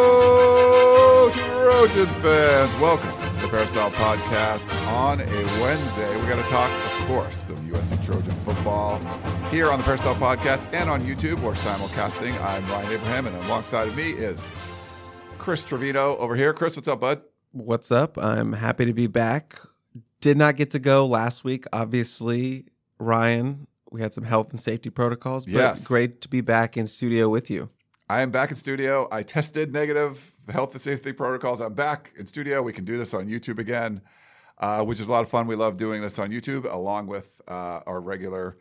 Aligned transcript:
Hello, 0.00 1.30
Trojan 1.32 2.06
fans. 2.20 2.78
Welcome 2.78 3.10
to 3.32 3.40
the 3.40 3.48
Peristyle 3.48 3.90
Podcast 3.92 4.70
on 4.88 5.22
a 5.22 5.24
Wednesday. 5.62 6.14
We're 6.14 6.28
going 6.28 6.42
to 6.44 6.50
talk, 6.50 6.70
of 6.70 7.06
course, 7.06 7.34
some 7.34 7.56
USC 7.70 8.04
Trojan 8.04 8.30
football 8.40 8.98
here 9.50 9.70
on 9.70 9.78
the 9.78 9.84
Peristyle 9.84 10.14
Podcast 10.16 10.66
and 10.74 10.90
on 10.90 11.00
YouTube 11.00 11.42
or 11.42 11.54
simulcasting. 11.54 12.38
I'm 12.44 12.62
Ryan 12.66 12.92
Abraham, 12.92 13.26
and 13.28 13.36
alongside 13.46 13.88
of 13.88 13.96
me 13.96 14.10
is 14.10 14.46
Chris 15.38 15.64
Trevino 15.64 16.18
over 16.18 16.36
here. 16.36 16.52
Chris, 16.52 16.76
what's 16.76 16.86
up, 16.88 17.00
bud? 17.00 17.22
What's 17.52 17.90
up? 17.90 18.18
I'm 18.18 18.52
happy 18.52 18.84
to 18.84 18.92
be 18.92 19.06
back. 19.06 19.58
Did 20.20 20.36
not 20.36 20.56
get 20.56 20.72
to 20.72 20.78
go 20.78 21.06
last 21.06 21.44
week, 21.44 21.64
obviously. 21.72 22.66
Ryan, 22.98 23.68
we 23.90 24.02
had 24.02 24.12
some 24.12 24.24
health 24.24 24.50
and 24.50 24.60
safety 24.60 24.90
protocols, 24.90 25.46
but 25.46 25.54
Yes. 25.54 25.86
great 25.86 26.20
to 26.20 26.28
be 26.28 26.42
back 26.42 26.76
in 26.76 26.86
studio 26.86 27.30
with 27.30 27.50
you. 27.50 27.70
I 28.10 28.22
am 28.22 28.30
back 28.30 28.50
in 28.50 28.56
studio. 28.56 29.06
I 29.12 29.22
tested 29.22 29.70
negative 29.70 30.32
health 30.48 30.72
and 30.72 30.80
safety 30.80 31.12
protocols. 31.12 31.60
I'm 31.60 31.74
back 31.74 32.14
in 32.18 32.24
studio. 32.24 32.62
We 32.62 32.72
can 32.72 32.86
do 32.86 32.96
this 32.96 33.12
on 33.12 33.28
YouTube 33.28 33.58
again, 33.58 34.00
uh, 34.56 34.82
which 34.82 34.98
is 34.98 35.08
a 35.08 35.10
lot 35.10 35.20
of 35.20 35.28
fun. 35.28 35.46
We 35.46 35.56
love 35.56 35.76
doing 35.76 36.00
this 36.00 36.18
on 36.18 36.30
YouTube 36.30 36.72
along 36.72 37.08
with 37.08 37.42
uh, 37.46 37.80
our 37.86 38.00
regular 38.00 38.56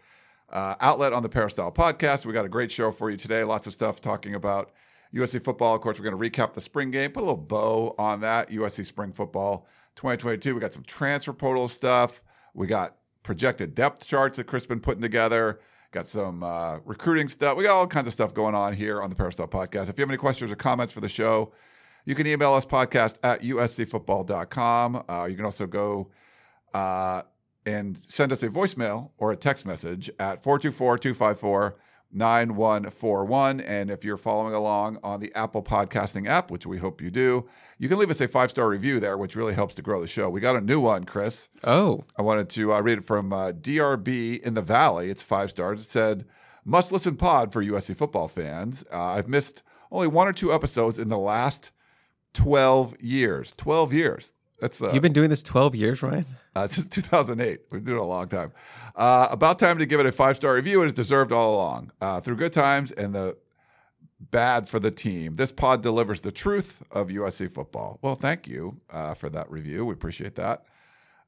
uh, 0.50 0.76
outlet 0.82 1.14
on 1.14 1.24
the 1.24 1.30
Peristyle 1.30 1.72
podcast. 1.72 2.26
We 2.26 2.34
got 2.34 2.44
a 2.44 2.50
great 2.50 2.74
show 2.74 2.92
for 2.92 3.10
you 3.10 3.16
today. 3.16 3.46
Lots 3.46 3.68
of 3.68 3.74
stuff 3.74 4.02
talking 4.02 4.36
about 4.36 4.74
USC 5.16 5.42
football. 5.42 5.76
Of 5.76 5.80
course, 5.80 5.98
we're 5.98 6.12
going 6.12 6.22
to 6.22 6.30
recap 6.30 6.54
the 6.54 6.60
spring 6.60 6.92
game, 6.92 7.12
put 7.12 7.22
a 7.22 7.28
little 7.28 7.38
bow 7.38 7.96
on 7.98 8.20
that 8.20 8.50
USC 8.50 8.86
spring 8.86 9.14
football 9.14 9.66
2022. 9.96 10.56
We 10.56 10.60
got 10.60 10.74
some 10.74 10.84
transfer 10.84 11.32
portal 11.32 11.70
stuff. 11.70 12.22
We 12.54 12.68
got 12.68 12.98
projected 13.24 13.76
depth 13.76 14.06
charts 14.06 14.36
that 14.36 14.44
Chris 14.44 14.66
been 14.66 14.82
putting 14.82 15.02
together. 15.02 15.62
Got 15.92 16.08
some 16.08 16.44
uh, 16.44 16.80
recruiting 16.86 17.30
stuff. 17.30 17.58
We 17.58 17.64
got 17.64 17.76
all 17.76 17.88
kinds 17.88 18.08
of 18.08 18.14
stuff 18.14 18.34
going 18.34 18.56
on 18.56 18.74
here 18.74 19.02
on 19.02 19.10
the 19.10 19.16
Peristyle 19.16 19.48
Podcast. 19.48 19.90
If 19.90 19.98
you 19.98 20.02
have 20.02 20.10
any 20.10 20.18
questions 20.18 20.52
or 20.52 20.56
comments 20.56 20.94
for 20.94 21.00
the 21.00 21.10
show, 21.10 21.54
you 22.06 22.16
can 22.16 22.28
email 22.28 22.54
us 22.54 22.66
podcast 22.66 23.18
at 23.24 23.42
uscfootball.com. 23.42 25.04
Uh, 25.10 25.28
you 25.30 25.36
can 25.36 25.46
also 25.46 25.68
go 25.68 26.10
uh, 26.74 27.22
and 27.66 28.00
send 28.08 28.32
us 28.32 28.44
a 28.44 28.50
voicemail 28.50 29.12
or 29.18 29.32
a 29.32 29.36
text 29.36 29.66
message 29.66 30.10
at 30.20 30.42
424 30.42 30.98
254 30.98 31.78
9141. 32.12 33.62
And 33.62 33.90
if 33.90 34.04
you're 34.04 34.18
following 34.18 34.54
along 34.54 35.00
on 35.04 35.20
the 35.20 35.34
Apple 35.36 35.62
Podcasting 35.62 36.28
app, 36.28 36.50
which 36.52 36.66
we 36.66 36.78
hope 36.78 37.02
you 37.02 37.12
do, 37.12 37.48
you 37.78 37.90
can 37.90 37.98
leave 37.98 38.12
us 38.12 38.22
a 38.22 38.28
five 38.28 38.50
star 38.50 38.70
review 38.70 39.00
there, 39.00 39.18
which 39.18 39.36
really 39.36 39.54
helps 39.54 39.76
to 39.76 39.82
grow 39.82 40.02
the 40.02 40.08
show. 40.08 40.30
We 40.30 40.42
got 40.42 40.56
a 40.56 40.62
new 40.62 40.80
one, 40.80 41.04
Chris. 41.04 41.50
Oh, 41.64 42.04
I 42.18 42.22
wanted 42.22 42.50
to 42.52 42.74
uh, 42.74 42.82
read 42.82 43.00
it 43.00 43.04
from 43.04 43.34
uh, 43.34 43.52
DRB 43.52 44.42
in 44.42 44.54
the 44.54 44.62
Valley. 44.62 45.10
It's 45.10 45.24
five 45.24 45.50
stars. 45.50 45.84
It 45.84 45.90
said, 45.90 46.26
must 46.66 46.92
listen 46.92 47.16
pod 47.16 47.54
for 47.54 47.64
USC 47.64 47.96
football 47.96 48.28
fans. 48.28 48.84
Uh, 48.92 49.02
I've 49.02 49.30
missed 49.30 49.64
only 49.92 50.08
one 50.08 50.28
or 50.28 50.34
two 50.34 50.52
episodes 50.54 51.00
in 51.00 51.08
the 51.08 51.18
last 51.18 51.72
12 52.34 53.02
years. 53.02 53.54
12 53.58 53.94
years. 53.94 54.34
That's 54.60 54.82
uh, 54.82 54.92
you've 54.94 55.04
been 55.04 55.14
doing 55.14 55.30
this 55.30 55.44
12 55.44 55.76
years, 55.76 56.02
Ryan? 56.02 56.26
uh, 56.56 56.68
since 56.68 56.88
2008. 56.88 57.60
We've 57.72 57.84
been 57.84 57.94
doing 57.94 57.98
it 57.98 58.04
a 58.04 58.06
long 58.06 58.28
time. 58.28 58.50
Uh, 58.96 59.28
about 59.30 59.60
time 59.60 59.78
to 59.78 59.86
give 59.86 60.00
it 60.00 60.06
a 60.06 60.12
five 60.12 60.36
star 60.36 60.56
review. 60.56 60.82
It 60.84 60.88
is 60.88 60.94
deserved 60.94 61.32
all 61.32 61.56
along. 61.56 61.92
Uh, 62.02 62.20
through 62.20 62.38
good 62.38 62.54
times 62.54 62.92
and 62.92 63.14
the 63.14 63.38
bad 64.20 64.68
for 64.68 64.80
the 64.80 64.90
team, 64.90 65.36
this 65.36 65.52
pod 65.52 65.84
delivers 65.84 66.22
the 66.22 66.32
truth 66.32 66.82
of 66.92 67.10
USC 67.10 67.52
football. 67.52 68.00
Well, 68.02 68.16
thank 68.16 68.48
you 68.48 68.82
uh, 68.90 69.14
for 69.14 69.30
that 69.30 69.50
review. 69.52 69.86
We 69.86 69.94
appreciate 69.94 70.36
that. 70.36 70.64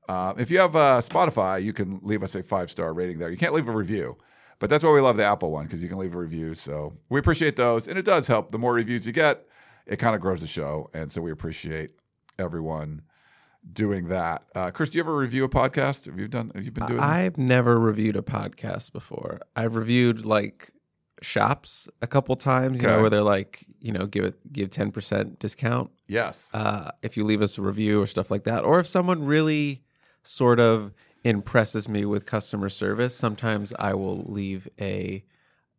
Uh, 0.08 0.34
if 0.38 0.50
you 0.50 0.58
have 0.58 0.76
uh, 0.76 1.00
Spotify, 1.02 1.62
you 1.62 1.72
can 1.72 2.00
leave 2.02 2.24
us 2.24 2.34
a 2.34 2.42
five 2.42 2.72
star 2.72 2.94
rating 2.94 3.20
there. 3.20 3.30
You 3.30 3.38
can't 3.38 3.54
leave 3.54 3.68
a 3.68 3.72
review, 3.72 4.18
but 4.58 4.72
that's 4.72 4.84
why 4.84 4.92
we 4.92 5.02
love 5.02 5.18
the 5.18 5.26
Apple 5.26 5.52
one 5.52 5.66
because 5.66 5.84
you 5.84 5.90
can 5.90 6.00
leave 6.00 6.16
a 6.16 6.18
review. 6.18 6.56
So 6.56 6.94
we 7.12 7.20
appreciate 7.20 7.56
those, 7.56 7.88
and 7.88 8.00
it 8.00 8.06
does 8.06 8.26
help. 8.26 8.52
The 8.52 8.58
more 8.58 8.74
reviews 8.74 9.06
you 9.06 9.14
get, 9.14 9.46
it 9.86 9.98
kind 9.98 10.16
of 10.16 10.22
grows 10.22 10.42
the 10.42 10.48
show, 10.48 10.90
and 10.96 11.12
so 11.12 11.22
we 11.22 11.30
appreciate 11.30 11.92
everyone 12.40 13.04
doing 13.72 14.06
that. 14.10 14.44
Uh, 14.56 14.72
Chris, 14.72 14.92
do 14.92 14.98
you 14.98 15.04
ever 15.04 15.16
review 15.16 15.44
a 15.44 15.50
podcast? 15.50 16.06
Have 16.06 16.20
you 16.20 16.28
done? 16.28 16.52
Have 16.56 16.64
you 16.66 16.72
been 16.72 16.88
doing? 16.88 17.00
I've 17.00 17.38
never 17.38 17.80
reviewed 17.80 18.16
a 18.16 18.22
podcast 18.22 18.92
before. 18.94 19.40
I've 19.56 19.76
reviewed 19.76 20.26
like 20.26 20.72
shops 21.22 21.88
a 22.02 22.08
couple 22.08 22.36
times, 22.36 22.82
you 22.82 22.88
Okay. 22.88 22.96
know, 22.96 23.02
where 23.02 23.10
they're 23.10 23.22
like, 23.22 23.66
you 23.82 23.92
know, 23.92 24.06
give 24.06 24.24
it 24.24 24.54
give 24.54 24.70
10% 24.70 25.38
discount 25.40 25.92
yes. 26.08 26.50
uh, 26.54 26.92
if 27.02 27.18
you 27.18 27.24
leave 27.26 27.42
us 27.42 27.58
a 27.58 27.62
review 27.62 28.02
or 28.02 28.08
stuff 28.08 28.32
like 28.32 28.44
that. 28.46 28.64
Or 28.64 28.80
if 28.80 28.88
someone 28.88 29.26
really 29.26 29.84
sort 30.24 30.60
of 30.60 30.94
impresses 31.26 31.90
me 31.90 32.06
with 32.06 32.26
customer 32.26 32.70
service, 32.70 33.16
sometimes 33.16 33.74
I 33.78 33.94
will 33.96 34.24
leave 34.24 34.70
a 34.80 35.26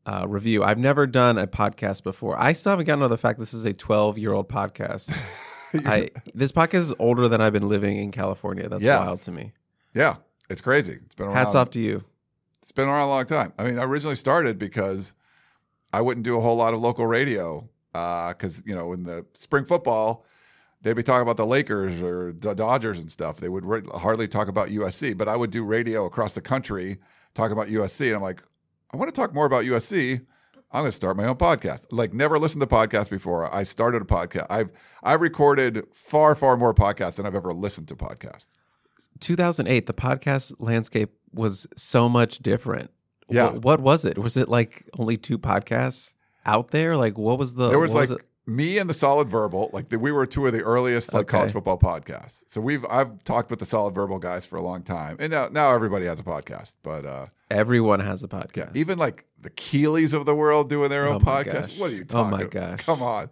uh, 0.04 0.26
review. 0.28 0.62
I've 0.62 0.78
never 0.78 1.06
done 1.06 1.38
a 1.38 1.46
podcast 1.46 2.02
before. 2.02 2.38
I 2.38 2.52
still 2.52 2.70
haven't 2.70 2.86
gotten 2.86 3.02
over 3.02 3.08
the 3.08 3.18
fact 3.18 3.38
this 3.38 3.54
is 3.54 3.64
a 3.64 3.72
12 3.72 4.18
year 4.18 4.32
old 4.32 4.48
podcast. 4.48 5.16
I 5.86 6.10
this 6.34 6.52
podcast 6.52 6.74
is 6.74 6.94
older 6.98 7.28
than 7.28 7.40
I've 7.40 7.52
been 7.52 7.68
living 7.68 7.96
in 7.98 8.10
California. 8.10 8.68
That's 8.68 8.82
Yes. 8.82 8.98
wild 9.00 9.22
to 9.22 9.32
me. 9.32 9.52
yeah, 9.94 10.16
it's 10.48 10.60
crazy. 10.60 10.98
It's 11.04 11.14
been 11.14 11.26
around. 11.26 11.36
Hats 11.36 11.54
off 11.54 11.70
to 11.70 11.80
you. 11.80 12.04
It's 12.62 12.72
been 12.72 12.88
around 12.88 13.06
a 13.06 13.10
long 13.10 13.26
time. 13.26 13.52
I 13.58 13.64
mean, 13.64 13.78
I 13.78 13.84
originally 13.84 14.16
started 14.16 14.58
because 14.58 15.14
I 15.92 16.00
wouldn't 16.00 16.24
do 16.24 16.36
a 16.36 16.40
whole 16.40 16.56
lot 16.56 16.72
of 16.74 16.80
local 16.80 17.06
radio 17.06 17.68
uh, 17.94 18.28
because 18.28 18.62
you 18.66 18.74
know 18.74 18.92
in 18.92 19.02
the 19.04 19.26
spring 19.34 19.64
football 19.64 20.24
they'd 20.82 20.94
be 20.96 21.02
talking 21.02 21.22
about 21.22 21.36
the 21.36 21.44
Lakers 21.46 22.00
or 22.00 22.32
the 22.32 22.54
Dodgers 22.54 22.98
and 23.00 23.10
stuff. 23.10 23.38
They 23.38 23.48
would 23.50 23.64
re- 23.66 23.82
hardly 23.94 24.26
talk 24.28 24.48
about 24.48 24.68
USC, 24.68 25.16
but 25.16 25.28
I 25.28 25.36
would 25.36 25.50
do 25.50 25.64
radio 25.64 26.06
across 26.06 26.34
the 26.34 26.40
country 26.40 26.98
talking 27.34 27.52
about 27.52 27.68
USC, 27.68 28.06
and 28.06 28.16
I'm 28.16 28.22
like, 28.22 28.42
I 28.92 28.96
want 28.96 29.08
to 29.12 29.20
talk 29.20 29.34
more 29.34 29.44
about 29.46 29.64
USC. 29.64 30.24
I'm 30.72 30.82
going 30.82 30.90
to 30.90 30.96
start 30.96 31.16
my 31.16 31.26
own 31.26 31.36
podcast. 31.36 31.86
Like 31.90 32.14
never 32.14 32.38
listened 32.38 32.60
to 32.60 32.66
podcasts 32.66 33.10
before. 33.10 33.52
I 33.52 33.64
started 33.64 34.02
a 34.02 34.04
podcast. 34.04 34.46
I've 34.50 34.70
I've 35.02 35.20
recorded 35.20 35.84
far 35.92 36.34
far 36.34 36.56
more 36.56 36.74
podcasts 36.74 37.16
than 37.16 37.26
I've 37.26 37.34
ever 37.34 37.52
listened 37.52 37.88
to 37.88 37.96
podcasts. 37.96 38.48
2008, 39.20 39.86
the 39.86 39.92
podcast 39.94 40.54
landscape 40.58 41.10
was 41.32 41.66
so 41.76 42.08
much 42.08 42.38
different. 42.38 42.90
Yeah. 43.28 43.50
Wh- 43.50 43.64
what 43.64 43.80
was 43.80 44.04
it? 44.04 44.18
Was 44.18 44.36
it 44.36 44.48
like 44.48 44.88
only 44.98 45.16
two 45.16 45.38
podcasts 45.38 46.14
out 46.46 46.70
there? 46.70 46.96
Like, 46.96 47.18
what 47.18 47.38
was 47.38 47.54
the? 47.54 47.68
there 47.68 47.78
was 47.78 47.92
what 47.92 48.08
like 48.08 48.18
it? 48.20 48.26
Me 48.50 48.78
and 48.78 48.90
the 48.90 48.94
Solid 48.94 49.28
Verbal. 49.28 49.70
Like 49.72 49.88
the, 49.90 49.98
we 49.98 50.10
were 50.12 50.26
two 50.26 50.46
of 50.46 50.52
the 50.52 50.62
earliest 50.62 51.12
like 51.14 51.22
Okay. 51.22 51.38
college 51.38 51.52
football 51.52 51.78
podcasts. 51.78 52.42
So 52.48 52.60
we've 52.60 52.84
I've 52.90 53.22
talked 53.24 53.50
with 53.50 53.58
the 53.60 53.66
Solid 53.66 53.94
Verbal 53.94 54.18
guys 54.18 54.44
for 54.44 54.56
a 54.56 54.62
long 54.62 54.82
time, 54.82 55.16
and 55.20 55.30
now 55.30 55.48
now 55.48 55.74
everybody 55.74 56.06
has 56.06 56.18
a 56.20 56.24
podcast. 56.24 56.74
But 56.82 57.06
uh, 57.06 57.26
everyone 57.50 58.00
has 58.00 58.24
a 58.24 58.28
podcast. 58.28 58.76
even 58.76 58.98
like 58.98 59.24
the 59.40 59.50
Keeleys 59.50 60.12
of 60.12 60.26
the 60.26 60.34
world 60.34 60.68
doing 60.68 60.90
their 60.90 61.06
own 61.06 61.16
Oh 61.16 61.20
podcast. 61.20 61.52
gosh. 61.52 61.78
What 61.78 61.90
are 61.90 61.94
you 61.94 62.04
Oh 62.12 62.24
my 62.24 62.40
about? 62.42 62.50
gosh. 62.50 62.84
Come 62.84 63.02
on. 63.02 63.30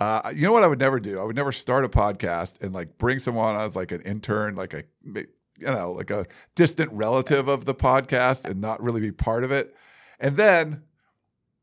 Uh, 0.00 0.32
you 0.34 0.42
know 0.46 0.52
what 0.52 0.62
I 0.62 0.68
would 0.68 0.78
never 0.78 1.00
do? 1.00 1.18
I 1.18 1.24
would 1.24 1.34
never 1.36 1.50
start 1.50 1.84
a 1.84 1.88
podcast 1.88 2.60
and 2.62 2.72
like 2.72 2.98
bring 2.98 3.18
someone 3.18 3.56
as 3.56 3.74
like 3.74 3.90
an 3.92 4.00
intern, 4.02 4.54
like 4.54 4.72
a 4.74 4.84
you 5.04 5.26
know 5.66 5.92
like 5.92 6.10
a 6.10 6.24
distant 6.54 6.92
relative 6.92 7.48
of 7.48 7.64
the 7.64 7.74
podcast, 7.74 8.48
and 8.48 8.60
not 8.60 8.82
really 8.82 9.00
be 9.00 9.10
part 9.12 9.42
of 9.44 9.50
it, 9.52 9.74
and 10.20 10.36
then 10.36 10.82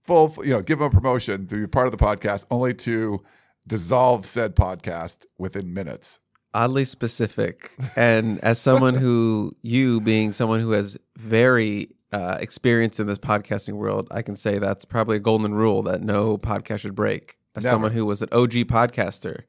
full 0.06 0.34
you 0.44 0.52
know 0.52 0.62
give 0.62 0.80
them 0.80 0.88
a 0.88 0.90
promotion 0.90 1.48
to 1.48 1.56
be 1.56 1.68
part 1.68 1.88
of 1.88 1.92
the 1.92 2.04
podcast, 2.04 2.46
only 2.52 2.74
to 2.76 3.24
dissolve 3.68 4.26
said 4.26 4.56
podcast 4.56 5.26
within 5.38 5.74
minutes. 5.74 6.20
oddly 6.54 6.86
specific. 6.86 7.76
And 7.96 8.40
as 8.40 8.60
someone 8.62 8.94
who, 8.96 9.54
you 9.62 10.00
being 10.00 10.32
someone 10.32 10.62
who 10.62 10.72
has 10.72 10.98
very 11.18 11.90
uh, 12.14 12.38
experience 12.40 13.00
in 13.00 13.08
this 13.08 13.18
podcasting 13.18 13.74
world, 13.74 14.08
I 14.12 14.22
can 14.22 14.36
say 14.36 14.58
that's 14.60 14.86
probably 14.86 15.18
a 15.18 15.20
golden 15.20 15.54
rule 15.54 15.82
that 15.84 16.02
no 16.02 16.38
podcast 16.38 16.80
should 16.80 16.96
break. 16.96 17.38
As 17.56 17.64
Never. 17.64 17.74
someone 17.74 17.92
who 17.92 18.06
was 18.06 18.22
an 18.22 18.30
OG 18.32 18.52
podcaster, 18.68 19.44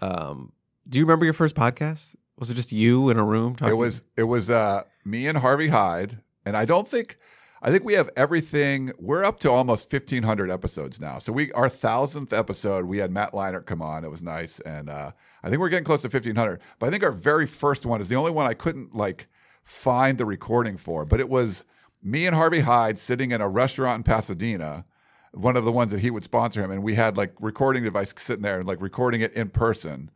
um, 0.00 0.52
do 0.88 0.98
you 0.98 1.04
remember 1.04 1.24
your 1.24 1.34
first 1.34 1.54
podcast? 1.54 2.16
Was 2.38 2.50
it 2.50 2.54
just 2.54 2.72
you 2.72 3.10
in 3.10 3.18
a 3.18 3.24
room 3.24 3.54
talking? 3.56 3.74
It 3.74 3.76
was 3.76 4.02
it 4.16 4.24
was 4.24 4.48
uh, 4.48 4.82
me 5.04 5.26
and 5.26 5.36
Harvey 5.36 5.68
Hyde, 5.68 6.18
and 6.46 6.56
I 6.56 6.64
don't 6.64 6.86
think 6.86 7.18
I 7.62 7.70
think 7.70 7.84
we 7.84 7.94
have 7.94 8.08
everything. 8.16 8.92
We're 8.98 9.24
up 9.24 9.40
to 9.40 9.50
almost 9.50 9.90
fifteen 9.90 10.22
hundred 10.22 10.50
episodes 10.50 11.00
now. 11.00 11.18
So 11.18 11.32
we 11.32 11.52
our 11.52 11.68
thousandth 11.68 12.32
episode, 12.32 12.84
we 12.86 12.98
had 12.98 13.10
Matt 13.10 13.32
Leinert 13.32 13.66
come 13.66 13.82
on. 13.82 14.04
It 14.04 14.10
was 14.10 14.22
nice, 14.22 14.60
and 14.60 14.88
uh, 14.88 15.10
I 15.42 15.48
think 15.48 15.60
we're 15.60 15.68
getting 15.68 15.84
close 15.84 16.02
to 16.02 16.10
fifteen 16.10 16.36
hundred. 16.36 16.60
But 16.78 16.86
I 16.86 16.90
think 16.90 17.02
our 17.02 17.12
very 17.12 17.46
first 17.46 17.84
one 17.86 18.00
is 18.00 18.08
the 18.08 18.16
only 18.16 18.30
one 18.30 18.46
I 18.46 18.54
couldn't 18.54 18.94
like 18.94 19.26
find 19.64 20.18
the 20.18 20.24
recording 20.24 20.76
for. 20.76 21.04
But 21.04 21.20
it 21.20 21.28
was 21.28 21.64
me 22.02 22.26
and 22.26 22.36
Harvey 22.36 22.60
Hyde 22.60 22.98
sitting 22.98 23.32
in 23.32 23.40
a 23.40 23.48
restaurant 23.48 23.98
in 23.98 24.02
Pasadena. 24.04 24.84
one 25.32 25.56
of 25.56 25.64
the 25.64 25.72
ones 25.72 25.90
that 25.92 26.00
he 26.00 26.10
would 26.10 26.24
sponsor 26.24 26.62
him, 26.62 26.70
and 26.70 26.82
we 26.82 26.94
had 26.94 27.16
like 27.16 27.34
recording 27.40 27.82
device 27.84 28.14
sitting 28.16 28.42
there 28.42 28.58
and 28.58 28.66
like 28.68 28.80
recording 28.80 29.20
it 29.20 29.32
in 29.34 29.48
person. 29.50 30.10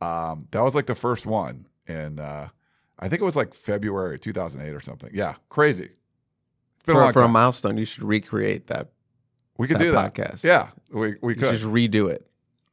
Um, 0.00 0.48
that 0.52 0.62
was 0.62 0.74
like 0.74 0.86
the 0.86 0.94
first 0.94 1.26
one, 1.26 1.66
and 1.86 2.18
uh, 2.20 2.48
I 2.98 3.08
think 3.08 3.20
it 3.20 3.24
was 3.24 3.36
like 3.36 3.52
February 3.54 4.18
2008 4.18 4.74
or 4.74 4.80
something. 4.80 5.10
Yeah, 5.12 5.34
crazy. 5.48 5.90
It's 6.88 6.98
a 6.98 7.06
For, 7.08 7.12
for 7.12 7.22
a 7.22 7.28
milestone, 7.28 7.76
you 7.76 7.84
should 7.84 8.04
recreate 8.04 8.66
that. 8.68 8.88
we 9.56 9.66
could 9.68 9.78
that 9.78 9.84
do 9.84 9.92
that. 9.92 10.14
podcast. 10.14 10.44
Yeah, 10.44 10.68
we 10.90 11.14
we 11.22 11.34
You 11.34 11.40
could. 11.40 11.50
just 11.52 11.64
redo 11.64 12.10
it. 12.10 12.24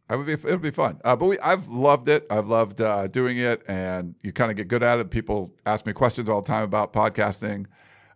I 0.10 0.16
would 0.16 0.28
be. 0.28 0.34
It 0.34 0.44
would 0.46 0.62
be 0.62 0.70
fun. 0.72 1.00
Uh, 1.04 1.16
but 1.16 1.26
we, 1.26 1.40
I've 1.40 1.68
loved 1.68 2.10
it. 2.10 2.28
I've 2.30 2.48
loved 2.48 2.80
uh, 2.80 3.08
doing 3.08 3.38
it, 3.38 3.64
and 3.68 4.14
you 4.22 4.32
kind 4.32 4.52
of 4.52 4.58
get 4.58 4.68
good 4.68 4.84
at 4.84 5.00
it. 5.00 5.10
People 5.10 5.54
ask 5.66 5.86
me 5.88 5.94
questions 5.94 6.30
all 6.30 6.42
the 6.42 6.48
time 6.48 6.64
about 6.64 6.94
podcasting. 6.94 7.66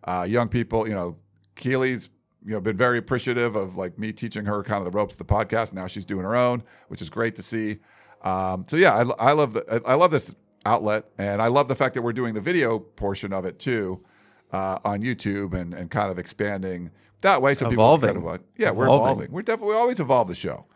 Uh, 0.04 0.24
young 0.28 0.48
people, 0.48 0.86
you 0.88 0.94
know, 0.94 1.16
Keely's, 1.56 2.08
you 2.46 2.52
know, 2.54 2.60
been 2.60 2.76
very 2.76 2.96
appreciative 2.96 3.56
of 3.56 3.76
like 3.76 3.98
me 3.98 4.12
teaching 4.12 4.44
her 4.44 4.62
kind 4.62 4.78
of 4.86 4.90
the 4.90 4.96
ropes 4.96 5.14
of 5.14 5.18
the 5.18 5.24
podcast. 5.24 5.72
Now 5.74 5.86
she's 5.88 6.04
doing 6.06 6.22
her 6.24 6.36
own, 6.36 6.62
which 6.88 7.02
is 7.02 7.10
great 7.10 7.34
to 7.36 7.42
see. 7.42 7.78
Um, 8.22 8.64
so 8.68 8.76
yeah, 8.76 8.94
I, 9.18 9.30
I 9.30 9.32
love 9.32 9.52
the, 9.54 9.82
I 9.84 9.94
love 9.94 10.10
this 10.12 10.32
outlet, 10.64 11.06
and 11.18 11.42
I 11.42 11.48
love 11.48 11.66
the 11.68 11.74
fact 11.74 11.94
that 11.96 12.02
we're 12.02 12.12
doing 12.12 12.34
the 12.34 12.40
video 12.40 12.78
portion 12.78 13.32
of 13.32 13.44
it 13.44 13.58
too 13.58 14.04
uh, 14.52 14.78
on 14.84 15.02
YouTube 15.02 15.54
and 15.54 15.74
and 15.74 15.90
kind 15.90 16.10
of 16.10 16.18
expanding 16.18 16.90
that 17.22 17.42
way. 17.42 17.54
So 17.54 17.68
Evolving. 17.68 18.14
people 18.14 18.28
kind 18.28 18.40
of, 18.40 18.46
yeah, 18.56 18.70
we're 18.70 18.84
Evolving. 18.84 19.04
evolving. 19.06 19.32
We're 19.32 19.42
definitely 19.42 19.74
we 19.74 19.80
always 19.80 20.00
evolve 20.00 20.28
the 20.28 20.34
show. 20.34 20.66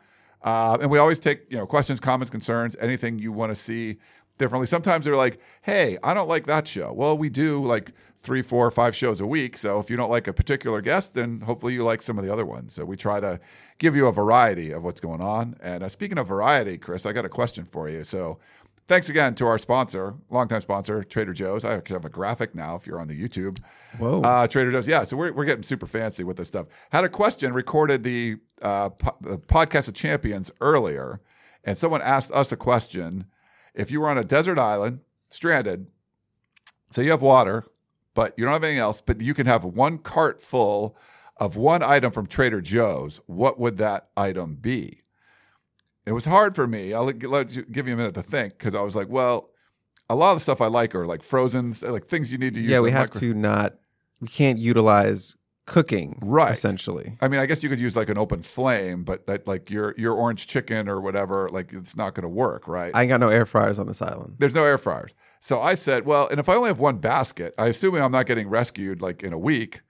Uh, 0.42 0.76
and 0.80 0.90
we 0.90 0.98
always 0.98 1.20
take 1.20 1.50
you 1.50 1.56
know 1.56 1.66
questions, 1.66 2.00
comments, 2.00 2.30
concerns, 2.30 2.76
anything 2.80 3.18
you 3.18 3.32
want 3.32 3.50
to 3.50 3.54
see 3.54 3.96
differently. 4.36 4.66
Sometimes 4.66 5.04
they're 5.06 5.16
like, 5.16 5.40
"Hey, 5.62 5.96
I 6.02 6.12
don't 6.12 6.28
like 6.28 6.46
that 6.46 6.66
show." 6.66 6.92
Well, 6.92 7.16
we 7.16 7.30
do 7.30 7.62
like 7.64 7.92
three, 8.18 8.42
four, 8.42 8.70
five 8.70 8.94
shows 8.94 9.20
a 9.20 9.26
week. 9.26 9.56
So 9.56 9.78
if 9.78 9.88
you 9.88 9.96
don't 9.96 10.10
like 10.10 10.26
a 10.28 10.32
particular 10.34 10.80
guest, 10.82 11.14
then 11.14 11.40
hopefully 11.40 11.72
you 11.72 11.82
like 11.84 12.02
some 12.02 12.18
of 12.18 12.24
the 12.24 12.32
other 12.32 12.44
ones. 12.44 12.74
So 12.74 12.84
we 12.84 12.96
try 12.96 13.20
to 13.20 13.40
give 13.78 13.96
you 13.96 14.06
a 14.06 14.12
variety 14.12 14.70
of 14.72 14.82
what's 14.82 15.00
going 15.00 15.20
on. 15.20 15.56
And 15.62 15.82
uh, 15.82 15.88
speaking 15.88 16.18
of 16.18 16.26
variety, 16.26 16.76
Chris, 16.78 17.06
I 17.06 17.12
got 17.12 17.24
a 17.24 17.28
question 17.30 17.64
for 17.64 17.88
you. 17.88 18.04
So 18.04 18.38
thanks 18.86 19.08
again 19.08 19.34
to 19.36 19.46
our 19.46 19.58
sponsor, 19.58 20.14
longtime 20.30 20.60
sponsor, 20.60 21.02
Trader 21.02 21.32
Joe's. 21.32 21.64
I 21.64 21.74
actually 21.74 21.94
have 21.94 22.04
a 22.04 22.10
graphic 22.10 22.54
now 22.54 22.76
if 22.76 22.86
you're 22.86 23.00
on 23.00 23.08
the 23.08 23.20
YouTube. 23.20 23.58
Whoa. 23.98 24.20
Uh, 24.22 24.46
Trader 24.46 24.72
Joe's. 24.72 24.88
Yeah. 24.88 25.04
So 25.04 25.16
we're, 25.16 25.32
we're 25.32 25.44
getting 25.44 25.62
super 25.62 25.86
fancy 25.86 26.24
with 26.24 26.36
this 26.36 26.48
stuff. 26.48 26.66
Had 26.90 27.04
a 27.04 27.08
question, 27.08 27.52
recorded 27.52 28.04
the, 28.04 28.36
uh, 28.62 28.90
po- 28.90 29.16
the 29.20 29.38
podcast 29.38 29.88
of 29.88 29.94
champions 29.94 30.50
earlier, 30.60 31.20
and 31.64 31.76
someone 31.78 32.02
asked 32.02 32.32
us 32.32 32.52
a 32.52 32.56
question. 32.56 33.26
If 33.74 33.90
you 33.90 34.00
were 34.00 34.08
on 34.08 34.18
a 34.18 34.24
desert 34.24 34.58
island, 34.58 35.00
stranded, 35.30 35.88
so 36.90 37.00
you 37.00 37.10
have 37.10 37.22
water, 37.22 37.64
but 38.14 38.34
you 38.36 38.44
don't 38.44 38.52
have 38.52 38.62
anything 38.62 38.78
else, 38.78 39.00
but 39.00 39.20
you 39.20 39.34
can 39.34 39.46
have 39.46 39.64
one 39.64 39.98
cart 39.98 40.40
full 40.40 40.96
of 41.36 41.56
one 41.56 41.82
item 41.82 42.12
from 42.12 42.26
Trader 42.26 42.60
Joe's, 42.60 43.20
what 43.26 43.58
would 43.58 43.76
that 43.78 44.08
item 44.16 44.54
be? 44.54 45.00
It 46.06 46.12
was 46.12 46.24
hard 46.24 46.54
for 46.54 46.66
me. 46.66 46.92
I'll 46.92 47.04
let 47.04 47.54
you, 47.54 47.64
give 47.64 47.88
you 47.88 47.94
a 47.94 47.96
minute 47.96 48.14
to 48.14 48.22
think 48.22 48.58
because 48.58 48.74
I 48.74 48.82
was 48.82 48.94
like, 48.94 49.08
well, 49.08 49.50
a 50.10 50.14
lot 50.14 50.32
of 50.32 50.36
the 50.36 50.40
stuff 50.40 50.60
I 50.60 50.66
like 50.66 50.94
are 50.94 51.06
like 51.06 51.22
frozen, 51.22 51.72
like 51.82 52.06
things 52.06 52.30
you 52.30 52.38
need 52.38 52.54
to 52.54 52.60
use. 52.60 52.70
yeah, 52.70 52.80
we 52.80 52.90
have 52.90 53.08
micro- 53.08 53.20
to 53.20 53.34
not. 53.34 53.74
We 54.20 54.28
can't 54.28 54.58
utilize 54.58 55.36
cooking. 55.66 56.18
Right. 56.22 56.52
Essentially. 56.52 57.16
I 57.20 57.28
mean, 57.28 57.40
I 57.40 57.46
guess 57.46 57.62
you 57.62 57.68
could 57.68 57.80
use 57.80 57.96
like 57.96 58.10
an 58.10 58.18
open 58.18 58.42
flame, 58.42 59.02
but 59.02 59.26
that 59.26 59.46
like 59.46 59.70
your 59.70 59.94
your 59.96 60.14
orange 60.14 60.46
chicken 60.46 60.88
or 60.88 61.00
whatever, 61.00 61.48
like 61.50 61.72
it's 61.72 61.96
not 61.96 62.14
going 62.14 62.22
to 62.22 62.28
work, 62.28 62.68
right? 62.68 62.92
I 62.94 63.02
ain't 63.02 63.08
got 63.08 63.20
no 63.20 63.28
air 63.28 63.46
fryers 63.46 63.78
on 63.78 63.86
this 63.86 64.02
island. 64.02 64.36
There's 64.38 64.54
no 64.54 64.64
air 64.64 64.78
fryers. 64.78 65.14
So 65.40 65.60
I 65.60 65.74
said, 65.74 66.06
well, 66.06 66.28
and 66.28 66.38
if 66.38 66.48
I 66.48 66.54
only 66.54 66.68
have 66.68 66.80
one 66.80 66.98
basket, 66.98 67.54
I 67.58 67.66
assuming 67.66 68.02
I'm 68.02 68.12
not 68.12 68.26
getting 68.26 68.48
rescued 68.48 69.02
like 69.02 69.22
in 69.22 69.32
a 69.32 69.38
week, 69.38 69.80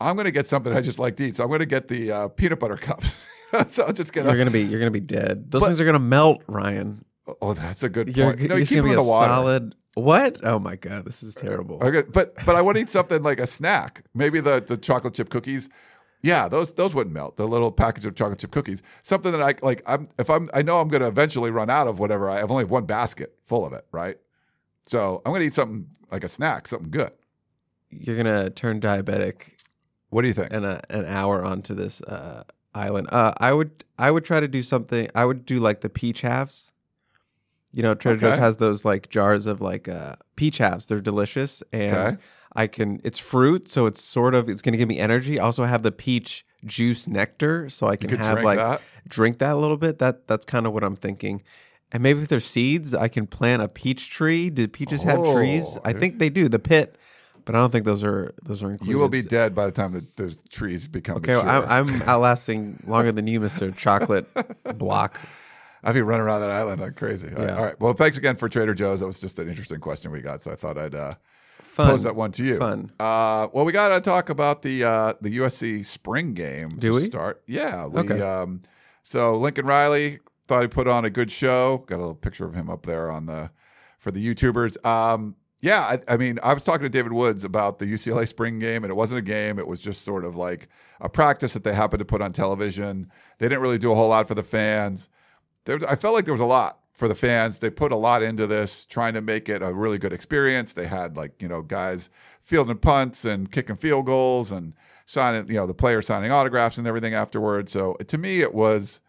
I'm 0.00 0.14
going 0.16 0.26
to 0.26 0.30
get 0.32 0.46
something 0.46 0.72
I 0.72 0.80
just 0.80 0.98
like 0.98 1.16
to 1.16 1.24
eat. 1.24 1.36
So 1.36 1.44
I'm 1.44 1.48
going 1.50 1.60
to 1.60 1.66
get 1.66 1.88
the 1.88 2.12
uh, 2.12 2.28
peanut 2.28 2.60
butter 2.60 2.76
cups. 2.76 3.18
so 3.70 3.84
I'll 3.84 3.92
just 3.92 4.12
get 4.12 4.24
You're 4.26 4.36
gonna 4.36 4.50
be. 4.50 4.62
You're 4.62 4.78
gonna 4.78 4.90
be 4.90 5.00
dead. 5.00 5.50
Those 5.50 5.62
But- 5.62 5.66
things 5.68 5.80
are 5.80 5.84
gonna 5.86 5.98
melt, 5.98 6.42
Ryan. 6.46 7.04
oh, 7.40 7.54
that's 7.54 7.82
a 7.82 7.88
good 7.88 8.14
You're, 8.16 8.26
point. 8.26 8.40
you're 8.40 8.48
No, 8.50 8.56
you 8.56 8.66
keep 8.66 8.76
gonna 8.76 8.88
be 8.88 8.92
in 8.92 8.98
a 8.98 9.02
water. 9.02 9.26
solid. 9.28 9.74
What? 9.94 10.38
Oh 10.44 10.58
my 10.58 10.76
god, 10.76 11.06
this 11.06 11.22
is 11.22 11.34
terrible. 11.34 11.82
Okay, 11.82 12.02
but 12.12 12.34
but 12.44 12.54
I 12.56 12.60
want 12.62 12.76
to 12.76 12.82
eat 12.82 12.90
something 12.90 13.22
like 13.22 13.40
a 13.40 13.46
snack. 13.46 14.04
Maybe 14.14 14.40
the 14.40 14.60
the 14.64 14.76
chocolate 14.76 15.14
chip 15.14 15.28
cookies. 15.30 15.68
Yeah, 16.22 16.48
those 16.48 16.72
those 16.72 16.94
wouldn't 16.94 17.14
melt. 17.14 17.36
The 17.38 17.48
little 17.48 17.72
package 17.72 18.04
of 18.06 18.14
chocolate 18.14 18.38
chip 18.38 18.50
cookies. 18.50 18.82
Something 19.02 19.32
that 19.32 19.42
I 19.42 19.54
like. 19.66 19.82
I'm 19.86 20.06
if 20.18 20.28
I'm 20.30 20.50
I 20.52 20.60
know 20.62 20.80
I'm 20.80 20.88
going 20.88 21.00
to 21.02 21.08
eventually 21.08 21.50
run 21.50 21.70
out 21.70 21.86
of 21.88 21.98
whatever. 21.98 22.28
I 22.30 22.38
have 22.40 22.50
only 22.50 22.64
have 22.64 22.70
one 22.70 22.84
basket 22.84 23.34
full 23.42 23.66
of 23.66 23.72
it, 23.72 23.86
right? 23.92 24.16
So 24.86 25.22
I'm 25.24 25.32
going 25.32 25.40
to 25.40 25.46
eat 25.46 25.54
something 25.54 25.86
like 26.12 26.22
a 26.22 26.28
snack, 26.28 26.68
something 26.68 26.90
good. 26.90 27.12
You're 27.90 28.16
gonna 28.16 28.50
turn 28.50 28.80
diabetic 28.80 29.57
What 30.10 30.22
do 30.22 30.28
you 30.28 30.34
think? 30.34 30.52
in 30.52 30.64
a, 30.64 30.80
an 30.90 31.04
hour 31.06 31.44
onto 31.44 31.74
this 31.74 32.00
uh, 32.02 32.44
island. 32.74 33.08
Uh, 33.10 33.32
I 33.40 33.52
would. 33.52 33.70
I 33.98 34.10
would 34.10 34.24
try 34.24 34.40
to 34.40 34.48
do 34.48 34.62
something. 34.62 35.08
I 35.14 35.24
would 35.24 35.44
do 35.44 35.58
like 35.60 35.80
the 35.80 35.88
peach 35.90 36.20
halves. 36.22 36.72
You 37.72 37.82
know, 37.82 37.94
Trader 37.94 38.18
Joe's 38.18 38.32
Okay. 38.34 38.40
has 38.40 38.56
those 38.56 38.84
like 38.84 39.10
jars 39.10 39.46
of 39.46 39.60
like 39.60 39.88
uh, 39.88 40.16
peach 40.36 40.58
halves. 40.58 40.86
They're 40.86 41.00
delicious, 41.00 41.62
and 41.72 41.94
Okay. 41.96 42.16
I 42.54 42.66
can. 42.66 43.00
It's 43.04 43.18
fruit, 43.18 43.68
so 43.68 43.86
it's 43.86 44.02
sort 44.02 44.34
of. 44.34 44.48
It's 44.48 44.62
going 44.62 44.72
to 44.72 44.78
give 44.78 44.88
me 44.88 44.98
energy. 44.98 45.38
Also, 45.38 45.62
I 45.62 45.66
have 45.66 45.82
the 45.82 45.92
peach 45.92 46.46
juice 46.64 47.06
nectar, 47.06 47.68
so 47.68 47.86
I 47.86 47.96
can 47.96 48.10
have 48.16 48.36
drink 48.36 48.44
like 48.44 48.58
that? 48.58 48.80
drink 49.06 49.38
that 49.38 49.52
a 49.54 49.58
little 49.58 49.76
bit. 49.76 49.98
That 49.98 50.26
that's 50.26 50.46
kind 50.46 50.66
of 50.66 50.72
what 50.72 50.82
I'm 50.82 50.96
thinking. 50.96 51.42
And 51.92 52.02
maybe 52.02 52.20
if 52.20 52.28
there's 52.28 52.44
seeds, 52.44 52.94
I 52.94 53.08
can 53.08 53.26
plant 53.26 53.62
a 53.62 53.68
peach 53.68 54.10
tree. 54.10 54.50
Did 54.50 54.72
peaches 54.72 55.02
have 55.04 55.22
trees? 55.32 55.76
Oh, 55.78 55.80
I 55.84 55.92
think 55.94 56.18
they 56.18 56.28
do. 56.30 56.48
The 56.48 56.58
pit, 56.58 56.96
but 57.48 57.54
I 57.56 57.60
don't 57.60 57.70
think 57.72 57.86
those 57.86 58.04
are 58.04 58.34
those 58.44 58.62
are 58.62 58.70
included. 58.70 58.92
You 58.92 58.98
will 58.98 59.08
be 59.08 59.22
dead 59.22 59.54
by 59.54 59.64
the 59.64 59.72
time 59.72 59.92
that 59.92 60.16
those 60.18 60.36
trees 60.50 60.86
become 60.86 61.16
Okay, 61.16 61.32
well, 61.32 61.64
I'm, 61.66 61.88
I'm 61.88 62.02
outlasting 62.02 62.82
longer 62.86 63.10
than 63.10 63.26
you, 63.26 63.40
Mister 63.40 63.70
Chocolate 63.70 64.26
Block. 64.76 65.18
I'd 65.82 65.94
be 65.94 66.02
running 66.02 66.26
around 66.26 66.42
that 66.42 66.50
island 66.50 66.82
like 66.82 66.96
crazy. 66.96 67.28
All 67.28 67.36
right, 67.36 67.46
Yeah. 67.48 67.56
all 67.56 67.64
right. 67.64 67.80
Well, 67.80 67.94
thanks 67.94 68.18
again 68.18 68.36
for 68.36 68.50
Trader 68.50 68.74
Joe's. 68.74 69.00
That 69.00 69.06
was 69.06 69.18
just 69.18 69.38
an 69.38 69.48
interesting 69.48 69.80
question 69.80 70.10
we 70.10 70.20
got, 70.20 70.42
so 70.42 70.50
I 70.52 70.56
thought 70.56 70.76
I'd 70.76 70.94
uh, 70.94 71.14
pose 71.74 72.02
that 72.02 72.14
one 72.14 72.32
to 72.32 72.44
you. 72.44 72.58
Fun. 72.58 72.92
Uh, 73.00 73.48
well, 73.54 73.64
we 73.64 73.72
got 73.72 73.94
to 73.94 74.00
talk 74.02 74.28
about 74.28 74.60
the 74.60 74.84
uh, 74.84 75.14
the 75.22 75.38
USC 75.38 75.86
spring 75.86 76.34
game. 76.34 76.76
Do 76.78 76.90
to 76.90 76.96
we? 76.96 77.06
start? 77.06 77.42
Yeah. 77.46 77.86
We, 77.86 78.00
Okay. 78.00 78.20
Um, 78.20 78.60
so 79.02 79.32
Lincoln 79.32 79.64
Riley 79.64 80.18
thought 80.46 80.60
he 80.60 80.68
put 80.68 80.86
on 80.86 81.06
a 81.06 81.10
good 81.10 81.32
show. 81.32 81.82
Got 81.86 81.96
a 81.96 82.00
little 82.00 82.14
picture 82.14 82.44
of 82.44 82.52
him 82.54 82.68
up 82.68 82.84
there 82.84 83.10
on 83.10 83.24
the 83.24 83.50
for 83.98 84.10
the 84.10 84.22
YouTubers. 84.34 84.84
Um, 84.84 85.34
yeah, 85.60 85.80
I, 85.80 86.14
I 86.14 86.16
mean, 86.16 86.38
I 86.42 86.54
was 86.54 86.62
talking 86.62 86.84
to 86.84 86.88
David 86.88 87.12
Woods 87.12 87.42
about 87.42 87.78
the 87.78 87.86
UCLA 87.86 88.28
spring 88.28 88.58
game, 88.58 88.84
and 88.84 88.92
it 88.92 88.96
wasn't 88.96 89.18
a 89.18 89.22
game. 89.22 89.58
It 89.58 89.66
was 89.66 89.82
just 89.82 90.02
sort 90.02 90.24
of 90.24 90.36
like 90.36 90.68
a 91.00 91.08
practice 91.08 91.52
that 91.54 91.64
they 91.64 91.74
happened 91.74 91.98
to 91.98 92.04
put 92.04 92.22
on 92.22 92.32
television. 92.32 93.10
They 93.38 93.48
didn't 93.48 93.62
really 93.62 93.78
do 93.78 93.90
a 93.90 93.94
whole 93.94 94.08
lot 94.08 94.28
for 94.28 94.34
the 94.34 94.42
fans. 94.42 95.08
There, 95.64 95.78
I 95.88 95.96
felt 95.96 96.14
like 96.14 96.26
there 96.26 96.34
was 96.34 96.40
a 96.40 96.46
lot 96.46 96.80
for 96.92 97.08
the 97.08 97.14
fans. 97.14 97.58
They 97.58 97.70
put 97.70 97.90
a 97.90 97.96
lot 97.96 98.22
into 98.22 98.46
this, 98.46 98.86
trying 98.86 99.14
to 99.14 99.20
make 99.20 99.48
it 99.48 99.62
a 99.62 99.72
really 99.72 99.98
good 99.98 100.12
experience. 100.12 100.72
They 100.72 100.86
had 100.86 101.16
like 101.16 101.42
you 101.42 101.48
know 101.48 101.62
guys 101.62 102.08
fielding 102.40 102.78
punts 102.78 103.24
and 103.24 103.50
kicking 103.50 103.76
field 103.76 104.06
goals 104.06 104.52
and 104.52 104.74
signing, 105.06 105.48
you 105.48 105.54
know, 105.54 105.66
the 105.66 105.74
players 105.74 106.06
signing 106.06 106.30
autographs 106.30 106.78
and 106.78 106.86
everything 106.86 107.14
afterwards. 107.14 107.72
So 107.72 107.94
to 107.94 108.18
me, 108.18 108.42
it 108.42 108.54
was 108.54 109.00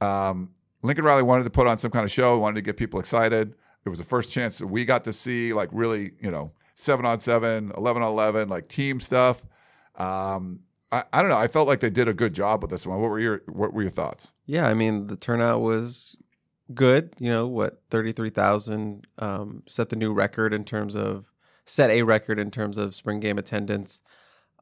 um, 0.00 0.50
Lincoln 0.82 1.04
Riley 1.04 1.22
wanted 1.22 1.44
to 1.44 1.50
put 1.50 1.66
on 1.66 1.78
some 1.78 1.90
kind 1.90 2.04
of 2.04 2.10
show, 2.10 2.38
wanted 2.38 2.56
to 2.56 2.62
get 2.62 2.76
people 2.76 2.98
excited. 2.98 3.54
It 3.84 3.88
was 3.88 3.98
the 3.98 4.04
first 4.04 4.32
chance 4.32 4.58
that 4.58 4.66
we 4.66 4.84
got 4.84 5.04
to 5.04 5.12
see 5.12 5.52
like 5.52 5.68
really, 5.72 6.12
you 6.20 6.30
know, 6.30 6.52
seven 6.74 7.06
on 7.06 7.20
seven, 7.20 7.72
11 7.76 8.02
on 8.02 8.08
11, 8.08 8.48
like 8.48 8.68
team 8.68 9.00
stuff. 9.00 9.46
Um, 9.96 10.60
I, 10.90 11.04
I 11.12 11.20
don't 11.20 11.30
know. 11.30 11.38
I 11.38 11.48
felt 11.48 11.68
like 11.68 11.80
they 11.80 11.90
did 11.90 12.08
a 12.08 12.14
good 12.14 12.34
job 12.34 12.62
with 12.62 12.70
this 12.70 12.86
one. 12.86 13.00
What 13.00 13.10
were 13.10 13.18
your 13.18 13.42
What 13.46 13.72
were 13.72 13.82
your 13.82 13.90
thoughts? 13.90 14.32
Yeah, 14.46 14.66
I 14.68 14.74
mean 14.74 15.06
the 15.06 15.16
turnout 15.16 15.60
was 15.60 16.16
good. 16.72 17.14
You 17.18 17.28
know 17.28 17.46
what, 17.46 17.82
thirty 17.90 18.12
three 18.12 18.30
thousand 18.30 19.06
um, 19.18 19.62
set 19.68 19.90
the 19.90 19.96
new 19.96 20.12
record 20.12 20.54
in 20.54 20.64
terms 20.64 20.96
of 20.96 21.32
set 21.64 21.90
a 21.90 22.02
record 22.02 22.38
in 22.38 22.50
terms 22.50 22.78
of 22.78 22.94
spring 22.94 23.20
game 23.20 23.38
attendance. 23.38 24.02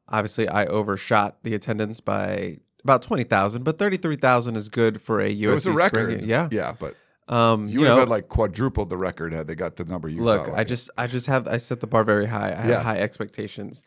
Obviously, 0.09 0.47
I 0.49 0.65
overshot 0.65 1.43
the 1.43 1.53
attendance 1.53 2.01
by 2.01 2.57
about 2.83 3.01
twenty 3.01 3.23
thousand, 3.23 3.63
but 3.63 3.79
thirty 3.79 3.97
three 3.97 4.15
thousand 4.17 4.57
is 4.57 4.67
good 4.67 5.01
for 5.01 5.21
a 5.21 5.33
USC 5.33 5.41
it 5.41 5.49
was 5.49 5.67
a 5.67 5.73
spring 5.73 5.77
record. 5.77 6.19
game. 6.19 6.29
Yeah, 6.29 6.49
yeah, 6.51 6.73
but 6.77 6.95
Um, 7.29 7.67
you, 7.67 7.73
you, 7.73 7.79
would 7.79 7.85
know, 7.85 7.91
have 7.91 7.99
had 8.01 8.09
like 8.09 8.29
quadrupled 8.29 8.89
the 8.89 8.97
record 8.97 9.33
had 9.33 9.47
they 9.47 9.55
got 9.55 9.75
the 9.75 9.85
number 9.85 10.07
you 10.07 10.23
look. 10.23 10.49
I 10.49 10.63
just, 10.63 10.89
I 10.97 11.07
just 11.07 11.27
have, 11.27 11.47
I 11.47 11.57
set 11.57 11.81
the 11.81 11.87
bar 11.87 12.03
very 12.03 12.25
high. 12.25 12.51
I 12.51 12.55
have 12.55 12.69
Yes. 12.69 12.83
high 12.83 12.99
expectations, 12.99 13.83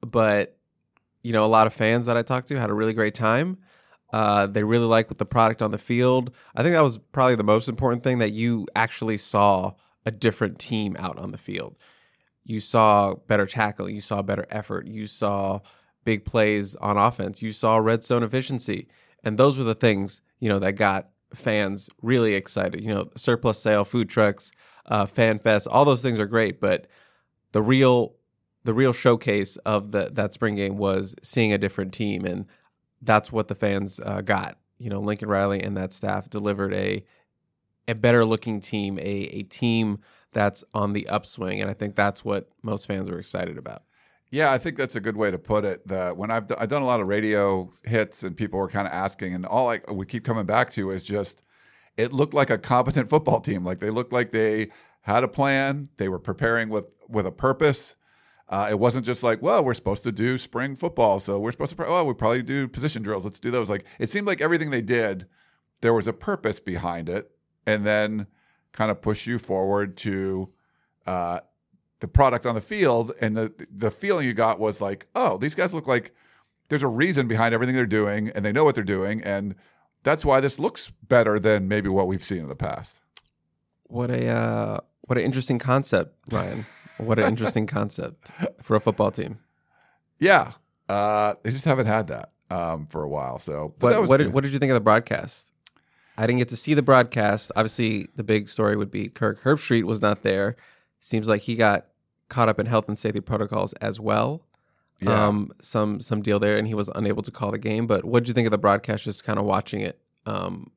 but 0.00 0.56
you 1.22 1.32
know, 1.32 1.44
a 1.44 1.46
lot 1.46 1.66
of 1.66 1.72
fans 1.72 2.04
that 2.06 2.16
I 2.16 2.22
talked 2.22 2.48
to 2.48 2.60
had 2.60 2.68
a 2.68 2.74
really 2.74 2.92
great 2.92 3.14
time. 3.14 3.58
Uh, 4.12 4.46
they 4.46 4.62
really 4.62 4.84
like 4.84 5.08
what 5.08 5.18
the 5.18 5.26
product 5.26 5.62
on 5.62 5.70
the 5.70 5.78
field. 5.78 6.34
I 6.54 6.62
think 6.62 6.74
that 6.74 6.82
was 6.82 6.98
probably 6.98 7.36
the 7.36 7.42
most 7.42 7.68
important 7.68 8.04
thing 8.04 8.18
that 8.18 8.30
you 8.30 8.66
actually 8.76 9.16
saw 9.16 9.72
a 10.06 10.10
different 10.10 10.58
team 10.58 10.94
out 10.98 11.18
on 11.18 11.32
the 11.32 11.38
field. 11.38 11.76
You 12.44 12.60
saw 12.60 13.14
better 13.14 13.46
tackling, 13.46 13.94
you 13.94 14.02
saw 14.02 14.20
better 14.20 14.44
effort, 14.50 14.86
you 14.86 15.06
saw 15.06 15.60
big 16.04 16.26
plays 16.26 16.76
on 16.76 16.98
offense, 16.98 17.42
you 17.42 17.50
saw 17.50 17.78
red 17.78 18.04
zone 18.04 18.22
efficiency, 18.22 18.86
and 19.24 19.38
those 19.38 19.56
were 19.56 19.64
the 19.64 19.74
things 19.74 20.20
you 20.38 20.50
know 20.50 20.58
that 20.58 20.72
got 20.72 21.08
fans 21.34 21.90
really 22.02 22.34
excited. 22.34 22.82
You 22.82 22.94
know, 22.94 23.10
surplus 23.16 23.60
sale, 23.60 23.84
food 23.84 24.08
trucks, 24.08 24.50
uh, 24.86 25.06
fan 25.06 25.38
fest, 25.38 25.68
all 25.70 25.84
those 25.84 26.02
things 26.02 26.18
are 26.18 26.26
great, 26.26 26.60
but 26.60 26.86
the 27.52 27.62
real 27.62 28.14
the 28.64 28.74
real 28.74 28.92
showcase 28.92 29.56
of 29.58 29.92
the 29.92 30.10
that 30.12 30.34
spring 30.34 30.54
game 30.54 30.76
was 30.76 31.14
seeing 31.22 31.52
a 31.52 31.58
different 31.58 31.92
team 31.92 32.24
and 32.24 32.46
that's 33.02 33.30
what 33.30 33.48
the 33.48 33.54
fans 33.54 34.00
uh, 34.00 34.22
got. 34.22 34.58
You 34.78 34.90
know, 34.90 35.00
Lincoln 35.00 35.28
Riley 35.28 35.62
and 35.62 35.76
that 35.76 35.92
staff 35.92 36.28
delivered 36.28 36.74
a 36.74 37.04
a 37.86 37.94
better 37.94 38.24
looking 38.24 38.60
team, 38.60 38.98
a 38.98 39.02
a 39.02 39.42
team 39.42 40.00
that's 40.32 40.64
on 40.74 40.92
the 40.92 41.08
upswing, 41.08 41.60
and 41.60 41.70
I 41.70 41.74
think 41.74 41.94
that's 41.94 42.24
what 42.24 42.48
most 42.62 42.86
fans 42.86 43.08
were 43.08 43.18
excited 43.18 43.56
about. 43.56 43.83
Yeah, 44.34 44.50
I 44.50 44.58
think 44.58 44.76
that's 44.76 44.96
a 44.96 45.00
good 45.00 45.16
way 45.16 45.30
to 45.30 45.38
put 45.38 45.64
it. 45.64 45.86
That 45.86 46.16
when 46.16 46.32
I've, 46.32 46.48
d- 46.48 46.56
I've 46.58 46.68
done 46.68 46.82
a 46.82 46.86
lot 46.86 46.98
of 46.98 47.06
radio 47.06 47.70
hits 47.84 48.24
and 48.24 48.36
people 48.36 48.58
were 48.58 48.66
kind 48.66 48.84
of 48.84 48.92
asking, 48.92 49.32
and 49.32 49.46
all 49.46 49.70
I 49.70 49.78
we 49.92 50.06
keep 50.06 50.24
coming 50.24 50.44
back 50.44 50.70
to 50.70 50.90
is 50.90 51.04
just 51.04 51.40
it 51.96 52.12
looked 52.12 52.34
like 52.34 52.50
a 52.50 52.58
competent 52.58 53.08
football 53.14 53.38
team. 53.40 53.64
Like 53.64 53.78
they 53.78 53.90
looked 53.90 54.12
like 54.12 54.32
they 54.32 54.72
had 55.02 55.22
a 55.22 55.28
plan. 55.28 55.88
They 55.98 56.08
were 56.08 56.18
preparing 56.18 56.68
with 56.68 56.96
with 57.08 57.26
a 57.26 57.30
purpose. 57.30 57.94
Uh, 58.48 58.66
it 58.72 58.80
wasn't 58.80 59.06
just 59.06 59.22
like, 59.22 59.40
well, 59.40 59.62
we're 59.62 59.72
supposed 59.72 60.02
to 60.02 60.10
do 60.10 60.36
spring 60.36 60.74
football, 60.74 61.20
so 61.20 61.38
we're 61.38 61.52
supposed 61.52 61.76
to. 61.76 61.84
Well, 61.84 61.98
oh, 61.98 62.04
we 62.04 62.14
probably 62.14 62.42
do 62.42 62.66
position 62.66 63.04
drills. 63.04 63.22
Let's 63.22 63.38
do 63.38 63.52
those. 63.52 63.70
Like 63.70 63.84
it 64.00 64.10
seemed 64.10 64.26
like 64.26 64.40
everything 64.40 64.70
they 64.70 64.82
did, 64.82 65.26
there 65.80 65.94
was 65.94 66.08
a 66.08 66.12
purpose 66.12 66.58
behind 66.58 67.08
it, 67.08 67.30
and 67.68 67.86
then 67.86 68.26
kind 68.72 68.90
of 68.90 69.00
push 69.00 69.28
you 69.28 69.38
forward 69.38 69.96
to 69.98 70.50
uh, 71.06 71.38
the 72.00 72.08
product 72.08 72.46
on 72.46 72.54
the 72.54 72.60
field. 72.60 73.12
And 73.20 73.36
the 73.36 73.52
the 73.74 73.90
feeling 73.90 74.26
you 74.26 74.34
got 74.34 74.58
was 74.58 74.80
like, 74.80 75.06
oh, 75.14 75.38
these 75.38 75.54
guys 75.54 75.74
look 75.74 75.86
like 75.86 76.12
there's 76.68 76.82
a 76.82 76.88
reason 76.88 77.28
behind 77.28 77.54
everything 77.54 77.74
they're 77.74 77.86
doing, 77.86 78.30
and 78.30 78.44
they 78.44 78.52
know 78.52 78.64
what 78.64 78.74
they're 78.74 78.84
doing, 78.84 79.22
and 79.22 79.54
that's 80.02 80.24
why 80.24 80.40
this 80.40 80.58
looks 80.58 80.90
better 81.08 81.38
than 81.38 81.68
maybe 81.68 81.88
what 81.88 82.06
we've 82.06 82.22
seen 82.24 82.38
in 82.38 82.48
the 82.48 82.56
past. 82.56 83.00
What 83.84 84.10
a 84.10 84.28
uh, 84.28 84.80
what 85.02 85.18
an 85.18 85.24
interesting 85.24 85.58
concept, 85.58 86.14
Ryan. 86.32 86.64
what 86.98 87.18
an 87.18 87.26
interesting 87.26 87.66
concept 87.66 88.30
for 88.62 88.76
a 88.76 88.80
football 88.80 89.10
team. 89.10 89.38
Yeah, 90.18 90.52
uh, 90.88 91.34
they 91.42 91.50
just 91.50 91.64
haven't 91.64 91.86
had 91.86 92.08
that 92.08 92.32
um, 92.50 92.86
for 92.86 93.02
a 93.02 93.08
while. 93.08 93.38
So, 93.38 93.74
What 93.80 94.08
what 94.08 94.16
did, 94.18 94.32
what 94.32 94.44
did 94.44 94.52
you 94.52 94.58
think 94.58 94.70
of 94.70 94.74
the 94.74 94.80
broadcast? 94.80 95.50
I 96.16 96.26
didn't 96.26 96.38
get 96.38 96.48
to 96.48 96.56
see 96.56 96.74
the 96.74 96.82
broadcast. 96.82 97.50
Obviously, 97.56 98.08
the 98.14 98.22
big 98.22 98.48
story 98.48 98.76
would 98.76 98.90
be 98.90 99.08
Kirk 99.08 99.40
Herbstreit 99.40 99.82
was 99.82 100.00
not 100.00 100.22
there. 100.22 100.56
Seems 101.04 101.28
like 101.28 101.42
he 101.42 101.54
got 101.54 101.88
caught 102.30 102.48
up 102.48 102.58
in 102.58 102.64
health 102.64 102.88
and 102.88 102.98
safety 102.98 103.20
protocols 103.20 103.74
as 103.74 104.00
well. 104.00 104.40
Yeah. 105.02 105.26
Um, 105.26 105.52
some 105.60 106.00
some 106.00 106.22
deal 106.22 106.38
there, 106.38 106.56
and 106.56 106.66
he 106.66 106.72
was 106.72 106.88
unable 106.94 107.20
to 107.24 107.30
call 107.30 107.50
the 107.50 107.58
game. 107.58 107.86
But 107.86 108.06
what 108.06 108.20
did 108.20 108.28
you 108.28 108.32
think 108.32 108.46
of 108.46 108.52
the 108.52 108.58
broadcast? 108.58 109.04
Just 109.04 109.22
kind 109.22 109.38
of 109.38 109.44
watching 109.44 109.82
it 109.82 109.98
um, 110.24 110.70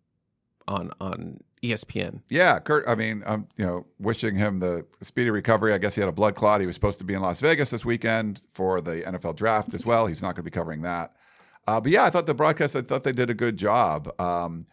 on 0.68 0.92
on 1.00 1.40
ESPN. 1.64 2.24
Yeah, 2.28 2.60
Kurt. 2.60 2.84
I 2.90 2.96
mean, 2.96 3.24
I'm 3.26 3.48
you 3.56 3.66
know 3.66 3.86
wishing 4.00 4.36
him 4.36 4.60
the 4.60 4.86
speedy 5.02 5.30
recovery. 5.30 5.72
I 5.72 5.78
guess 5.78 5.96
he 5.96 6.02
had 6.02 6.10
a 6.10 6.12
blood 6.12 6.36
clot. 6.36 6.60
He 6.60 6.68
was 6.68 6.76
supposed 6.76 7.00
to 7.00 7.06
be 7.06 7.14
in 7.14 7.22
Las 7.22 7.40
Vegas 7.40 7.70
this 7.70 7.86
weekend 7.86 8.42
for 8.52 8.82
the 8.82 9.04
NFL 9.04 9.38
draft 9.38 9.74
as 9.74 9.86
well. 9.86 10.08
He's 10.08 10.22
not 10.22 10.36
going 10.36 10.44
to 10.44 10.44
be 10.44 10.52
covering 10.52 10.82
that. 10.82 11.16
Uh, 11.68 11.80
but 11.80 11.90
yeah, 11.94 12.04
I 12.04 12.10
thought 12.10 12.28
the 12.28 12.34
broadcast. 12.34 12.76
I 12.76 12.82
thought 12.82 13.06
they 13.06 13.14
did 13.14 13.30
a 13.30 13.34
good 13.34 13.56
job. 13.56 14.12
Um, 14.20 14.66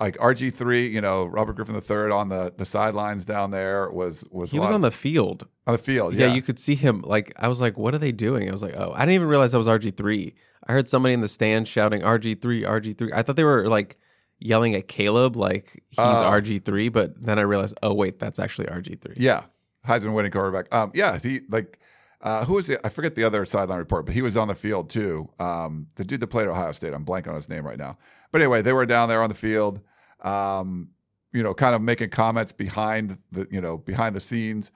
like 0.00 0.16
RG 0.18 0.52
three, 0.54 0.86
you 0.86 1.00
know, 1.00 1.26
Robert 1.26 1.54
Griffin 1.56 1.74
III 1.76 2.10
on 2.12 2.28
the 2.30 2.52
the 2.56 2.64
sidelines 2.64 3.24
down 3.24 3.50
there 3.50 3.90
was 3.90 4.24
was 4.30 4.50
He 4.50 4.58
was 4.58 4.70
on 4.70 4.80
the 4.80 4.90
field. 4.90 5.46
on 5.66 5.72
the 5.74 5.78
field. 5.78 6.14
Yeah. 6.14 6.26
Yeah, 6.28 6.34
you 6.34 6.42
could 6.42 6.58
see 6.58 6.74
him. 6.74 7.02
Like 7.02 7.32
I 7.36 7.48
was 7.48 7.60
like, 7.60 7.78
"What 7.78 7.94
are 7.94 7.98
they 7.98 8.12
doing?" 8.12 8.48
I 8.48 8.52
was 8.52 8.62
like, 8.62 8.74
"Oh, 8.76 8.92
I 8.94 9.00
didn't 9.00 9.14
even 9.14 9.28
realize 9.28 9.52
that 9.52 9.58
was 9.58 9.66
RG 9.68 9.96
three. 9.96 10.34
I 10.66 10.72
heard 10.72 10.88
somebody 10.88 11.14
in 11.14 11.20
the 11.20 11.28
stand 11.28 11.68
shouting 11.68 12.02
RG 12.02 12.40
three, 12.40 12.62
RG 12.62 12.96
three. 12.96 13.12
I 13.12 13.22
thought 13.22 13.36
they 13.36 13.44
were 13.44 13.68
like 13.68 13.98
yelling 14.38 14.74
at 14.74 14.88
Caleb, 14.88 15.36
like 15.36 15.82
he's 15.88 15.98
Oh. 15.98 16.30
RG 16.32 16.64
three. 16.64 16.88
But 16.88 17.20
then 17.22 17.38
I 17.38 17.42
realized, 17.42 17.78
oh 17.82 17.92
wait, 17.94 18.18
that's 18.18 18.38
actually 18.38 18.68
RG 18.68 19.00
three. 19.00 19.14
Yeah, 19.18 19.44
Heisman 19.86 20.14
winning 20.14 20.30
quarterback. 20.32 20.72
Um, 20.74 20.90
yeah, 20.94 21.18
he 21.18 21.40
like 21.50 21.78
uh, 22.22 22.44
who 22.44 22.54
was 22.54 22.68
it? 22.68 22.80
I 22.84 22.88
forget 22.90 23.14
the 23.14 23.24
other 23.24 23.44
sideline 23.46 23.78
report, 23.78 24.04
but 24.06 24.14
he 24.14 24.22
was 24.22 24.36
on 24.36 24.48
the 24.48 24.54
field 24.54 24.90
too. 24.90 25.30
Um, 25.38 25.88
the 25.96 26.04
dude 26.04 26.20
that 26.20 26.26
played 26.28 26.44
at 26.46 26.50
Ohio 26.50 26.72
State. 26.72 26.92
I'm 26.94 27.04
blank 27.04 27.26
on 27.28 27.34
his 27.34 27.48
name 27.48 27.66
right 27.66 27.78
now. 27.78 27.96
But 28.32 28.40
anyway, 28.42 28.60
they 28.62 28.72
were 28.72 28.86
down 28.86 29.08
there 29.08 29.22
on 29.22 29.28
the 29.30 29.34
field. 29.34 29.80
Um, 30.22 30.90
you 31.32 31.42
know, 31.42 31.54
kind 31.54 31.74
of 31.74 31.82
making 31.82 32.10
comments 32.10 32.52
behind 32.52 33.18
the 33.30 33.46
you 33.50 33.60
know 33.60 33.78
behind 33.78 34.16
the 34.16 34.20
scenes. 34.20 34.70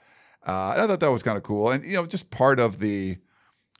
Uh, 0.46 0.72
and 0.74 0.82
I 0.82 0.86
thought 0.86 1.00
that 1.00 1.10
was 1.10 1.22
kind 1.22 1.36
of 1.36 1.42
cool, 1.42 1.70
and 1.70 1.84
you 1.84 1.94
know, 1.94 2.06
just 2.06 2.30
part 2.30 2.60
of 2.60 2.78
the 2.78 3.16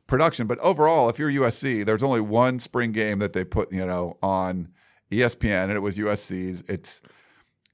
production. 0.07 0.47
But 0.47 0.59
overall, 0.61 1.09
if 1.09 1.19
you're 1.19 1.31
USC, 1.31 1.85
there's 1.85 2.03
only 2.03 2.21
one 2.21 2.59
spring 2.59 2.93
game 2.93 3.19
that 3.21 3.33
they 3.33 3.45
put 3.45 3.73
you 3.73 3.85
know 3.85 4.19
on 4.23 4.69
ESPN, 5.11 5.65
and 5.65 5.73
it 5.73 5.83
was 5.83 5.97
USC's. 5.99 6.65
It's 6.69 7.03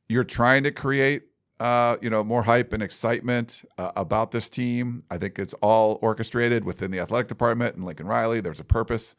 you're 0.08 0.24
trying 0.24 0.64
to 0.64 0.72
create 0.72 1.22
uh, 1.60 1.96
you 2.02 2.10
know 2.10 2.24
more 2.24 2.42
hype 2.42 2.72
and 2.72 2.82
excitement 2.82 3.64
uh, 3.78 3.92
about 3.96 4.32
this 4.32 4.48
team. 4.48 5.02
I 5.10 5.18
think 5.18 5.38
it's 5.38 5.54
all 5.54 5.98
orchestrated 6.02 6.64
within 6.64 6.90
the 6.90 7.00
athletic 7.00 7.28
department 7.28 7.76
and 7.76 7.84
Lincoln 7.84 8.06
Riley. 8.06 8.40
There's 8.40 8.60
a 8.60 8.64
purpose, 8.64 9.14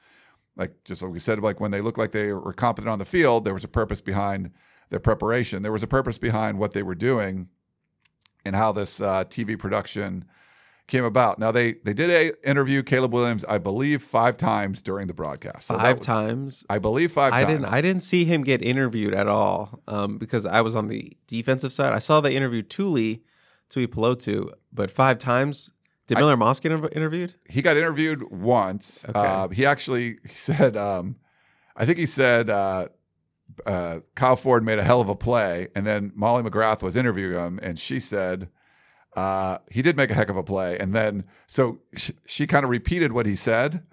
like 0.61 0.73
just 0.85 1.01
like 1.01 1.11
we 1.11 1.19
said, 1.19 1.39
like 1.39 1.59
when 1.59 1.71
they 1.71 1.81
looked 1.81 1.97
like 1.97 2.11
they 2.11 2.31
were 2.33 2.53
competent 2.53 2.89
on 2.89 2.99
the 2.99 3.05
field, 3.15 3.45
there 3.45 3.53
was 3.53 3.63
a 3.63 3.67
purpose 3.81 4.01
behind 4.01 4.51
their 4.89 4.99
preparation. 4.99 5.63
There 5.63 5.71
was 5.71 5.83
a 5.83 5.87
purpose 5.87 6.17
behind 6.17 6.57
what 6.59 6.71
they 6.73 6.83
were 6.83 6.95
doing 6.95 7.49
and 8.45 8.55
how 8.55 8.71
this 8.71 8.99
uh, 9.01 9.23
TV 9.25 9.57
production 9.57 10.25
came 10.87 11.05
about. 11.05 11.39
Now 11.39 11.51
they 11.51 11.73
they 11.85 11.93
did 11.93 12.09
a 12.09 12.49
interview 12.49 12.83
Caleb 12.83 13.13
Williams, 13.13 13.45
I 13.45 13.57
believe, 13.57 14.01
five 14.01 14.35
times 14.37 14.81
during 14.81 15.07
the 15.07 15.13
broadcast. 15.13 15.67
So 15.67 15.77
Five 15.77 15.97
was- 15.99 16.05
times. 16.05 16.65
I 16.69 16.77
believe 16.79 17.11
five 17.11 17.31
I 17.33 17.43
times. 17.43 17.51
didn't. 17.59 17.73
I 17.73 17.81
didn't 17.81 18.03
see 18.03 18.25
him 18.25 18.43
get 18.43 18.61
interviewed 18.61 19.13
at 19.13 19.27
all 19.27 19.81
um, 19.87 20.17
because 20.17 20.45
I 20.45 20.61
was 20.61 20.75
on 20.75 20.87
the 20.87 21.15
defensive 21.27 21.71
side. 21.71 21.93
I 21.93 21.99
saw 21.99 22.19
they 22.21 22.35
interviewed 22.35 22.69
Tuli, 22.69 23.23
Tuipulotu, 23.69 24.51
but 24.71 24.91
five 24.91 25.17
times. 25.17 25.71
Did 26.15 26.19
Miller 26.21 26.37
Moss 26.37 26.59
get 26.59 26.71
interviewed? 26.71 27.35
he 27.49 27.61
got 27.61 27.77
interviewed 27.77 28.31
once. 28.31 29.05
Okay. 29.07 29.17
Uh, 29.19 29.47
he 29.49 29.65
actually 29.65 30.17
said, 30.27 30.75
um, 30.77 31.15
I 31.75 31.85
think 31.85 31.97
he 31.97 32.05
said 32.05 32.49
uh, 32.49 32.87
uh, 33.65 33.99
Kyle 34.15 34.35
Ford 34.35 34.63
made 34.63 34.79
a 34.79 34.83
hell 34.83 35.01
of 35.01 35.09
a 35.09 35.15
play, 35.15 35.67
and 35.75 35.85
then 35.85 36.11
Molly 36.15 36.43
McGrath 36.43 36.81
was 36.83 36.95
interviewing 36.95 37.33
him, 37.39 37.59
and 37.63 37.77
she 37.79 37.99
said 37.99 38.49
uh, 39.15 39.57
he 39.69 39.81
did 39.81 39.97
make 39.97 40.09
a 40.09 40.13
heck 40.13 40.29
of 40.29 40.37
a 40.37 40.43
play, 40.43 40.77
and 40.79 40.93
then 40.93 41.25
so 41.47 41.79
sh- 41.95 42.11
she 42.25 42.47
kind 42.47 42.63
of 42.63 42.69
repeated 42.69 43.11
what 43.11 43.25
he 43.25 43.35
said, 43.35 43.83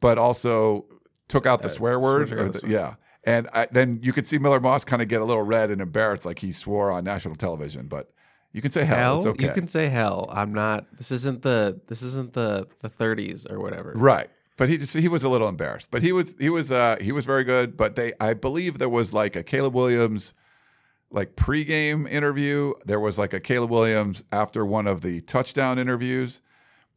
but 0.00 0.18
also 0.18 0.86
took 1.28 1.46
out 1.46 1.62
the 1.62 1.68
Uh, 1.68 1.72
swear 1.72 2.00
word. 2.00 2.32
or 2.32 2.44
the- 2.44 2.50
the 2.52 2.58
swear- 2.60 2.72
yeah. 2.72 2.94
And 3.24 3.48
I, 3.52 3.66
then 3.70 4.00
you 4.02 4.14
could 4.14 4.26
see 4.26 4.38
Miller 4.38 4.60
Moss 4.60 4.82
kind 4.84 5.02
of 5.02 5.08
get 5.08 5.20
a 5.20 5.24
little 5.26 5.42
red 5.42 5.70
and 5.70 5.82
embarrassed, 5.82 6.24
like 6.24 6.38
he 6.38 6.52
swore 6.52 6.90
on 6.90 7.04
national 7.04 7.34
television. 7.34 7.86
But 7.86 8.10
you 8.52 8.60
can 8.62 8.70
say 8.70 8.84
hell. 8.84 8.96
Hell, 8.96 9.18
It's 9.18 9.26
okay. 9.28 9.44
you 9.46 9.52
can 9.52 9.68
say 9.68 9.88
hell. 9.88 10.28
I'm 10.32 10.52
not. 10.52 10.86
This 10.96 11.10
isn't 11.12 11.42
the. 11.42 11.80
This 11.86 12.02
isn't 12.02 12.32
the 12.32 12.66
the 12.80 12.88
30s 12.90 13.50
or 13.50 13.60
whatever. 13.60 13.92
Right. 13.96 14.28
But 14.56 14.68
he 14.68 14.76
just 14.76 14.94
he 14.96 15.08
was 15.08 15.22
a 15.24 15.28
little 15.28 15.48
embarrassed. 15.48 15.90
But 15.90 16.02
he 16.02 16.12
was 16.12 16.34
he 16.38 16.50
was 16.50 16.70
uh 16.70 16.96
he 17.00 17.12
was 17.12 17.24
very 17.24 17.44
good. 17.44 17.76
But 17.76 17.96
they 17.96 18.12
I 18.20 18.34
believe 18.34 18.78
there 18.78 18.88
was 18.90 19.12
like 19.12 19.34
a 19.36 19.42
Caleb 19.42 19.74
Williams 19.74 20.34
like 21.10 21.34
pregame 21.34 22.08
interview. 22.10 22.74
There 22.84 23.00
was 23.00 23.18
like 23.18 23.32
a 23.32 23.40
Caleb 23.40 23.70
Williams 23.70 24.22
after 24.32 24.66
one 24.66 24.86
of 24.86 25.00
the 25.00 25.20
touchdown 25.22 25.78
interviews. 25.78 26.40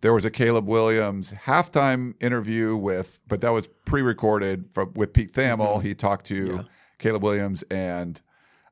There 0.02 0.14
was 0.14 0.26
a 0.26 0.30
Caleb 0.32 0.68
Williams 0.68 1.32
halftime 1.32 2.16
interview 2.22 2.76
with, 2.76 3.22
but 3.30 3.40
that 3.40 3.52
was 3.54 3.70
pre-recorded 3.86 4.68
from, 4.74 4.92
with 4.96 5.14
Pete 5.14 5.32
Thamel. 5.32 5.82
He 5.82 5.94
talked 5.96 6.26
to 6.26 6.46
Mm-hmm. 6.48 6.58
Yeah. 6.58 6.64
Caleb 7.00 7.24
Williams 7.24 7.64
and 7.72 8.22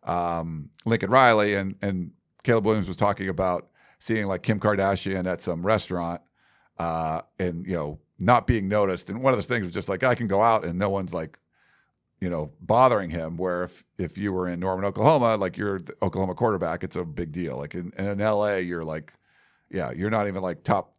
um, 0.03 0.69
Lincoln 0.85 1.09
Riley, 1.09 1.55
and 1.55 1.75
and 1.81 2.11
Caleb 2.43 2.65
Williams 2.65 2.87
was 2.87 2.97
talking 2.97 3.29
about 3.29 3.69
seeing 3.99 4.25
like 4.25 4.43
Kim 4.43 4.59
Kardashian 4.59 5.25
at 5.25 5.41
some 5.41 5.65
restaurant, 5.65 6.21
uh, 6.77 7.21
and 7.39 7.65
you 7.65 7.75
know 7.75 7.99
not 8.19 8.47
being 8.47 8.67
noticed. 8.67 9.09
And 9.09 9.23
one 9.23 9.33
of 9.33 9.37
those 9.37 9.47
things 9.47 9.65
was 9.65 9.73
just 9.73 9.89
like 9.89 10.03
I 10.03 10.15
can 10.15 10.27
go 10.27 10.41
out 10.41 10.63
and 10.63 10.77
no 10.77 10.89
one's 10.89 11.13
like, 11.13 11.37
you 12.19 12.29
know, 12.29 12.51
bothering 12.61 13.09
him. 13.09 13.37
Where 13.37 13.63
if 13.63 13.83
if 13.97 14.17
you 14.17 14.33
were 14.33 14.47
in 14.47 14.59
Norman, 14.59 14.85
Oklahoma, 14.85 15.37
like 15.37 15.57
you're 15.57 15.79
the 15.79 15.93
Oklahoma 16.01 16.35
quarterback, 16.35 16.83
it's 16.83 16.95
a 16.95 17.03
big 17.03 17.31
deal. 17.31 17.57
Like 17.57 17.75
in, 17.75 17.91
in 17.97 18.19
LA, 18.19 18.55
you're 18.57 18.83
like, 18.83 19.13
yeah, 19.69 19.91
you're 19.91 20.11
not 20.11 20.27
even 20.27 20.41
like 20.41 20.63
top 20.63 20.95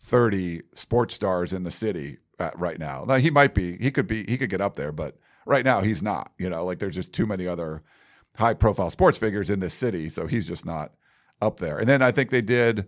thirty 0.00 0.62
sports 0.74 1.14
stars 1.14 1.52
in 1.52 1.62
the 1.62 1.70
city 1.70 2.18
at, 2.38 2.58
right 2.58 2.78
now. 2.78 3.04
Now 3.06 3.16
he 3.16 3.30
might 3.30 3.54
be, 3.54 3.76
he 3.78 3.90
could 3.90 4.06
be, 4.06 4.24
he 4.28 4.36
could 4.36 4.50
get 4.50 4.60
up 4.60 4.76
there, 4.76 4.92
but 4.92 5.16
right 5.46 5.64
now 5.64 5.80
he's 5.80 6.02
not. 6.02 6.32
You 6.38 6.50
know, 6.50 6.64
like 6.64 6.78
there's 6.78 6.94
just 6.94 7.12
too 7.12 7.26
many 7.26 7.46
other 7.46 7.82
high 8.36 8.54
profile 8.54 8.90
sports 8.90 9.18
figures 9.18 9.50
in 9.50 9.60
this 9.60 9.74
city, 9.74 10.08
so 10.08 10.26
he's 10.26 10.46
just 10.48 10.66
not 10.66 10.92
up 11.40 11.60
there. 11.60 11.78
And 11.78 11.88
then 11.88 12.02
I 12.02 12.10
think 12.10 12.30
they 12.30 12.40
did 12.42 12.86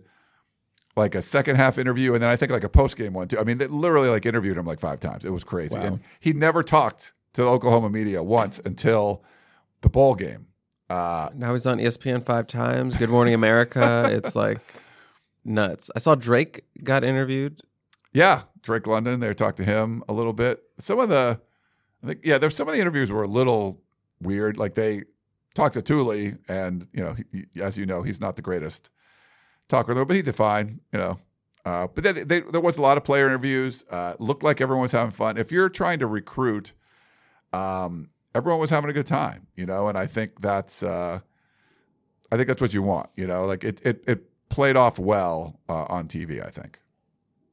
like 0.95 1.13
a 1.15 1.21
second 1.21 1.55
half 1.57 1.77
interview, 1.77 2.13
and 2.13 2.21
then 2.23 2.29
I 2.29 2.35
think 2.35 2.51
like 2.51 2.63
a 2.63 2.69
post 2.69 2.97
game 2.97 3.13
one 3.13 3.27
too. 3.27 3.39
I 3.39 3.43
mean, 3.43 3.57
they 3.59 3.67
literally 3.67 4.09
like 4.09 4.25
interviewed 4.25 4.57
him 4.57 4.65
like 4.65 4.79
five 4.79 4.99
times. 4.99 5.25
It 5.25 5.29
was 5.31 5.43
crazy, 5.43 5.75
Wow. 5.75 5.81
and 5.83 5.99
he 6.19 6.33
never 6.33 6.63
talked 6.63 7.13
to 7.33 7.43
the 7.43 7.47
Oklahoma 7.49 7.89
media 7.89 8.23
once 8.23 8.59
until 8.65 9.23
the 9.81 9.89
bowl 9.89 10.15
game. 10.15 10.47
Uh, 10.89 11.29
Now 11.35 11.53
he's 11.53 11.65
on 11.67 11.77
ESPN 11.79 12.23
five 12.25 12.47
times. 12.47 12.97
Good 12.97 13.09
Morning 13.09 13.33
America. 13.33 14.07
it's 14.11 14.35
like 14.35 14.59
nuts. 15.45 15.89
I 15.95 15.99
saw 15.99 16.15
Drake 16.15 16.63
got 16.83 17.03
interviewed. 17.03 17.61
yeah, 18.13 18.41
Drake 18.63 18.87
London. 18.87 19.19
They 19.19 19.33
talked 19.33 19.57
to 19.57 19.63
him 19.65 20.03
a 20.09 20.13
little 20.13 20.33
bit. 20.33 20.63
Some 20.79 20.99
of 20.99 21.09
the, 21.09 21.39
I 22.03 22.07
think, 22.07 22.21
yeah, 22.23 22.37
there's 22.37 22.55
some 22.55 22.67
of 22.67 22.73
the 22.73 22.81
interviews 22.81 23.11
were 23.11 23.23
a 23.23 23.27
little 23.27 23.81
weird. 24.21 24.57
Like 24.57 24.73
they 24.75 25.03
talked 25.57 25.73
to 25.73 25.81
Tuli, 25.81 26.35
and 26.47 26.87
you 26.93 27.03
know, 27.03 27.15
he, 27.31 27.61
as 27.61 27.77
you 27.77 27.85
know, 27.85 28.03
he's 28.03 28.21
not 28.21 28.35
the 28.35 28.41
greatest 28.41 28.89
talker 29.67 29.93
though, 29.93 30.05
but 30.05 30.15
he 30.15 30.21
did 30.21 30.35
fine. 30.35 30.79
You 30.93 30.99
know, 30.99 31.19
uh, 31.65 31.87
but 31.87 32.03
then 32.03 32.27
they, 32.27 32.39
there 32.39 32.61
was 32.61 32.77
a 32.77 32.81
lot 32.81 32.97
of 32.97 33.03
player 33.03 33.27
interviews. 33.27 33.83
Uh, 33.89 34.13
looked 34.19 34.43
like 34.43 34.61
everyone 34.61 34.83
was 34.83 34.93
having 34.93 35.11
fun. 35.11 35.37
If 35.37 35.51
you're 35.51 35.69
trying 35.69 35.99
to 35.99 36.07
recruit 36.07 36.71
um, 37.53 38.09
everyone 38.35 38.59
was 38.59 38.69
having 38.69 38.89
a 38.89 38.93
good 38.93 39.07
time, 39.07 39.47
you 39.55 39.65
know, 39.65 39.87
and 39.87 39.97
I 39.97 40.05
think 40.05 40.41
that's 40.41 40.83
uh, 40.83 41.19
I 42.31 42.35
think 42.35 42.47
that's 42.47 42.61
what 42.61 42.73
you 42.73 42.83
want, 42.83 43.09
you 43.15 43.27
know, 43.27 43.45
like 43.45 43.63
it 43.63 43.81
it, 43.85 44.03
it 44.07 44.49
played 44.49 44.75
off 44.75 44.99
well 44.99 45.59
uh, 45.67 45.85
on 45.89 46.07
TV. 46.07 46.45
I 46.45 46.49
think. 46.49 46.79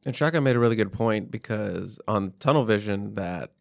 And 0.06 0.14
Shaka 0.14 0.40
made 0.40 0.54
a 0.54 0.58
really 0.58 0.76
good 0.76 0.92
point 0.92 1.30
because 1.30 1.98
on 2.06 2.32
Tunnel 2.38 2.64
Vision 2.64 3.14
that 3.14 3.52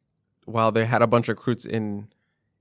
while 0.46 0.74
they 0.74 0.86
had 0.86 1.02
a 1.02 1.08
bunch 1.08 1.30
of 1.30 1.38
recruits 1.38 1.66
in 1.66 2.10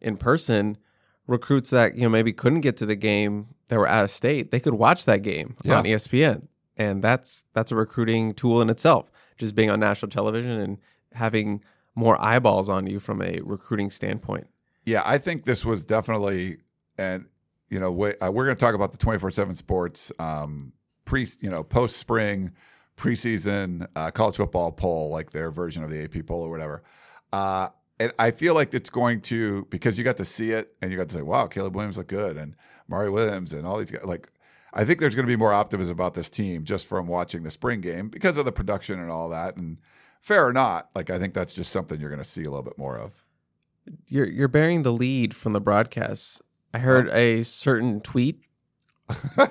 in 0.00 0.16
person, 0.16 0.78
recruits 1.26 1.70
that 1.70 1.94
you 1.94 2.02
know 2.02 2.08
maybe 2.08 2.32
couldn't 2.32 2.60
get 2.62 2.76
to 2.78 2.86
the 2.86 2.96
game 2.96 3.48
that 3.68 3.78
were 3.78 3.88
out 3.88 4.04
of 4.04 4.10
state, 4.10 4.50
they 4.50 4.60
could 4.60 4.74
watch 4.74 5.04
that 5.06 5.22
game 5.22 5.56
Yeah. 5.64 5.78
on 5.78 5.84
ESPN, 5.84 6.48
and 6.76 7.02
that's 7.02 7.44
that's 7.54 7.72
a 7.72 7.76
recruiting 7.76 8.32
tool 8.34 8.60
in 8.60 8.68
itself. 8.70 9.10
Just 9.38 9.54
being 9.54 9.70
on 9.70 9.80
national 9.80 10.10
television 10.10 10.60
and 10.60 10.78
having 11.12 11.62
more 11.94 12.20
eyeballs 12.20 12.68
on 12.68 12.86
you 12.86 13.00
from 13.00 13.20
a 13.22 13.40
recruiting 13.42 13.90
standpoint. 13.90 14.46
Yeah, 14.84 15.02
I 15.04 15.18
think 15.18 15.44
this 15.44 15.64
was 15.64 15.84
definitely, 15.86 16.58
and 16.98 17.26
you 17.70 17.78
know, 17.80 17.90
we, 17.90 18.14
uh, 18.16 18.30
we're 18.30 18.44
going 18.44 18.56
to 18.56 18.60
talk 18.60 18.74
about 18.74 18.92
the 18.92 18.98
twenty 18.98 19.18
four 19.18 19.30
seven 19.30 19.54
sports 19.54 20.12
um, 20.18 20.72
pre, 21.04 21.26
you 21.40 21.50
know, 21.50 21.62
post 21.62 21.96
spring 21.96 22.52
preseason 22.96 23.86
uh, 23.96 24.10
college 24.10 24.36
football 24.36 24.70
poll, 24.72 25.10
like 25.10 25.30
their 25.30 25.50
version 25.50 25.82
of 25.82 25.90
the 25.90 26.02
AP 26.04 26.26
poll 26.26 26.42
or 26.42 26.50
whatever. 26.50 26.82
Uh, 27.32 27.68
and 28.02 28.12
I 28.18 28.30
feel 28.32 28.54
like 28.54 28.74
it's 28.74 28.90
going 28.90 29.20
to 29.22 29.66
because 29.70 29.96
you 29.96 30.04
got 30.04 30.16
to 30.16 30.24
see 30.24 30.50
it 30.50 30.74
and 30.82 30.90
you 30.90 30.98
got 30.98 31.08
to 31.08 31.14
say, 31.14 31.22
"Wow, 31.22 31.46
Caleb 31.46 31.76
Williams 31.76 31.96
looked 31.96 32.10
good," 32.10 32.36
and 32.36 32.56
Mario 32.88 33.12
Williams 33.12 33.52
and 33.52 33.66
all 33.66 33.78
these 33.78 33.90
guys. 33.90 34.04
Like, 34.04 34.28
I 34.72 34.84
think 34.84 35.00
there's 35.00 35.14
going 35.14 35.26
to 35.26 35.32
be 35.32 35.36
more 35.36 35.52
optimism 35.52 35.92
about 35.92 36.14
this 36.14 36.28
team 36.28 36.64
just 36.64 36.86
from 36.86 37.06
watching 37.06 37.42
the 37.42 37.50
spring 37.50 37.80
game 37.80 38.08
because 38.08 38.36
of 38.38 38.44
the 38.44 38.52
production 38.52 38.98
and 38.98 39.10
all 39.10 39.28
that. 39.28 39.56
And 39.56 39.78
fair 40.20 40.46
or 40.46 40.52
not, 40.52 40.90
like 40.94 41.10
I 41.10 41.18
think 41.18 41.34
that's 41.34 41.54
just 41.54 41.70
something 41.70 42.00
you're 42.00 42.10
going 42.10 42.22
to 42.22 42.28
see 42.28 42.42
a 42.42 42.50
little 42.50 42.64
bit 42.64 42.78
more 42.78 42.98
of. 42.98 43.22
You're 44.08 44.28
you're 44.28 44.48
bearing 44.48 44.82
the 44.82 44.92
lead 44.92 45.34
from 45.34 45.52
the 45.52 45.60
broadcasts. 45.60 46.42
I 46.74 46.78
heard 46.78 47.08
a 47.10 47.42
certain 47.42 48.00
tweet 48.00 48.40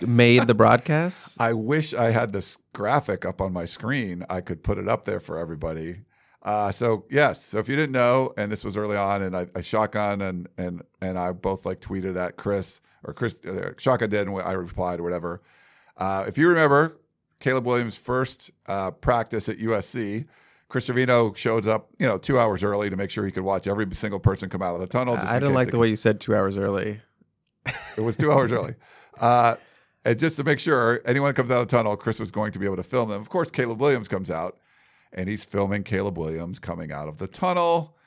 made 0.06 0.48
the 0.48 0.56
broadcast. 0.56 1.40
I 1.40 1.54
wish 1.54 1.94
I 1.94 2.12
had 2.12 2.34
this 2.34 2.58
graphic 2.74 3.26
up 3.26 3.42
on 3.42 3.54
my 3.54 3.66
screen. 3.66 4.26
I 4.30 4.42
could 4.42 4.64
put 4.64 4.78
it 4.78 4.88
up 4.88 5.06
there 5.06 5.20
for 5.20 5.38
everybody. 5.38 6.02
Uh, 6.44 6.72
so 6.72 7.06
yes, 7.10 7.44
so 7.46 7.60
if 7.60 7.70
you 7.70 7.76
didn't 7.76 7.92
know, 7.92 8.34
and 8.38 8.52
this 8.52 8.64
was 8.64 8.76
early 8.76 8.98
on, 8.98 9.22
and 9.22 9.38
I, 9.38 9.48
I 9.56 9.62
shotgun 9.62 10.22
and 10.22 10.48
and 10.58 10.82
and 11.02 11.18
I 11.18 11.32
both 11.32 11.66
like 11.66 11.82
tweeted 11.82 12.18
at 12.18 12.36
Chris 12.36 12.82
or 13.04 13.14
Chris 13.14 13.44
uh, 13.46 13.74
shotgun 13.78 14.10
did, 14.10 14.28
and 14.28 14.42
I 14.42 14.54
replied 14.54 15.00
or 15.00 15.04
whatever. 15.04 15.42
Uh, 15.98 16.26
if 16.28 16.38
you 16.38 16.50
remember, 16.50 16.98
Caleb 17.40 17.66
Williams' 17.66 17.96
first 17.96 18.50
uh, 18.68 18.90
practice 18.90 19.50
at 19.50 19.58
USC, 19.58 20.26
Chris 20.68 20.86
Trevino 20.86 21.34
showed 21.34 21.68
up, 21.68 21.90
you 22.00 22.08
know, 22.08 22.18
two 22.18 22.40
hours 22.40 22.64
early 22.64 22.90
to 22.90 22.96
make 22.96 23.12
sure 23.12 23.26
he 23.26 23.32
could 23.32 23.44
watch 23.44 23.68
every 23.68 23.86
single 23.94 24.20
person 24.20 24.50
come 24.50 24.62
out 24.62 24.74
of 24.74 24.80
the 24.80 24.88
tunnel. 24.88 25.16
just 25.16 25.28
I 25.28 25.38
didn't 25.38 25.54
like 25.54 25.70
the 25.70 25.78
way 25.78 25.90
you 25.90 25.96
said 25.96 26.20
two 26.20 26.36
hours 26.36 26.58
early. 26.58 27.02
it 27.98 28.02
was 28.02 28.16
two 28.16 28.32
hours 28.32 28.52
early. 28.52 28.76
Uh, 29.20 29.58
and 30.06 30.18
just 30.18 30.38
to 30.38 30.44
make 30.44 30.60
sure 30.60 31.02
anyone 31.06 31.34
comes 31.34 31.52
out 31.52 31.62
of 31.62 31.68
the 31.68 31.76
tunnel, 31.76 31.96
Chris 31.96 32.20
was 32.20 32.32
going 32.32 32.52
to 32.54 32.60
be 32.60 32.66
able 32.66 32.78
to 32.78 32.84
film 32.84 33.10
them. 33.10 33.22
Of 33.22 33.30
course, 33.30 33.52
Caleb 33.52 33.80
Williams 33.80 34.08
comes 34.08 34.32
out 34.32 34.58
and 35.14 35.28
he's 35.30 35.44
filming 35.44 35.84
Caleb 35.84 36.18
Williams 36.18 36.60
coming 36.60 36.92
out 36.92 37.08
of 37.08 37.18
the 37.18 37.28
tunnel. 37.28 37.98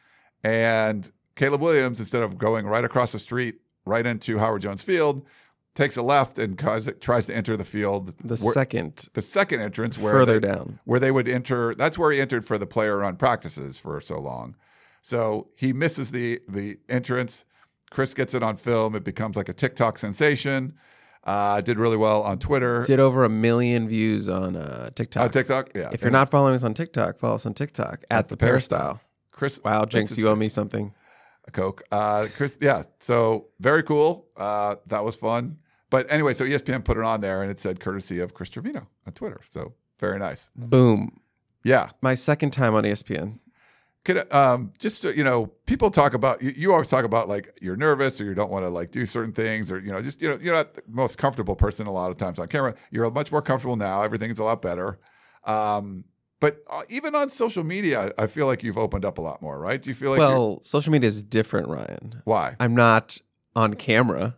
And 0.43 1.11
Caleb 1.37 1.61
Williams, 1.61 2.01
instead 2.01 2.23
of 2.23 2.39
going 2.39 2.67
right 2.67 2.85
across 2.85 3.13
the 3.13 3.19
street, 3.19 3.57
right 3.87 4.07
into 4.07 4.39
Howard 4.39 4.63
Jones 4.63 4.83
Field, 4.83 5.25
takes 5.75 5.97
a 5.97 6.03
left 6.03 6.39
and 6.39 6.59
tries 6.59 6.87
to 7.27 7.35
enter 7.37 7.57
the 7.57 7.65
field. 7.65 8.15
The 8.23 8.37
where- 8.43 8.53
second 8.55 9.09
the 9.15 9.23
second 9.23 9.61
entrance 9.61 9.99
where 9.99 10.13
further 10.13 10.39
they- 10.39 10.47
down. 10.49 10.79
where 10.85 11.01
they 11.01 11.11
would 11.11 11.29
enter. 11.29 11.75
That's 11.75 11.99
where 11.99 12.13
he 12.13 12.21
entered 12.21 12.45
for 12.45 12.59
the 12.59 12.67
player 12.67 12.99
run 12.99 13.17
practices 13.17 13.79
for 13.79 14.01
so 14.01 14.19
long. 14.21 14.55
So 15.03 15.49
he 15.57 15.73
misses 15.73 16.11
the 16.11 16.41
the 16.49 16.79
entrance. 16.89 17.45
Chris 17.91 18.15
gets 18.15 18.35
it 18.35 18.43
on 18.43 18.57
film. 18.57 18.95
It 18.95 19.05
becomes 19.05 19.37
like 19.37 19.49
a 19.49 19.53
TikTok 19.53 19.99
sensation. 19.99 20.75
Uh, 21.25 21.61
did 21.63 21.79
really 21.79 21.97
well 21.97 22.23
on 22.23 22.39
Twitter. 22.39 22.85
Did 22.85 23.01
over 23.01 23.25
a 23.25 23.29
million 23.31 23.89
views 23.89 24.29
on 24.29 24.57
uh, 24.57 24.91
TikTok. 24.95 25.23
on 25.23 25.31
TikTok, 25.31 25.71
yeah. 25.75 25.89
If 25.91 26.03
you're 26.03 26.11
not 26.11 26.31
following 26.31 26.55
us 26.55 26.65
on 26.65 26.75
TikTok, 26.75 27.19
follow 27.19 27.37
us 27.37 27.47
on 27.47 27.55
TikTok 27.55 28.05
at, 28.11 28.29
the 28.29 28.37
Peristyle. 28.37 29.01
Chris, 29.31 29.59
Wow, 29.65 29.87
Jinx, 29.87 30.19
you 30.19 30.29
owe 30.29 30.37
me 30.37 30.49
something. 30.49 30.93
a 31.47 31.51
Coke. 31.51 31.83
Uh, 31.91 32.29
Chris, 32.37 32.59
yeah. 32.61 32.83
So 33.01 33.49
very 33.59 33.83
cool. 33.83 34.29
Uh, 34.37 34.77
that 34.87 35.03
was 35.03 35.17
fun. 35.17 35.59
But 35.91 36.13
anyway, 36.13 36.35
so 36.35 36.45
ESPN 36.45 36.85
put 36.85 36.99
it 36.99 37.05
on 37.05 37.21
there, 37.21 37.43
and 37.43 37.51
it 37.51 37.59
said 37.59 37.81
courtesy 37.81 38.21
of 38.21 38.35
Chris 38.35 38.51
Trevino 38.51 38.89
on 39.07 39.13
Twitter. 39.15 39.41
So 39.49 39.73
very 39.99 40.19
nice. 40.19 40.51
Boom. 40.55 41.21
Yeah. 41.65 41.91
My 42.03 42.15
second 42.15 42.51
time 42.53 42.75
on 42.75 42.85
ESPN. 42.85 43.39
Could 44.05 44.33
um 44.33 44.73
just 44.79 45.03
to, 45.03 45.17
you 45.17 45.25
know, 45.25 45.47
people 45.67 45.91
talk 45.91 46.15
about 46.15 46.43
you, 46.43 46.53
you 46.57 46.73
always 46.73 46.89
talk 46.89 47.05
about 47.05 47.29
like 47.29 47.59
you're 47.63 47.77
nervous 47.77 48.21
or 48.21 48.25
you 48.25 48.35
don't 48.35 48.51
want 48.51 48.65
to 48.65 48.69
like 48.69 48.91
do 48.91 49.07
certain 49.07 49.33
things 49.33 49.73
or 49.73 49.79
you 49.81 49.91
know 49.91 50.01
just 50.01 50.21
you 50.21 50.29
know 50.29 50.39
you're 50.41 50.55
not 50.55 50.75
the 50.75 50.83
most 50.89 51.17
comfortable 51.17 51.57
person 51.57 51.87
a 51.87 51.93
lot 51.93 52.11
of 52.11 52.17
times 52.17 52.39
on 52.39 52.49
camera. 52.49 52.75
You're 52.91 53.11
much 53.11 53.33
more 53.33 53.43
comfortable 53.43 53.77
now. 53.77 54.03
Everything's 54.03 54.39
a 54.39 54.45
lot 54.45 54.61
better. 54.61 54.99
Um, 55.45 56.05
but 56.41 56.63
uh, 56.69 56.83
even 56.91 57.15
on 57.15 57.31
social 57.31 57.65
media, 57.65 58.11
I 58.19 58.27
feel 58.27 58.47
like 58.47 58.63
you've 58.63 58.77
opened 58.77 59.07
up 59.07 59.17
a 59.17 59.23
lot 59.23 59.41
more, 59.41 59.59
right? 59.59 59.81
Do 59.81 59.89
you 59.89 59.95
feel 59.95 60.11
like 60.11 60.19
well, 60.19 60.61
social 60.63 60.93
media 60.93 61.09
is 61.09 61.23
different, 61.23 61.69
Ryan. 61.69 62.21
why 62.25 62.57
I'm 62.61 62.75
not 62.75 63.19
on 63.57 63.75
camera. 63.75 64.37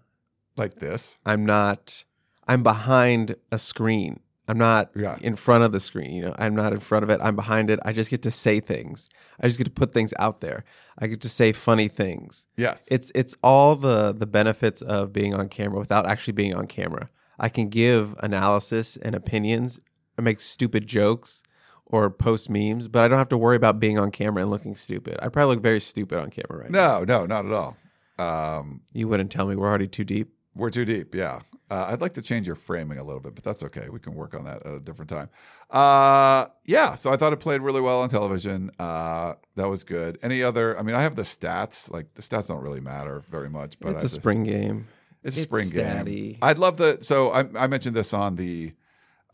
like 0.57 0.74
this? 0.74 1.18
I'm 1.26 1.44
not. 1.44 2.05
I'm 2.46 2.62
behind 2.62 3.35
a 3.50 3.59
screen. 3.59 4.20
I'm 4.48 4.59
not 4.59 4.90
Yeah. 4.94 5.16
in 5.20 5.35
front 5.35 5.64
of 5.64 5.72
the 5.72 5.80
screen. 5.80 6.12
You 6.12 6.26
know, 6.26 6.35
I'm 6.38 6.54
not 6.54 6.72
in 6.72 6.78
front 6.80 7.02
of 7.02 7.11
it. 7.11 7.18
I'm 7.22 7.35
behind 7.37 7.68
it. 7.70 7.80
I 7.85 7.92
just 7.92 8.11
get 8.11 8.22
to 8.22 8.30
say 8.30 8.61
things. 8.61 9.09
I 9.40 9.46
just 9.48 9.59
get 9.59 9.64
to 9.64 9.70
put 9.70 9.92
things 9.92 10.14
out 10.18 10.40
there. 10.40 10.64
I 10.98 11.09
get 11.09 11.20
to 11.22 11.28
say 11.28 11.52
funny 11.52 11.88
things. 11.88 12.46
Yes. 12.56 12.85
It's 12.90 13.11
it's 13.14 13.35
all 13.42 13.74
the 13.74 14.12
the 14.12 14.26
benefits 14.26 14.82
of 14.82 15.12
being 15.12 15.35
on 15.35 15.48
camera 15.48 15.78
without 15.80 16.06
actually 16.06 16.35
being 16.35 16.54
on 16.54 16.66
camera. 16.66 17.11
I 17.38 17.48
can 17.48 17.68
give 17.68 18.14
analysis 18.20 18.96
and 19.02 19.14
opinions 19.14 19.80
or 20.16 20.22
make 20.22 20.40
stupid 20.40 20.87
jokes 20.87 21.42
or 21.85 22.09
post 22.09 22.48
memes, 22.48 22.88
but 22.88 23.02
I 23.02 23.09
don't 23.09 23.18
have 23.18 23.28
to 23.30 23.38
worry 23.38 23.56
about 23.56 23.78
being 23.78 23.98
on 23.98 24.11
camera 24.11 24.42
and 24.42 24.50
looking 24.50 24.74
stupid. 24.74 25.18
I 25.22 25.28
probably 25.28 25.54
look 25.56 25.62
very 25.62 25.80
stupid 25.80 26.18
on 26.18 26.30
camera 26.30 26.62
right 26.62 26.70
now. 26.70 27.00
no, 27.00 27.04
no, 27.04 27.26
not 27.26 27.46
at 27.46 27.52
all. 27.52 27.76
Um, 28.18 28.80
You 28.92 29.09
wouldn't 29.09 29.30
tell 29.30 29.46
me 29.46 29.56
we're 29.56 29.68
already 29.68 29.87
too 29.88 30.04
deep. 30.04 30.32
We're 30.56 30.70
too 30.70 30.84
deep. 30.84 31.14
Yeah. 31.14 31.40
Uh, 31.70 31.88
I'd 31.90 32.00
like 32.00 32.14
to 32.14 32.22
change 32.22 32.46
your 32.46 32.54
framing 32.56 32.98
a 32.98 33.02
little 33.04 33.20
bit, 33.20 33.34
but 33.34 33.42
that's 33.44 33.62
okay. 33.64 33.88
We 33.90 33.98
can 33.98 34.14
work 34.14 34.34
on 34.34 34.44
that 34.44 34.64
at 34.64 34.72
a 34.74 34.80
different 34.80 35.10
time. 35.10 35.28
Uh, 35.70 36.46
yeah. 36.64 36.94
So 36.94 37.12
I 37.12 37.16
thought 37.16 37.32
it 37.32 37.40
played 37.40 37.60
really 37.60 37.80
well 37.80 38.02
on 38.02 38.08
television. 38.08 38.70
Uh, 38.78 39.34
that 39.56 39.68
was 39.68 39.82
good. 39.84 40.18
Any 40.22 40.42
other? 40.42 40.78
I 40.78 40.82
mean, 40.82 40.94
I 40.94 41.02
have 41.02 41.16
the 41.16 41.22
stats. 41.22 41.90
Like 41.90 42.14
the 42.14 42.22
stats 42.22 42.48
don't 42.48 42.62
really 42.62 42.80
matter 42.80 43.20
very 43.20 43.50
much, 43.50 43.78
but 43.80 43.90
it's 43.90 43.96
I 43.96 43.98
a 43.98 44.02
just- 44.02 44.14
spring 44.14 44.42
game. 44.44 44.86
It's 45.24 45.36
a 45.36 45.40
It's 45.40 45.48
spring 45.48 45.70
game. 45.70 45.84
statty. 45.84 46.38
I'd 46.40 46.58
love 46.58 46.76
the. 46.76 46.98
So 47.02 47.30
I, 47.32 47.44
I 47.56 47.66
mentioned 47.66 47.96
this 47.96 48.14
on 48.14 48.36
the 48.36 48.72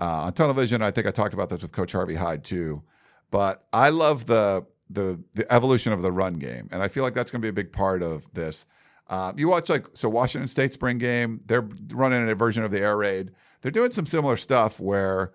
uh, 0.00 0.22
on 0.24 0.32
television. 0.32 0.80
I 0.80 0.90
think 0.90 1.06
I 1.06 1.11
talked 1.11 1.35
about 1.35 1.50
this 1.50 1.61
with 1.61 1.72
Coach 1.72 1.92
Harvey 1.92 2.14
Hyde 2.14 2.44
too. 2.44 2.82
But 3.30 3.66
I 3.74 3.90
love 3.90 4.24
the 4.24 4.64
the 4.88 5.22
the 5.35 5.50
evolution 5.52 5.92
of 5.92 6.00
the 6.00 6.11
run 6.11 6.35
game, 6.35 6.68
and 6.72 6.82
I 6.82 6.88
feel 6.88 7.02
like 7.04 7.12
that's 7.12 7.30
going 7.30 7.42
to 7.42 7.44
be 7.44 7.50
a 7.50 7.52
big 7.52 7.72
part 7.72 8.02
of 8.02 8.26
this. 8.32 8.64
Uh, 9.12 9.31
you 9.37 9.46
watch 9.46 9.68
like 9.68 9.87
so 9.92 10.09
Washington 10.09 10.48
State 10.48 10.72
spring 10.72 10.96
game. 10.96 11.38
They're 11.46 11.68
running 11.92 12.27
a 12.31 12.35
version 12.35 12.62
of 12.62 12.70
the 12.70 12.81
air 12.81 12.96
raid. 12.96 13.31
They're 13.61 13.70
doing 13.70 13.90
some 13.90 14.07
similar 14.07 14.38
stuff 14.38 14.81
where 14.81 15.33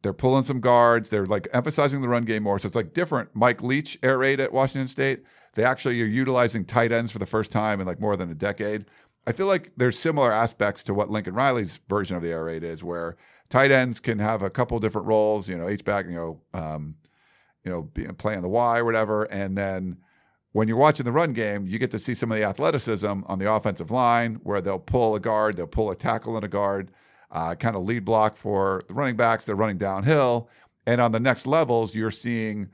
they're 0.00 0.14
pulling 0.14 0.42
some 0.42 0.58
guards. 0.58 1.10
They're 1.10 1.26
like 1.26 1.46
emphasizing 1.52 2.00
the 2.00 2.08
run 2.08 2.24
game 2.24 2.44
more. 2.44 2.58
So 2.58 2.66
it's 2.66 2.74
like 2.74 2.94
different. 2.94 3.28
Mike 3.34 3.62
Leach 3.62 3.98
air 4.02 4.16
raid 4.16 4.40
at 4.40 4.54
Washington 4.54 4.88
State. 4.88 5.24
They 5.52 5.64
actually 5.64 6.00
are 6.00 6.06
utilizing 6.06 6.64
tight 6.64 6.92
ends 6.92 7.12
for 7.12 7.18
the 7.18 7.26
first 7.26 7.52
time 7.52 7.78
in 7.78 7.86
like 7.86 8.00
more 8.00 8.16
than 8.16 8.30
a 8.30 8.34
decade. 8.34 8.86
I 9.26 9.32
feel 9.32 9.46
like 9.46 9.70
there's 9.76 9.98
similar 9.98 10.32
aspects 10.32 10.82
to 10.84 10.94
what 10.94 11.10
Lincoln 11.10 11.34
Riley's 11.34 11.78
version 11.90 12.16
of 12.16 12.22
the 12.22 12.30
air 12.30 12.44
raid 12.44 12.64
is, 12.64 12.82
where 12.82 13.18
tight 13.50 13.70
ends 13.70 14.00
can 14.00 14.18
have 14.18 14.42
a 14.42 14.48
couple 14.48 14.78
different 14.78 15.06
roles. 15.06 15.46
You 15.46 15.58
know, 15.58 15.68
H 15.68 15.84
back. 15.84 16.06
You 16.06 16.14
know, 16.14 16.40
um, 16.54 16.94
you 17.66 17.70
know, 17.70 17.82
being 17.82 18.14
playing 18.14 18.40
the 18.40 18.48
Y 18.48 18.78
or 18.78 18.84
whatever, 18.86 19.24
and 19.24 19.58
then 19.58 19.98
when 20.52 20.66
you're 20.66 20.76
watching 20.76 21.04
the 21.04 21.12
run 21.12 21.32
game, 21.32 21.66
you 21.66 21.78
get 21.78 21.90
to 21.92 21.98
see 21.98 22.14
some 22.14 22.32
of 22.32 22.38
the 22.38 22.44
athleticism 22.44 23.20
on 23.26 23.38
the 23.38 23.52
offensive 23.52 23.90
line 23.90 24.40
where 24.42 24.60
they'll 24.60 24.78
pull 24.78 25.14
a 25.14 25.20
guard, 25.20 25.56
they'll 25.56 25.66
pull 25.66 25.90
a 25.90 25.96
tackle 25.96 26.34
and 26.36 26.44
a 26.44 26.48
guard, 26.48 26.90
uh, 27.30 27.54
kind 27.54 27.76
of 27.76 27.84
lead 27.84 28.04
block 28.04 28.36
for 28.36 28.82
the 28.88 28.94
running 28.94 29.16
backs. 29.16 29.44
They're 29.44 29.54
running 29.54 29.78
downhill. 29.78 30.48
And 30.86 31.00
on 31.00 31.12
the 31.12 31.20
next 31.20 31.46
levels, 31.46 31.94
you're 31.94 32.10
seeing, 32.10 32.68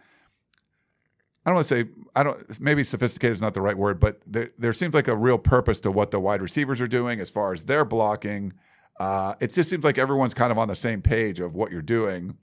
I 1.44 1.50
don't 1.50 1.56
want 1.56 1.66
to 1.66 1.76
say, 1.82 1.88
I 2.14 2.22
don't, 2.22 2.60
maybe 2.60 2.82
sophisticated 2.82 3.34
is 3.34 3.42
not 3.42 3.52
the 3.52 3.60
right 3.60 3.76
word, 3.76 4.00
but 4.00 4.20
there, 4.26 4.50
there 4.58 4.72
seems 4.72 4.94
like 4.94 5.08
a 5.08 5.16
real 5.16 5.38
purpose 5.38 5.78
to 5.80 5.90
what 5.90 6.10
the 6.10 6.20
wide 6.20 6.40
receivers 6.40 6.80
are 6.80 6.88
doing 6.88 7.20
as 7.20 7.28
far 7.28 7.52
as 7.52 7.64
their 7.64 7.84
blocking. 7.84 8.54
Uh, 8.98 9.34
it 9.40 9.52
just 9.52 9.68
seems 9.68 9.84
like 9.84 9.98
everyone's 9.98 10.32
kind 10.32 10.50
of 10.50 10.56
on 10.56 10.68
the 10.68 10.76
same 10.76 11.02
page 11.02 11.40
of 11.40 11.54
what 11.54 11.70
you're 11.70 11.82
doing. 11.82 12.38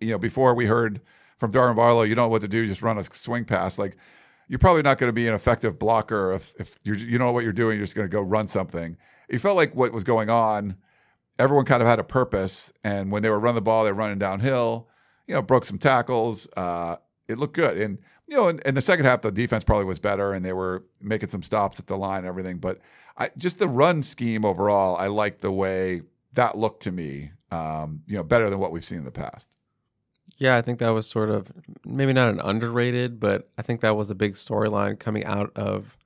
You 0.00 0.10
know, 0.10 0.18
before 0.18 0.56
we 0.56 0.66
heard 0.66 1.00
from 1.38 1.52
Darren 1.52 1.76
Barlow, 1.76 2.02
you 2.02 2.16
don't 2.16 2.24
know 2.24 2.30
what 2.30 2.42
to 2.42 2.48
do, 2.48 2.66
just 2.66 2.82
run 2.82 2.98
a 2.98 3.04
swing 3.04 3.44
pass. 3.44 3.78
Like, 3.78 3.96
you're 4.48 4.58
probably 4.58 4.82
not 4.82 4.98
going 4.98 5.08
to 5.08 5.14
be 5.14 5.26
an 5.26 5.34
effective 5.34 5.78
blocker 5.78 6.32
if, 6.32 6.54
if 6.58 6.78
you're, 6.84 6.96
you 6.96 7.18
know 7.18 7.32
what 7.32 7.44
you're 7.44 7.52
doing. 7.52 7.76
You're 7.76 7.86
just 7.86 7.96
going 7.96 8.08
to 8.08 8.12
go 8.12 8.20
run 8.20 8.48
something. 8.48 8.96
It 9.28 9.38
felt 9.38 9.56
like 9.56 9.74
what 9.74 9.92
was 9.92 10.04
going 10.04 10.30
on, 10.30 10.76
everyone 11.38 11.64
kind 11.64 11.82
of 11.82 11.88
had 11.88 11.98
a 11.98 12.04
purpose. 12.04 12.72
And 12.82 13.10
when 13.10 13.22
they 13.22 13.30
were 13.30 13.40
running 13.40 13.56
the 13.56 13.62
ball, 13.62 13.84
they 13.84 13.92
were 13.92 13.98
running 13.98 14.18
downhill, 14.18 14.88
you 15.26 15.34
know, 15.34 15.42
broke 15.42 15.64
some 15.64 15.78
tackles. 15.78 16.46
Uh, 16.56 16.96
it 17.28 17.38
looked 17.38 17.54
good. 17.54 17.78
And 17.78 17.98
you 18.26 18.36
know, 18.36 18.48
in, 18.48 18.58
in 18.60 18.74
the 18.74 18.82
second 18.82 19.04
half, 19.04 19.22
the 19.22 19.30
defense 19.30 19.64
probably 19.64 19.84
was 19.84 19.98
better, 19.98 20.32
and 20.32 20.44
they 20.44 20.52
were 20.52 20.84
making 21.00 21.28
some 21.28 21.42
stops 21.42 21.78
at 21.78 21.86
the 21.86 21.96
line 21.96 22.18
and 22.18 22.26
everything. 22.26 22.58
But 22.58 22.80
I, 23.18 23.30
just 23.36 23.58
the 23.58 23.68
run 23.68 24.02
scheme 24.02 24.44
overall, 24.44 24.96
I 24.96 25.08
like 25.08 25.38
the 25.38 25.52
way 25.52 26.02
that 26.32 26.56
looked 26.56 26.82
to 26.84 26.92
me. 26.92 27.32
Um, 27.50 28.02
you 28.06 28.16
know, 28.16 28.24
better 28.24 28.50
than 28.50 28.58
what 28.58 28.72
we've 28.72 28.84
seen 28.84 28.98
in 28.98 29.04
the 29.04 29.12
past. 29.12 29.53
Yeah, 30.36 30.56
I 30.56 30.62
think 30.62 30.80
that 30.80 30.90
was 30.90 31.06
sort 31.06 31.30
of 31.30 31.52
maybe 31.84 32.12
not 32.12 32.28
an 32.28 32.40
underrated, 32.40 33.20
but 33.20 33.48
I 33.56 33.62
think 33.62 33.80
that 33.80 33.96
was 33.96 34.10
a 34.10 34.14
big 34.14 34.32
storyline 34.32 34.98
coming 34.98 35.24
out 35.24 35.52
of 35.56 35.96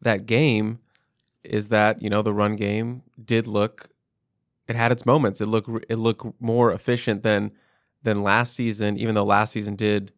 that 0.00 0.26
game. 0.26 0.78
Is 1.42 1.68
that 1.68 2.00
you 2.00 2.08
know 2.08 2.22
the 2.22 2.32
run 2.32 2.56
game 2.56 3.02
did 3.22 3.46
look, 3.46 3.90
it 4.66 4.76
had 4.76 4.92
its 4.92 5.04
moments. 5.04 5.40
It 5.40 5.46
looked 5.46 5.68
it 5.90 5.96
looked 5.96 6.40
more 6.40 6.72
efficient 6.72 7.22
than 7.22 7.52
than 8.02 8.22
last 8.22 8.54
season, 8.54 8.96
even 8.96 9.14
though 9.14 9.24
last 9.24 9.52
season 9.52 9.76
did, 9.76 10.12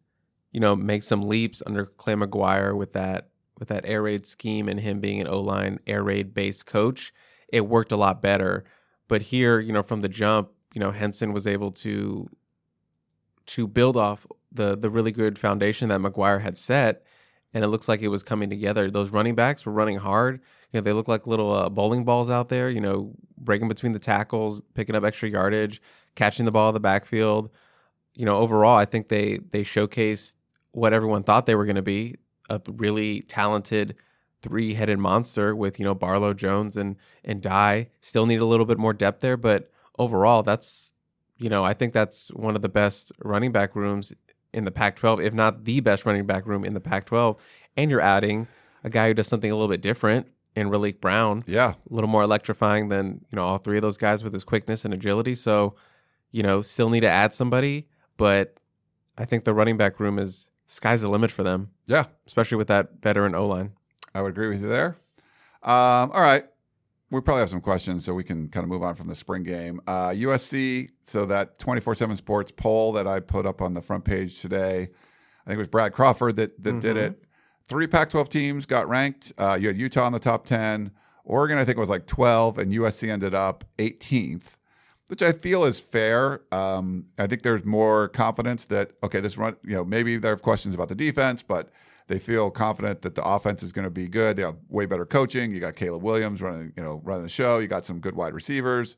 you 0.51 0.59
know, 0.59 0.75
make 0.75 1.03
some 1.03 1.27
leaps 1.27 1.61
under 1.65 1.85
Clay 1.85 2.13
McGuire 2.13 2.75
with 2.75 2.93
that 2.93 3.29
with 3.59 3.67
that 3.69 3.85
air 3.85 4.03
raid 4.03 4.25
scheme 4.25 4.69
and 4.69 4.79
him 4.79 4.99
being 4.99 5.19
an 5.19 5.27
O 5.27 5.41
line 5.41 5.79
air 5.87 6.03
raid 6.03 6.33
based 6.33 6.65
coach. 6.65 7.13
It 7.49 7.67
worked 7.67 7.91
a 7.91 7.97
lot 7.97 8.21
better. 8.21 8.63
But 9.07 9.23
here, 9.23 9.59
you 9.59 9.73
know, 9.73 9.83
from 9.83 10.01
the 10.01 10.09
jump, 10.09 10.51
you 10.73 10.79
know, 10.79 10.91
Henson 10.91 11.33
was 11.33 11.47
able 11.47 11.71
to 11.71 12.29
to 13.47 13.67
build 13.67 13.97
off 13.97 14.25
the 14.51 14.77
the 14.77 14.89
really 14.89 15.11
good 15.11 15.37
foundation 15.39 15.89
that 15.89 15.99
McGuire 15.99 16.41
had 16.41 16.57
set, 16.57 17.03
and 17.53 17.63
it 17.63 17.67
looks 17.67 17.87
like 17.87 18.01
it 18.01 18.07
was 18.09 18.23
coming 18.23 18.49
together. 18.49 18.89
Those 18.89 19.11
running 19.11 19.35
backs 19.35 19.65
were 19.65 19.71
running 19.71 19.97
hard. 19.97 20.41
You 20.71 20.79
know, 20.79 20.81
they 20.81 20.93
look 20.93 21.07
like 21.07 21.27
little 21.27 21.51
uh, 21.51 21.69
bowling 21.69 22.05
balls 22.05 22.29
out 22.29 22.49
there. 22.49 22.69
You 22.69 22.81
know, 22.81 23.13
breaking 23.37 23.67
between 23.67 23.93
the 23.93 23.99
tackles, 23.99 24.61
picking 24.73 24.95
up 24.95 25.03
extra 25.03 25.29
yardage, 25.29 25.81
catching 26.15 26.45
the 26.45 26.51
ball 26.51 26.69
in 26.69 26.73
the 26.73 26.79
backfield. 26.79 27.49
You 28.13 28.25
know, 28.25 28.37
overall, 28.37 28.77
I 28.77 28.85
think 28.85 29.07
they 29.07 29.37
they 29.37 29.63
showcased 29.63 30.35
what 30.71 30.93
everyone 30.93 31.23
thought 31.23 31.45
they 31.45 31.55
were 31.55 31.65
going 31.65 31.75
to 31.75 31.81
be 31.81 32.15
a 32.49 32.61
really 32.67 33.21
talented 33.21 33.95
three 34.41 34.73
headed 34.73 34.99
monster 34.99 35.55
with 35.55 35.79
you 35.79 35.85
know 35.85 35.95
Barlow, 35.95 36.33
Jones, 36.33 36.77
and 36.77 36.95
and 37.23 37.41
Dye. 37.41 37.89
Still 38.01 38.25
need 38.25 38.39
a 38.39 38.45
little 38.45 38.65
bit 38.65 38.77
more 38.77 38.93
depth 38.93 39.21
there, 39.21 39.37
but 39.37 39.71
overall, 39.97 40.43
that's 40.43 40.93
you 41.37 41.49
know, 41.49 41.63
I 41.63 41.73
think 41.73 41.93
that's 41.93 42.29
one 42.29 42.55
of 42.55 42.61
the 42.61 42.69
best 42.69 43.11
running 43.23 43.51
back 43.51 43.75
rooms 43.75 44.13
in 44.53 44.63
the 44.65 44.71
Pac 44.71 44.95
12, 44.95 45.21
if 45.21 45.33
not 45.33 45.65
the 45.65 45.79
best 45.79 46.05
running 46.05 46.25
back 46.25 46.45
room 46.45 46.63
in 46.63 46.73
the 46.73 46.81
Pac 46.81 47.05
12. 47.05 47.39
And 47.75 47.91
you're 47.91 48.01
adding 48.01 48.47
a 48.83 48.89
guy 48.89 49.07
who 49.07 49.13
does 49.13 49.27
something 49.27 49.51
a 49.51 49.53
little 49.53 49.67
bit 49.67 49.81
different 49.81 50.27
in 50.55 50.69
Raleek 50.69 50.99
Brown. 50.99 51.43
Yeah. 51.45 51.73
A 51.73 51.93
little 51.93 52.09
more 52.09 52.23
electrifying 52.23 52.89
than, 52.89 53.25
you 53.29 53.35
know, 53.35 53.43
all 53.43 53.57
three 53.57 53.77
of 53.77 53.83
those 53.83 53.97
guys 53.97 54.23
with 54.23 54.33
his 54.33 54.43
quickness 54.43 54.85
and 54.85 54.93
agility. 54.93 55.35
So, 55.35 55.75
you 56.31 56.41
know, 56.43 56.61
still 56.61 56.89
need 56.89 57.01
to 57.01 57.09
add 57.09 57.33
somebody, 57.33 57.87
but 58.17 58.57
I 59.17 59.25
think 59.25 59.43
the 59.43 59.53
running 59.53 59.77
back 59.77 59.99
room 59.99 60.17
is 60.17 60.49
sky's 60.65 61.01
the 61.01 61.09
limit 61.09 61.29
for 61.29 61.43
them. 61.43 61.71
Yeah. 61.85 62.05
Especially 62.25 62.57
with 62.57 62.67
that 62.67 63.01
veteran 63.01 63.35
O 63.35 63.45
line. 63.45 63.73
I 64.15 64.21
would 64.21 64.29
agree 64.29 64.47
with 64.47 64.61
you 64.61 64.67
there. 64.67 64.97
Um, 65.61 66.11
all 66.11 66.21
right 66.21 66.45
we 67.09 67.21
probably 67.21 67.41
have 67.41 67.49
some 67.49 67.61
questions, 67.61 68.03
so 68.03 68.13
we 68.13 68.23
can 68.23 68.49
kind 68.49 68.63
of 68.63 68.69
move 68.69 68.83
on 68.83 68.95
from 68.95 69.07
the 69.07 69.15
spring 69.15 69.43
game. 69.43 69.79
Uh, 69.87 70.09
USC, 70.09 70.89
so 71.03 71.25
that 71.25 71.57
24 71.57 71.95
7 71.95 72.15
sports 72.15 72.51
poll 72.51 72.91
that 72.93 73.07
I 73.07 73.19
put 73.19 73.45
up 73.45 73.61
on 73.61 73.73
the 73.73 73.81
front 73.81 74.03
page 74.03 74.41
today, 74.41 74.81
I 74.81 75.49
think 75.49 75.55
it 75.55 75.57
was 75.57 75.67
Brad 75.67 75.93
Crawford 75.93 76.35
that, 76.35 76.61
that 76.63 76.69
mm-hmm. 76.71 76.79
did 76.79 76.97
it. 76.97 77.23
Three 77.65 77.87
Pac 77.87 78.09
12 78.09 78.29
teams 78.29 78.65
got 78.65 78.87
ranked. 78.87 79.33
Uh, 79.37 79.57
you 79.59 79.67
had 79.67 79.77
Utah 79.77 80.07
in 80.07 80.13
the 80.13 80.19
top 80.19 80.45
10. 80.45 80.91
Oregon, 81.23 81.57
I 81.57 81.65
think, 81.65 81.77
was 81.77 81.89
like 81.89 82.07
12, 82.07 82.57
and 82.57 82.71
USC 82.71 83.09
ended 83.09 83.35
up 83.35 83.65
18th, 83.77 84.55
which 85.07 85.21
I 85.21 85.33
feel 85.33 85.65
is 85.65 85.77
fair. 85.77 86.41
Um, 86.53 87.07
I 87.17 87.27
think 87.27 87.43
there's 87.43 87.65
more 87.65 88.07
confidence 88.07 88.65
that, 88.65 88.91
okay, 89.03 89.19
this 89.19 89.37
run, 89.37 89.57
you 89.65 89.75
know, 89.75 89.83
maybe 89.83 90.15
there 90.15 90.31
are 90.33 90.37
questions 90.37 90.73
about 90.73 90.87
the 90.87 90.95
defense, 90.95 91.43
but 91.43 91.69
they 92.07 92.19
feel 92.19 92.49
confident 92.49 93.01
that 93.01 93.15
the 93.15 93.23
offense 93.23 93.63
is 93.63 93.71
going 93.71 93.83
to 93.85 93.91
be 93.91 94.07
good. 94.07 94.37
They 94.37 94.43
have 94.43 94.57
way 94.69 94.85
better 94.85 95.05
coaching. 95.05 95.51
You 95.51 95.59
got 95.59 95.75
Caleb 95.75 96.03
Williams 96.03 96.41
running, 96.41 96.73
you 96.75 96.83
know, 96.83 97.01
running 97.03 97.23
the 97.23 97.29
show. 97.29 97.59
You 97.59 97.67
got 97.67 97.85
some 97.85 97.99
good 97.99 98.15
wide 98.15 98.33
receivers, 98.33 98.95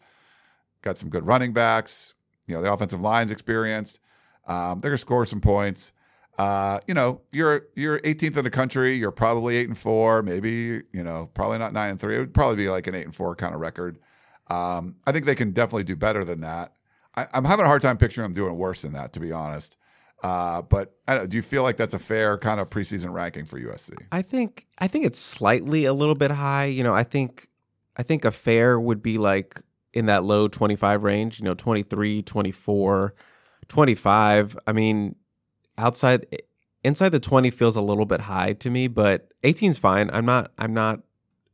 got 0.84 0.98
some 0.98 1.10
good 1.10 1.26
running 1.26 1.52
backs. 1.52 2.14
You 2.48 2.56
know, 2.56 2.62
the 2.62 2.72
offensive 2.72 3.02
line's 3.02 3.32
experienced. 3.32 4.00
Um, 4.48 4.80
they're 4.80 4.92
going 4.92 4.98
to 4.98 5.00
score 5.00 5.26
some 5.26 5.42
points. 5.42 5.92
Uh, 6.38 6.80
you 6.88 6.94
know, 6.94 7.22
you're 7.34 7.68
you're 7.76 8.00
18th 8.00 8.38
in 8.38 8.44
the 8.46 8.50
country. 8.50 8.94
You're 8.94 9.12
probably 9.12 9.58
eight 9.58 9.68
and 9.68 9.78
four, 9.78 10.24
maybe. 10.24 10.82
You 10.94 11.04
know, 11.04 11.30
probably 11.34 11.58
not 11.58 11.74
nine 11.74 11.92
and 11.92 12.00
three. 12.00 12.16
It 12.16 12.20
would 12.20 12.34
probably 12.34 12.56
be 12.56 12.70
like 12.70 12.88
an 12.88 12.96
eight 12.96 13.04
and 13.04 13.14
four 13.14 13.36
kind 13.36 13.54
of 13.54 13.60
record. 13.60 14.00
Um, 14.48 14.96
I 15.06 15.12
think 15.12 15.26
they 15.26 15.36
can 15.36 15.52
definitely 15.52 15.84
do 15.84 15.96
better 15.96 16.24
than 16.24 16.42
that. 16.42 16.74
I, 17.16 17.28
am 17.34 17.44
having 17.44 17.66
a 17.66 17.68
hard 17.68 17.82
time 17.82 17.98
picturing 17.98 18.24
them 18.24 18.34
doing 18.34 18.58
worse 18.58 18.84
than 18.84 18.94
that, 18.94 19.14
to 19.14 19.20
be 19.20 19.32
honest. 19.32 19.76
Uh, 20.24 20.62
but 20.62 20.96
do 21.30 21.38
you 21.38 21.42
feel 21.42 21.64
like 21.64 21.78
that's 21.78 21.94
a 21.94 22.00
fair 22.00 22.38
kind 22.38 22.60
of 22.60 22.70
preseason 22.70 23.12
ranking 23.14 23.46
for 23.46 23.60
USC? 23.60 23.94
I 24.12 24.22
think 24.22 24.68
I 24.78 24.88
think 24.88 25.06
it's 25.06 25.20
slightly 25.20 25.86
a 25.86 25.94
little 25.94 26.16
bit 26.16 26.32
high. 26.32 26.66
You 26.66 26.84
know, 26.84 26.94
I 26.94 27.04
think 27.04 27.48
I 27.96 28.04
think 28.04 28.26
a 28.26 28.32
fair 28.32 28.80
would 28.80 29.02
be 29.02 29.18
like 29.18 29.62
in 29.94 30.06
that 30.08 30.24
low 30.24 30.48
25 30.48 31.04
range, 31.04 31.40
you 31.40 31.46
know, 31.46 31.54
23, 31.54 32.22
24, 32.22 33.14
25. 33.68 34.58
I 34.68 34.72
mean, 34.72 35.16
outside 35.78 36.26
inside 36.84 37.10
the 37.10 37.20
20 37.20 37.50
feels 37.50 37.76
a 37.76 37.82
little 37.82 38.06
bit 38.06 38.22
high 38.22 38.54
to 38.54 38.70
me, 38.70 38.88
but 38.88 39.32
18 39.44 39.72
is 39.72 39.78
fine. 39.78 40.10
I'm 40.12 40.26
not 40.26 40.52
I'm 40.58 40.74
not 40.74 41.02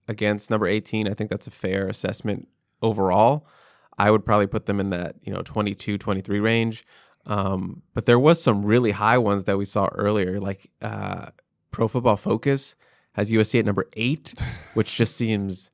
against 0.07 0.49
number 0.49 0.67
18. 0.67 1.07
I 1.07 1.13
think 1.13 1.29
that's 1.29 1.47
a 1.47 1.51
fair 1.51 1.87
assessment 1.87 2.47
overall. 2.81 3.47
I 3.97 4.11
would 4.11 4.25
probably 4.25 4.47
put 4.47 4.65
them 4.65 4.79
in 4.79 4.89
that, 4.89 5.15
you 5.23 5.31
know, 5.31 5.41
22, 5.41 5.97
23 5.97 6.39
range. 6.39 6.85
Um, 7.25 7.81
but 7.93 8.05
there 8.05 8.19
was 8.19 8.41
some 8.41 8.65
really 8.65 8.91
high 8.91 9.17
ones 9.17 9.45
that 9.45 9.57
we 9.57 9.65
saw 9.65 9.87
earlier, 9.93 10.39
like 10.39 10.69
uh, 10.81 11.27
Pro 11.71 11.87
Football 11.87 12.17
Focus 12.17 12.75
has 13.13 13.31
USC 13.31 13.59
at 13.59 13.65
number 13.65 13.87
eight, 13.95 14.33
which 14.73 14.95
just 14.95 15.15
seems 15.15 15.71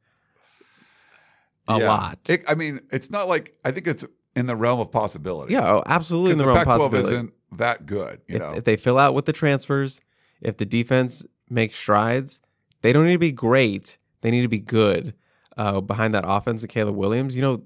a 1.68 1.80
yeah. 1.80 1.88
lot. 1.88 2.20
It, 2.30 2.44
I 2.48 2.56
mean, 2.56 2.80
it's 2.92 3.10
not 3.12 3.28
like 3.28 3.58
I 3.66 3.72
think 3.72 3.88
it's 3.88 4.06
in 4.36 4.46
the 4.46 4.56
realm 4.56 4.80
of 4.80 4.92
possibility. 4.92 5.54
Yeah, 5.54 5.70
oh, 5.70 5.84
absolutely 5.86 6.32
in 6.32 6.38
the, 6.38 6.44
the 6.44 6.50
realm 6.50 6.60
of 6.60 6.66
possibility. 6.66 7.14
Isn't 7.14 7.34
that 7.54 7.86
good? 7.86 8.22
You 8.28 8.36
if, 8.36 8.42
know, 8.42 8.54
if 8.54 8.64
they 8.64 8.78
fill 8.78 8.98
out 8.98 9.14
with 9.14 9.26
the 9.26 9.34
transfers, 9.34 10.02
if 10.40 10.58
the 10.58 10.66
defense 10.66 11.26
makes 11.50 11.78
strides, 11.78 12.42
they 12.82 12.94
don't 12.94 13.06
need 13.06 13.14
to 13.14 13.20
be 13.20 13.32
great. 13.32 13.98
They 14.22 14.32
need 14.32 14.44
to 14.44 14.48
be 14.48 14.60
good 14.60 15.14
uh, 15.58 15.82
behind 15.82 16.14
that 16.14 16.24
offense 16.26 16.64
of 16.64 16.70
Caleb 16.70 16.96
Williams. 16.96 17.36
You 17.36 17.42
know, 17.42 17.64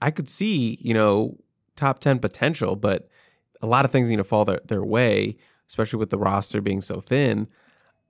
I 0.00 0.10
could 0.10 0.28
see 0.28 0.78
you 0.80 0.94
know 0.94 1.36
top 1.76 1.98
ten 1.98 2.18
potential, 2.18 2.74
but 2.74 3.08
a 3.60 3.66
lot 3.66 3.84
of 3.84 3.90
things 3.90 4.10
need 4.10 4.16
to 4.16 4.24
fall 4.24 4.44
their, 4.44 4.60
their 4.66 4.84
way, 4.84 5.36
especially 5.68 5.98
with 5.98 6.10
the 6.10 6.18
roster 6.18 6.60
being 6.60 6.80
so 6.80 7.00
thin. 7.00 7.48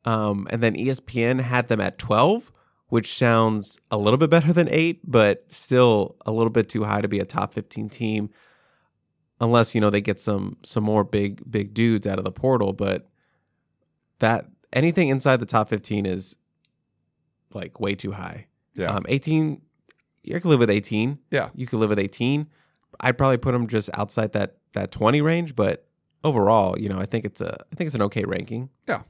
Um, 0.05 0.47
and 0.51 0.63
then 0.63 0.75
ESPN 0.75 1.41
had 1.41 1.69
them 1.69 1.81
at 1.81 1.99
12, 1.99 2.53
which 2.89 3.17
sounds 3.17 3.81
a 3.91 3.99
little 3.99 4.19
bit 4.19 4.31
better 4.31 4.53
than 4.53 4.69
eight, 4.71 5.01
but 5.05 5.45
still 5.53 6.17
a 6.25 6.33
little 6.33 6.51
bit 6.51 6.69
too 6.69 6.85
high 6.85 7.01
to 7.01 7.09
be 7.09 7.19
a 7.19 7.25
top 7.25 7.53
15 7.53 7.89
team, 7.89 8.31
unless 9.41 9.75
you 9.75 9.81
know 9.81 9.91
they 9.91 10.01
get 10.01 10.19
some 10.19 10.57
some 10.63 10.85
more 10.85 11.05
big 11.05 11.43
big 11.51 11.75
dudes 11.75 12.07
out 12.07 12.19
of 12.19 12.25
the 12.25 12.33
portal. 12.33 12.73
But 12.73 13.07
that 14.21 14.47
anything 14.73 15.09
inside 15.09 15.41
the 15.41 15.47
top 15.47 15.69
15 15.69 16.07
is 16.07 16.37
like 17.53 17.81
way 17.81 17.95
too 17.95 18.13
high. 18.13 18.47
Yeah, 18.75 18.93
um, 18.93 19.05
18. 19.09 19.61
You 20.23 20.41
can 20.41 20.51
live 20.51 20.61
with 20.61 20.71
18. 20.71 21.19
Yeah, 21.31 21.51
you 21.55 21.67
could 21.67 21.81
live 21.81 21.91
with 21.91 21.99
18. 21.99 22.49
I'd 23.01 23.19
probably 23.19 23.37
put 23.37 23.53
them 23.53 23.67
just 23.67 23.91
outside 23.95 24.33
that 24.33 24.58
that 24.73 24.91
20 24.91 25.21
range, 25.21 25.57
but 25.57 25.87
overall, 26.25 26.79
you 26.79 26.89
know, 26.89 26.99
I 26.99 27.07
think 27.07 27.25
it's 27.25 27.41
a 27.41 27.57
I 27.73 27.75
think 27.77 27.87
it's 27.87 27.95
an 27.95 28.03
okay 28.03 28.25
ranking. 28.25 28.71
Yeah. 28.87 29.03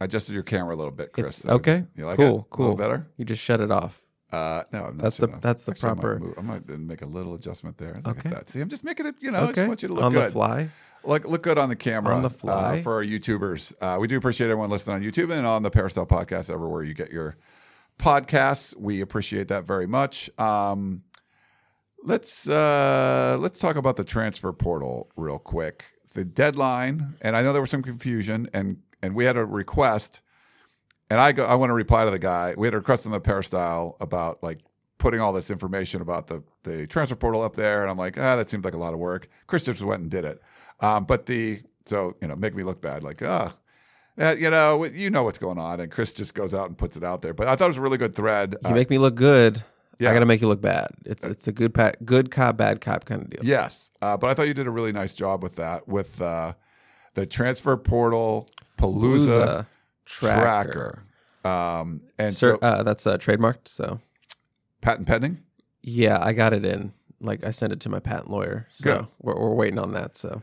I 0.00 0.06
adjusted 0.06 0.34
your 0.34 0.42
camera 0.42 0.74
a 0.74 0.76
little 0.76 0.92
bit, 0.92 1.12
Chris. 1.12 1.40
It's, 1.40 1.48
okay. 1.48 1.84
You 1.94 2.06
like 2.06 2.16
cool, 2.16 2.40
it? 2.40 2.50
Cool. 2.50 2.74
better? 2.74 3.06
You 3.16 3.24
just 3.24 3.42
shut 3.42 3.60
it 3.60 3.70
off. 3.70 4.02
Uh, 4.32 4.64
no, 4.72 4.84
I'm 4.84 4.96
not 4.96 5.04
that's 5.04 5.18
the 5.18 5.28
enough. 5.28 5.40
that's 5.42 5.64
the 5.64 5.72
Actually, 5.72 5.88
proper. 5.92 6.34
I 6.38 6.40
might, 6.40 6.62
I 6.68 6.72
might, 6.72 6.78
make 6.80 7.02
a 7.02 7.06
little 7.06 7.34
adjustment 7.34 7.76
there. 7.76 8.00
Look 8.04 8.18
okay. 8.18 8.30
at 8.30 8.34
that. 8.34 8.50
See, 8.50 8.60
I'm 8.60 8.68
just 8.68 8.82
making 8.82 9.06
it. 9.06 9.22
You 9.22 9.30
know, 9.30 9.40
okay. 9.40 9.48
I 9.48 9.52
just 9.52 9.68
want 9.68 9.82
you 9.82 9.88
to 9.88 9.94
look 9.94 10.04
on 10.04 10.12
good. 10.12 10.28
the 10.28 10.32
fly. 10.32 10.68
Look, 11.04 11.26
look 11.26 11.42
good 11.42 11.58
on 11.58 11.68
the 11.68 11.76
camera. 11.76 12.14
On 12.14 12.22
the 12.22 12.30
fly 12.30 12.78
uh, 12.78 12.82
for 12.82 12.94
our 12.94 13.04
YouTubers. 13.04 13.74
Uh, 13.80 13.98
we 14.00 14.08
do 14.08 14.16
appreciate 14.16 14.46
everyone 14.46 14.70
listening 14.70 14.96
on 14.96 15.02
YouTube 15.02 15.30
and 15.30 15.46
on 15.46 15.62
the 15.62 15.70
Peristyle 15.70 16.06
Podcast 16.06 16.50
everywhere 16.52 16.82
you 16.82 16.94
get 16.94 17.12
your 17.12 17.36
podcasts. 17.98 18.74
We 18.76 19.02
appreciate 19.02 19.48
that 19.48 19.66
very 19.66 19.86
much. 19.86 20.30
Um, 20.38 21.02
let's 22.02 22.48
uh, 22.48 23.36
let's 23.38 23.58
talk 23.58 23.76
about 23.76 23.96
the 23.96 24.04
transfer 24.04 24.52
portal 24.52 25.10
real 25.16 25.38
quick. 25.38 25.84
The 26.14 26.24
deadline, 26.24 27.14
and 27.22 27.36
I 27.36 27.42
know 27.42 27.52
there 27.52 27.62
was 27.62 27.70
some 27.70 27.82
confusion, 27.82 28.48
and 28.52 28.78
and 29.02 29.14
we 29.14 29.24
had 29.24 29.36
a 29.36 29.44
request, 29.44 30.20
and 31.10 31.18
I 31.18 31.32
go, 31.32 31.46
I 31.46 31.54
want 31.54 31.70
to 31.70 31.74
reply 31.74 32.04
to 32.04 32.10
the 32.10 32.18
guy. 32.18 32.54
We 32.56 32.66
had 32.66 32.74
a 32.74 32.78
request 32.78 33.06
on 33.06 33.12
the 33.12 33.20
Peristyle 33.20 33.96
about 34.00 34.42
like 34.42 34.58
putting 34.98 35.20
all 35.20 35.32
this 35.32 35.50
information 35.50 36.02
about 36.02 36.26
the 36.26 36.42
the 36.64 36.86
transfer 36.86 37.16
portal 37.16 37.42
up 37.42 37.56
there, 37.56 37.82
and 37.82 37.90
I'm 37.90 37.98
like, 37.98 38.18
ah, 38.18 38.36
that 38.36 38.50
seems 38.50 38.64
like 38.64 38.74
a 38.74 38.78
lot 38.78 38.92
of 38.92 38.98
work. 38.98 39.28
Chris 39.46 39.64
just 39.64 39.82
went 39.82 40.02
and 40.02 40.10
did 40.10 40.24
it, 40.24 40.42
um, 40.80 41.04
but 41.04 41.26
the 41.26 41.60
so 41.86 42.16
you 42.20 42.28
know 42.28 42.36
make 42.36 42.54
me 42.54 42.62
look 42.62 42.80
bad, 42.80 43.02
like 43.02 43.22
ah. 43.22 43.54
Uh, 44.20 44.36
you 44.38 44.50
know, 44.50 44.84
you 44.84 45.08
know 45.08 45.22
what's 45.22 45.38
going 45.38 45.56
on, 45.56 45.80
and 45.80 45.90
Chris 45.90 46.12
just 46.12 46.34
goes 46.34 46.52
out 46.52 46.68
and 46.68 46.76
puts 46.76 46.98
it 46.98 47.02
out 47.02 47.22
there. 47.22 47.32
But 47.32 47.48
I 47.48 47.56
thought 47.56 47.64
it 47.64 47.68
was 47.68 47.78
a 47.78 47.80
really 47.80 47.96
good 47.96 48.14
thread. 48.14 48.56
You 48.62 48.68
uh, 48.68 48.74
make 48.74 48.90
me 48.90 48.98
look 48.98 49.14
good. 49.14 49.64
Yeah. 50.02 50.10
I 50.10 50.14
got 50.14 50.20
to 50.20 50.26
make 50.26 50.40
you 50.40 50.48
look 50.48 50.60
bad. 50.60 50.88
It's 51.04 51.24
it's 51.24 51.48
a 51.48 51.52
good 51.52 51.72
pat, 51.74 52.04
good 52.04 52.30
cop, 52.30 52.56
bad 52.56 52.80
cop 52.80 53.04
kind 53.04 53.22
of 53.22 53.30
deal. 53.30 53.40
Yes, 53.44 53.90
uh, 54.00 54.16
but 54.16 54.28
I 54.30 54.34
thought 54.34 54.48
you 54.48 54.54
did 54.54 54.66
a 54.66 54.70
really 54.70 54.92
nice 54.92 55.14
job 55.14 55.42
with 55.42 55.56
that, 55.56 55.86
with 55.88 56.20
uh, 56.20 56.54
the 57.14 57.26
transfer 57.26 57.76
portal 57.76 58.48
Palooza 58.78 59.66
Tracker. 60.04 61.04
Tracker. 61.44 61.48
Um, 61.50 62.02
and 62.18 62.34
Sir, 62.34 62.54
so 62.54 62.58
uh, 62.60 62.82
that's 62.82 63.06
uh, 63.06 63.16
trademarked. 63.18 63.68
So 63.68 64.00
patent 64.80 65.06
pending. 65.08 65.38
yeah, 65.82 66.18
I 66.20 66.32
got 66.32 66.52
it 66.52 66.64
in. 66.64 66.92
Like 67.20 67.44
I 67.44 67.50
sent 67.50 67.72
it 67.72 67.80
to 67.80 67.88
my 67.88 68.00
patent 68.00 68.30
lawyer. 68.30 68.66
So 68.70 68.98
Good. 68.98 69.06
we're, 69.20 69.38
we're 69.38 69.54
waiting 69.54 69.78
on 69.78 69.92
that. 69.92 70.16
So 70.16 70.42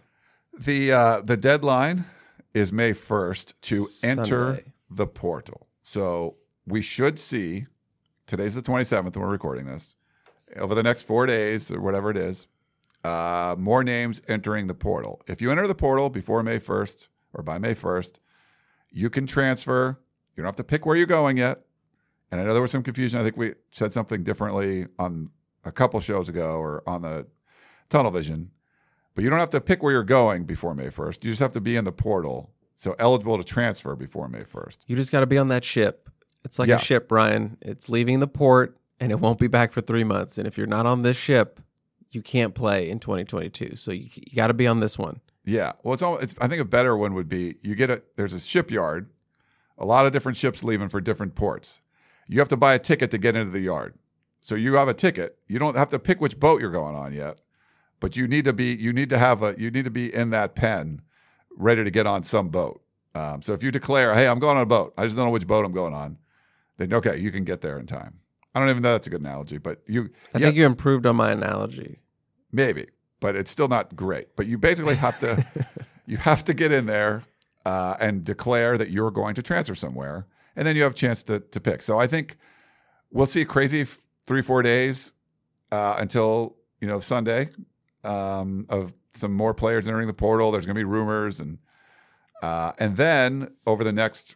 The 0.58 0.92
uh, 0.94 1.22
the 1.22 1.36
deadline 1.38 2.06
is 2.54 2.72
May 2.72 2.94
first 2.94 3.62
to 3.64 3.86
enter 4.04 4.62
the 4.90 5.06
portal. 5.08 5.68
So 5.82 6.36
we 6.66 6.82
should 6.82 7.20
see. 7.20 7.66
Today's 8.30 8.54
the 8.54 8.62
twenty 8.62 8.86
seventh, 8.86 9.16
and 9.16 9.26
we're 9.26 9.32
recording 9.32 9.66
this. 9.66 9.96
Over 10.56 10.76
the 10.76 10.84
next 10.84 11.02
four 11.02 11.26
days 11.26 11.72
or 11.72 11.82
whatever 11.82 12.12
it 12.12 12.18
is, 12.18 12.46
uh, 13.04 13.56
more 13.58 13.84
names 13.84 14.22
entering 14.28 14.68
the 14.68 14.76
portal. 14.76 15.20
If 15.26 15.42
you 15.42 15.50
enter 15.50 15.66
the 15.66 15.74
portal 15.74 16.12
before 16.12 16.44
May 16.44 16.60
first 16.60 17.08
or 17.34 17.42
by 17.42 17.58
May 17.58 17.74
first, 17.74 18.20
you 18.92 19.10
can 19.10 19.26
transfer. 19.26 20.00
You 20.36 20.44
don't 20.44 20.46
have 20.46 20.56
to 20.58 20.64
pick 20.64 20.86
where 20.86 20.96
you're 20.96 21.08
going 21.08 21.38
yet. 21.38 21.62
And 22.32 22.40
I 22.40 22.44
know 22.44 22.54
there 22.54 22.62
was 22.62 22.70
some 22.70 22.84
confusion. 22.84 23.20
I 23.20 23.24
think 23.24 23.36
we 23.36 23.54
said 23.72 23.94
something 23.94 24.24
differently 24.24 24.86
on 25.00 25.32
a 25.66 25.72
couple 25.72 26.00
shows 26.00 26.30
ago 26.30 26.58
or 26.58 26.84
on 26.86 27.02
the 27.02 27.26
tunnel 27.90 28.12
vision. 28.12 28.52
But 29.16 29.24
you 29.24 29.32
don't 29.32 29.40
have 29.40 29.50
to 29.50 29.62
pick 29.62 29.82
where 29.82 29.92
you're 29.92 30.04
going 30.04 30.44
before 30.44 30.76
May 30.76 30.90
1st. 30.90 31.24
You 31.24 31.32
just 31.32 31.42
have 31.42 31.54
to 31.54 31.62
be 31.62 31.76
in 31.76 31.84
the 31.84 31.92
portal. 31.92 32.54
So 32.76 32.96
eligible 33.00 33.40
to 33.40 33.44
transfer 33.44 33.96
before 33.96 34.30
May 34.30 34.44
1st. 34.44 34.78
you 34.86 34.96
just 34.96 35.12
got 35.12 35.22
to 35.22 35.26
be 35.26 35.40
on 35.40 35.48
that 35.48 35.64
ship. 35.64 36.12
It's 36.44 36.58
like 36.60 36.70
Yeah. 36.70 36.78
a 36.78 36.80
ship, 36.80 37.08
Brian. 37.08 37.58
It's 37.62 37.90
leaving 37.90 38.20
the 38.20 38.28
port 38.28 38.78
and 39.00 39.12
it 39.12 39.20
won't 39.20 39.40
be 39.40 39.48
back 39.48 39.72
for 39.72 39.82
three 39.82 40.04
months. 40.04 40.38
And 40.38 40.48
if 40.48 40.58
you're 40.58 40.68
not 40.68 40.86
on 40.86 41.02
this 41.02 41.18
ship, 41.18 41.60
you 42.12 42.22
can't 42.22 42.56
play 42.56 42.90
in 42.90 43.00
2022. 43.00 43.76
So 43.76 43.92
you, 43.92 44.08
you 44.16 44.36
got 44.36 44.48
to 44.48 44.54
be 44.54 44.68
on 44.68 44.80
this 44.80 44.98
one. 44.98 45.22
Yeah. 45.46 45.74
Well, 45.84 45.94
it's, 45.94 46.02
all, 46.04 46.18
it's 46.18 46.36
I 46.42 46.48
think 46.48 46.62
a 46.62 46.66
better 46.66 46.96
one 46.98 47.14
would 47.14 47.30
be 47.30 47.56
you 47.62 47.76
get 47.76 47.90
a 47.90 48.04
there's 48.16 48.34
a 48.34 48.40
shipyard, 48.40 49.10
a 49.78 49.86
lot 49.86 50.06
of 50.06 50.12
different 50.12 50.38
ships 50.38 50.64
leaving 50.64 50.90
for 50.90 51.02
different 51.02 51.36
ports. 51.36 51.82
You 52.28 52.40
have 52.40 52.50
to 52.50 52.58
buy 52.58 52.74
a 52.76 52.80
ticket 52.80 53.10
to 53.12 53.18
get 53.18 53.36
into 53.36 53.52
the 53.52 53.60
yard. 53.62 53.96
So 54.42 54.56
you 54.56 54.76
have 54.76 54.88
a 54.88 54.94
ticket. 54.94 55.38
You 55.48 55.60
don't 55.60 55.76
have 55.76 55.90
to 55.90 56.00
pick 56.00 56.22
which 56.22 56.40
boat 56.40 56.62
you're 56.62 56.72
going 56.72 56.96
on 56.96 57.14
yet, 57.14 57.40
but 58.00 58.16
you 58.16 58.28
need 58.28 58.46
to 58.46 58.54
be 58.54 58.76
you 58.76 58.94
need 58.94 59.10
to 59.10 59.18
have 59.18 59.44
a 59.44 59.56
you 59.58 59.70
need 59.72 59.86
to 59.86 59.92
be 59.92 60.14
in 60.14 60.30
that 60.32 60.56
pen, 60.56 61.02
ready 61.56 61.84
to 61.84 61.92
get 61.92 62.08
on 62.08 62.24
some 62.24 62.50
boat. 62.50 62.82
Um, 63.16 63.42
so 63.42 63.54
if 63.54 63.64
you 63.64 63.72
declare, 63.72 64.14
"Hey, 64.14 64.28
I'm 64.28 64.40
going 64.40 64.56
on 64.58 64.64
a 64.64 64.68
boat. 64.68 64.94
I 64.98 65.06
just 65.06 65.16
don't 65.16 65.26
know 65.26 65.32
which 65.32 65.48
boat 65.48 65.66
I'm 65.66 65.72
going 65.74 65.94
on," 65.94 66.18
then 66.80 66.94
okay, 66.94 67.18
you 67.18 67.32
can 67.32 67.44
get 67.44 67.62
there 67.62 67.78
in 67.78 67.86
time. 67.86 68.20
I 68.56 68.60
don't 68.60 68.70
even 68.70 68.82
know 68.82 68.94
that's 68.94 69.06
a 69.08 69.12
good 69.12 69.22
analogy, 69.22 69.60
but 69.60 69.84
you 69.88 70.10
I 70.34 70.40
yeah, 70.40 70.46
think 70.46 70.56
you 70.56 70.66
improved 70.66 71.06
on 71.06 71.16
my 71.16 71.32
analogy. 71.32 72.00
maybe, 72.52 72.88
but 73.20 73.36
it's 73.36 73.52
still 73.52 73.68
not 73.68 73.96
great. 73.96 74.36
But 74.36 74.48
you 74.48 74.58
basically 74.58 74.96
have 74.96 75.20
to 75.20 75.46
you 76.08 76.18
have 76.18 76.44
to 76.46 76.54
get 76.56 76.72
in 76.72 76.88
there 76.88 77.24
uh, 77.66 77.96
and 78.00 78.24
declare 78.24 78.78
that 78.78 78.90
you're 78.90 79.12
going 79.12 79.36
to 79.36 79.44
transfer 79.44 79.76
somewhere, 79.76 80.26
and 80.56 80.66
then 80.66 80.76
you 80.76 80.82
have 80.84 80.94
a 80.94 80.96
chance 80.96 81.22
to 81.24 81.40
to 81.40 81.60
pick. 81.60 81.84
So 81.84 82.00
I 82.00 82.08
think 82.08 82.38
we'll 83.12 83.28
see 83.28 83.42
a 83.42 83.46
crazy 83.46 83.82
f- 83.82 84.00
three 84.26 84.42
four 84.42 84.64
days 84.64 85.12
uh, 85.72 85.98
until 86.00 86.56
you 86.82 86.88
know 86.88 87.00
Sunday 87.00 87.50
um, 88.04 88.66
of 88.70 88.94
some 89.12 89.34
more 89.34 89.54
players 89.54 89.88
entering 89.88 90.08
the 90.08 90.14
portal. 90.14 90.52
There's 90.52 90.66
going 90.66 90.76
to 90.76 90.80
be 90.80 90.86
rumors 90.86 91.40
and 91.40 91.60
uh, 92.42 92.72
and 92.80 92.98
then 92.98 93.54
over 93.68 93.84
the 93.84 93.92
next 93.92 94.36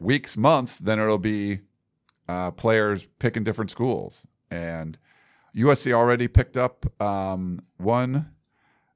weeks 0.00 0.36
months, 0.36 0.78
then 0.78 0.98
it'll 0.98 1.18
be 1.18 1.60
uh, 2.28 2.50
players 2.50 3.06
picking 3.18 3.44
different 3.44 3.70
schools 3.70 4.26
and. 4.50 4.98
USC 5.56 5.92
already 5.92 6.28
picked 6.28 6.56
up 6.56 6.86
um, 7.02 7.58
one 7.76 8.30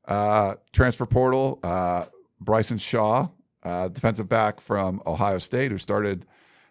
uh, 0.06 0.54
transfer 0.72 1.06
portal, 1.06 1.58
uh, 1.62 2.06
Bryson 2.40 2.78
Shaw, 2.78 3.28
uh, 3.62 3.88
defensive 3.88 4.28
back 4.28 4.60
from 4.60 5.02
Ohio 5.06 5.38
State, 5.38 5.70
who 5.70 5.78
started 5.78 6.26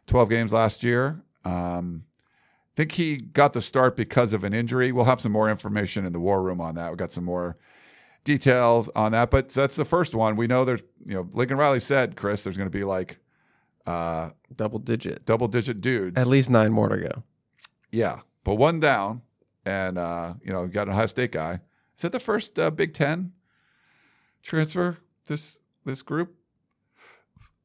12 0.07 0.29
games 0.29 0.53
last 0.53 0.83
year. 0.83 1.23
Um, 1.43 2.05
I 2.05 2.75
think 2.75 2.93
he 2.93 3.17
got 3.17 3.53
the 3.53 3.61
start 3.61 3.95
because 3.95 4.33
of 4.33 4.43
an 4.43 4.53
injury. 4.53 4.91
We'll 4.91 5.05
have 5.05 5.21
some 5.21 5.31
more 5.31 5.49
information 5.49 6.05
in 6.05 6.13
the 6.13 6.19
war 6.19 6.41
room 6.41 6.61
on 6.61 6.75
that. 6.75 6.91
We 6.91 6.97
got 6.97 7.11
some 7.11 7.25
more 7.25 7.57
details 8.23 8.89
on 8.95 9.11
that, 9.11 9.29
but 9.29 9.49
that's 9.49 9.75
the 9.75 9.85
first 9.85 10.15
one. 10.15 10.35
We 10.35 10.47
know 10.47 10.65
there's, 10.65 10.81
you 11.05 11.15
know, 11.15 11.29
Lincoln 11.33 11.57
Riley 11.57 11.79
said, 11.79 12.15
Chris, 12.15 12.43
there's 12.43 12.57
going 12.57 12.69
to 12.69 12.75
be 12.75 12.83
like 12.83 13.19
uh, 13.85 14.29
Double 14.55 14.79
digit. 14.79 15.25
double 15.25 15.47
digit 15.47 15.81
dudes. 15.81 16.19
At 16.19 16.27
least 16.27 16.49
nine 16.49 16.71
more 16.71 16.89
to 16.89 16.97
go. 16.97 17.23
Yeah, 17.91 18.19
but 18.43 18.55
one 18.55 18.79
down, 18.79 19.21
and 19.65 19.97
uh, 19.97 20.33
you 20.43 20.51
know, 20.53 20.63
you 20.63 20.69
got 20.69 20.87
an 20.87 20.93
Ohio 20.93 21.05
State 21.07 21.31
guy. 21.31 21.59
Is 21.95 22.01
that 22.01 22.11
the 22.11 22.19
first 22.19 22.57
uh, 22.59 22.71
Big 22.71 22.93
Ten 22.93 23.33
transfer? 24.41 24.97
This 25.27 25.59
this 25.85 26.01
group? 26.01 26.33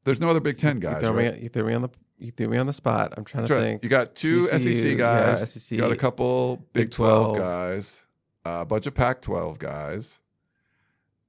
There's 0.03 0.19
no 0.21 0.29
other 0.29 0.39
Big 0.39 0.57
Ten 0.57 0.77
You 0.77 0.81
guys, 0.81 1.01
threw, 1.01 1.11
right? 1.11 1.35
me, 1.35 1.43
you 1.43 1.49
threw 1.49 1.63
me 1.63 1.73
on 1.73 1.81
the 1.83 1.89
you 2.17 2.31
threw 2.31 2.47
me 2.49 2.57
on 2.57 2.67
the 2.67 2.73
spot. 2.73 3.13
I'm 3.17 3.23
trying 3.23 3.45
to 3.47 3.53
right. 3.53 3.59
think. 3.61 3.83
You 3.83 3.89
got 3.89 4.15
two 4.15 4.41
TCU, 4.43 4.73
SEC 4.75 4.85
yeah, 4.91 4.93
guys. 4.95 5.53
SEC, 5.53 5.75
you 5.77 5.81
got 5.81 5.91
a 5.91 5.95
couple 5.95 6.57
Big, 6.73 6.85
Big 6.85 6.91
12, 6.91 7.35
12. 7.35 7.37
guys. 7.37 8.03
A 8.45 8.65
bunch 8.65 8.87
of 8.87 8.93
Pac 8.95 9.21
12 9.21 9.59
guys. 9.59 10.19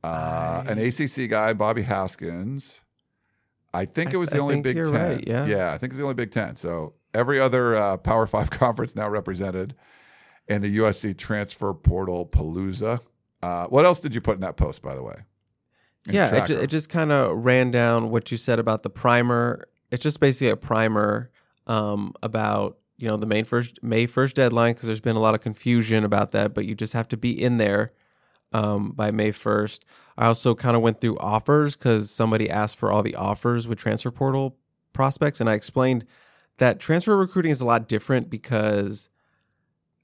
Uh, 0.03 0.63
I- 0.67 0.71
an 0.73 0.79
ACC 0.79 1.29
guy, 1.29 1.53
Bobby 1.53 1.83
Haskins. 1.83 2.83
I 3.73 3.85
think 3.85 4.13
it 4.13 4.17
was 4.17 4.31
the 4.31 4.39
I 4.39 4.41
only 4.41 4.61
Big 4.61 4.77
Ten. 4.77 4.91
right, 4.91 5.25
yeah. 5.27 5.47
yeah, 5.47 5.73
I 5.73 5.79
think 5.79 5.93
it's 5.93 5.99
the 5.99 6.03
only 6.03 6.15
Big 6.15 6.31
Ten. 6.33 6.57
So 6.57 6.95
every 7.15 7.39
other 7.39 7.77
uh, 7.77 7.97
Power 7.99 8.27
Five 8.27 8.51
conference 8.51 8.97
now 8.97 9.09
represented 9.09 9.75
in 10.49 10.63
the 10.63 10.79
USC 10.79 11.17
transfer 11.17 11.73
portal 11.73 12.27
palooza. 12.27 13.01
Uh, 13.43 13.67
what 13.69 13.85
else 13.85 14.01
did 14.01 14.15
you 14.15 14.21
put 14.21 14.35
in 14.35 14.41
that 14.41 14.57
post, 14.57 14.83
by 14.83 14.95
the 14.95 15.03
way? 15.03 15.17
In 16.07 16.15
yeah, 16.15 16.45
it, 16.45 16.47
ju- 16.47 16.59
it 16.59 16.67
just 16.69 16.89
kind 16.89 17.13
of 17.13 17.45
ran 17.45 17.71
down 17.71 18.11
what 18.11 18.31
you 18.31 18.37
said 18.37 18.59
about 18.59 18.83
the 18.83 18.91
primer. 18.91 19.69
It's 19.91 20.03
just 20.03 20.21
basically 20.21 20.51
a 20.51 20.57
primer 20.57 21.31
um, 21.67 22.15
about 22.23 22.79
you 22.99 23.07
know 23.07 23.17
the 23.17 23.27
main 23.27 23.45
first 23.45 23.83
May 23.83 24.07
first 24.07 24.37
deadline 24.37 24.75
because 24.75 24.87
there's 24.87 25.01
been 25.01 25.17
a 25.17 25.21
lot 25.21 25.35
of 25.35 25.41
confusion 25.41 26.05
about 26.05 26.33
that, 26.33 26.55
but 26.55 26.65
you 26.65 26.75
just 26.75 26.93
have 26.93 27.09
to 27.09 27.17
be 27.17 27.31
in 27.31 27.59
there 27.59 27.93
um, 28.53 28.93
by 28.93 29.11
May 29.11 29.31
first. 29.31 29.85
I 30.19 30.27
also 30.27 30.55
kind 30.55 30.77
of 30.77 30.83
went 30.83 31.01
through 31.01 31.19
offers 31.19 31.77
because 31.77 32.11
somebody 32.11 32.51
asked 32.51 32.79
for 32.79 32.93
all 32.93 33.03
the 33.03 33.15
offers 33.15 33.67
with 33.67 33.79
transfer 33.79 34.11
portal 34.11 34.57
prospects, 34.93 35.41
and 35.41 35.49
I 35.49 35.55
explained 35.55 36.05
that 36.59 36.79
transfer 36.79 37.17
recruiting 37.17 37.53
is 37.53 37.61
a 37.61 37.65
lot 37.65 37.89
different 37.89 38.29
because 38.29 39.09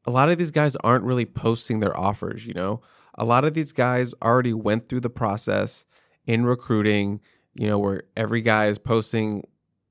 a 0.07 0.11
lot 0.11 0.31
of 0.31 0.39
these 0.39 0.51
guys 0.51 0.77
aren't 0.77 1.05
really 1.05 1.27
posting 1.27 1.81
their 1.81 1.99
offers. 1.99 2.47
You 2.47 2.55
know, 2.55 2.81
a 3.15 3.25
lot 3.25 3.45
of 3.45 3.55
these 3.55 3.73
guys 3.73 4.15
already 4.23 4.55
went 4.55 4.89
through 4.89 5.01
the 5.01 5.11
process 5.11 5.85
in 6.27 6.47
recruiting, 6.47 7.21
you 7.55 7.67
know, 7.67 7.79
where 7.79 8.05
every 8.17 8.41
guy 8.41 8.69
is 8.69 8.79
posting 8.79 9.47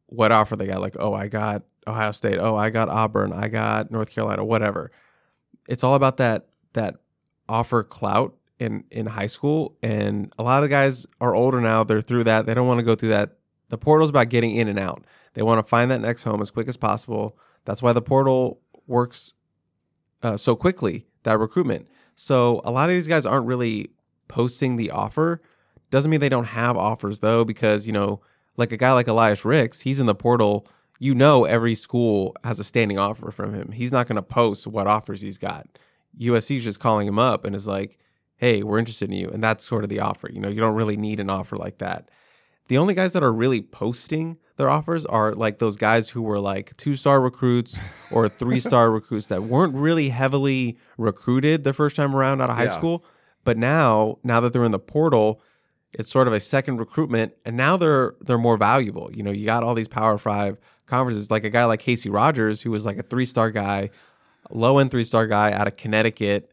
what 0.08 0.32
offer 0.32 0.56
they 0.56 0.68
got. 0.68 0.82
Like, 0.82 0.96
oh, 1.00 1.14
I 1.14 1.28
got 1.28 1.64
Ohio 1.88 2.12
State. 2.12 2.40
Oh, 2.40 2.56
I 2.56 2.70
got 2.70 2.90
Auburn. 2.90 3.34
I 3.34 3.48
got 3.48 3.92
North 3.92 4.12
Carolina. 4.12 4.44
Whatever. 4.44 4.92
It's 5.68 5.84
all 5.84 5.96
about 5.96 6.18
that 6.18 6.48
that 6.74 6.96
offer 7.48 7.84
clout 7.84 8.36
in 8.60 8.84
in 8.92 9.06
high 9.06 9.26
school, 9.26 9.78
and 9.84 10.34
a 10.38 10.44
lot 10.44 10.58
of 10.58 10.64
the 10.64 10.74
guys 10.74 11.06
are 11.20 11.36
older 11.36 11.60
now. 11.60 11.84
They're 11.84 12.02
through 12.02 12.26
that. 12.26 12.46
They 12.46 12.54
don't 12.54 12.68
want 12.68 12.80
to 12.80 12.86
go 12.86 12.96
through 12.96 13.10
that. 13.10 13.38
The 13.70 13.78
portal's 13.78 14.10
about 14.10 14.30
getting 14.30 14.56
in 14.56 14.68
and 14.68 14.80
out. 14.80 15.06
They 15.34 15.42
want 15.42 15.60
to 15.60 15.70
find 15.70 15.92
that 15.92 16.02
next 16.02 16.24
home 16.24 16.42
as 16.42 16.52
quick 16.52 16.68
as 16.68 16.78
possible. 16.78 17.38
That's 17.66 17.82
why 17.82 17.94
the 17.94 18.02
portal 18.02 18.62
works 18.88 19.34
uh, 20.24 20.38
so 20.38 20.56
quickly. 20.56 21.06
That 21.24 21.40
recruitment. 21.40 21.88
So 22.14 22.62
a 22.64 22.72
lot 22.72 22.90
of 22.90 22.96
these 22.96 23.08
guys 23.08 23.26
aren't 23.26 23.48
really 23.48 23.90
posting 24.28 24.78
the 24.78 24.92
offer. 24.92 25.42
Doesn't 25.90 26.10
mean 26.10 26.20
they 26.20 26.30
don't 26.30 26.46
have 26.46 26.78
offers 26.78 27.20
though, 27.20 27.44
because 27.44 27.88
you 27.88 27.94
know, 27.94 28.22
like 28.58 28.72
a 28.72 28.78
guy 28.78 28.94
like 28.94 29.08
Elias 29.08 29.44
Ricks, 29.44 29.82
he's 29.82 30.00
in 30.00 30.06
the 30.06 30.16
portal. 30.16 30.68
You 31.00 31.14
know, 31.14 31.44
every 31.44 31.76
school 31.76 32.36
has 32.44 32.60
a 32.60 32.64
standing 32.64 32.98
offer 32.98 33.32
from 33.32 33.54
him. 33.54 33.72
He's 33.74 33.92
not 33.92 34.08
going 34.08 34.16
to 34.16 34.22
post 34.22 34.66
what 34.66 34.88
offers 34.88 35.20
he's 35.20 35.38
got. 35.38 35.68
USC's 36.18 36.64
just 36.64 36.80
calling 36.80 37.06
him 37.06 37.20
up 37.20 37.44
and 37.44 37.54
is 37.54 37.68
like, 37.68 38.00
"Hey, 38.38 38.64
we're 38.64 38.80
interested 38.80 39.10
in 39.10 39.16
you," 39.16 39.30
and 39.30 39.44
that's 39.44 39.66
sort 39.66 39.84
of 39.84 39.90
the 39.90 40.00
offer. 40.00 40.30
You 40.32 40.40
know, 40.40 40.50
you 40.50 40.60
don't 40.60 40.76
really 40.76 40.98
need 40.98 41.20
an 41.20 41.30
offer 41.30 41.56
like 41.58 41.78
that. 41.80 42.10
The 42.68 42.78
only 42.80 42.94
guys 42.96 43.14
that 43.14 43.24
are 43.24 43.32
really 43.32 43.62
posting 43.62 44.38
their 44.58 44.70
offers 44.70 45.06
are 45.06 45.34
like 45.34 45.60
those 45.60 45.76
guys 45.78 46.10
who 46.10 46.22
were 46.24 46.40
like 46.40 46.76
two 46.78 46.96
star 46.96 47.22
recruits 47.22 47.80
or 48.12 48.28
three 48.30 48.60
star 48.60 48.90
recruits 48.90 49.28
that 49.28 49.44
weren't 49.44 49.76
really 49.76 50.10
heavily 50.10 50.78
recruited 50.98 51.64
the 51.64 51.74
first 51.74 51.96
time 51.96 52.16
around 52.16 52.42
out 52.42 52.50
of 52.50 52.56
high 52.56 52.64
Yeah. 52.64 52.70
school. 52.70 53.06
But 53.44 53.58
now, 53.58 54.18
now 54.24 54.40
that 54.40 54.54
they're 54.54 54.64
in 54.64 54.72
the 54.72 54.80
portal, 54.80 55.42
it's 55.94 56.10
sort 56.10 56.28
of 56.28 56.34
a 56.34 56.40
second 56.40 56.78
recruitment, 56.78 57.34
and 57.46 57.56
now 57.56 57.78
they're 57.78 58.16
they're 58.22 58.38
more 58.40 58.58
valuable. 58.58 59.12
You 59.14 59.22
know, 59.24 59.32
you 59.32 59.46
got 59.46 59.62
all 59.64 59.76
these 59.76 59.88
Power 59.88 60.18
Five 60.18 60.58
conferences, 60.88 61.30
like 61.30 61.44
a 61.44 61.50
guy 61.50 61.66
like 61.66 61.80
Casey 61.80 62.10
Rogers, 62.10 62.62
who 62.64 62.72
was 62.72 62.86
like 62.86 62.98
a 62.98 63.04
three 63.04 63.26
star 63.26 63.52
guy, 63.52 63.92
low 64.50 64.80
end 64.80 64.90
three 64.92 65.04
star 65.04 65.28
guy 65.28 65.52
out 65.54 65.68
of 65.68 65.78
Connecticut. 65.78 66.52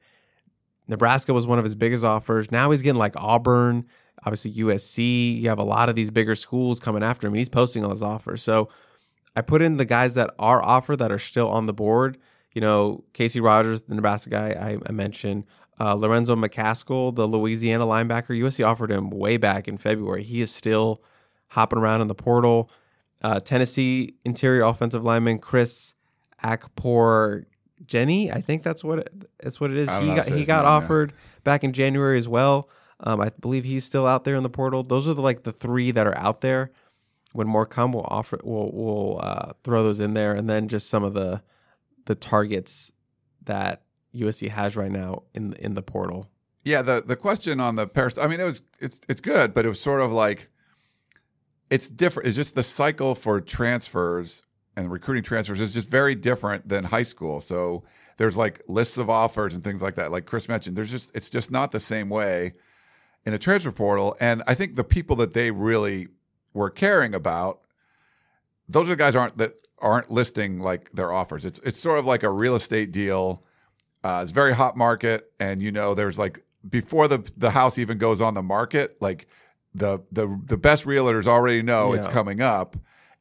Nebraska 0.89 1.33
was 1.33 1.47
one 1.47 1.59
of 1.59 1.65
his 1.65 1.75
biggest 1.75 2.05
offers. 2.05 2.51
Now 2.51 2.71
he's 2.71 2.83
getting 2.83 2.99
like 2.99 3.15
Auburn, 3.17 3.87
obviously 4.25 4.53
USC. 4.53 5.41
You 5.41 5.49
have 5.49 5.59
a 5.59 5.65
lot 5.65 5.89
of 5.89 5.95
these 5.95 6.11
bigger 6.11 6.35
schools 6.35 6.81
coming 6.81 7.03
after 7.03 7.27
him. 7.27 7.35
He's 7.35 7.49
posting 7.49 7.85
all 7.85 7.91
his 7.91 8.03
offers. 8.03 8.43
So 8.43 8.69
I 9.35 9.43
put 9.43 9.63
in 9.63 9.77
the 9.77 9.85
guys 9.85 10.15
that 10.15 10.31
are 10.39 10.63
offered 10.63 10.97
that 10.97 11.13
are 11.13 11.19
still 11.19 11.49
on 11.49 11.67
the 11.67 11.73
board. 11.73 12.19
You 12.53 12.61
know, 12.61 13.05
Casey 13.13 13.41
Rogers, 13.41 13.83
the 13.83 13.95
Nebraska 13.95 14.31
guy 14.31 14.49
I, 14.49 14.79
I 14.87 14.93
mentioned, 14.93 15.45
uh, 15.81 15.95
Lorenzo 15.95 16.37
McCaskill, 16.37 17.15
the 17.15 17.27
Louisiana 17.27 17.87
linebacker. 17.87 18.39
USC 18.39 18.67
offered 18.67 18.91
him 18.91 19.11
way 19.11 19.37
back 19.37 19.69
in 19.69 19.79
February. 19.79 20.23
He 20.23 20.43
is 20.43 20.55
still 20.55 21.03
hopping 21.49 21.79
around 21.79 22.03
in 22.03 22.09
the 22.09 22.15
portal. 22.15 22.71
Uh, 23.23 23.41
Tennessee 23.41 24.15
interior 24.25 24.63
offensive 24.63 25.05
lineman 25.05 25.39
Chris 25.39 25.95
Akpor 26.43 27.45
Jenny, 27.87 28.31
I 28.31 28.41
think 28.41 28.63
that's 28.63 28.83
what 28.85 29.01
it, 29.01 29.31
that's 29.39 29.61
what 29.61 29.71
it 29.71 29.77
is. 29.77 29.89
He 29.97 30.15
got 30.15 30.27
he 30.27 30.45
got 30.45 30.63
name, 30.63 30.65
yeah. 30.65 30.71
offered 30.71 31.13
back 31.45 31.65
in 31.65 31.73
January 31.73 32.19
as 32.19 32.29
well. 32.29 32.69
Um, 33.01 33.21
I 33.21 33.31
believe 33.41 33.65
he's 33.65 33.85
still 33.85 34.07
out 34.07 34.25
there 34.25 34.37
in 34.37 34.43
the 34.43 34.51
portal. 34.51 34.83
Those 34.83 35.09
are 35.09 35.15
the 35.15 35.23
like 35.23 35.43
the 35.43 35.53
three 35.53 35.91
that 35.91 36.07
are 36.07 36.17
out 36.17 36.41
there. 36.41 36.71
When 37.33 37.49
more 37.49 37.67
come, 37.67 37.93
we'll 37.93 38.07
offer 38.09 38.39
we'll 38.45 38.71
we'll 38.73 39.21
uh, 39.23 39.53
throw 39.65 39.83
those 39.83 40.01
in 40.01 40.15
there, 40.15 40.35
and 40.35 40.49
then 40.49 40.69
just 40.69 40.89
some 40.89 41.03
of 41.03 41.15
the 41.15 41.43
the 42.05 42.15
targets 42.15 42.93
that 43.45 43.83
USC 44.15 44.49
has 44.49 44.77
right 44.77 44.93
now 44.93 45.23
in 45.35 45.55
in 45.55 45.75
the 45.75 45.83
portal. 45.83 46.29
Yeah, 46.65 46.83
the 46.83 47.03
the 47.05 47.17
question 47.17 47.59
on 47.59 47.77
the 47.77 47.87
Paris, 47.87 48.19
I 48.19 48.29
mean, 48.29 48.39
it 48.39 48.45
was 48.45 48.63
it's 48.81 49.01
it's 49.09 49.21
good, 49.21 49.55
but 49.55 49.65
it 49.65 49.69
was 49.69 49.81
sort 49.81 50.01
of 50.01 50.13
like 50.13 50.49
it's 51.71 51.89
different. 51.89 52.29
It's 52.29 52.37
just 52.37 52.55
the 52.55 52.63
cycle 52.63 53.15
for 53.15 53.41
transfers 53.41 54.43
and 54.77 54.91
recruiting 54.91 55.23
transfers 55.23 55.61
is 55.61 55.73
just 55.73 55.89
very 55.89 56.15
different 56.15 56.69
than 56.69 56.85
high 56.85 57.03
school. 57.03 57.41
So 57.41 57.85
there's 58.17 58.37
like 58.37 58.63
lists 58.69 58.97
of 58.97 59.11
offers 59.11 59.55
and 59.55 59.63
things 59.63 59.83
like 59.83 59.97
that. 59.97 60.11
Like 60.11 60.27
Chris 60.27 60.49
mentioned, 60.49 60.77
there's 60.77 60.91
just 60.91 61.15
it's 61.15 61.31
just 61.31 61.51
not 61.51 61.73
the 61.73 61.81
same 61.81 62.09
way 62.09 62.53
in 63.25 63.33
the 63.33 63.39
transfer 63.39 63.73
portal. 63.73 64.17
And 64.21 64.43
I 64.47 64.55
think 64.55 64.75
the 64.75 64.85
people 64.85 65.17
that 65.17 65.35
they 65.35 65.51
really 65.51 66.09
were 66.55 66.71
caring 66.71 67.15
about, 67.15 67.61
those 68.69 68.87
are 68.87 68.91
the 68.91 68.97
guys 68.97 69.15
aren't 69.15 69.39
that 69.39 69.55
aren't 69.79 70.11
listing 70.11 70.61
like 70.61 70.91
their 70.93 71.13
offers. 71.13 71.45
It's 71.45 71.59
it's 71.61 71.81
sort 71.81 71.99
of 71.99 72.07
like 72.07 72.23
a 72.23 72.31
real 72.31 72.55
estate 72.55 72.93
deal. 72.93 73.45
Uh, 74.05 74.21
it's 74.23 74.33
very 74.33 74.55
hot 74.55 74.77
market, 74.77 75.33
and 75.39 75.63
you 75.63 75.71
know 75.71 75.95
there's 75.95 76.19
like 76.19 76.45
before 76.69 77.09
the 77.09 77.31
the 77.37 77.51
house 77.51 77.79
even 77.79 77.99
goes 77.99 78.21
on 78.21 78.35
the 78.35 78.43
market, 78.43 78.97
like 79.01 79.27
the 79.75 80.01
the 80.13 80.41
the 80.47 80.57
best 80.57 80.85
realtors 80.85 81.27
already 81.27 81.63
know 81.63 81.93
it's 81.93 82.07
coming 82.09 82.41
up, 82.41 82.77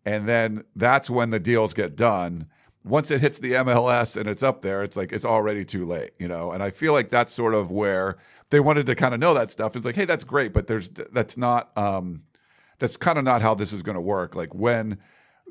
and 0.06 0.28
then 0.28 0.64
that's 0.76 1.10
when 1.10 1.30
the 1.30 1.40
deals 1.40 1.74
get 1.74 1.96
done. 1.96 2.48
Once 2.84 3.12
it 3.12 3.22
hits 3.22 3.38
the 3.38 3.52
MLS 3.52 4.18
and 4.20 4.28
it's 4.28 4.42
up 4.42 4.64
there, 4.64 4.84
it's 4.84 4.96
like 4.96 5.12
it's 5.12 5.26
already 5.26 5.64
too 5.64 5.86
late, 5.86 6.12
you 6.18 6.28
know. 6.28 6.52
And 6.52 6.64
I 6.64 6.72
feel 6.72 6.94
like 6.94 7.10
that's 7.10 7.32
sort 7.34 7.54
of 7.54 7.70
where 7.72 8.18
they 8.50 8.60
wanted 8.60 8.88
to 8.88 8.96
kind 8.96 9.14
of 9.14 9.20
know 9.20 9.36
that 9.36 9.52
stuff. 9.52 9.76
It's 9.76 9.86
like, 9.86 9.96
hey, 9.96 10.06
that's 10.06 10.24
great, 10.24 10.52
but 10.52 10.66
there's 10.66 10.90
that's 10.90 11.38
not 11.38 11.76
um, 11.78 12.24
that's 12.80 12.98
kind 12.98 13.20
of 13.20 13.24
not 13.24 13.44
how 13.44 13.54
this 13.54 13.72
is 13.72 13.84
going 13.84 13.96
to 13.96 14.02
work. 14.02 14.36
Like 14.36 14.56
when 14.56 14.98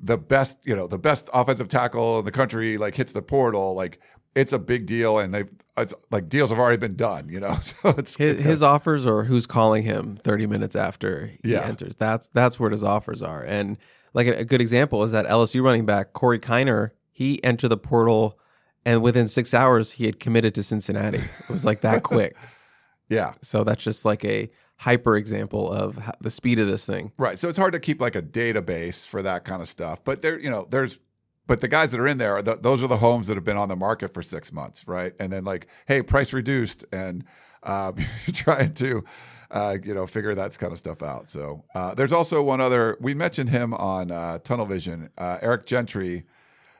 the 0.02 0.18
best, 0.18 0.58
you 0.64 0.74
know, 0.74 0.88
the 0.88 0.98
best 0.98 1.30
offensive 1.32 1.68
tackle 1.68 2.18
in 2.18 2.24
the 2.24 2.32
country 2.32 2.76
like 2.78 2.96
hits 2.96 3.12
the 3.12 3.22
portal, 3.22 3.74
like 3.74 4.00
it's 4.34 4.52
a 4.52 4.58
big 4.58 4.86
deal, 4.86 5.20
and 5.20 5.32
they've 5.32 5.50
it's 5.76 5.94
like 6.10 6.28
deals 6.28 6.50
have 6.50 6.58
already 6.58 6.78
been 6.78 6.96
done, 6.96 7.28
you 7.28 7.38
know. 7.38 7.54
So 7.62 7.90
it's 7.96 8.16
His, 8.16 8.40
his 8.40 8.62
offers 8.62 9.06
or 9.06 9.22
who's 9.22 9.46
calling 9.46 9.84
him 9.84 10.16
30 10.16 10.46
minutes 10.48 10.74
after 10.74 11.26
he 11.44 11.52
Yeah. 11.52 11.60
enters. 11.64 11.94
That's 11.94 12.26
that's 12.28 12.58
where 12.58 12.70
his 12.70 12.82
offers 12.82 13.22
are. 13.22 13.44
And 13.44 13.78
like 14.14 14.26
a, 14.26 14.38
a 14.38 14.44
good 14.44 14.60
example 14.60 15.02
is 15.04 15.12
that 15.12 15.26
LSU 15.26 15.62
running 15.62 15.86
back 15.86 16.12
Corey 16.12 16.38
Kiner. 16.38 16.90
He 17.12 17.42
entered 17.44 17.68
the 17.68 17.76
portal, 17.76 18.38
and 18.84 19.02
within 19.02 19.28
six 19.28 19.52
hours 19.52 19.92
he 19.92 20.06
had 20.06 20.18
committed 20.18 20.54
to 20.54 20.62
Cincinnati. 20.62 21.18
It 21.18 21.48
was 21.50 21.64
like 21.64 21.82
that 21.82 22.02
quick. 22.02 22.34
yeah, 23.08 23.34
So 23.42 23.62
that's 23.64 23.82
just 23.84 24.04
like 24.04 24.24
a 24.24 24.50
hyper 24.76 25.16
example 25.16 25.70
of 25.70 25.96
ho- 25.98 26.12
the 26.22 26.30
speed 26.30 26.58
of 26.58 26.66
this 26.66 26.86
thing. 26.86 27.12
right. 27.18 27.38
So 27.38 27.48
it's 27.50 27.58
hard 27.58 27.74
to 27.74 27.80
keep 27.80 28.00
like 28.00 28.16
a 28.16 28.22
database 28.22 29.06
for 29.06 29.20
that 29.22 29.44
kind 29.44 29.60
of 29.60 29.68
stuff. 29.68 30.02
But 30.02 30.22
there, 30.22 30.38
you 30.38 30.48
know, 30.48 30.66
there's 30.70 30.98
but 31.46 31.60
the 31.60 31.68
guys 31.68 31.90
that 31.90 32.00
are 32.00 32.06
in 32.06 32.16
there, 32.18 32.34
are 32.36 32.42
the, 32.42 32.54
those 32.54 32.80
are 32.82 32.86
the 32.86 32.96
homes 32.96 33.26
that 33.26 33.34
have 33.36 33.44
been 33.44 33.56
on 33.56 33.68
the 33.68 33.74
market 33.76 34.14
for 34.14 34.22
six 34.22 34.52
months, 34.52 34.86
right? 34.86 35.12
And 35.18 35.32
then 35.32 35.44
like, 35.44 35.66
hey, 35.86 36.00
price 36.00 36.32
reduced, 36.32 36.84
and 36.92 37.24
uh, 37.64 37.92
trying 38.32 38.72
to. 38.74 39.04
Uh, 39.50 39.76
you 39.82 39.94
know, 39.94 40.06
figure 40.06 40.34
that 40.34 40.56
kind 40.58 40.72
of 40.72 40.78
stuff 40.78 41.02
out. 41.02 41.28
So 41.28 41.64
uh, 41.74 41.94
there's 41.94 42.12
also 42.12 42.40
one 42.42 42.60
other. 42.60 42.96
We 43.00 43.14
mentioned 43.14 43.50
him 43.50 43.74
on 43.74 44.12
uh, 44.12 44.38
Tunnel 44.38 44.66
Vision. 44.66 45.10
Uh, 45.18 45.38
Eric 45.42 45.66
Gentry, 45.66 46.24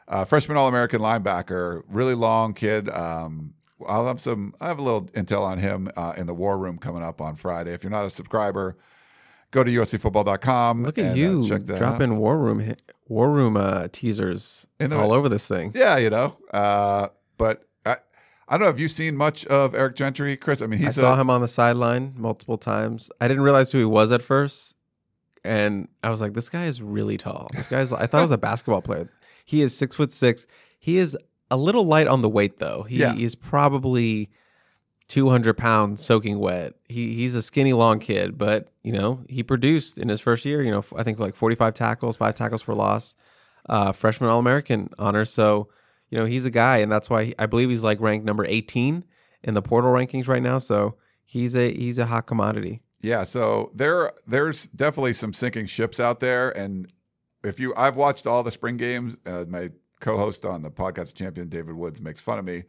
uh, 0.06 0.24
freshman 0.24 0.56
All 0.56 0.68
American 0.68 1.00
linebacker, 1.00 1.82
really 1.88 2.14
long 2.14 2.54
kid. 2.54 2.88
Um, 2.90 3.54
I'll 3.88 4.06
have 4.06 4.20
some. 4.20 4.54
I 4.60 4.68
have 4.68 4.78
a 4.78 4.82
little 4.82 5.06
intel 5.06 5.42
on 5.42 5.58
him 5.58 5.90
uh, 5.96 6.14
in 6.16 6.26
the 6.26 6.34
War 6.34 6.58
Room 6.58 6.78
coming 6.78 7.02
up 7.02 7.20
on 7.20 7.34
Friday. 7.34 7.72
If 7.72 7.82
you're 7.82 7.90
not 7.90 8.04
a 8.04 8.10
subscriber, 8.10 8.76
go 9.50 9.64
to 9.64 9.70
uscfootball.com. 9.70 10.82
Look 10.82 10.98
at 10.98 11.06
and, 11.06 11.16
you 11.16 11.42
check 11.46 11.66
that 11.66 11.74
out. 11.74 11.78
dropping 11.78 12.16
war 12.16 12.38
room 12.38 12.74
war 13.08 13.30
room 13.30 13.56
uh, 13.56 13.88
teasers 13.92 14.66
all 14.80 15.12
over 15.12 15.28
this 15.28 15.46
thing. 15.46 15.72
Yeah, 15.74 15.96
you 15.98 16.10
know. 16.10 16.36
Uh, 16.52 17.08
but 17.36 17.64
I, 18.50 18.54
don't 18.54 18.60
know. 18.60 18.66
Have 18.66 18.80
you 18.80 18.88
seen 18.88 19.16
much 19.16 19.46
of 19.46 19.74
Eric 19.74 19.94
Gentry, 19.96 20.36
Chris? 20.36 20.60
I 20.60 20.66
mean, 20.66 20.84
I 20.84 20.90
saw 20.90 21.14
a, 21.14 21.20
him 21.20 21.30
on 21.30 21.40
the 21.40 21.48
sideline 21.48 22.14
multiple 22.16 22.58
times. 22.58 23.10
I 23.20 23.28
didn't 23.28 23.44
realize 23.44 23.70
who 23.72 23.78
he 23.78 23.84
was 23.84 24.10
at 24.12 24.20
first, 24.22 24.74
and 25.44 25.88
I 26.02 26.10
was 26.10 26.20
like, 26.20 26.34
"This 26.34 26.50
guy 26.50 26.64
is 26.64 26.82
really 26.82 27.16
tall. 27.16 27.48
This 27.54 27.68
guy's. 27.68 27.92
I 27.92 28.06
thought 28.06 28.18
he 28.18 28.22
was 28.22 28.30
a 28.32 28.38
basketball 28.38 28.82
player. 28.82 29.08
He 29.44 29.62
is 29.62 29.76
six 29.76 29.96
foot 29.96 30.12
six. 30.12 30.46
He 30.78 30.98
is 30.98 31.16
a 31.50 31.56
little 31.56 31.84
light 31.84 32.06
on 32.06 32.22
the 32.22 32.28
weight, 32.28 32.58
though. 32.58 32.82
He 32.82 32.98
Yeah. 32.98 33.14
is 33.14 33.34
probably 33.34 34.28
two 35.08 35.28
hundred 35.30 35.56
pounds, 35.56 36.04
soaking 36.04 36.38
wet. 36.38 36.74
He 36.88 37.14
he's 37.14 37.34
a 37.34 37.42
skinny, 37.42 37.72
long 37.72 37.98
kid, 38.00 38.36
but 38.36 38.68
you 38.82 38.92
know 38.92 39.24
he 39.28 39.42
produced 39.42 39.98
in 39.98 40.08
his 40.08 40.20
first 40.20 40.44
year. 40.44 40.62
You 40.62 40.70
know, 40.70 40.84
I 40.96 41.02
think 41.02 41.18
like 41.18 41.34
forty 41.34 41.56
five 41.56 41.74
tackles, 41.74 42.16
five 42.16 42.34
tackles 42.34 42.62
for 42.62 42.74
loss, 42.74 43.14
uh, 43.68 43.92
freshman 43.92 44.28
All 44.30 44.38
American 44.38 44.90
honor. 44.98 45.24
So 45.24 45.68
you 46.10 46.18
know 46.18 46.26
he's 46.26 46.46
a 46.46 46.50
guy, 46.50 46.78
and 46.78 46.90
that's 46.92 47.08
why 47.08 47.24
he, 47.24 47.34
I 47.38 47.46
believe 47.46 47.70
he's 47.70 47.84
like 47.84 48.00
ranked 48.00 48.26
number 48.26 48.44
eighteen 48.44 49.04
in 49.42 49.54
the 49.54 49.62
portal 49.62 49.90
rankings 49.90 50.28
right 50.28 50.42
now. 50.42 50.58
So 50.58 50.96
he's 51.24 51.56
a 51.56 51.72
he's 51.72 51.98
a 51.98 52.06
hot 52.06 52.26
commodity. 52.26 52.82
Yeah, 53.00 53.24
so 53.24 53.70
there 53.74 54.12
there's 54.26 54.68
definitely 54.68 55.14
some 55.14 55.32
sinking 55.32 55.66
ships 55.66 55.98
out 55.98 56.20
there, 56.20 56.50
and 56.50 56.92
if 57.42 57.58
you, 57.58 57.72
I've 57.76 57.96
watched 57.96 58.26
all 58.26 58.42
the 58.42 58.50
spring 58.50 58.76
games. 58.76 59.16
Uh, 59.24 59.44
my 59.48 59.70
co-host 60.00 60.44
on 60.44 60.62
the 60.62 60.70
podcast, 60.70 61.14
champion 61.14 61.48
David 61.48 61.74
Woods, 61.74 62.00
makes 62.00 62.20
fun 62.20 62.38
of 62.38 62.44
me, 62.44 62.64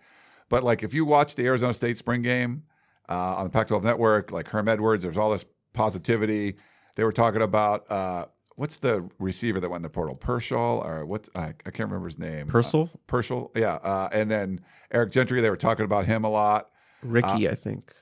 but 0.49 0.63
like 0.63 0.83
if 0.83 0.93
you 0.93 1.05
watch 1.05 1.35
the 1.35 1.45
Arizona 1.45 1.73
State 1.73 1.97
spring 1.97 2.21
game 2.21 2.63
uh, 3.09 3.35
on 3.37 3.43
the 3.45 3.49
Pac-12 3.49 3.83
Network, 3.83 4.31
like 4.31 4.47
Herm 4.47 4.67
Edwards, 4.67 5.03
there's 5.03 5.17
all 5.17 5.31
this 5.31 5.45
positivity. 5.73 6.55
They 6.95 7.03
were 7.03 7.11
talking 7.11 7.41
about 7.41 7.89
uh, 7.89 8.25
what's 8.55 8.77
the 8.77 9.09
receiver 9.19 9.59
that 9.59 9.69
went 9.69 9.79
in 9.79 9.83
the 9.83 9.89
portal, 9.89 10.15
Pershall, 10.17 10.85
or 10.85 11.05
what's 11.05 11.29
I, 11.35 11.53
I 11.65 11.71
can't 11.71 11.89
remember 11.89 12.07
his 12.07 12.19
name. 12.19 12.47
Purcell, 12.47 12.89
Uh, 12.93 12.97
Pershall, 13.11 13.49
yeah, 13.57 13.75
uh, 13.75 14.09
and 14.13 14.29
then 14.29 14.61
Eric 14.91 15.11
Gentry. 15.11 15.41
They 15.41 15.49
were 15.49 15.57
talking 15.57 15.85
about 15.85 16.05
him 16.05 16.23
a 16.23 16.29
lot. 16.29 16.69
Ricky, 17.03 17.49
I 17.49 17.55
think. 17.55 17.93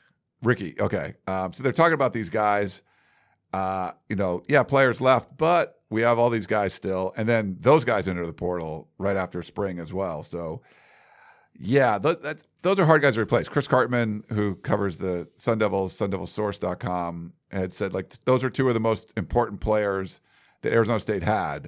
Ricky. 0.43 0.75
Okay. 0.79 1.13
Um, 1.27 1.53
so 1.53 1.63
they're 1.63 1.71
talking 1.71 1.93
about 1.93 2.13
these 2.13 2.29
guys. 2.29 2.81
Uh, 3.51 3.91
you 4.09 4.15
know, 4.15 4.43
yeah, 4.47 4.61
players 4.61 5.01
left, 5.01 5.35
but 5.37 5.81
we 5.89 6.01
have 6.01 6.19
all 6.19 6.29
these 6.29 6.45
guys 6.45 6.71
still. 6.73 7.13
And 7.17 7.27
then 7.27 7.57
those 7.59 7.83
guys 7.83 8.07
enter 8.07 8.23
the 8.25 8.31
portal 8.33 8.87
right 8.99 9.15
after 9.17 9.41
spring 9.41 9.79
as 9.79 9.91
well. 9.91 10.21
So, 10.21 10.61
yeah, 11.57 11.97
th- 11.97 12.19
that, 12.19 12.37
those 12.61 12.77
are 12.77 12.85
hard 12.85 13.01
guys 13.01 13.15
to 13.15 13.21
replace. 13.21 13.49
Chris 13.49 13.67
Karpman, 13.67 14.21
who 14.31 14.53
covers 14.55 14.97
the 14.99 15.27
Sun 15.33 15.57
Devils, 15.57 15.97
sundevilsource.com, 15.97 17.33
had 17.51 17.73
said, 17.73 17.93
like, 17.93 18.13
those 18.25 18.43
are 18.43 18.49
two 18.51 18.67
of 18.67 18.75
the 18.75 18.79
most 18.79 19.13
important 19.17 19.61
players 19.61 20.21
that 20.61 20.73
Arizona 20.73 20.99
State 20.99 21.23
had 21.23 21.63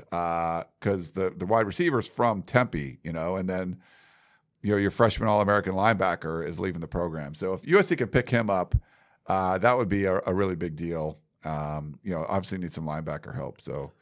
because 0.79 1.11
the, 1.13 1.33
the 1.35 1.45
wide 1.45 1.65
receivers 1.65 2.07
from 2.07 2.43
Tempe, 2.43 2.99
you 3.03 3.13
know, 3.13 3.35
and 3.35 3.49
then 3.49 3.77
you 4.61 4.71
know 4.71 4.77
your 4.77 4.91
freshman 4.91 5.29
All 5.29 5.41
American 5.41 5.73
linebacker 5.73 6.45
is 6.45 6.59
leaving 6.59 6.81
the 6.81 6.87
program. 6.87 7.33
So 7.33 7.53
if 7.53 7.61
USC 7.63 7.97
could 7.97 8.11
pick 8.11 8.29
him 8.29 8.49
up, 8.49 8.75
uh, 9.27 9.57
that 9.59 9.77
would 9.77 9.89
be 9.89 10.05
a, 10.05 10.21
a 10.25 10.33
really 10.33 10.55
big 10.55 10.75
deal. 10.75 11.19
Um, 11.43 11.95
you 12.03 12.11
know, 12.11 12.25
obviously 12.27 12.59
need 12.59 12.73
some 12.73 12.85
linebacker 12.85 13.33
help. 13.33 13.61
So 13.61 13.93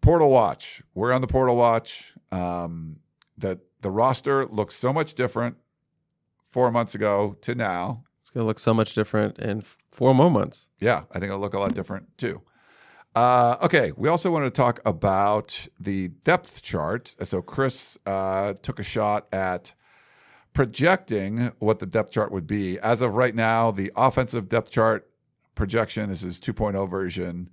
portal 0.00 0.30
watch, 0.30 0.82
we're 0.94 1.12
on 1.12 1.20
the 1.20 1.26
portal 1.26 1.56
watch. 1.56 2.14
Um, 2.32 3.00
that 3.36 3.60
the 3.82 3.90
roster 3.90 4.46
looks 4.46 4.74
so 4.74 4.92
much 4.92 5.14
different 5.14 5.56
four 6.44 6.70
months 6.70 6.94
ago 6.94 7.36
to 7.42 7.54
now. 7.54 8.04
It's 8.20 8.30
gonna 8.30 8.46
look 8.46 8.58
so 8.58 8.74
much 8.74 8.94
different 8.94 9.38
in 9.38 9.62
four 9.92 10.14
more 10.14 10.30
months. 10.30 10.68
Yeah, 10.80 11.04
I 11.12 11.18
think 11.18 11.30
it'll 11.30 11.40
look 11.40 11.54
a 11.54 11.58
lot 11.58 11.74
different 11.74 12.16
too. 12.18 12.42
Uh, 13.14 13.56
okay, 13.62 13.92
we 13.96 14.08
also 14.08 14.30
wanted 14.30 14.46
to 14.46 14.60
talk 14.60 14.80
about 14.84 15.66
the 15.80 16.08
depth 16.08 16.62
chart. 16.62 17.14
So 17.22 17.42
Chris 17.42 17.98
uh, 18.06 18.54
took 18.62 18.78
a 18.78 18.84
shot 18.84 19.26
at 19.32 19.74
projecting 20.52 21.52
what 21.58 21.78
the 21.78 21.86
depth 21.86 22.12
chart 22.12 22.32
would 22.32 22.46
be. 22.46 22.78
As 22.78 23.00
of 23.00 23.14
right 23.14 23.34
now, 23.34 23.70
the 23.70 23.92
offensive 23.96 24.48
depth 24.48 24.70
chart 24.70 25.08
projection, 25.54 26.10
this 26.10 26.22
is 26.22 26.38
2.0 26.38 26.88
version, 26.88 27.50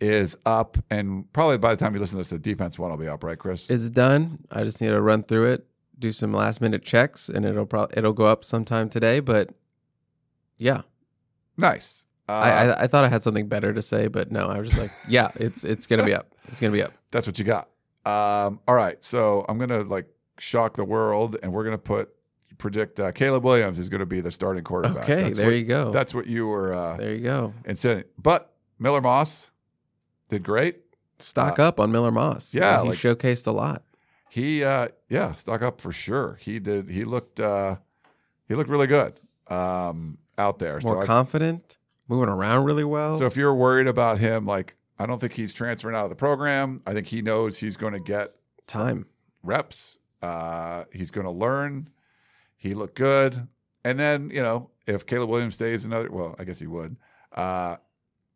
is 0.00 0.36
up. 0.46 0.76
And 0.90 1.30
probably 1.32 1.58
by 1.58 1.74
the 1.74 1.82
time 1.82 1.94
you 1.94 2.00
listen 2.00 2.16
to 2.16 2.20
this, 2.20 2.30
the 2.30 2.38
defense 2.38 2.78
one 2.78 2.90
will 2.90 2.98
be 2.98 3.08
up, 3.08 3.24
right, 3.24 3.38
Chris? 3.38 3.70
It's 3.70 3.90
done. 3.90 4.38
I 4.50 4.64
just 4.64 4.80
need 4.80 4.88
to 4.88 5.00
run 5.00 5.22
through 5.22 5.46
it, 5.52 5.66
do 5.98 6.12
some 6.12 6.32
last 6.32 6.60
minute 6.60 6.84
checks, 6.84 7.28
and 7.28 7.44
it'll 7.44 7.66
probably 7.66 7.96
it'll 7.98 8.12
go 8.12 8.26
up 8.26 8.44
sometime 8.44 8.88
today. 8.88 9.20
But 9.20 9.50
yeah, 10.58 10.82
nice. 11.56 12.05
Uh, 12.28 12.32
I, 12.32 12.50
I 12.50 12.82
I 12.82 12.86
thought 12.88 13.04
I 13.04 13.08
had 13.08 13.22
something 13.22 13.48
better 13.48 13.72
to 13.72 13.82
say, 13.82 14.08
but 14.08 14.32
no, 14.32 14.48
I 14.48 14.58
was 14.58 14.68
just 14.68 14.80
like, 14.80 14.90
yeah, 15.08 15.30
it's 15.36 15.64
it's 15.64 15.86
gonna 15.86 16.04
be 16.04 16.14
up. 16.14 16.34
It's 16.48 16.60
gonna 16.60 16.72
be 16.72 16.82
up. 16.82 16.92
That's 17.12 17.26
what 17.26 17.38
you 17.38 17.44
got. 17.44 17.68
Um, 18.04 18.60
all 18.66 18.74
right, 18.74 19.02
so 19.02 19.44
I'm 19.48 19.58
gonna 19.58 19.82
like 19.82 20.06
shock 20.38 20.76
the 20.76 20.84
world, 20.84 21.36
and 21.42 21.52
we're 21.52 21.64
gonna 21.64 21.78
put 21.78 22.10
predict 22.58 22.98
uh, 22.98 23.12
Caleb 23.12 23.44
Williams 23.44 23.78
is 23.78 23.88
gonna 23.88 24.06
be 24.06 24.20
the 24.20 24.30
starting 24.30 24.64
quarterback. 24.64 25.04
Okay, 25.04 25.22
That's 25.24 25.36
there 25.36 25.46
what, 25.46 25.56
you 25.56 25.64
go. 25.64 25.90
That's 25.92 26.14
what 26.14 26.26
you 26.26 26.46
were 26.46 26.74
uh, 26.74 26.96
there 26.96 27.14
you 27.14 27.22
go. 27.22 27.54
incenting. 27.64 28.04
But 28.18 28.52
Miller 28.78 29.00
Moss, 29.00 29.50
did 30.28 30.42
great. 30.42 30.80
Stock 31.18 31.58
up 31.58 31.80
on 31.80 31.90
Miller 31.92 32.10
Moss. 32.10 32.54
yeah, 32.54 32.82
he 32.82 32.88
like- 32.88 32.98
showcased 32.98 33.46
a 33.46 33.50
lot. 33.50 33.82
He, 34.28 34.62
uh, 34.64 34.88
yeah, 35.08 35.32
stock 35.32 35.62
up 35.62 35.80
for 35.80 35.92
sure. 35.92 36.36
He 36.40 36.58
did. 36.58 36.90
He 36.90 37.04
looked. 37.04 37.40
Uh, 37.40 37.76
he 38.48 38.54
looked 38.54 38.68
really 38.68 38.86
good 38.86 39.18
um, 39.48 40.18
out 40.36 40.58
there. 40.58 40.78
More 40.82 40.96
so 40.96 41.00
I- 41.00 41.06
confident, 41.06 41.75
moving 42.08 42.28
around 42.28 42.64
really 42.64 42.84
well. 42.84 43.18
So 43.18 43.26
if 43.26 43.36
you're 43.36 43.54
worried 43.54 43.86
about 43.86 44.18
him, 44.18 44.46
like 44.46 44.76
I 44.98 45.06
don't 45.06 45.20
think 45.20 45.32
he's 45.34 45.52
transferring 45.52 45.96
out 45.96 46.04
of 46.04 46.10
the 46.10 46.16
program. 46.16 46.82
I 46.86 46.92
think 46.92 47.06
he 47.06 47.22
knows 47.22 47.58
he's 47.58 47.76
going 47.76 47.92
to 47.92 48.00
get 48.00 48.34
time. 48.66 49.06
reps. 49.42 49.98
Uh, 50.22 50.84
he's 50.92 51.10
going 51.10 51.26
to 51.26 51.32
learn. 51.32 51.90
He 52.56 52.74
looked 52.74 52.96
good. 52.96 53.48
And 53.84 53.98
then 53.98 54.30
you 54.30 54.42
know 54.42 54.70
if 54.86 55.06
Caleb 55.06 55.30
Williams 55.30 55.54
stays 55.54 55.84
another, 55.84 56.10
well, 56.10 56.34
I 56.38 56.44
guess 56.44 56.58
he 56.58 56.66
would. 56.66 56.96
Uh, 57.32 57.76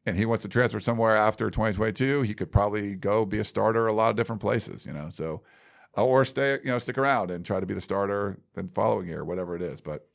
and 0.06 0.16
he 0.16 0.24
wants 0.24 0.42
to 0.42 0.48
transfer 0.48 0.80
somewhere 0.80 1.16
after 1.16 1.50
2022, 1.50 2.22
he 2.22 2.34
could 2.34 2.50
probably 2.50 2.94
go 2.94 3.24
be 3.24 3.38
a 3.38 3.44
starter 3.44 3.86
a 3.86 3.92
lot 3.92 4.10
of 4.10 4.16
different 4.16 4.40
places. 4.40 4.86
You 4.86 4.92
know, 4.92 5.08
so 5.10 5.42
or 5.96 6.24
stay, 6.24 6.58
you 6.64 6.70
know, 6.70 6.78
stick 6.78 6.98
around 6.98 7.30
and 7.30 7.44
try 7.44 7.60
to 7.60 7.66
be 7.66 7.74
the 7.74 7.80
starter 7.80 8.38
the 8.54 8.64
following 8.64 9.08
year, 9.08 9.24
whatever 9.24 9.56
it 9.56 9.62
is. 9.62 9.80
But 9.80 10.06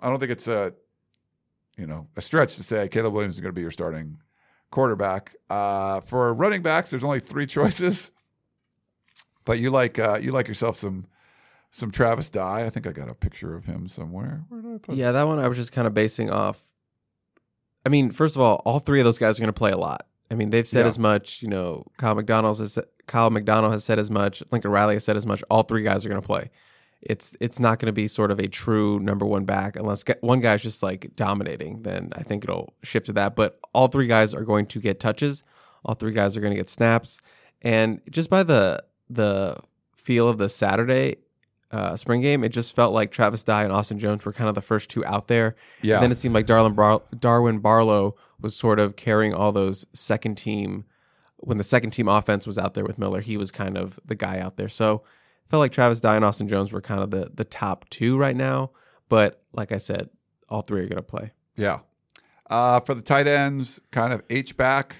I 0.00 0.08
don't 0.08 0.18
think 0.18 0.32
it's 0.32 0.48
a 0.48 0.74
you 1.76 1.86
know 1.86 2.08
a 2.16 2.20
stretch 2.20 2.56
to 2.56 2.62
say 2.62 2.88
Caleb 2.88 3.12
Williams 3.12 3.34
is 3.34 3.40
going 3.40 3.50
to 3.50 3.54
be 3.54 3.62
your 3.62 3.70
starting 3.70 4.18
quarterback. 4.70 5.34
Uh, 5.50 6.00
for 6.00 6.32
running 6.34 6.62
backs, 6.62 6.90
there's 6.90 7.04
only 7.04 7.20
three 7.20 7.46
choices, 7.56 8.10
but 9.44 9.58
you 9.58 9.70
like 9.70 9.98
uh, 9.98 10.18
you 10.20 10.32
like 10.32 10.48
yourself 10.48 10.76
some 10.76 11.06
some 11.70 11.90
Travis 11.90 12.30
Dye. 12.30 12.64
I 12.64 12.70
think 12.70 12.86
I 12.86 12.92
got 12.92 13.08
a 13.10 13.14
picture 13.14 13.54
of 13.54 13.64
him 13.64 13.88
somewhere. 13.88 14.44
Where 14.48 14.62
did 14.62 14.74
I 14.74 14.78
put? 14.78 14.94
Yeah, 14.96 15.12
that 15.12 15.24
one 15.24 15.38
I 15.38 15.48
was 15.48 15.56
just 15.56 15.72
kind 15.72 15.86
of 15.86 15.94
basing 15.94 16.30
off. 16.30 16.60
I 17.84 17.88
mean, 17.88 18.10
first 18.10 18.34
of 18.34 18.42
all, 18.42 18.62
all 18.64 18.78
three 18.80 18.98
of 19.00 19.04
those 19.04 19.18
guys 19.18 19.38
are 19.38 19.42
going 19.42 19.52
to 19.52 19.58
play 19.58 19.70
a 19.70 19.78
lot. 19.78 20.06
I 20.30 20.34
mean, 20.34 20.50
they've 20.50 20.66
said 20.66 20.80
Yeah. 20.80 20.86
as 20.88 20.98
much. 20.98 21.40
You 21.42 21.48
know, 21.48 21.84
Kiel 22.00 22.14
McDonald's 22.16 22.58
has 22.58 22.78
Kiel 23.06 23.30
McDonald 23.30 23.72
has 23.72 23.84
said 23.84 23.98
as 24.00 24.10
much. 24.10 24.42
Lincoln 24.50 24.70
Riley 24.72 24.94
has 24.94 25.04
said 25.04 25.16
as 25.16 25.26
much. 25.26 25.44
All 25.50 25.62
three 25.62 25.82
guys 25.82 26.04
are 26.04 26.08
going 26.08 26.20
to 26.20 26.26
play. 26.26 26.50
It's 27.02 27.36
it's 27.40 27.60
not 27.60 27.78
going 27.78 27.86
to 27.86 27.92
be 27.92 28.06
sort 28.08 28.30
of 28.30 28.38
a 28.38 28.48
true 28.48 28.98
number 29.00 29.26
one 29.26 29.44
back 29.44 29.76
unless 29.76 30.04
one 30.20 30.40
guy's 30.40 30.62
just 30.62 30.82
like 30.82 31.14
dominating. 31.14 31.82
Then 31.82 32.10
I 32.16 32.22
think 32.22 32.44
it'll 32.44 32.72
shift 32.82 33.06
to 33.06 33.12
that. 33.14 33.36
But 33.36 33.60
all 33.72 33.88
three 33.88 34.06
guys 34.06 34.34
are 34.34 34.44
going 34.44 34.66
to 34.66 34.80
get 34.80 34.98
touches. 34.98 35.42
All 35.84 35.94
three 35.94 36.12
guys 36.12 36.36
are 36.36 36.40
going 36.40 36.52
to 36.52 36.56
get 36.56 36.68
snaps. 36.68 37.20
And 37.62 38.00
just 38.10 38.30
by 38.30 38.42
the 38.42 38.82
the 39.08 39.56
feel 39.94 40.28
of 40.28 40.38
the 40.38 40.48
Saturday 40.48 41.16
uh, 41.70 41.96
spring 41.96 42.22
game, 42.22 42.44
it 42.44 42.50
just 42.50 42.74
felt 42.74 42.92
like 42.92 43.10
Travis 43.10 43.42
Dye 43.42 43.64
and 43.64 43.72
Austin 43.72 43.98
Jones 43.98 44.24
were 44.24 44.32
kind 44.32 44.48
of 44.48 44.54
the 44.54 44.62
first 44.62 44.90
two 44.90 45.04
out 45.04 45.28
there. 45.28 45.56
Yeah. 45.82 45.96
And 45.96 46.04
then 46.04 46.12
it 46.12 46.16
seemed 46.16 46.34
like 46.34 46.46
Darwin, 46.46 46.74
Bar- 46.74 47.02
Darwin 47.18 47.58
Barlow 47.58 48.16
was 48.40 48.54
sort 48.54 48.78
of 48.78 48.96
carrying 48.96 49.34
all 49.34 49.52
those 49.52 49.86
second 49.92 50.36
team. 50.36 50.84
When 51.38 51.58
the 51.58 51.64
second 51.64 51.90
team 51.90 52.08
offense 52.08 52.46
was 52.46 52.56
out 52.56 52.74
there 52.74 52.84
with 52.84 52.98
Miller, 52.98 53.20
he 53.20 53.36
was 53.36 53.50
kind 53.50 53.76
of 53.76 54.00
the 54.04 54.14
guy 54.14 54.38
out 54.38 54.56
there. 54.56 54.68
So 54.68 55.02
felt 55.48 55.60
like 55.60 55.72
Travis 55.72 56.00
Dye 56.00 56.16
and 56.16 56.24
Austin 56.24 56.48
Jones 56.48 56.72
were 56.72 56.80
kind 56.80 57.02
of 57.02 57.10
the 57.10 57.30
the 57.34 57.44
top 57.44 57.88
two 57.90 58.16
right 58.16 58.36
now. 58.36 58.72
But 59.08 59.42
like 59.52 59.72
I 59.72 59.78
said, 59.78 60.10
all 60.48 60.62
three 60.62 60.80
are 60.80 60.86
going 60.86 60.96
to 60.96 61.02
play. 61.02 61.32
Yeah. 61.56 61.80
Uh, 62.48 62.80
for 62.80 62.94
the 62.94 63.02
tight 63.02 63.26
ends, 63.26 63.80
kind 63.90 64.12
of 64.12 64.22
H 64.30 64.56
back. 64.56 64.96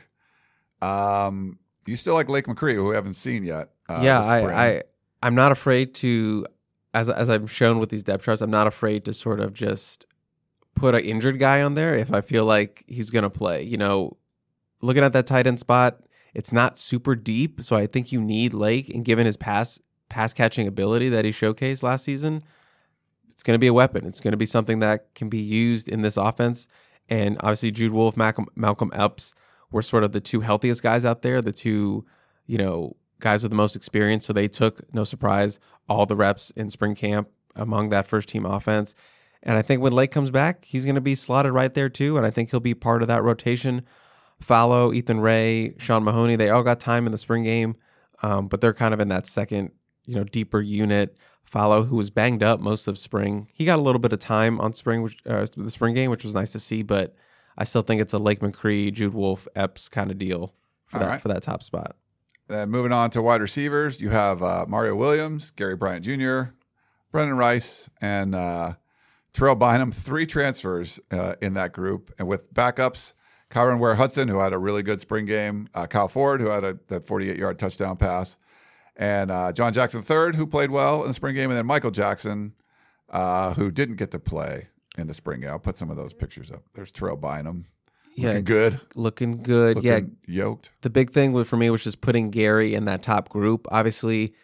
Um, 0.83 1.59
you 1.87 1.97
still 1.97 2.15
like 2.15 2.29
Lake 2.29 2.47
McRee, 2.47 2.75
who 2.75 2.87
we 2.87 2.95
haven't 2.95 3.15
seen 3.15 3.45
yet. 3.45 3.71
Uh, 3.89 4.01
yeah. 4.03 4.21
I, 4.21 4.67
I 4.67 4.83
I'm 5.23 5.35
not 5.35 5.53
afraid 5.53 5.95
to, 5.97 6.47
as 6.95 7.09
as 7.09 7.31
I've 7.31 7.51
shown 7.51 7.79
with 7.79 7.91
these 7.91 8.03
depth 8.03 8.25
charts, 8.25 8.43
I'm 8.43 8.51
not 8.51 8.67
afraid 8.67 9.05
to 9.07 9.13
sort 9.13 9.41
of 9.41 9.53
just 9.53 10.07
put 10.75 10.95
an 10.95 11.03
injured 11.03 11.39
guy 11.39 11.63
on 11.63 11.75
there 11.75 11.97
if 11.97 12.13
I 12.13 12.21
feel 12.21 12.45
like 12.45 12.85
he's 12.87 13.11
gonna 13.11 13.31
play. 13.31 13.63
You 13.63 13.77
know, 13.77 14.17
looking 14.83 15.05
at 15.05 15.13
that 15.13 15.27
tight 15.27 15.47
end 15.47 15.61
spot, 15.61 16.01
it's 16.35 16.53
not 16.53 16.79
super 16.79 17.15
deep, 17.15 17.63
so 17.63 17.77
I 17.77 17.87
think 17.87 18.13
you 18.13 18.21
need 18.21 18.55
Lake, 18.55 18.89
and 18.91 19.05
given 19.05 19.25
his 19.25 19.37
pass 19.37 19.81
pass 20.17 20.33
catching 20.33 20.67
ability 20.67 21.11
that 21.11 21.27
he 21.27 21.31
showcased 21.31 21.83
last 21.83 22.05
season, 22.05 22.43
it's 23.29 23.43
gonna 23.43 23.59
be 23.59 23.67
a 23.67 23.73
weapon. 23.75 24.07
It's 24.07 24.21
gonna 24.21 24.37
be 24.37 24.47
something 24.47 24.79
that 24.79 25.15
can 25.15 25.29
be 25.29 25.39
used 25.39 25.89
in 25.89 26.01
this 26.01 26.17
offense. 26.17 26.69
And 27.09 27.37
obviously, 27.41 27.71
Jude 27.71 27.93
Wolfe, 27.93 28.17
Malcolm 28.17 28.47
Malcolm 28.57 28.91
Epps 28.95 29.35
were 29.71 29.83
sort 29.83 30.05
of 30.05 30.13
the 30.13 30.21
two 30.21 30.41
healthiest 30.41 30.83
guys 30.83 31.05
out 31.05 31.21
there, 31.23 31.43
the 31.43 31.53
two, 31.53 32.07
you 32.47 32.57
know, 32.57 32.97
guys 33.21 33.43
with 33.43 33.51
the 33.51 33.57
most 33.57 33.77
experience. 33.77 34.25
So 34.25 34.33
they 34.33 34.49
took, 34.49 34.83
no 34.95 35.05
surprise, 35.05 35.61
all 35.89 36.07
the 36.07 36.17
reps 36.17 36.51
in 36.53 36.71
spring 36.71 36.95
camp 36.95 37.29
among 37.55 37.91
that 37.91 38.07
first 38.07 38.29
team 38.29 38.47
offense. 38.47 38.95
And 39.43 39.59
I 39.59 39.63
think 39.63 39.83
when 39.83 39.93
Lake 39.93 40.11
comes 40.11 40.31
back, 40.31 40.65
he's 40.65 40.85
going 40.85 40.95
to 40.97 41.01
be 41.01 41.15
slotted 41.15 41.53
right 41.53 41.73
there 41.73 41.89
too. 41.89 42.17
And 42.17 42.25
I 42.25 42.31
think 42.31 42.51
he'll 42.51 42.61
be 42.61 42.75
part 42.75 43.03
of 43.03 43.09
that 43.09 43.23
rotation. 43.23 43.83
Fallow, 44.41 44.93
Ethan 44.93 45.21
Rae, 45.21 45.75
Sean 45.79 46.05
Mahoney, 46.05 46.37
they 46.37 46.51
all 46.51 46.63
got 46.63 46.81
time 46.81 47.07
in 47.07 47.13
the 47.13 47.19
spring 47.19 47.45
game, 47.45 47.77
um, 48.23 48.49
but 48.49 48.61
they're 48.61 48.75
kind 48.75 48.93
of 48.93 49.01
in 49.01 49.09
that 49.09 49.27
second, 49.27 49.71
you 50.07 50.15
know, 50.15 50.25
deeper 50.25 50.61
unit. 50.61 51.17
Follow, 51.45 51.85
who 51.85 51.95
was 51.95 52.11
banged 52.11 52.43
up 52.43 52.59
most 52.59 52.89
of 52.89 52.99
spring, 52.99 53.47
he 53.55 53.65
got 53.65 53.79
a 53.79 53.83
little 53.83 54.01
bit 54.01 54.13
of 54.13 54.19
time 54.19 54.61
on 54.61 54.73
spring, 54.73 55.03
which, 55.03 55.17
uh, 55.27 55.47
the 55.57 55.71
spring 55.71 55.95
game, 55.95 56.11
which 56.11 56.25
was 56.25 56.35
nice 56.35 56.51
to 56.53 56.59
see. 56.59 56.83
But 56.83 57.15
I 57.57 57.63
still 57.63 57.83
think 57.83 58.01
it's 58.01 58.13
a 58.13 58.19
Lake 58.19 58.41
McRee, 58.41 58.93
Jude 58.93 59.15
Wolfe, 59.15 59.47
Epps 59.55 59.89
kind 59.89 60.11
of 60.11 60.19
deal 60.19 60.55
for 60.87 60.97
All 60.97 61.05
that 61.05 61.09
right. 61.09 61.21
for 61.21 61.29
that 61.29 61.43
top 61.43 61.63
spot. 61.63 61.95
Then 62.49 62.71
moving 62.71 62.93
on 62.93 63.11
to 63.11 63.23
wide 63.23 63.41
receivers, 63.41 64.01
you 64.01 64.11
have 64.11 64.43
uh, 64.43 64.67
Mario 64.69 64.97
Williams, 64.97 65.51
Gary 65.53 65.77
Bryant 65.77 66.05
Jr., 66.05 66.53
Brenden 67.13 67.37
Rice, 67.39 67.89
and 68.01 68.35
uh, 68.35 68.75
Terrell 69.33 69.55
Bynum. 69.55 69.93
Three 69.93 70.27
transfers 70.27 71.01
uh, 71.11 71.35
in 71.41 71.55
that 71.55 71.73
group, 71.73 72.13
and 72.19 72.29
with 72.29 72.53
backups, 72.53 73.15
Kyron 73.51 73.79
Ware 73.79 73.95
Hudson, 73.95 74.29
who 74.29 74.39
had 74.39 74.53
a 74.53 74.59
really 74.59 74.83
good 74.83 75.01
spring 75.01 75.27
game, 75.27 75.69
uh, 75.75 75.87
Kyle 75.87 76.09
Ford, 76.09 76.41
who 76.41 76.49
had 76.49 76.65
a 76.65 76.79
that 76.89 77.05
48 77.05 77.37
yard 77.37 77.59
touchdown 77.59 77.97
pass, 77.97 78.37
and 78.97 79.31
uh, 79.31 79.53
John 79.53 79.73
Jackson 79.73 80.01
III, 80.09 80.37
who 80.37 80.47
played 80.47 80.71
well 80.71 81.03
in 81.03 81.09
the 81.09 81.15
spring 81.15 81.35
game, 81.35 81.51
and 81.51 81.59
then 81.59 81.67
Michael 81.67 81.91
Jackson, 81.91 82.55
uh, 83.11 83.55
who 83.55 83.71
didn't 83.71 83.97
get 83.97 84.11
to 84.13 84.19
play 84.19 84.69
in 84.99 85.07
the 85.07 85.15
spring 85.15 85.41
game. 85.41 85.51
I'll 85.51 85.59
put 85.59 85.77
some 85.77 85.91
of 85.91 85.97
those 85.97 86.15
pictures 86.15 86.51
up. 86.51 86.63
There's 86.75 86.93
Terrell 86.93 87.17
Bynum, 87.17 87.67
Yeah, 88.17 88.29
looking 88.29 88.45
good, 88.45 88.81
looking 88.95 89.43
good. 89.43 89.83
yeah, 89.83 90.01
yoked. 90.27 90.71
the 90.81 90.91
big 90.91 91.11
thing 91.11 91.45
for 91.45 91.57
me 91.57 91.69
was 91.71 91.85
just 91.85 92.01
putting 92.01 92.31
Gary 92.31 92.75
in 92.75 92.87
that 92.87 93.03
top 93.03 93.29
group. 93.29 93.67
Obviously, 93.71 94.35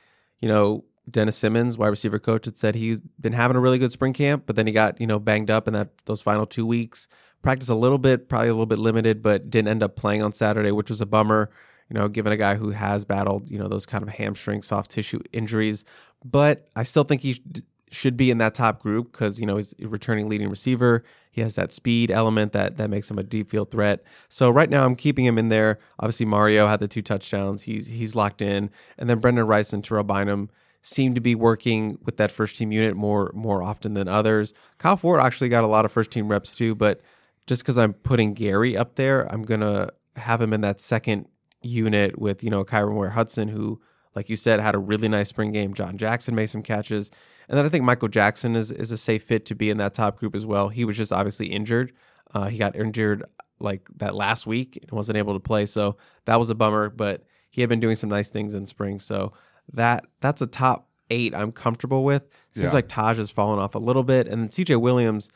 you 0.40 0.48
know, 0.48 0.84
Dennis 1.10 1.36
Simmons, 1.36 1.76
wide 1.78 1.88
receiver 1.88 2.18
coach, 2.18 2.44
had 2.44 2.56
said 2.56 2.74
he's 2.74 3.00
been 3.20 3.32
having 3.32 3.56
a 3.56 3.60
really 3.60 3.78
good 3.78 3.90
spring 3.90 4.12
camp, 4.12 4.44
but 4.46 4.54
then 4.56 4.66
he 4.66 4.72
got, 4.72 5.00
you 5.00 5.06
know, 5.06 5.18
banged 5.18 5.50
up 5.50 5.66
in 5.66 5.74
that 5.74 5.90
those 6.04 6.22
final 6.22 6.46
two 6.46 6.66
weeks. 6.66 7.08
Practice 7.42 7.68
a 7.70 7.74
little 7.74 7.98
bit, 7.98 8.28
probably 8.28 8.48
a 8.48 8.52
little 8.52 8.66
bit 8.66 8.78
limited, 8.78 9.20
but 9.20 9.50
didn't 9.50 9.66
end 9.68 9.82
up 9.82 9.96
playing 9.96 10.22
on 10.22 10.32
Saturday, 10.32 10.70
which 10.70 10.90
was 10.90 11.00
a 11.00 11.06
bummer, 11.06 11.50
you 11.92 11.98
know, 12.00 12.08
given 12.08 12.32
a 12.32 12.38
guy 12.38 12.54
who 12.54 12.70
has 12.70 13.04
battled, 13.04 13.50
you 13.50 13.58
know, 13.58 13.68
those 13.68 13.84
kind 13.84 14.02
of 14.02 14.08
hamstring, 14.08 14.62
soft 14.62 14.90
tissue 14.90 15.20
injuries. 15.30 15.84
But 16.24 16.70
I 16.74 16.84
still 16.84 17.04
think 17.04 17.20
he 17.20 17.42
should 17.90 18.16
be 18.16 18.30
in 18.30 18.38
that 18.38 18.54
top 18.54 18.80
group 18.80 19.12
because, 19.12 19.38
you 19.38 19.44
know, 19.44 19.56
he's 19.56 19.74
a 19.78 19.86
returning 19.86 20.26
leading 20.26 20.48
receiver. 20.48 21.04
He 21.32 21.42
has 21.42 21.54
that 21.56 21.70
speed 21.70 22.10
element 22.10 22.52
that 22.54 22.78
that 22.78 22.88
makes 22.88 23.10
him 23.10 23.18
a 23.18 23.22
deep 23.22 23.50
field 23.50 23.70
threat. 23.70 24.02
So 24.30 24.48
right 24.48 24.70
now 24.70 24.86
I'm 24.86 24.96
keeping 24.96 25.26
him 25.26 25.36
in 25.36 25.50
there. 25.50 25.80
Obviously 25.98 26.24
Mario 26.24 26.66
had 26.66 26.80
the 26.80 26.88
two 26.88 27.02
touchdowns. 27.02 27.64
He's 27.64 27.88
he's 27.88 28.16
locked 28.16 28.40
in. 28.40 28.70
And 28.96 29.10
then 29.10 29.20
Brenden 29.20 29.46
Rice 29.46 29.74
and 29.74 29.84
Terrell 29.84 30.02
Bynum 30.02 30.48
seem 30.80 31.12
to 31.12 31.20
be 31.20 31.34
working 31.34 31.98
with 32.06 32.16
that 32.16 32.32
first 32.32 32.56
team 32.56 32.72
unit 32.72 32.96
more 32.96 33.30
more 33.34 33.62
often 33.62 33.92
than 33.92 34.08
others. 34.08 34.54
Kyle 34.78 34.96
Ford 34.96 35.20
actually 35.20 35.50
got 35.50 35.62
a 35.62 35.68
lot 35.68 35.84
of 35.84 35.92
first 35.92 36.10
team 36.10 36.28
reps 36.28 36.54
too, 36.54 36.74
but 36.74 37.02
just 37.46 37.62
because 37.62 37.76
I'm 37.76 37.92
putting 37.92 38.32
Gary 38.32 38.78
up 38.78 38.94
there, 38.94 39.30
I'm 39.30 39.42
gonna 39.42 39.90
have 40.16 40.40
him 40.40 40.54
in 40.54 40.62
that 40.62 40.80
second 40.80 41.26
unit 41.62 42.18
with, 42.18 42.42
you 42.44 42.50
know, 42.50 42.64
Kyron 42.64 42.94
Ware 42.94 43.10
Hudson, 43.10 43.48
who, 43.48 43.80
like 44.14 44.28
you 44.28 44.36
said, 44.36 44.60
had 44.60 44.74
a 44.74 44.78
really 44.78 45.08
nice 45.08 45.28
spring 45.28 45.52
game. 45.52 45.74
John 45.74 45.96
Jackson 45.96 46.34
made 46.34 46.46
some 46.46 46.62
catches. 46.62 47.10
And 47.48 47.58
then 47.58 47.64
I 47.64 47.68
think 47.68 47.84
Michael 47.84 48.08
Jackson 48.08 48.56
is, 48.56 48.70
is 48.70 48.90
a 48.92 48.96
safe 48.96 49.24
fit 49.24 49.46
to 49.46 49.54
be 49.54 49.70
in 49.70 49.78
that 49.78 49.94
top 49.94 50.16
group 50.18 50.34
as 50.34 50.46
well. 50.46 50.68
He 50.68 50.84
was 50.84 50.96
just 50.96 51.12
obviously 51.12 51.46
injured. 51.46 51.92
Uh, 52.34 52.46
he 52.48 52.58
got 52.58 52.76
injured 52.76 53.24
like 53.58 53.88
that 53.96 54.14
last 54.14 54.46
week 54.46 54.78
and 54.80 54.90
wasn't 54.92 55.18
able 55.18 55.34
to 55.34 55.40
play. 55.40 55.66
So 55.66 55.96
that 56.24 56.38
was 56.38 56.50
a 56.50 56.54
bummer, 56.54 56.88
but 56.88 57.24
he 57.50 57.60
had 57.60 57.68
been 57.68 57.80
doing 57.80 57.94
some 57.94 58.10
nice 58.10 58.30
things 58.30 58.54
in 58.54 58.66
spring. 58.66 58.98
So 58.98 59.32
that 59.74 60.06
that's 60.20 60.40
a 60.42 60.46
top 60.46 60.88
eight 61.10 61.34
I'm 61.34 61.52
comfortable 61.52 62.04
with. 62.04 62.22
Seems 62.54 62.64
Yeah. 62.64 62.72
like 62.72 62.88
Tahj 62.88 63.16
has 63.16 63.30
fallen 63.30 63.58
off 63.58 63.74
a 63.74 63.78
little 63.78 64.02
bit. 64.02 64.26
And 64.28 64.42
then 64.42 64.48
CJ 64.48 64.80
Williams 64.80 65.30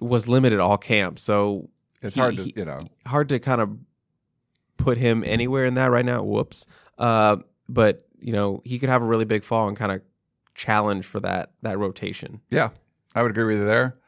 was 0.00 0.28
limited 0.28 0.60
all 0.60 0.78
camp. 0.78 1.18
So 1.18 1.68
It's 2.00 2.14
he- 2.14 2.20
hard 2.20 2.36
to, 2.36 2.42
he- 2.42 2.54
you 2.56 2.64
know, 2.64 2.80
hard 3.06 3.28
to 3.30 3.38
kind 3.38 3.60
of 3.60 3.76
put 4.78 4.96
him 4.96 5.22
anywhere 5.26 5.66
in 5.66 5.74
that 5.74 5.90
right 5.90 6.04
now. 6.04 6.22
Whoops. 6.22 6.66
Uh, 6.96 7.36
but 7.68 8.06
you 8.20 8.32
know, 8.32 8.62
he 8.64 8.78
could 8.78 8.88
have 8.88 9.02
a 9.02 9.04
really 9.04 9.26
big 9.26 9.44
fall 9.44 9.68
and 9.68 9.76
kind 9.76 9.92
of 9.92 10.00
challenge 10.54 11.04
for 11.04 11.20
that 11.20 11.52
that 11.62 11.78
rotation. 11.78 12.40
Yeah, 12.50 12.70
I 13.14 13.22
would 13.22 13.30
agree 13.30 13.44
with 13.44 13.58
you 13.58 13.66
there. 13.66 13.98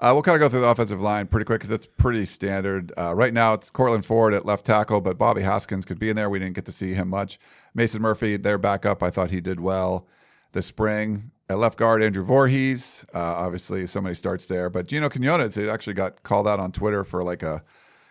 Uh, 0.00 0.10
we'll 0.12 0.22
kind 0.22 0.36
of 0.36 0.40
go 0.40 0.48
through 0.48 0.60
the 0.60 0.68
offensive 0.68 1.00
line 1.00 1.26
pretty 1.26 1.44
quick 1.44 1.58
because 1.58 1.72
it's 1.72 1.86
pretty 1.86 2.24
standard. 2.24 2.92
Uh, 2.96 3.12
right 3.12 3.34
now, 3.34 3.52
it's 3.52 3.68
Courtland 3.68 4.04
Ford 4.04 4.32
at 4.32 4.46
left 4.46 4.64
tackle, 4.64 5.00
but 5.00 5.18
Bobby 5.18 5.42
Haskins 5.42 5.84
could 5.84 5.98
be 5.98 6.08
in 6.08 6.14
there. 6.14 6.30
We 6.30 6.38
didn't 6.38 6.54
get 6.54 6.66
to 6.66 6.72
see 6.72 6.94
him 6.94 7.08
much. 7.08 7.40
Mason 7.74 8.00
Murphy, 8.00 8.36
their 8.36 8.58
backup, 8.58 9.02
I 9.02 9.10
thought 9.10 9.32
he 9.32 9.40
did 9.40 9.58
well 9.58 10.06
this 10.52 10.66
spring. 10.66 11.32
At 11.50 11.58
left 11.58 11.78
guard, 11.78 12.02
Andrew 12.02 12.22
Voorhees. 12.22 13.04
Uh, 13.12 13.18
obviously, 13.18 13.86
somebody 13.88 14.14
starts 14.14 14.46
there. 14.46 14.70
But 14.70 14.86
Gino 14.86 15.08
Quinones, 15.08 15.58
actually 15.58 15.94
got 15.94 16.22
called 16.22 16.46
out 16.46 16.60
on 16.60 16.70
Twitter 16.70 17.02
for 17.02 17.24
like 17.24 17.42
a 17.42 17.64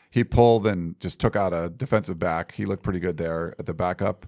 he 0.10 0.24
pulled 0.24 0.68
and 0.68 1.00
just 1.00 1.20
took 1.20 1.36
out 1.36 1.54
a 1.54 1.70
defensive 1.70 2.20
back. 2.20 2.54
He 2.54 2.66
looked 2.66 2.84
pretty 2.84 3.00
good 3.00 3.18
there 3.18 3.54
at 3.60 3.66
the 3.66 3.74
backup. 3.74 4.26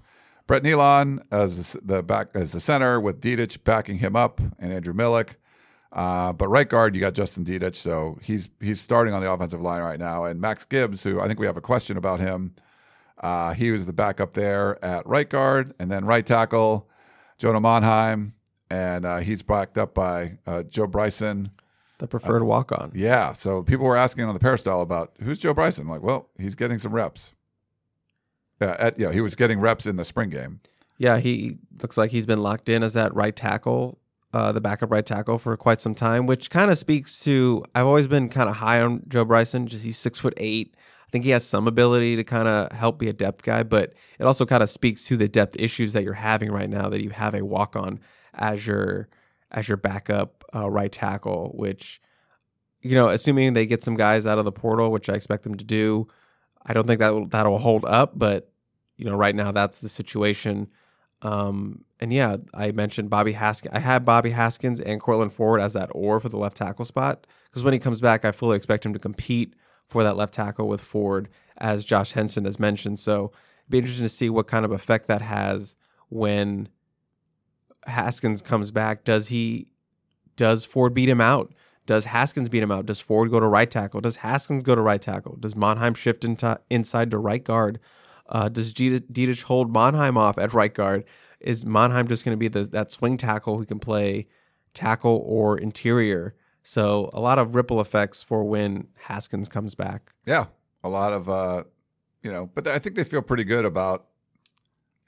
Brett 0.48 0.64
Neilon 0.64 1.20
as 1.32 1.78
the 1.84 2.02
back 2.02 2.30
as 2.34 2.52
the 2.52 2.60
center 2.60 3.00
with 3.00 3.22
Dedich 3.22 3.64
backing 3.64 4.00
him 4.00 4.16
up 4.16 4.42
and 4.58 4.74
Andrew 4.74 4.94
Milek. 4.94 5.36
Uh, 5.92 6.34
but 6.34 6.48
right 6.48 6.68
guard, 6.68 6.96
you 6.96 7.02
got 7.02 7.14
Justin 7.14 7.44
Dedich, 7.46 7.76
so 7.76 8.18
he's 8.22 8.50
he's 8.60 8.80
starting 8.80 9.14
on 9.14 9.22
the 9.22 9.32
offensive 9.32 9.62
line 9.62 9.82
right 9.82 10.00
now. 10.00 10.26
And 10.26 10.40
Max 10.40 10.66
Gibbs, 10.66 11.04
who 11.04 11.20
I 11.20 11.28
think 11.28 11.40
we 11.40 11.46
have 11.46 11.58
a 11.58 11.62
question 11.62 11.98
about 11.98 12.20
him, 12.20 12.54
uh, 13.20 13.54
he 13.54 13.72
was 13.72 13.86
the 13.86 13.94
backup 13.94 14.34
there 14.34 14.84
at 14.84 15.06
right 15.08 15.30
guard, 15.30 15.74
and 15.80 15.92
then 15.92 16.06
right 16.06 16.26
tackle, 16.26 16.90
Jonah 17.38 17.62
Monheim, 17.62 18.34
and 18.70 19.06
uh, 19.06 19.18
he's 19.18 19.42
backed 19.42 19.78
up 19.78 19.94
by 19.94 20.38
uh, 20.46 20.64
Joe 20.64 20.88
Bryson. 20.88 21.50
The 22.00 22.08
preferred 22.08 22.44
walk 22.44 22.72
on. 22.72 22.92
Yeah, 22.96 23.34
so 23.34 23.62
people 23.62 23.86
were 23.86 23.98
asking 23.98 24.24
on 24.24 24.34
the 24.34 24.40
peristyle 24.40 24.82
about 24.82 25.12
who's 25.22 25.38
Joe 25.38 25.54
Bryson. 25.54 25.84
I'm 25.84 25.90
like, 25.90 26.02
well, 26.02 26.30
he's 26.40 26.56
getting 26.56 26.80
some 26.80 26.94
reps. 26.94 27.34
Yeah, 28.62 28.76
at, 28.80 28.98
yeah, 28.98 29.12
he 29.12 29.22
was 29.22 29.36
getting 29.36 29.60
reps 29.60 29.86
in 29.86 29.98
the 29.98 30.06
spring 30.06 30.30
game. 30.30 30.62
Yeah, 30.98 31.20
he 31.20 31.58
looks 31.82 31.98
like 31.98 32.12
he's 32.12 32.26
been 32.26 32.42
locked 32.42 32.70
in 32.70 32.84
as 32.84 32.94
that 32.94 33.14
right 33.14 33.36
tackle, 33.36 34.00
uh, 34.34 34.52
the 34.54 34.62
backup 34.62 34.92
right 34.92 35.06
tackle 35.06 35.38
for 35.38 35.56
quite 35.58 35.82
some 35.82 35.94
time, 35.94 36.26
which 36.26 36.50
kind 36.50 36.72
of 36.72 36.78
speaks 36.78 37.20
to 37.22 37.64
I've 37.76 37.86
always 37.86 38.08
been 38.08 38.30
kind 38.30 38.50
of 38.50 38.56
high 38.56 38.82
on 38.82 39.04
Joe 39.08 39.26
Bryson. 39.26 39.68
Just 39.68 39.84
he's 39.84 39.98
six 39.98 40.20
foot 40.20 40.34
eight. 40.38 40.76
I 41.08 41.12
think 41.12 41.26
he 41.26 41.32
has 41.32 41.46
some 41.46 41.68
ability 41.68 42.16
to 42.18 42.24
kind 42.24 42.48
of 42.48 42.72
help 42.72 43.00
be 43.00 43.10
a 43.10 43.14
depth 43.14 43.44
guy, 43.44 43.64
but 43.64 43.94
it 44.20 44.26
also 44.26 44.46
kind 44.46 44.62
of 44.62 44.70
speaks 44.70 45.06
to 45.08 45.18
the 45.18 45.28
depth 45.28 45.56
issues 45.58 45.94
that 45.94 46.04
you're 46.04 46.14
having 46.14 46.52
right 46.52 46.70
now 46.70 46.88
that 46.90 47.04
you 47.04 47.10
have 47.10 47.34
a 47.34 47.44
walk 47.44 47.76
on 47.76 48.00
as 48.36 48.68
your 48.68 49.10
as 49.52 49.68
your 49.68 49.78
backup 49.78 50.39
uh, 50.54 50.70
right 50.70 50.92
tackle, 50.92 51.52
which 51.56 52.02
you 52.82 52.96
know, 52.96 53.10
assuming 53.10 53.54
they 53.54 53.66
get 53.66 53.84
some 53.84 53.96
guys 53.96 54.26
out 54.26 54.40
of 54.40 54.46
the 54.46 54.52
portal, 54.52 54.92
which 54.92 55.10
I 55.10 55.14
expect 55.14 55.44
them 55.44 55.56
to 55.56 55.66
do, 55.66 56.08
I 56.66 56.74
don't 56.74 56.88
think 56.88 57.00
that 57.00 57.32
that'll 57.32 57.58
hold 57.58 57.86
up. 57.86 58.14
But 58.18 58.52
you 58.98 59.06
know, 59.06 59.16
right 59.16 59.36
now 59.36 59.52
that's 59.52 59.80
the 59.80 59.90
situation. 59.90 60.70
Um, 61.22 61.84
and 62.00 62.14
yeah, 62.14 62.38
I 62.54 62.72
mentioned 62.72 63.10
Bobby 63.10 63.34
Haskins. 63.34 63.76
I 63.76 63.80
had 63.80 64.06
Bobby 64.06 64.30
Haskins 64.30 64.80
and 64.80 65.02
Courtland 65.02 65.34
Ford 65.34 65.60
as 65.60 65.74
that 65.74 65.90
or 65.94 66.20
for 66.20 66.30
the 66.30 66.38
left 66.38 66.58
tackle 66.58 66.86
spot 66.86 67.28
because 67.50 67.64
when 67.64 67.74
he 67.74 67.80
comes 67.80 68.00
back, 68.00 68.24
I 68.24 68.32
fully 68.32 68.56
expect 68.56 68.86
him 68.86 68.94
to 68.94 69.00
compete 69.00 69.56
for 69.86 70.04
that 70.04 70.16
left 70.16 70.34
tackle 70.34 70.68
with 70.68 70.82
Ford, 70.82 71.30
as 71.58 71.84
Josh 71.84 72.12
Henson 72.12 72.46
has 72.46 72.60
mentioned. 72.60 73.00
So 73.00 73.32
it'd 73.62 73.70
be 73.70 73.78
interesting 73.80 74.06
to 74.06 74.10
see 74.10 74.30
what 74.30 74.48
kind 74.48 74.64
of 74.64 74.72
effect 74.72 75.08
that 75.08 75.22
has 75.22 75.76
when 76.10 76.70
Haskins 77.86 78.42
comes 78.42 78.72
back. 78.72 79.04
Does 79.04 79.28
he? 79.30 79.72
Does 80.40 80.64
Ford 80.64 80.94
beat 80.94 81.10
him 81.10 81.20
out? 81.20 81.52
Does 81.86 82.06
Haskins 82.06 82.48
beat 82.48 82.64
him 82.64 82.72
out? 82.72 82.86
Does 82.86 83.02
Ford 83.02 83.30
go 83.30 83.42
to 83.42 83.46
right 83.46 83.70
tackle? 83.70 84.00
Does 84.00 84.16
Haskins 84.16 84.64
go 84.64 84.74
to 84.74 84.80
right 84.80 85.02
tackle? 85.02 85.36
Does 85.36 85.54
Monheim 85.54 85.98
shift 85.98 86.24
into 86.24 86.58
inside 86.70 87.12
to 87.12 87.18
right 87.18 87.44
guard? 87.44 87.78
Uh, 88.30 88.48
does 88.48 88.74
Dedich 88.74 89.44
hold 89.44 89.74
Monheim 89.74 90.16
off 90.16 90.38
at 90.38 90.54
right 90.54 90.74
guard? 90.74 91.04
Is 91.42 91.66
Monheim 91.66 92.08
just 92.08 92.24
going 92.24 92.32
to 92.32 92.40
be 92.40 92.48
the, 92.48 92.64
that 92.70 92.90
swing 92.90 93.18
tackle 93.18 93.58
who 93.58 93.66
can 93.66 93.80
play 93.80 94.28
tackle 94.74 95.22
or 95.26 95.58
interior? 95.58 96.36
So 96.64 97.10
a 97.12 97.20
lot 97.20 97.38
of 97.38 97.54
ripple 97.54 97.82
effects 97.82 98.24
for 98.24 98.46
when 98.46 98.88
Haskins 98.96 99.50
comes 99.50 99.76
back. 99.76 100.14
Yeah, 100.26 100.46
a 100.86 100.90
lot 100.90 101.12
of 101.12 101.28
uh, 101.28 101.66
you 102.24 102.32
know, 102.32 102.50
but 102.56 102.66
I 102.66 102.80
think 102.80 102.96
they 102.96 103.04
feel 103.04 103.22
pretty 103.22 103.44
good 103.44 103.66
about 103.66 104.06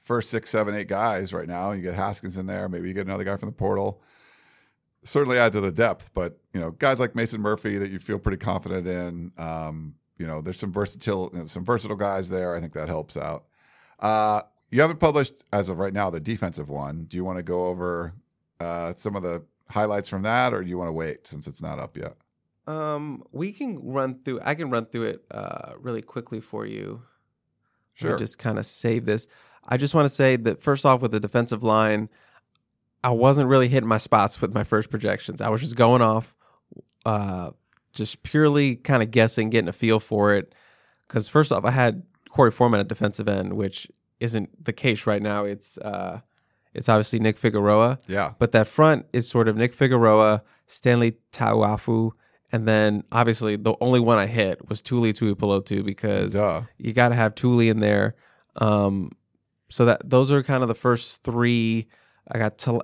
first 0.01 0.29
six, 0.29 0.49
seven, 0.49 0.75
eight 0.75 0.89
guys 0.89 1.31
right 1.31 1.47
now. 1.47 1.71
You 1.71 1.81
get 1.81 1.93
Haskins 1.93 2.37
in 2.37 2.47
there, 2.47 2.67
maybe 2.67 2.89
you 2.89 2.93
get 2.93 3.07
another 3.07 3.23
guy 3.23 3.37
from 3.37 3.47
the 3.47 3.55
portal. 3.55 4.01
Certainly 5.03 5.37
add 5.39 5.51
to 5.53 5.61
the 5.61 5.71
depth, 5.71 6.11
but 6.13 6.37
you 6.53 6.59
know, 6.59 6.71
guys 6.71 6.99
like 6.99 7.15
Mason 7.15 7.41
Murphy 7.41 7.77
that 7.77 7.89
you 7.89 7.97
feel 7.97 8.19
pretty 8.19 8.37
confident 8.37 8.87
in. 8.87 9.31
Um, 9.37 9.95
you 10.17 10.27
know, 10.27 10.41
there's 10.41 10.59
some 10.59 10.71
versatile, 10.71 11.31
some 11.47 11.65
versatile 11.65 11.97
guys 11.97 12.29
there. 12.29 12.55
I 12.55 12.59
think 12.59 12.73
that 12.73 12.87
helps 12.87 13.17
out. 13.17 13.45
Uh, 13.99 14.41
you 14.69 14.79
haven't 14.81 14.99
published 14.99 15.43
as 15.51 15.69
of 15.69 15.79
right 15.79 15.93
now 15.93 16.09
the 16.09 16.19
defensive 16.19 16.69
one. 16.69 17.05
Do 17.05 17.17
you 17.17 17.25
want 17.25 17.37
to 17.37 17.43
go 17.43 17.65
over 17.65 18.13
uh, 18.59 18.93
some 18.95 19.15
of 19.15 19.23
the 19.23 19.43
highlights 19.69 20.07
from 20.07 20.21
that, 20.23 20.53
or 20.53 20.61
do 20.61 20.69
you 20.69 20.77
want 20.77 20.89
to 20.89 20.93
wait 20.93 21.25
since 21.25 21.47
it's 21.47 21.61
not 21.61 21.79
up 21.79 21.97
yet? 21.97 22.15
Um, 22.67 23.23
we 23.31 23.51
can 23.51 23.79
run 23.83 24.19
through. 24.23 24.39
I 24.43 24.55
can 24.55 24.69
run 24.69 24.85
through 24.85 25.05
it 25.05 25.25
uh, 25.31 25.73
really 25.79 26.01
quickly 26.01 26.39
for 26.39 26.65
you. 26.65 27.01
Sure. 27.95 28.17
Just 28.17 28.37
kind 28.37 28.57
of 28.59 28.65
save 28.65 29.05
this. 29.05 29.27
I 29.67 29.77
just 29.77 29.93
want 29.93 30.05
to 30.05 30.09
say 30.09 30.35
that 30.37 30.61
first 30.61 30.85
off, 30.85 31.01
with 31.01 31.11
the 31.11 31.19
defensive 31.19 31.63
line, 31.63 32.09
I 33.03 33.09
wasn't 33.09 33.49
really 33.49 33.67
hitting 33.67 33.89
my 33.89 33.97
spots 33.97 34.41
with 34.41 34.53
my 34.53 34.63
first 34.63 34.89
projections. 34.89 35.41
I 35.41 35.49
was 35.49 35.61
just 35.61 35.75
going 35.75 36.01
off 36.01 36.35
uh, 37.05 37.51
just 37.93 38.23
purely 38.23 38.75
kind 38.75 39.03
of 39.03 39.11
guessing, 39.11 39.49
getting 39.49 39.67
a 39.67 39.73
feel 39.73 39.99
for 39.99 40.33
it. 40.33 40.53
Because 41.07 41.27
first 41.27 41.51
off, 41.51 41.65
I 41.65 41.71
had 41.71 42.03
Korey 42.29 42.53
Foreman 42.53 42.79
at 42.79 42.87
defensive 42.87 43.27
end, 43.27 43.53
which 43.53 43.91
isn't 44.19 44.63
the 44.63 44.73
case 44.73 45.05
right 45.07 45.21
now. 45.21 45.45
It's 45.45 45.77
uh, 45.77 46.21
it's 46.73 46.87
obviously 46.87 47.19
Nick 47.19 47.37
Figueroa. 47.37 47.99
Yeah. 48.07 48.33
But 48.39 48.53
that 48.53 48.67
front 48.67 49.07
is 49.11 49.29
sort 49.29 49.47
of 49.47 49.57
Nick 49.57 49.73
Figueroa, 49.73 50.43
Stanley 50.67 51.17
Ta'ufo'ou, 51.31 52.13
and 52.51 52.67
then 52.67 53.03
obviously 53.11 53.57
the 53.57 53.75
only 53.81 53.99
one 53.99 54.17
I 54.17 54.27
hit 54.27 54.69
was 54.69 54.81
Tuli 54.81 55.11
Tuipulotu 55.11 55.83
because 55.83 56.33
Duh. 56.33 56.61
you 56.77 56.93
got 56.93 57.09
to 57.09 57.15
have 57.15 57.35
Tuli 57.35 57.69
in 57.69 57.79
there. 57.79 58.15
Um, 58.55 59.11
so 59.69 59.85
that 59.85 60.09
those 60.09 60.31
are 60.31 60.43
kind 60.43 60.61
of 60.61 60.69
the 60.69 60.75
first 60.75 61.23
three. 61.23 61.87
I 62.31 62.37
got 62.39 62.57
Ty- 62.57 62.79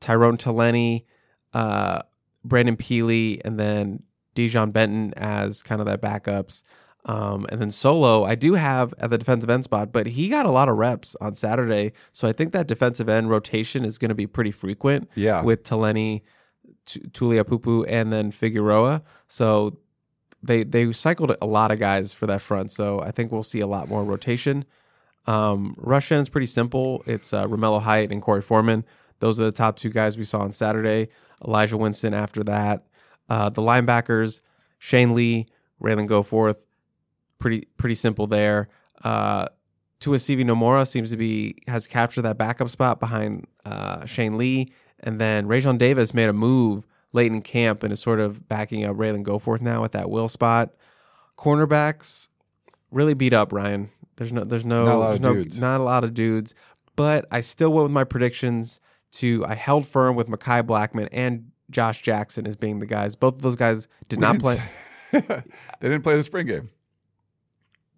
Tyrone 0.00 0.36
Taleni, 0.36 1.04
uh, 1.54 2.02
Brandon 2.44 2.76
Pili, 2.76 3.40
and 3.44 3.58
then 3.58 4.02
De'jon 4.34 4.72
Benton 4.72 5.12
as 5.16 5.62
kind 5.62 5.80
of 5.80 5.86
that 5.86 6.00
backups. 6.02 6.62
Um, 7.06 7.46
and 7.48 7.58
then 7.60 7.70
solo, 7.70 8.24
I 8.24 8.34
do 8.34 8.54
have 8.54 8.92
at 8.98 9.08
the 9.10 9.16
defensive 9.18 9.48
end 9.48 9.64
spot, 9.64 9.90
but 9.92 10.06
he 10.06 10.28
got 10.28 10.44
a 10.44 10.50
lot 10.50 10.68
of 10.68 10.76
reps 10.76 11.16
on 11.20 11.34
Saturday. 11.34 11.92
So 12.12 12.28
I 12.28 12.32
think 12.32 12.52
that 12.52 12.66
defensive 12.66 13.08
end 13.08 13.30
rotation 13.30 13.84
is 13.84 13.96
going 13.96 14.10
to 14.10 14.14
be 14.14 14.26
pretty 14.26 14.50
frequent 14.50 15.08
Yeah. 15.14 15.42
with 15.42 15.62
Taleni, 15.62 16.20
T- 16.84 17.00
Tuliaupupu, 17.00 17.86
and 17.88 18.12
then 18.12 18.30
Figueroa. 18.30 19.02
So 19.28 19.78
they 20.42 20.62
they 20.62 20.92
cycled 20.92 21.34
a 21.40 21.46
lot 21.46 21.70
of 21.72 21.78
guys 21.78 22.12
for 22.12 22.26
that 22.26 22.42
front. 22.42 22.70
So 22.70 23.00
I 23.00 23.10
think 23.12 23.32
we'll 23.32 23.42
see 23.42 23.60
a 23.60 23.66
lot 23.66 23.88
more 23.88 24.04
rotation. 24.04 24.64
Um, 25.26 25.74
Russian 25.76 26.18
is 26.18 26.28
pretty 26.28 26.46
simple. 26.46 27.02
It's 27.06 27.32
uh, 27.32 27.46
Romello 27.46 27.80
Height 27.80 28.10
and 28.10 28.22
Korey 28.22 28.42
Foreman. 28.42 28.84
Those 29.20 29.38
are 29.38 29.44
the 29.44 29.52
top 29.52 29.76
two 29.76 29.90
guys 29.90 30.16
we 30.16 30.24
saw 30.24 30.40
on 30.40 30.52
Saturday. 30.52 31.08
Elijah 31.46 31.76
Winston 31.76 32.14
after 32.14 32.42
that. 32.44 32.86
Uh, 33.28 33.48
the 33.48 33.62
linebackers, 33.62 34.40
Shane 34.78 35.14
Lee, 35.14 35.46
Ralen 35.82 36.08
Goforth, 36.08 36.56
pretty 37.38 37.68
pretty 37.76 37.94
simple 37.94 38.26
there. 38.26 38.68
Uh, 39.02 39.46
Tuasivi 40.00 40.44
Nomura 40.44 40.86
seems 40.86 41.10
to 41.10 41.16
be 41.16 41.56
has 41.66 41.86
captured 41.86 42.22
that 42.22 42.38
backup 42.38 42.68
spot 42.70 43.00
behind 43.00 43.46
uh, 43.64 44.04
Shane 44.06 44.36
Lee, 44.38 44.72
and 44.98 45.20
then 45.20 45.46
Raesjon 45.46 45.78
Davis 45.78 46.14
made 46.14 46.28
a 46.28 46.32
move 46.32 46.86
late 47.12 47.32
in 47.32 47.42
camp 47.42 47.82
and 47.82 47.92
is 47.92 48.00
sort 48.00 48.20
of 48.20 48.48
backing 48.48 48.84
up 48.84 48.96
Ralen 48.96 49.24
Goforth 49.24 49.60
now 49.60 49.84
at 49.84 49.92
that 49.92 50.10
will 50.10 50.28
spot. 50.28 50.70
Cornerbacks 51.36 52.28
really 52.90 53.14
beat 53.14 53.32
up 53.32 53.52
Ryan. 53.52 53.90
There's 54.20 54.34
no 54.34 54.44
there's 54.44 54.66
no 54.66 54.84
Not 54.84 54.94
a 54.94 54.98
lot 54.98 55.06
there's 55.06 55.16
of 55.16 55.22
no, 55.22 55.34
dudes. 55.34 55.60
not 55.62 55.80
a 55.80 55.82
lot 55.82 56.04
of 56.04 56.12
dudes, 56.12 56.54
but 56.94 57.24
I 57.32 57.40
still 57.40 57.72
went 57.72 57.84
with 57.84 57.92
my 57.92 58.04
predictions. 58.04 58.78
To 59.12 59.44
I 59.46 59.54
held 59.54 59.86
firm 59.86 60.14
with 60.14 60.28
Mekhi 60.28 60.64
Blackman 60.66 61.08
and 61.10 61.50
Josh 61.70 62.02
Jackson 62.02 62.46
as 62.46 62.54
being 62.54 62.80
the 62.80 62.86
guys. 62.86 63.16
Both 63.16 63.36
of 63.36 63.40
those 63.40 63.56
guys 63.56 63.88
did 64.08 64.18
We 64.18 64.20
not 64.20 64.32
didn't 64.32 64.42
play. 64.42 64.62
they 65.80 65.88
didn't 65.88 66.02
play 66.02 66.16
the 66.16 66.22
spring 66.22 66.46
game. 66.46 66.68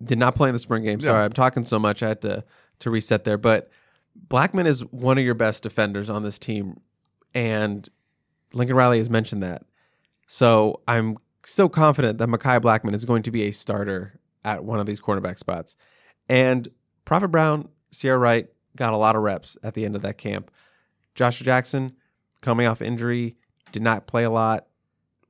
did 0.03 0.16
not 0.18 0.37
play 0.37 0.49
in 0.49 0.53
the 0.55 0.59
spring 0.61 0.85
game. 0.85 1.01
Sorry, 1.01 1.18
Yeah. 1.18 1.25
I'm 1.25 1.33
talking 1.33 1.64
so 1.64 1.79
much. 1.81 2.03
I 2.05 2.09
had 2.09 2.20
to 2.23 2.45
to 2.79 2.91
reset 2.91 3.25
there. 3.25 3.37
But 3.37 3.68
Blackman 4.29 4.66
is 4.66 4.85
one 4.87 5.18
of 5.18 5.25
your 5.25 5.35
best 5.35 5.64
defenders 5.64 6.09
on 6.09 6.23
this 6.23 6.39
team, 6.39 6.79
and 7.35 7.87
Lincoln 8.55 8.77
Riley 8.77 8.99
has 8.99 9.11
mentioned 9.11 9.43
that. 9.43 9.64
So 10.29 10.81
I'm 10.87 11.18
still 11.45 11.68
confident 11.68 12.18
that 12.18 12.29
Mekhi 12.29 12.62
Blackman 12.62 12.95
is 12.95 13.05
going 13.05 13.23
to 13.25 13.31
be 13.33 13.43
a 13.43 13.51
starter 13.51 14.18
at 14.45 14.64
one 14.64 14.79
of 14.81 14.87
these 14.87 15.01
cornerback 15.01 15.37
spots. 15.39 15.77
And 16.33 16.66
Prophet 17.05 17.28
Brown, 17.28 17.68
Ceyair 17.93 18.18
Wright 18.18 18.49
got 18.74 18.95
a 18.95 18.97
lot 18.97 19.16
of 19.16 19.22
reps 19.22 19.59
at 19.62 19.74
the 19.74 19.85
end 19.85 19.95
of 19.95 20.01
that 20.01 20.16
camp. 20.16 20.51
Joshua 21.14 21.45
Jackson, 21.45 21.95
coming 22.41 22.66
off 22.66 22.80
injury, 22.80 23.37
did 23.70 23.83
not 23.83 24.07
play 24.07 24.24
a 24.24 24.30
lot, 24.30 24.66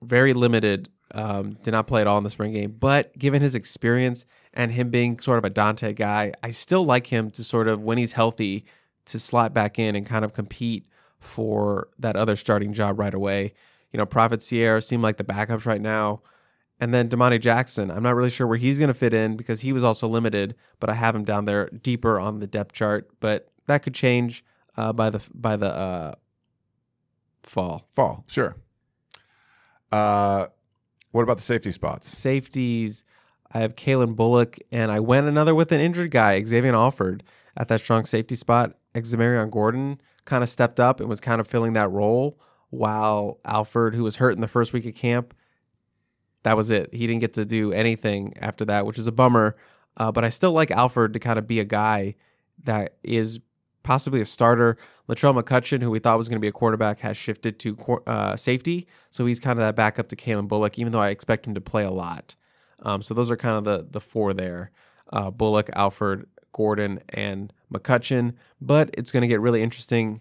very 0.00 0.32
limited. 0.32 0.88
Um, 1.12 1.58
did 1.64 1.72
not 1.72 1.88
play 1.88 2.00
at 2.02 2.06
all 2.06 2.18
in 2.18 2.24
the 2.24 2.30
spring 2.30 2.52
game, 2.52 2.76
but 2.78 3.18
given 3.18 3.42
his 3.42 3.54
experience 3.56 4.24
and 4.54 4.70
him 4.70 4.90
being 4.90 5.18
sort 5.18 5.38
of 5.38 5.44
a 5.44 5.50
Donte 5.50 5.94
guy, 5.94 6.32
I 6.42 6.52
still 6.52 6.84
like 6.84 7.08
him 7.08 7.30
to 7.32 7.44
sort 7.44 7.66
of 7.68 7.82
when 7.82 7.98
he's 7.98 8.12
healthy 8.12 8.64
to 9.06 9.18
slot 9.18 9.52
back 9.52 9.78
in 9.78 9.96
and 9.96 10.06
kind 10.06 10.24
of 10.24 10.32
compete 10.32 10.86
for 11.18 11.88
that 11.98 12.14
other 12.16 12.36
starting 12.36 12.72
job 12.72 12.98
right 12.98 13.12
away. 13.12 13.52
You 13.90 13.98
know, 13.98 14.06
Prophet 14.06 14.40
Ceyair 14.40 14.82
seem 14.82 15.02
like 15.02 15.16
the 15.16 15.24
backups 15.24 15.66
right 15.66 15.82
now. 15.82 16.22
And 16.82 16.92
then 16.92 17.06
Domani 17.06 17.38
Jackson, 17.38 17.92
I'm 17.92 18.02
not 18.02 18.16
really 18.16 18.28
sure 18.28 18.44
where 18.44 18.58
he's 18.58 18.80
going 18.80 18.88
to 18.88 18.94
fit 18.94 19.14
in 19.14 19.36
because 19.36 19.60
he 19.60 19.72
was 19.72 19.84
also 19.84 20.08
limited, 20.08 20.56
but 20.80 20.90
I 20.90 20.94
have 20.94 21.14
him 21.14 21.22
down 21.22 21.44
there 21.44 21.68
deeper 21.68 22.18
on 22.18 22.40
the 22.40 22.48
depth 22.48 22.72
chart. 22.72 23.08
But 23.20 23.52
that 23.68 23.84
could 23.84 23.94
change 23.94 24.44
uh, 24.76 24.92
by 24.92 25.08
the 25.08 25.24
by 25.32 25.54
the 25.54 25.68
uh, 25.68 26.14
fall. 27.44 27.86
Fall, 27.92 28.24
sure. 28.26 28.56
Uh, 29.92 30.46
what 31.12 31.22
about 31.22 31.36
the 31.36 31.44
safety 31.44 31.70
spots? 31.70 32.08
Safeties, 32.08 33.04
I 33.52 33.60
have 33.60 33.76
Calen 33.76 34.16
Bullock, 34.16 34.58
and 34.72 34.90
I 34.90 34.98
went 34.98 35.28
another 35.28 35.54
with 35.54 35.70
an 35.70 35.80
injured 35.80 36.10
guy, 36.10 36.42
Xavier 36.42 36.74
Alford, 36.74 37.22
at 37.56 37.68
that 37.68 37.78
strong 37.78 38.06
safety 38.06 38.34
spot. 38.34 38.74
Xamarion 38.96 39.52
Gordon 39.52 40.00
kind 40.24 40.42
of 40.42 40.50
stepped 40.50 40.80
up 40.80 40.98
and 40.98 41.08
was 41.08 41.20
kind 41.20 41.40
of 41.40 41.46
filling 41.46 41.74
that 41.74 41.92
role, 41.92 42.40
while 42.70 43.38
Alford, 43.44 43.94
who 43.94 44.02
was 44.02 44.16
hurt 44.16 44.34
in 44.34 44.40
the 44.40 44.48
first 44.48 44.72
week 44.72 44.84
of 44.84 44.96
camp, 44.96 45.32
that 46.42 46.56
was 46.56 46.70
it. 46.70 46.92
He 46.92 47.06
didn't 47.06 47.20
get 47.20 47.34
to 47.34 47.44
do 47.44 47.72
anything 47.72 48.34
after 48.38 48.64
that, 48.66 48.86
which 48.86 48.98
is 48.98 49.06
a 49.06 49.12
bummer. 49.12 49.56
Uh, 49.96 50.10
but 50.10 50.24
I 50.24 50.28
still 50.28 50.52
like 50.52 50.70
Alford 50.70 51.12
to 51.14 51.18
kind 51.18 51.38
of 51.38 51.46
be 51.46 51.60
a 51.60 51.64
guy 51.64 52.14
that 52.64 52.96
is 53.02 53.40
possibly 53.82 54.20
a 54.20 54.24
starter. 54.24 54.76
Latrell 55.08 55.40
McCutcheon, 55.40 55.82
who 55.82 55.90
we 55.90 55.98
thought 55.98 56.16
was 56.16 56.28
going 56.28 56.36
to 56.36 56.40
be 56.40 56.48
a 56.48 56.52
quarterback, 56.52 57.00
has 57.00 57.16
shifted 57.16 57.58
to 57.60 57.76
uh, 58.06 58.36
safety. 58.36 58.86
So 59.10 59.26
he's 59.26 59.40
kind 59.40 59.58
of 59.58 59.64
that 59.64 59.76
backup 59.76 60.08
to 60.08 60.16
Calen 60.16 60.48
Bullock, 60.48 60.78
even 60.78 60.92
though 60.92 61.00
I 61.00 61.10
expect 61.10 61.46
him 61.46 61.54
to 61.54 61.60
play 61.60 61.84
a 61.84 61.90
lot. 61.90 62.34
Um, 62.80 63.02
so 63.02 63.14
those 63.14 63.30
are 63.30 63.36
kind 63.36 63.56
of 63.56 63.64
the 63.64 63.86
the 63.90 64.00
four 64.00 64.34
there: 64.34 64.70
uh, 65.12 65.30
Bullock, 65.30 65.70
Alford, 65.74 66.28
Gordon, 66.52 67.00
and 67.10 67.52
McCutcheon. 67.72 68.34
But 68.60 68.90
it's 68.94 69.10
going 69.10 69.22
to 69.22 69.28
get 69.28 69.40
really 69.40 69.62
interesting 69.62 70.20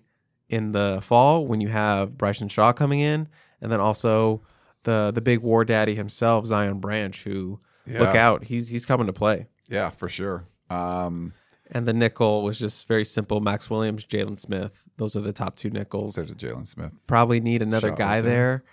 in 0.49 0.74
the 0.74 0.99
fall 1.01 1.47
when 1.47 1.61
you 1.61 1.69
have 1.69 2.17
Bryson 2.17 2.49
Shaw 2.49 2.74
coming 2.74 2.99
in, 2.99 3.28
and 3.61 3.72
then 3.72 3.80
also 3.80 4.41
the 4.84 5.11
the 5.13 5.21
big 5.21 5.39
war 5.39 5.63
daddy 5.65 5.95
himself, 5.95 6.45
Zion 6.45 6.79
Branch, 6.79 7.23
who 7.23 7.59
Yeah. 7.86 7.99
look 7.99 8.15
out, 8.15 8.43
he's 8.45 8.69
he's 8.69 8.86
coming 8.86 9.07
to 9.07 9.13
play. 9.13 9.47
Yeah, 9.69 9.89
for 9.89 10.09
sure. 10.09 10.45
Um, 10.69 11.34
And 11.73 11.86
the 11.86 11.93
nickel 11.93 12.43
was 12.43 12.59
just 12.59 12.88
very 12.88 13.05
simple. 13.05 13.39
Max 13.39 13.69
Williams, 13.69 14.05
Jalen 14.05 14.38
Smith. 14.38 14.84
Those 14.97 15.15
are 15.15 15.21
the 15.21 15.32
top 15.34 15.55
two 15.55 15.69
nickels. 15.69 16.15
there's 16.15 16.32
a 16.32 16.36
Jalen 16.36 16.67
Smith. 16.67 17.03
Probably 17.07 17.39
need 17.39 17.61
another 17.61 17.91
guy 17.91 18.19
there. 18.21 18.63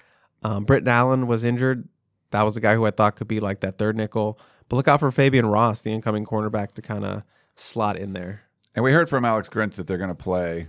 Um, 0.43 0.65
Britton 0.65 0.89
Allen 0.89 1.27
was 1.27 1.45
injured. 1.45 1.89
That 2.31 2.43
was 2.43 2.57
a 2.57 2.61
guy 2.61 2.75
who 2.75 2.85
I 2.87 2.91
thought 2.91 3.17
could 3.17 3.29
be 3.29 3.41
like 3.41 3.61
that 3.61 3.79
third 3.79 3.97
nickel. 3.97 4.39
But 4.69 4.77
look 4.77 4.89
out 4.89 5.01
for 5.01 5.11
Fabian 5.11 5.47
Ross, 5.47 5.81
the 5.81 5.93
incoming 5.93 6.25
cornerback, 6.27 6.73
to 6.73 6.83
kind 6.83 7.05
of 7.05 7.23
slot 7.55 7.97
in 7.97 8.13
there. 8.13 8.43
And 8.75 8.85
we 8.85 8.93
heard 8.93 9.09
from 9.09 9.25
Alex 9.25 9.49
Grinch 9.49 9.75
that 9.75 9.87
they're 9.87 9.97
going 9.99 10.09
to 10.11 10.15
play, 10.15 10.69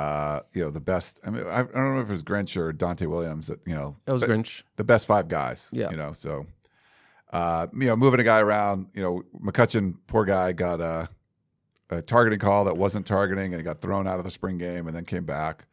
uh, 0.00 0.40
you 0.52 0.62
know, 0.62 0.70
the 0.70 0.80
best. 0.80 1.20
I 1.26 1.30
mean, 1.30 1.44
I, 1.46 1.60
I 1.60 1.62
don't 1.62 1.94
know 1.96 2.00
if 2.00 2.08
it 2.08 2.12
was 2.12 2.22
Grinch 2.22 2.56
or 2.56 2.72
Donte 2.72 3.06
Williams 3.06 3.48
that 3.48 3.60
you 3.66 3.74
know 3.74 3.94
It 4.06 4.12
was 4.12 4.22
Grinch. 4.24 4.62
the 4.76 4.84
best 4.84 5.06
five 5.06 5.28
guys. 5.28 5.68
Yeah. 5.72 5.90
you 5.90 5.96
know, 5.96 6.12
so 6.12 6.46
uh, 7.32 7.66
you 7.74 7.86
know, 7.86 7.96
moving 7.96 8.20
a 8.20 8.24
guy 8.24 8.40
around. 8.40 8.86
You 8.94 9.02
know, 9.02 9.22
McCutcheon, 9.44 9.96
poor 10.06 10.24
guy, 10.24 10.52
got 10.52 10.80
a, 10.80 11.08
a 11.90 12.02
targeting 12.02 12.38
call 12.38 12.64
that 12.64 12.76
wasn't 12.76 13.06
targeting, 13.06 13.52
and 13.52 13.56
he 13.56 13.62
got 13.62 13.78
thrown 13.80 14.06
out 14.06 14.18
of 14.18 14.24
the 14.24 14.30
spring 14.30 14.58
game, 14.58 14.86
and 14.86 14.96
then 14.96 15.04
came 15.04 15.24
back. 15.24 15.66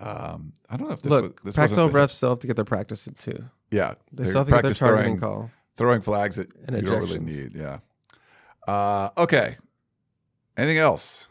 Um, 0.00 0.52
I 0.70 0.76
don't 0.76 0.86
know 0.88 0.94
if 0.94 1.02
this 1.02 1.10
Look, 1.10 1.42
was, 1.44 1.54
this 1.54 1.56
Pac-12 1.56 1.70
wasn't 1.76 1.92
the- 1.92 1.98
refs 1.98 2.10
still 2.10 2.28
have 2.30 2.38
to 2.40 2.46
get 2.46 2.56
their 2.56 2.64
practice 2.64 3.06
in 3.06 3.14
too. 3.14 3.44
Yeah, 3.70 3.94
They 4.12 4.24
still 4.24 4.40
have 4.44 4.48
to 4.48 4.52
get 4.54 4.62
their 4.62 4.74
targeting 4.74 5.18
throwing, 5.18 5.40
call. 5.40 5.50
throwing 5.76 6.00
flags 6.02 6.36
that 6.36 6.48
And 6.66 6.76
you 6.76 6.82
don't 6.82 7.00
really 7.00 7.18
need. 7.18 7.54
Yeah. 7.56 7.78
Uh, 8.66 9.10
okay. 9.18 9.56
Anything 10.56 10.78
else, 10.78 11.28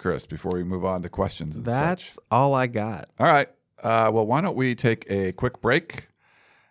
Chris? 0.00 0.24
Before 0.26 0.52
we 0.52 0.64
move 0.64 0.84
on 0.84 1.02
to 1.02 1.08
questions 1.10 1.56
and 1.56 1.64
That's 1.66 2.14
such. 2.14 2.24
all 2.30 2.54
I 2.54 2.66
got. 2.66 3.08
All 3.18 3.26
right. 3.30 3.48
Uh, 3.82 4.10
well, 4.12 4.26
why 4.26 4.40
don't 4.40 4.56
we 4.56 4.74
take 4.74 5.04
a 5.10 5.32
quick 5.32 5.60
break, 5.60 6.08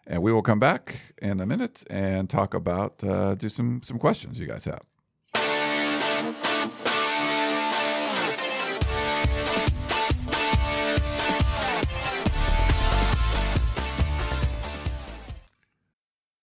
and 0.07 0.21
we 0.23 0.33
will 0.33 0.41
come 0.41 0.59
back 0.59 1.13
in 1.21 1.39
a 1.39 1.45
minute 1.45 1.83
and 1.89 2.29
talk 2.29 2.53
about 2.53 3.03
uh, 3.03 3.35
do 3.35 3.47
some 3.49 3.81
some 3.83 3.99
questions 3.99 4.39
you 4.39 4.47
guys 4.47 4.65
have. 4.65 4.81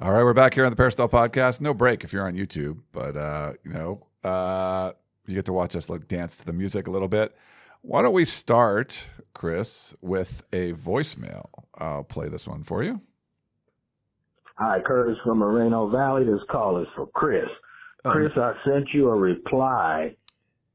All 0.00 0.10
right, 0.10 0.24
we're 0.24 0.32
back 0.32 0.54
here 0.54 0.64
on 0.64 0.70
the 0.70 0.76
Peristyle 0.76 1.08
Podcast. 1.08 1.60
No 1.60 1.74
break 1.74 2.02
if 2.02 2.14
you're 2.14 2.26
on 2.26 2.34
YouTube, 2.34 2.80
but 2.92 3.14
uh, 3.14 3.52
you 3.62 3.72
know, 3.72 4.06
uh, 4.24 4.92
you 5.26 5.34
get 5.34 5.44
to 5.44 5.52
watch 5.52 5.76
us 5.76 5.90
like 5.90 6.08
dance 6.08 6.38
to 6.38 6.46
the 6.46 6.52
music 6.54 6.86
a 6.86 6.90
little 6.90 7.08
bit. 7.08 7.36
Why 7.82 8.00
don't 8.00 8.14
we 8.14 8.24
start, 8.24 9.06
Chris, 9.34 9.94
with 10.00 10.44
a 10.52 10.72
voicemail? 10.72 11.50
I'll 11.76 12.04
play 12.04 12.30
this 12.30 12.46
one 12.46 12.62
for 12.62 12.82
you. 12.82 13.00
Hi, 14.56 14.78
Curtis 14.80 15.18
from 15.24 15.38
Moreno 15.38 15.90
Valley. 15.90 16.24
This 16.24 16.40
call 16.50 16.80
is 16.80 16.88
for 16.96 17.06
Chris. 17.08 17.48
Um, 18.06 18.12
Chris, 18.12 18.32
I 18.34 18.54
sent 18.64 18.88
you 18.94 19.10
a 19.10 19.14
reply 19.14 20.16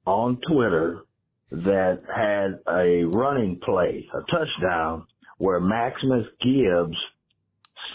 on 0.05 0.39
Twitter 0.47 1.01
that 1.51 2.03
had 2.15 2.59
a 2.71 3.03
running 3.05 3.59
play, 3.65 4.07
a 4.13 4.19
touchdown, 4.31 5.07
where 5.39 5.59
Maximus 5.59 6.25
Gibbs 6.41 6.97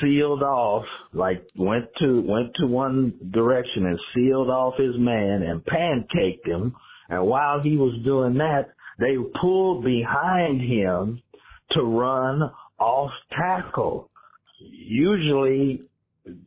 sealed 0.01 0.43
off, 0.43 0.84
like 1.12 1.47
went 1.57 1.86
to 1.99 2.20
went 2.22 2.55
to 2.57 2.66
one 2.66 3.14
direction 3.30 3.86
and 3.86 3.99
sealed 4.14 4.49
off 4.49 4.74
his 4.76 4.97
man 4.99 5.43
and 5.43 5.64
pancaked 5.64 6.47
him. 6.47 6.74
And 7.09 7.26
while 7.26 7.61
he 7.61 7.76
was 7.76 7.95
doing 8.05 8.34
that, 8.34 8.70
they 8.99 9.16
pulled 9.40 9.84
behind 9.84 10.61
him 10.61 11.22
to 11.72 11.82
run 11.82 12.51
off 12.78 13.11
tackle. 13.30 14.11
Usually 14.61 15.82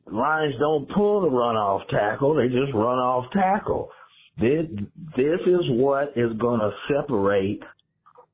Lions 0.09 0.55
don't 0.59 0.89
pull 0.89 1.21
the 1.21 1.29
run 1.29 1.55
off 1.55 1.81
tackle, 1.89 2.35
they 2.35 2.47
just 2.47 2.73
run 2.73 2.97
off 2.97 3.31
tackle. 3.31 3.89
This, 4.39 4.65
this 5.15 5.39
is 5.45 5.61
what 5.69 6.13
is 6.15 6.31
going 6.37 6.59
to 6.59 6.71
separate 6.87 7.61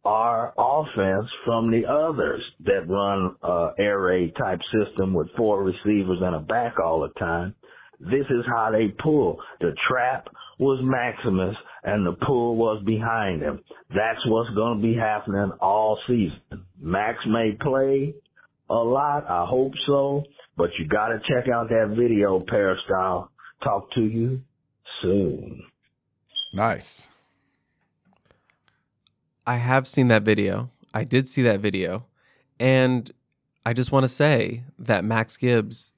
our 0.04 0.54
offense 0.58 1.30
from 1.45 1.72
the 1.72 1.86
others 1.86 2.41
that 2.66 2.88
run 2.88 3.36
uh, 3.43 3.72
air 3.78 3.99
raid 3.99 4.34
type 4.36 4.60
system 4.74 5.14
with 5.14 5.28
four 5.38 5.64
receivers 5.64 6.20
and 6.22 6.36
a 6.36 6.39
back 6.39 6.80
all 6.80 7.02
the 7.02 7.20
time. 7.20 7.56
This 7.99 8.26
is 8.30 8.43
how 8.47 8.72
they 8.72 8.88
pull. 8.88 9.39
The 9.60 9.76
trap 9.88 10.28
was 10.58 10.80
Maximus 10.84 11.56
and 11.84 12.06
the 12.06 12.14
pull 12.26 12.56
was 12.56 12.84
behind 12.84 13.41
him. 13.41 13.60
That's 13.89 14.20
what's 14.26 14.49
going 14.56 14.78
to 14.78 14.82
be 14.82 14.95
happening 14.95 15.52
all 15.62 15.99
season. 16.08 16.66
Max 16.80 17.20
may 17.28 17.52
play 17.62 18.16
a 18.70 18.74
lot. 18.74 19.26
I 19.30 19.45
hope 19.47 19.74
so. 19.86 20.24
But 20.58 20.70
you 20.80 20.88
got 20.88 21.08
to 21.08 21.20
check 21.20 21.47
out 21.47 21.70
that 21.70 21.95
video, 21.97 22.39
Peristyle. 22.39 23.32
Talk 23.64 23.91
to 23.93 24.02
you 24.02 24.41
soon. 25.02 25.64
Nice. 26.54 27.10
I 29.46 29.56
have 29.58 29.88
seen 29.88 30.08
that 30.10 30.24
video. 30.24 30.70
I 30.94 31.04
did 31.04 31.28
see 31.28 31.42
that 31.44 31.60
video. 31.60 32.06
And 32.60 33.10
I 33.66 33.74
just 33.74 33.92
want 33.92 34.04
to 34.04 34.10
say 34.10 34.64
that 34.80 35.04
Max 35.04 35.38
Gibbs, 35.38 35.94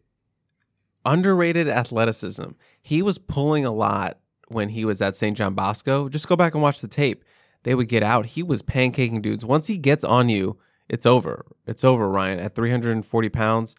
underrated 1.06 1.68
athleticism. 1.68 2.52
He 2.82 3.02
was 3.02 3.18
pulling 3.18 3.66
a 3.66 3.72
lot 3.72 4.20
when 4.48 4.70
he 4.70 4.86
was 4.86 5.02
at 5.02 5.16
St. 5.16 5.38
John 5.38 5.54
Bosco. 5.54 6.10
Just 6.10 6.28
go 6.28 6.36
back 6.36 6.54
and 6.54 6.64
watch 6.64 6.82
the 6.82 6.88
tape. 6.88 7.24
They 7.64 7.76
would 7.76 7.88
get 7.88 8.04
out. 8.04 8.26
He 8.28 8.44
was 8.44 8.62
pancaking 8.62 9.22
dudes. 9.22 9.46
Once 9.46 9.68
he 9.68 9.78
gets 9.78 10.04
on 10.04 10.30
you, 10.30 10.58
it's 10.90 11.06
over. 11.06 11.46
It's 11.66 11.84
over, 11.84 12.10
Ryan. 12.10 12.40
At 12.40 12.56
340 12.56 13.30
pounds, 13.30 13.76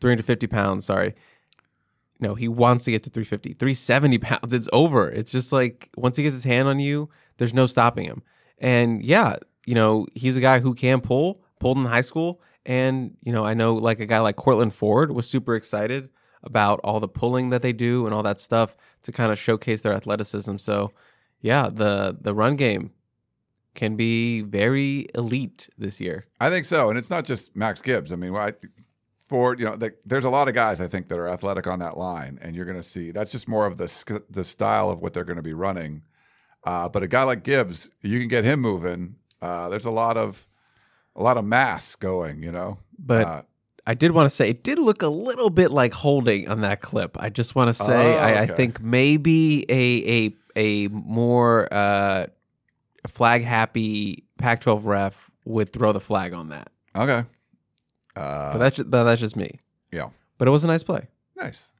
350 0.00 0.46
pounds, 0.46 0.84
sorry. 0.84 1.14
No, 2.20 2.34
he 2.34 2.48
wants 2.48 2.84
to 2.84 2.90
get 2.90 3.02
to 3.04 3.10
350, 3.10 3.54
370 3.54 4.18
pounds. 4.18 4.52
It's 4.52 4.68
over. 4.72 5.10
It's 5.10 5.32
just 5.32 5.52
like 5.52 5.90
once 5.96 6.16
he 6.16 6.22
gets 6.22 6.34
his 6.34 6.44
hand 6.44 6.68
on 6.68 6.78
you, 6.80 7.08
there's 7.38 7.54
no 7.54 7.66
stopping 7.66 8.04
him. 8.04 8.22
And 8.58 9.04
yeah, 9.04 9.36
you 9.66 9.74
know, 9.74 10.06
he's 10.14 10.36
a 10.36 10.40
guy 10.40 10.60
who 10.60 10.74
can 10.74 11.00
pull, 11.00 11.42
pulled 11.58 11.76
in 11.76 11.84
high 11.84 12.00
school. 12.00 12.40
And, 12.66 13.16
you 13.22 13.32
know, 13.32 13.44
I 13.44 13.54
know 13.54 13.74
like 13.74 14.00
a 14.00 14.06
guy 14.06 14.20
like 14.20 14.36
Courtland 14.36 14.74
Ford 14.74 15.12
was 15.12 15.28
super 15.28 15.54
excited 15.54 16.08
about 16.42 16.80
all 16.84 17.00
the 17.00 17.08
pulling 17.08 17.50
that 17.50 17.62
they 17.62 17.72
do 17.72 18.06
and 18.06 18.14
all 18.14 18.22
that 18.22 18.40
stuff 18.40 18.76
to 19.02 19.12
kind 19.12 19.32
of 19.32 19.38
showcase 19.38 19.80
their 19.82 19.92
athleticism. 19.92 20.56
So 20.58 20.92
yeah, 21.40 21.68
the 21.70 22.16
the 22.18 22.34
run 22.34 22.56
game 22.56 22.90
can 23.74 23.96
be 23.96 24.40
very 24.40 25.06
elite 25.14 25.68
this 25.76 26.00
year. 26.00 26.26
I 26.40 26.48
think 26.48 26.64
so, 26.64 26.88
and 26.88 26.98
it's 26.98 27.10
not 27.10 27.24
just 27.24 27.54
Max 27.54 27.80
Gibbs. 27.80 28.12
I 28.12 28.16
mean, 28.16 28.34
I, 28.34 28.52
for 29.28 29.54
you 29.56 29.64
know, 29.64 29.76
the, 29.76 29.94
there's 30.04 30.24
a 30.24 30.30
lot 30.30 30.48
of 30.48 30.54
guys 30.54 30.80
I 30.80 30.86
think 30.86 31.08
that 31.08 31.18
are 31.18 31.28
athletic 31.28 31.66
on 31.66 31.80
that 31.80 31.98
line, 31.98 32.38
and 32.40 32.56
you're 32.56 32.64
going 32.64 32.78
to 32.78 32.82
see 32.82 33.10
that's 33.10 33.30
just 33.32 33.46
more 33.46 33.66
of 33.66 33.76
the 33.76 34.22
the 34.30 34.44
style 34.44 34.90
of 34.90 35.00
what 35.00 35.12
they're 35.12 35.24
going 35.24 35.36
to 35.36 35.42
be 35.42 35.54
running. 35.54 36.02
Uh, 36.64 36.88
but 36.88 37.02
a 37.02 37.08
guy 37.08 37.22
like 37.24 37.42
Gibbs, 37.42 37.90
you 38.02 38.18
can 38.18 38.28
get 38.28 38.44
him 38.44 38.60
moving. 38.60 39.16
Uh, 39.42 39.68
there's 39.68 39.84
a 39.84 39.90
lot 39.90 40.16
of 40.16 40.46
a 41.16 41.22
lot 41.22 41.36
of 41.36 41.44
mass 41.44 41.94
going, 41.96 42.42
you 42.42 42.50
know. 42.52 42.78
But 42.98 43.26
Uh, 43.26 43.42
I 43.86 43.92
did 43.94 44.12
want 44.12 44.26
to 44.30 44.34
say 44.34 44.48
it 44.50 44.64
did 44.64 44.78
look 44.78 45.02
a 45.02 45.08
little 45.08 45.50
bit 45.50 45.70
like 45.70 45.92
holding 45.92 46.48
on 46.48 46.62
that 46.62 46.80
clip. 46.80 47.16
I 47.20 47.28
just 47.28 47.54
want 47.54 47.68
to 47.68 47.74
say 47.74 48.14
Oh, 48.16 48.18
I, 48.18 48.42
I 48.42 48.46
think 48.46 48.80
maybe 48.80 49.66
a 49.68 50.26
a 50.26 50.34
a 50.56 50.88
more 50.88 51.68
uh, 51.70 52.26
flag 53.06 53.42
happy 53.44 54.24
Pac-12 54.38 54.84
ref 54.86 55.30
would 55.44 55.70
throw 55.72 55.92
the 55.92 56.00
flag 56.00 56.32
on 56.32 56.48
that. 56.48 56.70
Okay. 56.96 57.24
Uh, 58.16 58.52
But 58.52 58.58
that's 58.58 58.76
just, 58.76 58.90
that's 58.90 59.20
just 59.20 59.36
me. 59.36 59.58
yeah. 59.92 60.08
But 60.38 60.48
it 60.48 60.50
was 60.50 60.64
a 60.64 60.66
nice 60.68 60.82
play. 60.82 61.08
Nice. 61.36 61.72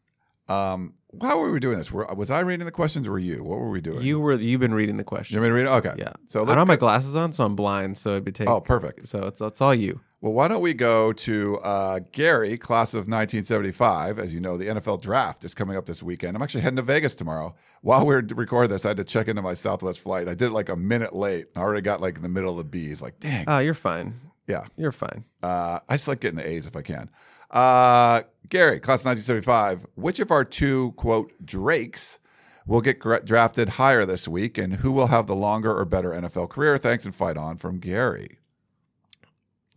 Um, 0.48 0.94
how 1.20 1.38
were 1.38 1.50
we 1.50 1.60
doing 1.60 1.78
this? 1.78 1.90
Were, 1.92 2.04
was 2.14 2.30
I 2.30 2.40
reading 2.40 2.66
the 2.66 2.72
questions 2.72 3.06
or 3.06 3.12
were 3.12 3.18
you? 3.18 3.42
What 3.42 3.58
were 3.58 3.70
we 3.70 3.80
doing? 3.80 4.02
You 4.02 4.20
were 4.20 4.34
you've 4.34 4.60
been 4.60 4.74
reading 4.74 4.96
the 4.96 5.04
questions. 5.04 5.34
You 5.34 5.40
want 5.40 5.52
me 5.54 5.60
to 5.60 5.64
read 5.64 5.70
it? 5.72 5.88
Okay. 5.88 5.94
Yeah. 5.98 6.12
So 6.28 6.42
I 6.42 6.46
don't 6.46 6.58
have 6.58 6.66
my 6.66 6.76
glasses 6.76 7.14
on, 7.16 7.32
so 7.32 7.44
I'm 7.44 7.56
blind. 7.56 7.96
So 7.98 8.10
it'd 8.10 8.24
be 8.24 8.32
taking. 8.32 8.52
Oh, 8.52 8.60
perfect. 8.60 9.06
So 9.08 9.24
it's 9.24 9.40
it's 9.40 9.60
all 9.60 9.74
you. 9.74 10.00
Well, 10.20 10.32
why 10.32 10.48
don't 10.48 10.62
we 10.62 10.72
go 10.72 11.12
to 11.12 11.58
uh, 11.58 12.00
Gary, 12.12 12.56
class 12.56 12.94
of 12.94 13.00
1975? 13.08 14.18
As 14.18 14.32
you 14.32 14.40
know, 14.40 14.56
the 14.56 14.66
NFL 14.66 15.02
draft 15.02 15.44
is 15.44 15.54
coming 15.54 15.76
up 15.76 15.84
this 15.84 16.02
weekend. 16.02 16.34
I'm 16.34 16.42
actually 16.42 16.62
heading 16.62 16.76
to 16.76 16.82
Vegas 16.82 17.14
tomorrow. 17.14 17.54
While 17.82 18.06
we 18.06 18.14
are 18.14 18.22
recording 18.34 18.70
this, 18.70 18.86
I 18.86 18.88
had 18.88 18.96
to 18.96 19.04
check 19.04 19.28
into 19.28 19.42
my 19.42 19.52
Southwest 19.52 20.00
flight. 20.00 20.26
I 20.26 20.34
did 20.34 20.46
it 20.46 20.52
like 20.52 20.70
a 20.70 20.76
minute 20.76 21.14
late. 21.14 21.48
I 21.54 21.60
already 21.60 21.82
got 21.82 22.00
like 22.00 22.16
in 22.16 22.22
the 22.22 22.30
middle 22.30 22.52
of 22.52 22.56
the 22.56 22.64
B's. 22.64 23.02
Like, 23.02 23.20
dang. 23.20 23.44
Oh, 23.48 23.58
you're 23.58 23.74
fine. 23.74 24.14
yeah. 24.46 24.64
You're 24.78 24.92
fine. 24.92 25.24
Uh, 25.42 25.80
I 25.90 25.96
just 25.96 26.08
like 26.08 26.20
getting 26.20 26.38
the 26.38 26.48
A's 26.48 26.66
if 26.66 26.74
I 26.74 26.80
can. 26.82 27.10
Uh, 27.50 28.22
Gary, 28.54 28.78
class 28.78 29.00
of 29.00 29.06
1975. 29.06 29.84
Which 29.96 30.20
of 30.20 30.30
our 30.30 30.44
two, 30.44 30.92
quote, 30.92 31.32
Drakes 31.44 32.20
will 32.68 32.80
get 32.80 33.00
gra- 33.00 33.24
drafted 33.24 33.70
higher 33.70 34.04
this 34.04 34.28
week 34.28 34.56
and 34.56 34.74
who 34.74 34.92
will 34.92 35.08
have 35.08 35.26
the 35.26 35.34
longer 35.34 35.76
or 35.76 35.84
better 35.84 36.10
NFL 36.10 36.50
career? 36.50 36.78
Thanks 36.78 37.04
and 37.04 37.12
fight 37.12 37.36
on 37.36 37.56
from 37.56 37.80
Gary. 37.80 38.38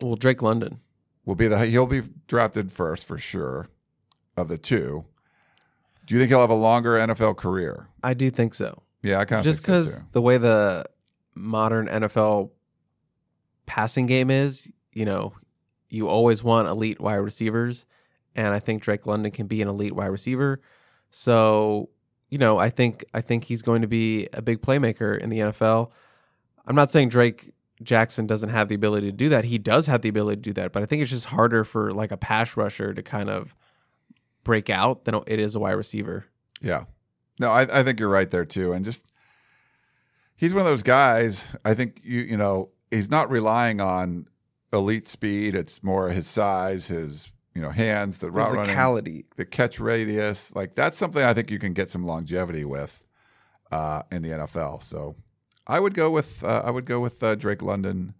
Well, 0.03 0.15
Drake 0.15 0.43
London. 0.43 0.80
will 1.25 1.34
be 1.34 1.47
the 1.47 1.65
he'll 1.65 1.88
be 1.88 2.03
drafted 2.28 2.71
first 2.71 3.07
for 3.07 3.17
sure 3.17 3.67
of 4.38 4.47
the 4.47 4.59
two. 4.59 5.05
Do 6.05 6.13
you 6.13 6.19
think 6.21 6.30
he'll 6.30 6.41
have 6.41 6.51
a 6.51 6.53
longer 6.53 6.91
NFL 6.97 7.36
career? 7.38 7.89
I 8.03 8.13
do 8.13 8.30
think 8.30 8.53
so. 8.53 8.84
Yeah, 9.01 9.17
I 9.19 9.25
kind 9.25 9.39
of 9.39 9.43
Just 9.43 9.65
think 9.65 9.73
so, 9.75 9.82
because 9.82 10.03
the 10.11 10.21
way 10.21 10.38
the 10.38 10.86
modern 11.34 11.88
NFL 11.88 12.51
passing 13.65 14.05
game 14.05 14.30
is, 14.30 14.71
you 14.93 15.05
know, 15.05 15.34
you 15.89 16.07
always 16.07 16.43
want 16.43 16.67
elite 16.67 17.01
wide 17.01 17.15
receivers, 17.15 17.88
and 18.38 18.54
I 18.54 18.60
think 18.60 18.84
Drake 18.84 19.06
London 19.08 19.32
can 19.32 19.48
be 19.48 19.62
an 19.62 19.68
elite 19.68 19.94
wide 19.94 20.08
receiver. 20.08 20.62
So, 21.10 21.90
you 22.30 22.38
know, 22.38 22.58
I 22.58 22.70
think 22.70 23.04
I 23.14 23.22
think 23.22 23.44
he's 23.46 23.64
going 23.64 23.82
to 23.82 23.88
be 23.88 24.28
a 24.32 24.42
big 24.42 24.62
playmaker 24.62 25.18
in 25.20 25.30
the 25.30 25.40
NFL. 25.40 25.92
I'm 26.66 26.76
not 26.76 26.92
saying 26.92 27.10
Drake 27.10 27.52
Jackson 27.82 28.28
doesn't 28.28 28.50
have 28.50 28.68
the 28.68 28.76
ability 28.76 29.08
to 29.08 29.16
do 29.16 29.30
that. 29.30 29.46
He 29.46 29.58
does 29.58 29.88
have 29.88 30.02
the 30.02 30.10
ability 30.10 30.38
to 30.38 30.42
do 30.42 30.54
that, 30.54 30.72
but 30.72 30.84
I 30.84 30.86
think 30.86 31.02
it's 31.02 31.12
just 31.12 31.26
harder 31.26 31.64
for 31.64 31.92
like 31.92 32.12
a 32.12 32.18
pass 32.18 32.56
rusher 32.56 32.94
to 32.94 33.02
kind 33.02 33.30
of 33.30 33.56
break 34.44 34.70
out 34.70 35.06
than 35.06 35.20
it 35.28 35.40
is 35.40 35.56
a 35.56 35.60
wide 35.60 35.72
receiver. 35.72 36.26
Yeah, 36.62 36.86
no, 37.40 37.50
I, 37.50 37.62
I 37.80 37.84
think 37.84 38.00
you're 38.00 38.10
right 38.10 38.30
there 38.30 38.46
too, 38.46 38.74
and 38.74 38.86
just 38.86 39.12
he's 40.36 40.54
one 40.54 40.62
of 40.62 40.68
those 40.68 40.84
guys. 40.84 41.56
I 41.66 41.74
think 41.74 42.02
you 42.04 42.22
you 42.22 42.38
know 42.38 42.70
he's 42.92 43.10
not 43.10 43.32
relying 43.32 43.82
on 43.82 44.28
elite 44.74 45.08
speed. 45.08 45.56
It's 45.56 45.84
more 45.84 46.10
his 46.10 46.28
size, 46.28 46.88
his 46.88 47.32
you 47.58 47.64
know 47.64 47.72
hands, 47.72 48.20
the 48.20 48.30
route 48.30 48.53
running, 48.53 49.24
the 49.36 49.43
catch 49.43 49.80
radius. 49.80 50.55
Like 50.55 50.76
that's 50.76 50.95
something 50.95 51.24
I 51.24 51.34
think 51.34 51.49
you 51.49 51.58
can 51.58 51.74
get 51.74 51.89
some 51.89 52.03
longevity 52.03 52.66
with 52.66 53.03
uh, 53.72 54.03
in 54.12 54.22
the 54.22 54.30
NFL. 54.30 54.84
So 54.84 55.16
I 55.66 55.80
would 55.80 55.95
go 55.95 56.12
with 56.12 56.43
uh, 56.43 56.62
I 56.64 56.70
would 56.70 56.86
go 56.86 56.99
with 56.99 57.24
uh, 57.24 57.34
Drake 57.34 57.64
London. 57.64 58.14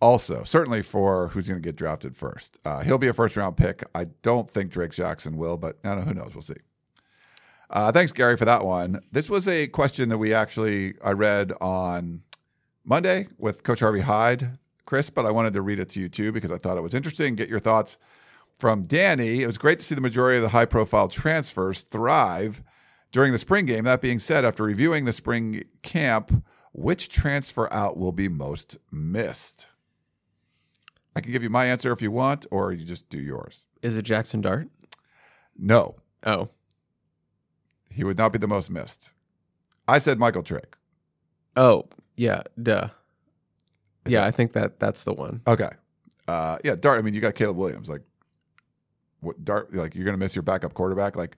Also, 0.00 0.42
certainly 0.42 0.82
for 0.82 1.28
who's 1.28 1.46
going 1.46 1.62
to 1.62 1.66
get 1.66 1.76
drafted 1.76 2.16
first, 2.16 2.58
uh, 2.64 2.82
he'll 2.82 2.98
be 2.98 3.06
a 3.06 3.12
first 3.12 3.36
round 3.36 3.56
pick. 3.56 3.84
I 3.94 4.06
don't 4.22 4.50
think 4.50 4.72
Drake 4.72 4.90
Jackson 4.90 5.36
will, 5.36 5.56
but 5.56 5.78
I 5.84 5.90
don't 5.90 6.00
know. 6.00 6.04
Who 6.06 6.14
knows? 6.14 6.34
We'll 6.34 6.42
see. 6.42 6.54
Uh, 7.70 7.92
thanks, 7.92 8.10
Gary, 8.10 8.36
for 8.36 8.46
that 8.46 8.64
one. 8.64 9.00
This 9.12 9.30
was 9.30 9.46
a 9.46 9.68
question 9.68 10.08
that 10.08 10.18
we 10.18 10.34
actually 10.34 10.94
I 11.04 11.12
read 11.12 11.52
on 11.60 12.24
Monday 12.84 13.28
with 13.38 13.62
Coach 13.62 13.78
Harvey 13.78 14.00
Hyde, 14.00 14.58
Chris, 14.86 15.08
but 15.08 15.24
I 15.24 15.30
wanted 15.30 15.52
to 15.52 15.62
read 15.62 15.78
it 15.78 15.88
to 15.90 16.00
you 16.00 16.08
too 16.08 16.32
because 16.32 16.50
I 16.50 16.58
thought 16.58 16.76
it 16.76 16.82
was 16.82 16.94
interesting. 16.94 17.36
Get 17.36 17.48
your 17.48 17.60
thoughts 17.60 17.96
from 18.58 18.82
Danny. 18.82 19.42
It 19.42 19.46
was 19.46 19.58
great 19.58 19.78
to 19.80 19.84
see 19.84 19.94
the 19.94 20.00
majority 20.00 20.36
of 20.36 20.42
the 20.42 20.48
high 20.50 20.64
profile 20.64 21.08
transfers 21.08 21.80
thrive 21.82 22.62
during 23.12 23.32
the 23.32 23.38
spring 23.38 23.66
game. 23.66 23.84
That 23.84 24.00
being 24.00 24.18
said, 24.18 24.44
after 24.44 24.62
reviewing 24.64 25.04
the 25.04 25.12
spring 25.12 25.64
camp, 25.82 26.44
which 26.72 27.08
transfer 27.08 27.72
out 27.72 27.96
will 27.96 28.12
be 28.12 28.28
most 28.28 28.78
missed? 28.90 29.68
I 31.14 31.20
can 31.20 31.32
give 31.32 31.42
you 31.42 31.50
my 31.50 31.64
answer 31.66 31.92
if 31.92 32.02
you 32.02 32.10
want, 32.10 32.46
or 32.50 32.72
you 32.72 32.84
just 32.84 33.08
do 33.08 33.18
yours. 33.18 33.64
Is 33.82 33.96
it 33.96 34.02
Jackson 34.02 34.40
Dart? 34.42 34.68
No, 35.56 35.96
Oh, 36.26 36.48
he 37.88 38.02
would 38.04 38.18
not 38.18 38.32
be 38.32 38.38
the 38.38 38.48
most 38.48 38.68
missed. 38.70 39.12
I 39.88 39.98
said 39.98 40.18
Michael 40.18 40.42
Trigg. 40.42 40.76
Oh, 41.54 41.88
yeah, 42.16 42.42
duh. 42.60 42.88
Yeah, 44.06 44.26
I 44.26 44.30
think 44.32 44.52
that 44.52 44.78
that's 44.80 45.04
the 45.04 45.14
one. 45.14 45.40
Okay. 45.46 45.70
Uh, 46.28 46.58
yeah, 46.64 46.74
Dart. 46.74 46.98
I 46.98 47.02
mean, 47.02 47.14
you 47.14 47.20
got 47.20 47.34
Caleb 47.36 47.56
Williams. 47.56 47.88
Like, 47.88 48.02
what 49.20 49.44
Dart? 49.44 49.74
Like, 49.74 49.94
you're 49.94 50.04
going 50.04 50.14
to 50.14 50.22
miss 50.22 50.34
your 50.34 50.42
backup 50.42 50.74
quarterback. 50.74 51.16
Like, 51.16 51.36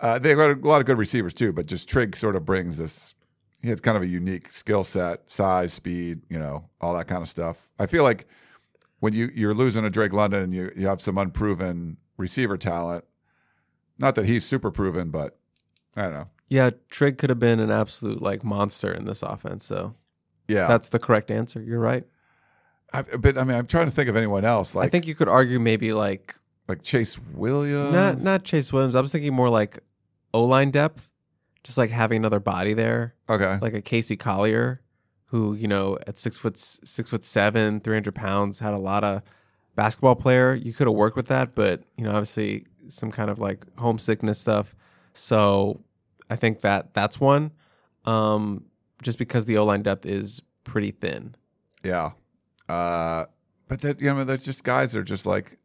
uh, 0.00 0.18
they've 0.18 0.36
got 0.36 0.50
a 0.50 0.68
lot 0.68 0.80
of 0.80 0.86
good 0.86 0.98
receivers 0.98 1.34
too, 1.34 1.52
but 1.52 1.66
just 1.66 1.88
Trigg 1.88 2.16
sort 2.16 2.36
of 2.36 2.44
brings 2.44 2.76
this. 2.76 3.14
He 3.62 3.70
has 3.70 3.80
kind 3.80 3.96
of 3.96 4.02
a 4.02 4.06
unique 4.06 4.50
skill 4.50 4.84
set, 4.84 5.30
size, 5.30 5.72
speed, 5.72 6.20
you 6.28 6.38
know, 6.38 6.68
all 6.80 6.94
that 6.94 7.08
kind 7.08 7.22
of 7.22 7.28
stuff. 7.28 7.70
I 7.78 7.86
feel 7.86 8.02
like 8.02 8.26
when 9.00 9.12
you 9.12 9.30
you're 9.34 9.54
losing 9.54 9.84
a 9.84 9.90
Drake 9.90 10.12
London 10.12 10.42
and 10.42 10.54
you 10.54 10.70
you 10.76 10.86
have 10.86 11.00
some 11.00 11.18
unproven 11.18 11.98
receiver 12.16 12.56
talent. 12.56 13.04
Not 13.98 14.16
that 14.16 14.26
he's 14.26 14.44
super 14.44 14.70
proven, 14.70 15.10
but 15.10 15.38
I 15.96 16.02
don't 16.02 16.12
know. 16.14 16.28
Yeah, 16.48 16.70
Trigg 16.90 17.18
could 17.18 17.30
have 17.30 17.38
been 17.38 17.60
an 17.60 17.70
absolute 17.70 18.20
like 18.20 18.44
monster 18.44 18.92
in 18.92 19.04
this 19.04 19.22
offense. 19.22 19.64
So 19.64 19.94
Yeah, 20.48 20.66
that's 20.66 20.88
the 20.88 20.98
correct 20.98 21.30
answer. 21.30 21.62
You're 21.62 21.80
right. 21.80 22.04
I, 22.92 23.02
but 23.02 23.38
I 23.38 23.44
mean, 23.44 23.56
I'm 23.56 23.66
trying 23.66 23.86
to 23.86 23.92
think 23.92 24.08
of 24.08 24.16
anyone 24.16 24.44
else 24.44 24.74
like 24.74 24.86
I 24.86 24.88
think 24.88 25.06
you 25.06 25.14
could 25.14 25.28
argue 25.28 25.58
maybe 25.58 25.92
like 25.92 26.36
like 26.68 26.82
Chase 26.82 27.18
Williams. 27.34 27.92
not 27.92 28.20
not 28.20 28.44
Chase 28.44 28.72
Williams. 28.72 28.94
I 28.94 29.00
was 29.00 29.12
thinking 29.12 29.34
more 29.34 29.48
like 29.48 29.78
O 30.32 30.44
line 30.44 30.70
depth, 30.70 31.10
just 31.62 31.78
like 31.78 31.90
having 31.90 32.18
another 32.18 32.40
body 32.40 32.74
there, 32.74 33.14
okay. 33.28 33.58
like 33.60 33.74
a 33.74 33.82
Casey 33.82 34.16
Collier, 34.16 34.80
who 35.30 35.54
you 35.54 35.68
know 35.68 35.98
at 36.06 36.18
six 36.18 36.36
foot 36.36 36.58
six 36.58 37.10
foot 37.10 37.24
seven, 37.24 37.80
three 37.80 37.94
hundred 37.94 38.14
pounds, 38.14 38.58
had 38.58 38.74
a 38.74 38.78
lot 38.78 39.04
of 39.04 39.22
basketball 39.74 40.16
player. 40.16 40.54
You 40.54 40.72
could 40.72 40.86
have 40.86 40.96
worked 40.96 41.16
with 41.16 41.26
that, 41.26 41.54
but 41.54 41.82
you 41.96 42.04
know 42.04 42.10
obviously 42.10 42.66
some 42.88 43.10
kind 43.10 43.30
of 43.30 43.38
like 43.38 43.64
homesickness 43.76 44.40
stuff. 44.40 44.74
So 45.12 45.80
I 46.30 46.36
think 46.36 46.60
that 46.60 46.94
that's 46.94 47.20
one. 47.20 47.52
Um, 48.04 48.64
just 49.02 49.18
because 49.18 49.46
the 49.46 49.58
O 49.58 49.64
line 49.64 49.82
depth 49.82 50.06
is 50.06 50.42
pretty 50.64 50.90
thin. 50.90 51.34
Yeah. 51.82 52.12
Uh, 52.68 53.26
but 53.68 53.80
that 53.82 54.00
you 54.00 54.12
know, 54.12 54.24
there's 54.24 54.44
just 54.44 54.64
guys 54.64 54.92
that 54.92 55.00
are 55.00 55.04
just 55.04 55.26
like 55.26 55.58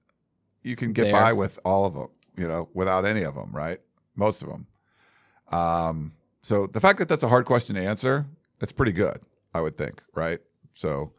you 0.64 0.76
can 0.76 0.93
get 0.93 1.05
There. 1.05 1.14
by 1.14 1.34
with 1.34 1.60
all 1.64 1.86
of 1.86 1.93
them, 1.93 2.10
you 2.38 2.47
know, 2.47 2.70
without 2.74 3.05
any 3.05 3.24
of 3.24 3.36
them, 3.36 3.51
right? 3.51 3.80
Most 4.16 4.41
of 4.43 4.49
them. 4.49 4.68
Um, 5.51 6.14
so 6.41 6.68
the 6.68 6.80
fact 6.82 6.99
that 6.99 7.07
that's 7.10 7.24
a 7.24 7.28
hard 7.28 7.45
question 7.45 7.76
to 7.76 7.82
answer, 7.82 8.26
that's 8.60 8.72
pretty 8.72 8.91
good, 8.91 9.20
I 9.53 9.62
would 9.62 9.78
think, 9.78 10.01
right? 10.14 10.39
So 10.74 11.14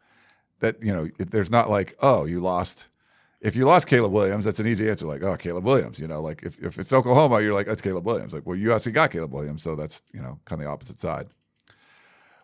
that 0.59 0.81
you 0.81 0.93
know, 0.93 1.09
there's 1.17 1.51
not 1.51 1.69
like, 1.69 1.95
oh, 2.01 2.25
you 2.25 2.39
lost. 2.39 2.87
If 3.41 3.55
you 3.55 3.65
lost 3.65 3.87
Caleb 3.87 4.11
Williams, 4.11 4.45
that's 4.45 4.59
an 4.59 4.67
easy 4.67 4.87
answer. 4.87 5.07
Like, 5.07 5.23
oh, 5.23 5.35
Caleb 5.35 5.65
Williams, 5.65 5.99
you 5.99 6.07
know, 6.07 6.21
like 6.21 6.43
if, 6.43 6.59
if 6.59 6.77
it's 6.77 6.93
Oklahoma, 6.93 7.41
you're 7.41 7.55
like, 7.55 7.65
that's 7.65 7.81
Caleb 7.81 8.05
Williams. 8.05 8.33
Like, 8.33 8.45
well, 8.45 8.55
you 8.55 8.71
actually 8.71 8.91
got 8.91 9.09
Caleb 9.09 9.33
Williams, 9.33 9.63
so 9.63 9.75
that's 9.75 10.03
you 10.13 10.21
know, 10.21 10.39
kind 10.45 10.61
of 10.61 10.65
the 10.65 10.71
opposite 10.71 10.99
side. 10.99 11.27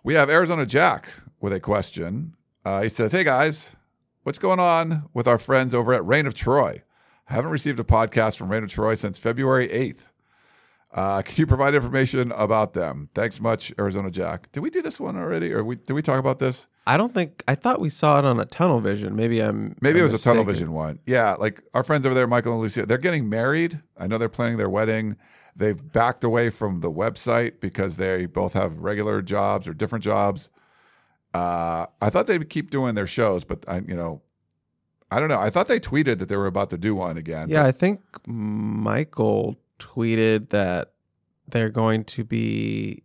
We 0.03 0.15
have 0.15 0.29
Arizona 0.29 0.65
Jack 0.65 1.09
with 1.39 1.53
a 1.53 1.59
question. 1.59 2.33
Uh, 2.65 2.81
he 2.81 2.89
says, 2.89 3.11
Hey 3.11 3.23
guys, 3.23 3.75
what's 4.23 4.39
going 4.39 4.59
on 4.59 5.09
with 5.13 5.27
our 5.27 5.37
friends 5.37 5.73
over 5.73 5.93
at 5.93 6.05
Reign 6.05 6.25
of 6.25 6.33
Troy? 6.33 6.81
Haven't 7.27 7.51
received 7.51 7.79
a 7.79 7.83
podcast 7.83 8.37
from 8.37 8.51
of 8.51 8.69
Troy 8.69 8.95
since 8.95 9.19
February 9.19 9.67
8th. 9.67 10.07
Uh, 10.93 11.21
can 11.21 11.35
you 11.35 11.45
provide 11.45 11.75
information 11.75 12.31
about 12.31 12.73
them? 12.73 13.09
Thanks 13.13 13.41
much, 13.41 13.73
Arizona 13.77 14.09
Jack. 14.09 14.49
Did 14.53 14.61
we 14.61 14.69
do 14.69 14.81
this 14.81 14.97
one 14.99 15.17
already? 15.17 15.53
Or 15.53 15.61
we, 15.63 15.75
did 15.75 15.91
we 15.91 16.01
talk 16.01 16.19
about 16.19 16.39
this? 16.39 16.67
I 16.87 16.95
don't 16.95 17.13
think 17.13 17.43
I 17.45 17.55
thought 17.55 17.81
we 17.81 17.89
saw 17.89 18.17
it 18.17 18.23
on 18.25 18.39
a 18.39 18.45
tunnel 18.45 18.79
vision. 18.79 19.17
Maybe 19.17 19.41
I'm 19.41 19.75
Maybe 19.81 19.99
I'm 19.99 20.05
it 20.05 20.11
was 20.11 20.21
a 20.21 20.23
tunnel 20.23 20.45
vision 20.45 20.71
one. 20.71 20.99
Yeah, 21.05 21.33
like 21.33 21.61
our 21.73 21.83
friends 21.83 22.05
over 22.05 22.15
there, 22.15 22.27
Michael 22.27 22.53
and 22.53 22.61
Lucia, 22.61 22.85
they're 22.85 22.97
getting 22.97 23.27
married. 23.27 23.81
I 23.97 24.07
know 24.07 24.17
they're 24.17 24.29
planning 24.29 24.57
their 24.57 24.69
wedding. 24.69 25.17
They've 25.53 25.91
backed 25.91 26.23
away 26.23 26.49
from 26.49 26.79
the 26.79 26.91
website 26.91 27.59
because 27.59 27.97
they 27.97 28.25
both 28.25 28.53
have 28.53 28.79
regular 28.79 29.21
jobs 29.21 29.67
or 29.67 29.73
different 29.73 30.03
jobs. 30.03 30.49
Uh, 31.33 31.87
I 32.01 32.09
thought 32.09 32.27
they'd 32.27 32.49
keep 32.49 32.71
doing 32.71 32.95
their 32.95 33.05
shows, 33.05 33.43
but 33.43 33.65
I, 33.67 33.79
you 33.79 33.95
know, 33.95 34.21
I 35.09 35.19
don't 35.19 35.29
know. 35.29 35.39
I 35.39 35.49
thought 35.49 35.67
they 35.67 35.79
tweeted 35.79 36.19
that 36.19 36.29
they 36.29 36.35
were 36.35 36.47
about 36.47 36.69
to 36.71 36.77
do 36.77 36.95
one 36.95 37.17
again. 37.17 37.49
Yeah, 37.49 37.65
I 37.65 37.71
think 37.71 38.01
Michael 38.27 39.57
tweeted 39.79 40.49
that 40.49 40.93
they're 41.47 41.69
going 41.69 42.03
to 42.05 42.23
be. 42.23 43.03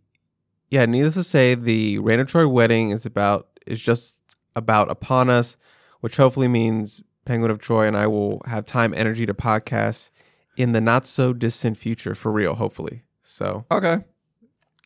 Yeah, 0.69 0.85
needless 0.85 1.13
to 1.15 1.23
say, 1.23 1.55
the 1.55 1.99
Reign 1.99 2.25
Troy 2.25 2.47
wedding 2.47 2.89
is 2.89 3.05
about 3.05 3.47
is 3.65 3.81
just 3.81 4.21
about 4.55 4.89
upon 4.89 5.29
us, 5.29 5.57
which 6.01 6.17
hopefully 6.17 6.47
means 6.47 7.03
Penguin 7.25 7.51
of 7.51 7.59
Troy, 7.59 7.87
and 7.87 7.95
I 7.95 8.07
will 8.07 8.41
have 8.45 8.65
time, 8.65 8.93
energy 8.93 9.25
to 9.25 9.33
podcast 9.33 10.09
in 10.57 10.71
the 10.71 10.81
not 10.81 11.07
so 11.07 11.33
distant 11.33 11.77
future 11.77 12.15
for 12.15 12.31
real, 12.31 12.55
hopefully. 12.55 13.03
So 13.21 13.65
Okay. 13.71 13.97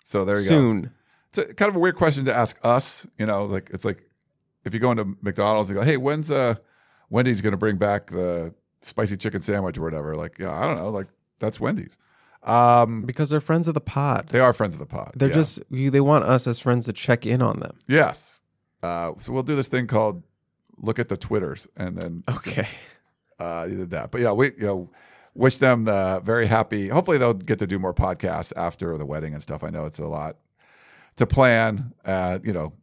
So 0.03 0.23
there 0.23 0.35
you 0.39 0.43
go. 0.43 0.47
soon. 0.49 0.91
It's 1.29 1.37
a, 1.39 1.53
kind 1.53 1.69
of 1.69 1.75
a 1.75 1.79
weird 1.79 1.95
question 1.95 2.25
to 2.25 2.33
ask 2.33 2.57
us. 2.63 3.07
You 3.17 3.25
know, 3.25 3.45
like 3.45 3.69
it's 3.73 3.83
like 3.83 4.07
if 4.65 4.73
you 4.73 4.79
go 4.79 4.91
into 4.91 5.17
McDonald's 5.21 5.69
and 5.69 5.79
go, 5.79 5.85
"Hey, 5.85 5.97
when's 5.97 6.29
uh 6.31 6.55
Wendy's 7.09 7.41
going 7.41 7.51
to 7.51 7.57
bring 7.57 7.77
back 7.77 8.09
the 8.11 8.53
spicy 8.81 9.17
chicken 9.17 9.41
sandwich 9.41 9.77
or 9.77 9.81
whatever?" 9.81 10.15
Like, 10.15 10.37
yeah, 10.39 10.51
I 10.51 10.65
don't 10.65 10.77
know. 10.77 10.89
Like 10.89 11.07
that's 11.39 11.59
Wendy's. 11.59 11.97
Um, 12.43 13.01
Because 13.01 13.29
they're 13.29 13.41
friends 13.41 13.67
of 13.67 13.73
the 13.73 13.81
pod. 13.81 14.29
they 14.31 14.39
are 14.39 14.53
friends 14.53 14.75
of 14.75 14.79
the 14.79 14.85
pod. 14.85 15.11
They're 15.15 15.29
yeah. 15.29 15.35
just 15.35 15.61
they 15.69 15.99
want 16.01 16.23
us 16.23 16.47
as 16.47 16.59
friends 16.59 16.85
to 16.85 16.93
check 16.93 17.25
in 17.25 17.41
on 17.41 17.59
them. 17.59 17.77
yes. 17.87 18.33
Uh, 18.83 19.11
so 19.17 19.33
we'll 19.33 19.41
do 19.43 19.55
this 19.55 19.67
thing 19.67 19.87
called 19.87 20.21
look 20.77 20.99
at 20.99 21.09
the 21.09 21.17
twitters, 21.17 21.67
and 21.75 21.97
then 21.97 22.23
Okay. 22.29 22.67
uh, 23.39 23.67
you 23.69 23.75
did 23.77 23.89
that. 23.89 24.11
But 24.11 24.21
yeah, 24.21 24.31
we 24.31 24.47
you 24.57 24.65
know 24.65 24.89
wish 25.33 25.57
them 25.57 25.85
the 25.85 26.21
very 26.23 26.45
happy. 26.45 26.87
Hopefully 26.87 27.17
they'll 27.17 27.33
get 27.33 27.59
to 27.59 27.67
do 27.67 27.79
more 27.79 27.93
podcasts 27.93 28.53
after 28.55 28.97
the 28.97 29.05
wedding 29.05 29.33
and 29.33 29.41
stuff. 29.41 29.63
I 29.63 29.69
know 29.69 29.85
it's 29.85 29.99
a 29.99 30.07
lot 30.07 30.37
to 31.17 31.25
plan. 31.27 31.91
Uh, 32.05 32.39
you 32.43 32.53
know, 32.53 32.73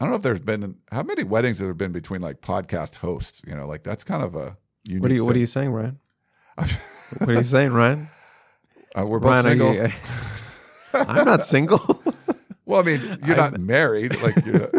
I 0.00 0.04
don't 0.04 0.10
know 0.12 0.16
if 0.16 0.22
there's 0.22 0.40
been 0.40 0.76
how 0.90 1.02
many 1.02 1.24
weddings 1.24 1.58
have 1.58 1.66
there 1.66 1.74
been 1.74 1.92
between 1.92 2.22
like 2.22 2.40
podcast 2.40 2.96
hosts. 2.96 3.42
You 3.46 3.54
know, 3.54 3.66
like 3.66 3.82
that's 3.82 4.02
kind 4.02 4.22
of 4.22 4.34
a 4.34 4.56
unique. 4.84 5.02
What 5.02 5.10
are 5.10 5.14
you 5.14 5.24
What 5.26 5.36
are 5.36 5.40
you 5.40 5.46
saying, 5.46 5.70
Ryan? 5.72 5.98
what 6.56 7.28
are 7.28 7.34
you 7.34 7.42
saying, 7.42 7.72
Ryan? 7.72 8.08
Uh, 8.98 9.06
we're 9.06 9.20
both 9.20 9.30
Ryan, 9.30 9.44
single. 9.44 9.74
you- 9.74 9.88
I'm 10.94 11.24
not 11.24 11.44
single. 11.44 12.02
well, 12.64 12.80
I 12.80 12.82
mean, 12.82 13.18
you're 13.26 13.36
not 13.36 13.58
married. 13.58 14.20
Like 14.22 14.44
you're 14.44 14.70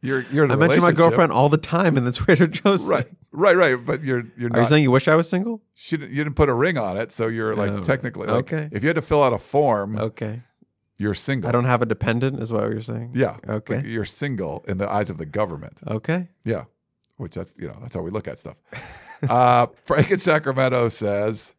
you're, 0.00 0.22
you're 0.32 0.46
a 0.46 0.52
I 0.52 0.56
mention 0.56 0.80
my 0.80 0.90
girlfriend 0.92 1.32
all 1.32 1.48
the 1.48 1.58
time 1.58 1.96
in 1.96 2.04
the 2.04 2.10
Trader 2.12 2.48
Joe's. 2.48 2.88
Right, 2.88 3.06
right, 3.30 3.54
right. 3.54 3.76
But 3.76 4.02
you're 4.02 4.24
you're 4.36 4.50
Are 4.52 4.60
you 4.60 4.66
saying 4.66 4.82
you 4.82 4.90
wish 4.90 5.06
I 5.06 5.14
was 5.14 5.28
single? 5.28 5.62
she 5.74 5.96
didn't, 5.96 6.10
you 6.10 6.24
didn't 6.24 6.34
put 6.36 6.48
a 6.48 6.54
ring 6.54 6.78
on 6.78 6.96
it, 6.96 7.12
so 7.12 7.28
you're 7.28 7.54
like 7.54 7.70
Oh, 7.70 7.84
technically 7.84 8.26
like, 8.26 8.52
okay. 8.52 8.68
If 8.72 8.82
you 8.82 8.88
had 8.88 8.96
to 8.96 9.02
fill 9.02 9.22
out 9.22 9.32
a 9.32 9.38
form, 9.38 9.98
Okay. 9.98 10.40
You're 10.98 11.14
single. 11.14 11.48
I 11.48 11.52
don't 11.52 11.64
have 11.64 11.82
a 11.82 11.86
dependent, 11.86 12.40
is 12.40 12.52
what 12.52 12.70
you're 12.70 12.80
saying? 12.80 13.12
Yeah. 13.14 13.36
Okay. 13.48 13.76
Like 13.76 13.86
you're 13.86 14.04
single 14.04 14.64
in 14.68 14.78
the 14.78 14.88
eyes 14.88 15.10
of 15.10 15.18
the 15.18 15.26
government. 15.26 15.80
Okay. 15.86 16.28
Yeah. 16.44 16.64
Which 17.16 17.34
that's 17.34 17.56
you 17.58 17.68
know 17.68 17.76
that's 17.80 17.94
how 17.94 18.00
we 18.00 18.10
look 18.10 18.26
at 18.26 18.38
stuff. 18.40 18.56
uh, 19.28 19.66
Frank 19.82 20.10
in 20.10 20.18
Sacramento 20.18 20.88
says, 20.88 21.54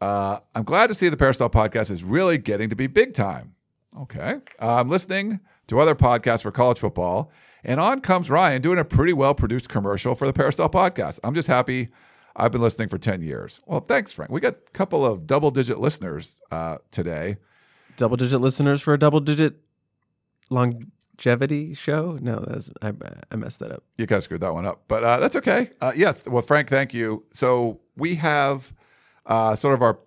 uh, 0.00 0.40
"I'm 0.54 0.64
glad 0.64 0.88
to 0.88 0.94
see 0.94 1.08
the 1.08 1.16
Peristyle 1.16 1.50
podcast 1.50 1.90
is 1.90 2.02
really 2.02 2.38
getting 2.38 2.70
to 2.70 2.76
be 2.76 2.86
big 2.86 3.14
time." 3.14 3.54
Okay, 3.96 4.40
uh, 4.60 4.80
I'm 4.80 4.88
listening 4.88 5.40
to 5.68 5.78
other 5.78 5.94
podcasts 5.94 6.42
for 6.42 6.50
college 6.50 6.78
football, 6.78 7.30
and 7.62 7.78
on 7.78 8.00
comes 8.00 8.30
Ryan 8.30 8.62
doing 8.62 8.78
a 8.78 8.84
pretty 8.84 9.12
well 9.12 9.34
produced 9.34 9.68
commercial 9.68 10.14
for 10.14 10.26
the 10.26 10.32
Peristyle 10.32 10.70
podcast. 10.70 11.20
I'm 11.22 11.34
just 11.34 11.48
happy. 11.48 11.88
I've 12.34 12.52
been 12.52 12.60
listening 12.60 12.88
for 12.88 12.98
10 12.98 13.22
years. 13.22 13.60
Well, 13.66 13.80
thanks, 13.80 14.12
Frank. 14.12 14.30
We 14.30 14.40
got 14.40 14.54
a 14.54 14.70
couple 14.72 15.06
of 15.06 15.26
double 15.26 15.50
digit 15.50 15.78
listeners 15.78 16.38
uh, 16.50 16.78
today. 16.90 17.38
Double 17.96 18.16
digit 18.16 18.40
listeners 18.40 18.82
for 18.82 18.94
a 18.94 18.98
double 18.98 19.20
digit 19.20 19.56
longevity 20.50 21.74
show? 21.74 22.18
No, 22.20 22.44
that's 22.46 22.70
I, 22.82 22.92
I 23.30 23.36
messed 23.36 23.60
that 23.60 23.72
up. 23.72 23.82
You 23.96 24.06
kind 24.06 24.18
of 24.18 24.24
screwed 24.24 24.40
that 24.42 24.52
one 24.54 24.66
up, 24.66 24.84
but 24.88 25.02
uh, 25.02 25.18
that's 25.18 25.36
okay. 25.36 25.70
Uh, 25.80 25.92
yes, 25.96 26.24
well, 26.26 26.42
Frank, 26.42 26.68
thank 26.68 26.94
you. 26.94 27.24
So 27.32 27.80
we 27.96 28.16
have 28.16 28.72
uh, 29.24 29.56
sort 29.56 29.74
of 29.74 29.82
our 29.82 29.98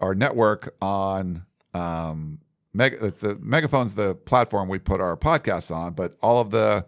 our 0.00 0.14
network 0.14 0.74
on 0.82 1.44
um, 1.74 2.40
Mega, 2.72 3.10
the 3.10 3.38
Megaphone's 3.40 3.94
the 3.94 4.14
platform 4.14 4.68
we 4.68 4.78
put 4.78 5.00
our 5.00 5.16
podcasts 5.16 5.74
on, 5.74 5.92
but 5.92 6.16
all 6.22 6.40
of 6.40 6.50
the 6.50 6.84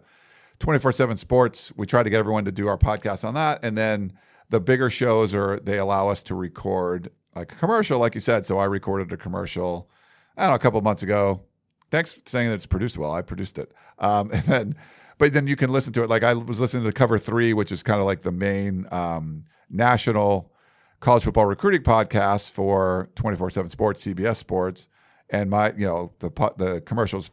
twenty 0.59 0.79
four 0.79 0.91
seven 0.91 1.17
sports, 1.17 1.71
we 1.75 1.85
try 1.85 2.03
to 2.03 2.09
get 2.09 2.19
everyone 2.19 2.45
to 2.45 2.51
do 2.51 2.67
our 2.67 2.77
podcasts 2.77 3.25
on 3.25 3.33
that, 3.35 3.63
and 3.63 3.77
then 3.77 4.13
the 4.49 4.59
bigger 4.59 4.89
shows 4.89 5.35
are 5.35 5.59
they 5.59 5.77
allow 5.77 6.09
us 6.09 6.23
to 6.23 6.35
record 6.35 7.09
like 7.35 7.51
a 7.51 7.55
commercial, 7.55 7.99
like 7.99 8.15
you 8.15 8.21
said. 8.21 8.45
So 8.45 8.57
I 8.57 8.65
recorded 8.65 9.11
a 9.13 9.17
commercial, 9.17 9.89
I 10.37 10.43
don't 10.43 10.51
know, 10.51 10.55
a 10.55 10.59
couple 10.59 10.79
months 10.81 11.03
ago. 11.03 11.41
Thanks 11.89 12.13
for 12.13 12.21
saying 12.25 12.49
that 12.49 12.55
it's 12.55 12.65
produced 12.65 12.97
well. 12.97 13.11
I 13.11 13.21
produced 13.21 13.57
it, 13.57 13.71
um, 13.99 14.31
and 14.33 14.43
then 14.43 14.75
but 15.17 15.33
then 15.33 15.47
you 15.47 15.55
can 15.55 15.71
listen 15.71 15.93
to 15.93 16.03
it. 16.03 16.09
Like 16.09 16.23
I 16.23 16.33
was 16.33 16.59
listening 16.59 16.83
to 16.85 16.91
Cover 16.91 17.17
Three, 17.17 17.53
which 17.53 17.71
is 17.71 17.83
kind 17.83 17.99
of 17.99 18.05
like 18.05 18.21
the 18.21 18.31
main 18.31 18.87
um, 18.91 19.45
national 19.69 20.51
college 20.99 21.23
football 21.23 21.45
recruiting 21.45 21.81
podcast 21.81 22.51
for 22.51 23.09
24/7 23.15 23.69
Sports, 23.69 24.05
CBS 24.05 24.35
Sports, 24.35 24.87
and 25.29 25.49
my 25.49 25.71
you 25.73 25.85
know 25.85 26.13
the 26.19 26.29
the 26.57 26.81
commercials 26.81 27.31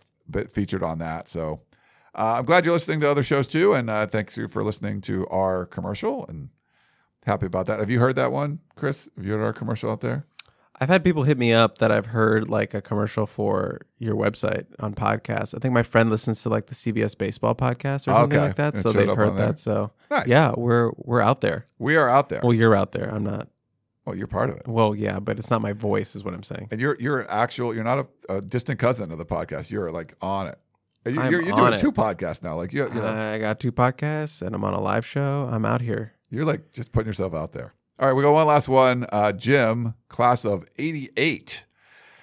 featured 0.52 0.82
on 0.82 0.98
that. 0.98 1.28
So 1.28 1.60
uh, 2.14 2.36
I'm 2.38 2.44
glad 2.44 2.64
you're 2.64 2.74
listening 2.74 3.00
to 3.00 3.10
other 3.10 3.22
shows 3.22 3.48
too, 3.48 3.74
and 3.74 3.90
uh, 3.90 4.06
thanks 4.06 4.36
you 4.36 4.48
for 4.48 4.62
listening 4.62 5.00
to 5.02 5.26
our 5.28 5.66
commercial 5.66 6.26
and 6.28 6.48
happy 7.26 7.46
about 7.46 7.66
that. 7.66 7.80
Have 7.80 7.90
you 7.90 8.00
heard 8.00 8.16
that 8.16 8.32
one, 8.32 8.60
Chris? 8.76 9.08
Have 9.16 9.26
you 9.26 9.32
heard 9.32 9.42
our 9.42 9.52
commercial 9.52 9.90
out 9.90 10.00
there? 10.00 10.24
I've 10.80 10.88
had 10.88 11.04
people 11.04 11.22
hit 11.22 11.38
me 11.38 11.52
up 11.52 11.78
that 11.78 11.92
I've 11.92 12.06
heard 12.06 12.48
like 12.50 12.74
a 12.74 12.82
commercial 12.82 13.26
for 13.26 13.82
your 13.98 14.16
website 14.16 14.66
on 14.80 14.92
podcasts. 14.94 15.54
I 15.54 15.58
think 15.60 15.72
my 15.72 15.84
friend 15.84 16.10
listens 16.10 16.42
to 16.42 16.48
like 16.48 16.66
the 16.66 16.74
CBS 16.74 17.16
baseball 17.16 17.54
podcast 17.54 18.08
or 18.08 18.12
something 18.12 18.38
Okay. 18.38 18.46
like 18.48 18.56
that. 18.56 18.74
It 18.74 18.80
So 18.80 18.92
they've 18.92 19.14
heard 19.14 19.36
that. 19.36 19.58
So 19.58 19.92
Nice. 20.10 20.26
yeah, 20.26 20.52
we're 20.56 20.90
we're 20.96 21.20
out 21.20 21.40
there. 21.42 21.66
We 21.78 21.96
are 21.96 22.08
out 22.08 22.28
there. 22.28 22.40
Well, 22.42 22.52
you're 22.54 22.74
out 22.74 22.92
there. 22.92 23.08
I'm 23.12 23.22
not. 23.24 23.48
Well, 24.04 24.16
you're 24.16 24.26
part 24.26 24.50
of 24.50 24.56
it. 24.56 24.68
Well, 24.68 24.94
yeah, 24.94 25.18
but 25.20 25.38
it's 25.38 25.48
not 25.50 25.62
my 25.62 25.72
voice, 25.72 26.14
is 26.14 26.24
what 26.24 26.34
I'm 26.34 26.42
saying. 26.42 26.68
And 26.70 26.80
you're 26.80 26.96
you're 27.00 27.20
an 27.20 27.26
actual. 27.30 27.72
You're 27.74 27.84
not 27.84 28.00
a, 28.28 28.34
a 28.36 28.42
distant 28.42 28.78
cousin 28.78 29.12
of 29.12 29.18
the 29.18 29.24
podcast. 29.24 29.70
You're 29.70 29.90
like 29.92 30.14
on 30.20 30.48
it. 30.48 30.58
You, 31.06 31.12
you're 31.30 31.42
you're 31.42 31.54
doing 31.56 31.72
it. 31.74 31.78
two 31.78 31.92
podcasts 31.92 32.42
now. 32.42 32.56
Like 32.56 32.72
you, 32.72 32.84
you 32.88 32.94
know, 32.94 33.06
I 33.06 33.38
got 33.38 33.60
two 33.60 33.72
podcasts 33.72 34.42
and 34.42 34.54
I'm 34.54 34.64
on 34.64 34.74
a 34.74 34.80
live 34.80 35.06
show. 35.06 35.48
I'm 35.52 35.64
out 35.64 35.80
here. 35.82 36.14
you're 36.30 36.44
like 36.44 36.72
just 36.72 36.92
putting 36.92 37.06
yourself 37.06 37.32
out 37.34 37.52
there. 37.52 37.74
All 37.96 38.08
right, 38.08 38.14
we 38.14 38.24
got 38.24 38.32
one 38.32 38.48
last 38.48 38.68
one. 38.68 39.06
Uh, 39.12 39.30
Jim, 39.30 39.94
class 40.08 40.44
of 40.44 40.64
'88. 40.78 41.64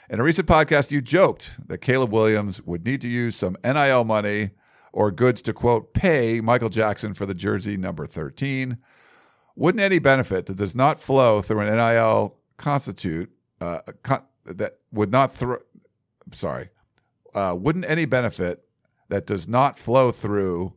In 0.09 0.19
a 0.19 0.23
recent 0.23 0.45
podcast, 0.45 0.91
you 0.91 1.01
joked 1.01 1.57
that 1.65 1.77
Caleb 1.77 2.11
Williams 2.11 2.61
would 2.63 2.83
need 2.83 2.99
to 2.99 3.07
use 3.07 3.37
some 3.37 3.55
NIL 3.63 4.03
money 4.03 4.49
or 4.91 5.11
goods 5.11 5.41
to 5.43 5.53
quote 5.53 5.93
pay 5.93 6.41
Michael 6.41 6.67
Jackson 6.67 7.13
for 7.13 7.25
the 7.25 7.33
jersey 7.33 7.77
number 7.77 8.05
13. 8.05 8.79
Wouldn't 9.55 9.81
any 9.81 9.99
benefit 9.99 10.45
that 10.47 10.57
does 10.57 10.75
not 10.75 10.99
flow 10.99 11.41
through 11.41 11.61
an 11.61 11.73
NIL 11.73 12.37
constitute 12.57 13.31
uh, 13.61 13.79
con- 14.03 14.25
that 14.43 14.73
would 14.91 15.09
not 15.09 15.31
throw? 15.31 15.59
Sorry, 16.33 16.67
uh, 17.33 17.55
wouldn't 17.57 17.85
any 17.85 18.03
benefit 18.03 18.65
that 19.07 19.25
does 19.25 19.47
not 19.47 19.79
flow 19.79 20.11
through 20.11 20.73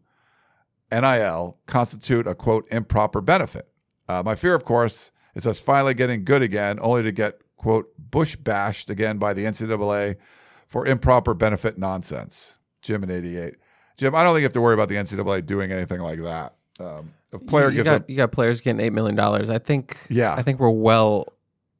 NIL 0.92 1.58
constitute 1.66 2.28
a 2.28 2.36
quote 2.36 2.68
improper 2.70 3.20
benefit? 3.20 3.68
Uh, 4.08 4.22
my 4.24 4.34
fear, 4.34 4.54
of 4.54 4.64
course, 4.64 5.10
is 5.34 5.46
us 5.46 5.60
finally 5.60 5.94
getting 5.94 6.24
good 6.24 6.42
again, 6.42 6.78
only 6.80 7.02
to 7.02 7.12
get 7.12 7.40
quote 7.56 7.88
bush 7.98 8.36
bashed 8.36 8.90
again 8.90 9.18
by 9.18 9.32
the 9.32 9.44
NCAA 9.44 10.16
for 10.66 10.86
improper 10.86 11.34
benefit 11.34 11.78
nonsense. 11.78 12.58
Jim 12.82 13.02
in 13.02 13.10
'88. 13.10 13.54
Jim, 13.96 14.14
I 14.14 14.22
don't 14.22 14.32
think 14.32 14.40
you 14.40 14.44
have 14.44 14.52
to 14.52 14.60
worry 14.60 14.74
about 14.74 14.88
the 14.88 14.96
NCAA 14.96 15.46
doing 15.46 15.72
anything 15.72 16.00
like 16.00 16.20
that. 16.22 16.54
Um, 16.80 17.14
if 17.32 17.40
a 17.40 17.44
player 17.44 17.68
you 17.70 17.76
gives 17.76 17.84
got 17.84 17.94
up, 18.02 18.10
you 18.10 18.16
got 18.16 18.32
players 18.32 18.60
getting 18.60 18.80
eight 18.80 18.92
million 18.92 19.16
dollars. 19.16 19.50
I 19.50 19.58
think. 19.58 19.96
Yeah. 20.10 20.34
I 20.34 20.42
think 20.42 20.60
we're 20.60 20.70
well 20.70 21.32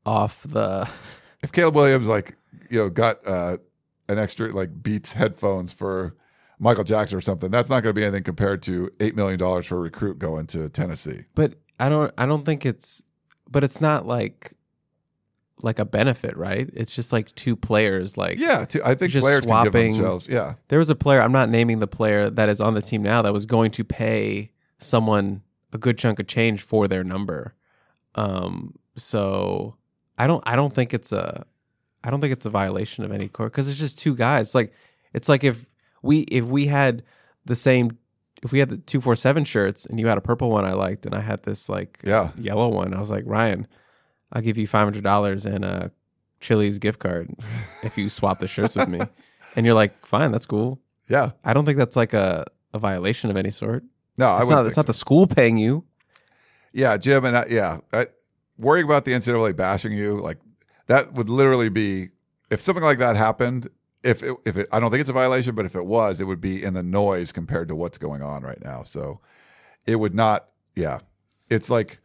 off 0.06 0.42
the. 0.42 0.90
if 1.42 1.52
Caleb 1.52 1.74
Williams 1.74 2.08
like 2.08 2.36
you 2.70 2.78
know 2.78 2.90
got 2.90 3.26
uh, 3.26 3.58
an 4.08 4.18
extra 4.18 4.52
like 4.52 4.82
Beats 4.82 5.12
headphones 5.12 5.72
for 5.72 6.14
Michael 6.58 6.84
Jackson 6.84 7.18
or 7.18 7.20
something, 7.20 7.50
that's 7.50 7.68
not 7.68 7.82
going 7.82 7.94
to 7.94 7.98
be 7.98 8.04
anything 8.04 8.22
compared 8.22 8.62
to 8.62 8.90
eight 9.00 9.16
million 9.16 9.38
dollars 9.38 9.66
for 9.66 9.76
a 9.76 9.80
recruit 9.80 10.18
going 10.18 10.46
to 10.48 10.68
Tennessee. 10.68 11.24
But 11.34 11.54
I 11.80 11.88
don't. 11.88 12.12
I 12.16 12.26
don't 12.26 12.44
think 12.44 12.64
it's. 12.66 13.02
But 13.50 13.64
it's 13.64 13.80
not 13.80 14.06
like. 14.06 14.52
Like 15.62 15.78
a 15.78 15.84
benefit, 15.84 16.36
right? 16.36 16.68
It's 16.74 16.94
just 16.94 17.12
like 17.12 17.32
two 17.36 17.54
players. 17.56 18.16
Like 18.18 18.38
Yeah, 18.38 18.64
to, 18.66 18.86
I 18.86 18.94
think 18.96 19.12
Just 19.12 19.24
players 19.24 19.40
can 19.40 19.48
swapping- 19.48 19.72
give 19.90 19.96
themselves. 19.96 20.26
Yeah, 20.28 20.54
there 20.68 20.80
was 20.80 20.90
a 20.90 20.96
player. 20.96 21.20
I'm 21.22 21.32
not 21.32 21.48
naming 21.48 21.78
the 21.78 21.86
player 21.86 22.28
that 22.28 22.48
is 22.48 22.60
on 22.60 22.74
the 22.74 22.82
team 22.82 23.02
now 23.02 23.22
that 23.22 23.32
was 23.32 23.46
going 23.46 23.70
to 23.70 23.84
pay 23.84 24.50
someone 24.78 25.42
a 25.72 25.78
good 25.78 25.96
chunk 25.96 26.18
of 26.18 26.26
change 26.26 26.60
for 26.60 26.88
their 26.88 27.04
number. 27.04 27.54
Um. 28.16 28.74
So 28.96 29.76
I 30.18 30.26
don't. 30.26 30.42
I 30.46 30.56
don't 30.56 30.72
think 30.74 30.92
it's 30.92 31.12
a. 31.12 31.46
I 32.02 32.10
don't 32.10 32.20
think 32.20 32.32
it's 32.32 32.46
a 32.46 32.50
violation 32.50 33.04
of 33.04 33.12
any 33.12 33.28
court 33.28 33.52
because 33.52 33.68
it's 33.68 33.78
just 33.78 33.98
two 33.98 34.14
guys. 34.16 34.54
Like 34.54 34.72
it's 35.14 35.28
like 35.28 35.44
if 35.44 35.66
we 36.02 36.20
if 36.22 36.44
we 36.44 36.66
had 36.66 37.04
the 37.46 37.54
same 37.54 37.96
if 38.44 38.52
we 38.52 38.58
had 38.60 38.68
the 38.68 38.76
two 38.76 39.00
four 39.00 39.16
seven 39.16 39.44
shirts 39.44 39.86
and 39.86 39.98
you 39.98 40.06
had 40.06 40.18
a 40.18 40.20
purple 40.20 40.50
one 40.50 40.64
I 40.64 40.74
liked 40.74 41.06
and 41.06 41.14
I 41.14 41.20
had 41.20 41.42
this 41.42 41.68
like 41.68 41.98
yeah. 42.04 42.30
yellow 42.36 42.68
one, 42.68 42.94
I 42.94 43.00
was 43.00 43.10
like 43.10 43.24
Ryan, 43.26 43.66
I'll 44.32 44.42
give 44.42 44.58
you 44.58 44.66
five 44.66 44.84
hundred 44.84 45.02
dollars 45.02 45.46
and 45.46 45.64
a 45.64 45.90
Chili's 46.40 46.78
gift 46.78 47.00
card 47.00 47.34
if 47.82 47.96
you 47.96 48.08
swap 48.08 48.38
the 48.38 48.46
shirts 48.46 48.76
with 48.76 48.88
me. 48.88 49.00
And 49.56 49.64
you're 49.64 49.74
like, 49.74 50.04
fine, 50.04 50.32
that's 50.32 50.46
cool. 50.46 50.80
Yeah. 51.08 51.30
I 51.44 51.52
don't 51.54 51.64
think 51.64 51.78
that's 51.78 51.94
like 51.94 52.12
a, 52.12 52.44
a 52.72 52.78
violation 52.80 53.30
of 53.30 53.36
any 53.36 53.50
sort. 53.50 53.84
No, 54.18 54.36
It's 54.36 54.48
not. 54.48 54.66
It's 54.66 54.74
think 54.74 54.78
not 54.78 54.86
the 54.86 54.92
school 54.92 55.26
paying 55.26 55.56
you. 55.58 55.84
Yeah, 56.72 56.96
Jim, 56.96 57.24
and 57.24 57.36
I, 57.36 57.46
yeah, 57.48 57.78
I, 57.92 58.06
worrying 58.58 58.84
about 58.84 59.04
the 59.04 59.12
NCAA 59.12 59.56
bashing 59.56 59.92
you, 59.92 60.18
like 60.18 60.38
that 60.88 61.12
would 61.14 61.28
literally 61.28 61.68
be 61.68 62.08
if 62.50 62.58
something 62.60 62.82
like 62.82 62.98
that 62.98 63.14
happened. 63.14 63.68
If 64.04 64.22
it, 64.22 64.36
if 64.46 64.56
it, 64.58 64.68
I 64.72 64.80
don't 64.80 64.90
think 64.90 65.02
it's 65.02 65.10
a 65.10 65.14
violation, 65.14 65.56
but 65.56 65.66
if 65.66 65.74
it 65.76 65.86
was, 65.86 66.20
it 66.20 66.26
would 66.26 66.40
be 66.40 66.62
in 66.62 66.74
the 66.74 66.82
noise 66.84 67.32
compared 67.32 67.68
to 67.68 67.76
what's 67.76 67.98
going 67.98 68.22
on 68.22 68.42
right 68.42 68.62
now. 68.64 68.82
So 68.84 69.20
it 69.86 69.96
would 69.96 70.14
not. 70.14 70.48
Yeah, 70.76 71.00
it's 71.50 71.70
like 71.70 72.00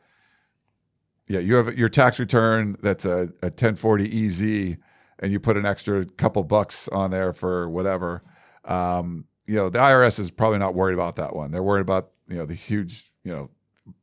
Yeah, 1.27 1.39
you 1.39 1.55
have 1.55 1.77
your 1.77 1.89
tax 1.89 2.19
return 2.19 2.75
that's 2.81 3.05
a, 3.05 3.31
a 3.43 3.49
1040 3.53 4.25
EZ, 4.27 4.77
and 5.19 5.31
you 5.31 5.39
put 5.39 5.57
an 5.57 5.65
extra 5.65 6.05
couple 6.05 6.43
bucks 6.43 6.87
on 6.89 7.11
there 7.11 7.33
for 7.33 7.69
whatever. 7.69 8.23
Um, 8.65 9.25
you 9.45 9.55
know, 9.55 9.69
the 9.69 9.79
IRS 9.79 10.19
is 10.19 10.31
probably 10.31 10.57
not 10.59 10.73
worried 10.75 10.95
about 10.95 11.15
that 11.17 11.35
one. 11.35 11.51
They're 11.51 11.63
worried 11.63 11.81
about 11.81 12.11
you 12.27 12.37
know 12.37 12.45
the 12.45 12.55
huge, 12.55 13.11
you 13.23 13.31
know, 13.31 13.49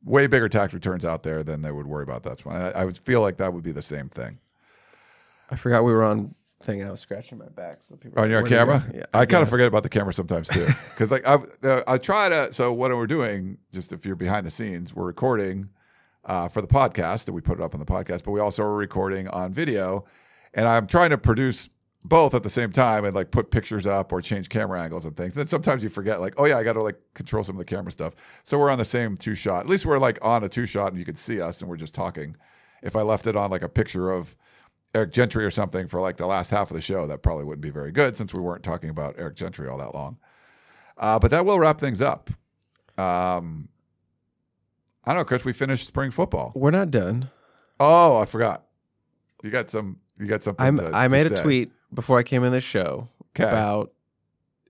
way 0.03 0.27
bigger 0.27 0.49
tax 0.49 0.73
returns 0.73 1.03
out 1.05 1.23
there 1.23 1.43
than 1.43 1.61
they 1.61 1.71
would 1.71 1.87
worry 1.87 2.03
about 2.03 2.23
that 2.23 2.45
one. 2.45 2.55
I, 2.57 2.71
I 2.71 2.85
would 2.85 2.97
feel 2.97 3.21
like 3.21 3.37
that 3.37 3.53
would 3.53 3.63
be 3.63 3.71
the 3.73 3.81
same 3.81 4.09
thing. 4.09 4.39
I 5.49 5.55
forgot 5.55 5.83
we 5.83 5.91
were 5.93 6.03
on 6.03 6.35
thing 6.61 6.79
and 6.79 6.87
I 6.87 6.91
was 6.91 7.01
scratching 7.01 7.37
my 7.37 7.49
back. 7.49 7.83
So 7.83 7.95
people 7.95 8.21
on 8.21 8.29
your 8.29 8.41
"Where 8.41 8.49
did 8.49 8.57
camera. 8.57 8.83
you? 8.93 8.99
Yeah, 8.99 9.05
I 9.13 9.25
kind 9.25 9.43
of 9.43 9.49
forget 9.49 9.67
about 9.67 9.83
the 9.83 9.89
camera 9.89 10.13
sometimes 10.13 10.47
too, 10.47 10.65
because 10.89 11.11
like 11.11 11.27
I 11.27 11.37
uh, 11.63 11.83
I 11.87 11.97
try 11.97 12.29
to. 12.29 12.51
So 12.53 12.73
what 12.73 12.91
we're 12.95 13.07
doing, 13.07 13.57
just 13.71 13.93
if 13.93 14.05
you're 14.05 14.15
behind 14.15 14.45
the 14.45 14.51
scenes, 14.51 14.93
we're 14.93 15.05
recording 15.05 15.69
uh, 16.25 16.47
for 16.47 16.61
the 16.61 16.67
podcast 16.67 17.25
that 17.25 17.33
we 17.33 17.41
put 17.41 17.59
it 17.59 17.63
up 17.63 17.73
on 17.73 17.79
the 17.79 17.85
podcast, 17.85 18.23
but 18.23 18.31
we 18.31 18.39
also 18.39 18.63
are 18.63 18.75
recording 18.75 19.27
on 19.29 19.51
video, 19.51 20.05
and 20.53 20.67
I'm 20.67 20.87
trying 20.87 21.11
to 21.11 21.17
produce 21.17 21.69
both 22.03 22.33
at 22.33 22.43
the 22.43 22.49
same 22.49 22.71
time 22.71 23.03
and 23.05 23.13
like 23.13 23.31
put 23.31 23.51
pictures 23.51 23.85
up 23.85 24.11
or 24.11 24.21
change 24.21 24.49
camera 24.49 24.81
angles 24.81 25.03
and 25.05 25.15
things. 25.17 25.33
Then 25.33 25.47
sometimes 25.47 25.83
you 25.83 25.89
forget, 25.89 26.21
like, 26.21 26.35
oh 26.37 26.45
yeah, 26.45 26.57
I 26.57 26.63
got 26.63 26.73
to 26.73 26.83
like 26.83 26.99
control 27.13 27.43
some 27.43 27.55
of 27.55 27.59
the 27.59 27.65
camera 27.65 27.91
stuff. 27.91 28.15
So 28.43 28.57
we're 28.57 28.71
on 28.71 28.77
the 28.77 28.85
same 28.85 29.17
two 29.17 29.35
shot. 29.35 29.61
At 29.61 29.67
least 29.69 29.85
we're 29.85 29.97
like 29.97 30.17
on 30.21 30.43
a 30.43 30.49
two 30.49 30.65
shot, 30.65 30.89
and 30.89 30.97
you 30.97 31.05
can 31.05 31.15
see 31.15 31.41
us, 31.41 31.61
and 31.61 31.69
we're 31.69 31.77
just 31.77 31.95
talking. 31.95 32.35
If 32.83 32.95
I 32.95 33.01
left 33.01 33.27
it 33.27 33.35
on 33.35 33.49
like 33.51 33.63
a 33.63 33.69
picture 33.69 34.11
of 34.11 34.35
Eric 34.95 35.11
Gentry 35.11 35.45
or 35.45 35.51
something 35.51 35.87
for 35.87 35.99
like 35.99 36.17
the 36.17 36.25
last 36.25 36.49
half 36.51 36.71
of 36.71 36.75
the 36.75 36.81
show, 36.81 37.05
that 37.07 37.21
probably 37.21 37.43
wouldn't 37.45 37.61
be 37.61 37.69
very 37.69 37.91
good 37.91 38.15
since 38.15 38.33
we 38.33 38.39
weren't 38.41 38.63
talking 38.63 38.89
about 38.89 39.15
Eric 39.17 39.35
Gentry 39.35 39.67
all 39.67 39.77
that 39.77 39.93
long. 39.93 40.17
Uh, 40.97 41.19
but 41.19 41.29
that 41.31 41.45
will 41.45 41.59
wrap 41.59 41.79
things 41.79 42.01
up. 42.01 42.29
Um, 42.97 43.69
I 45.05 45.11
don't 45.11 45.17
know, 45.17 45.25
Chris. 45.25 45.45
We 45.45 45.53
finished 45.53 45.85
spring 45.85 46.11
football. 46.11 46.51
We're 46.55 46.71
not 46.71 46.89
done. 46.89 47.29
Oh, 47.79 48.17
I 48.17 48.25
forgot. 48.25 48.63
You 49.43 49.51
got 49.51 49.69
some. 49.69 49.97
You 50.19 50.25
got 50.25 50.43
something. 50.43 50.65
I'm, 50.65 50.77
to- 50.77 50.91
I 50.93 51.03
to 51.03 51.09
made 51.09 51.27
a 51.27 51.37
say. 51.37 51.43
tweet 51.43 51.71
before 51.93 52.17
I 52.17 52.23
came 52.23 52.43
in 52.43 52.51
this 52.51 52.63
show 52.63 53.07
about 53.35 53.91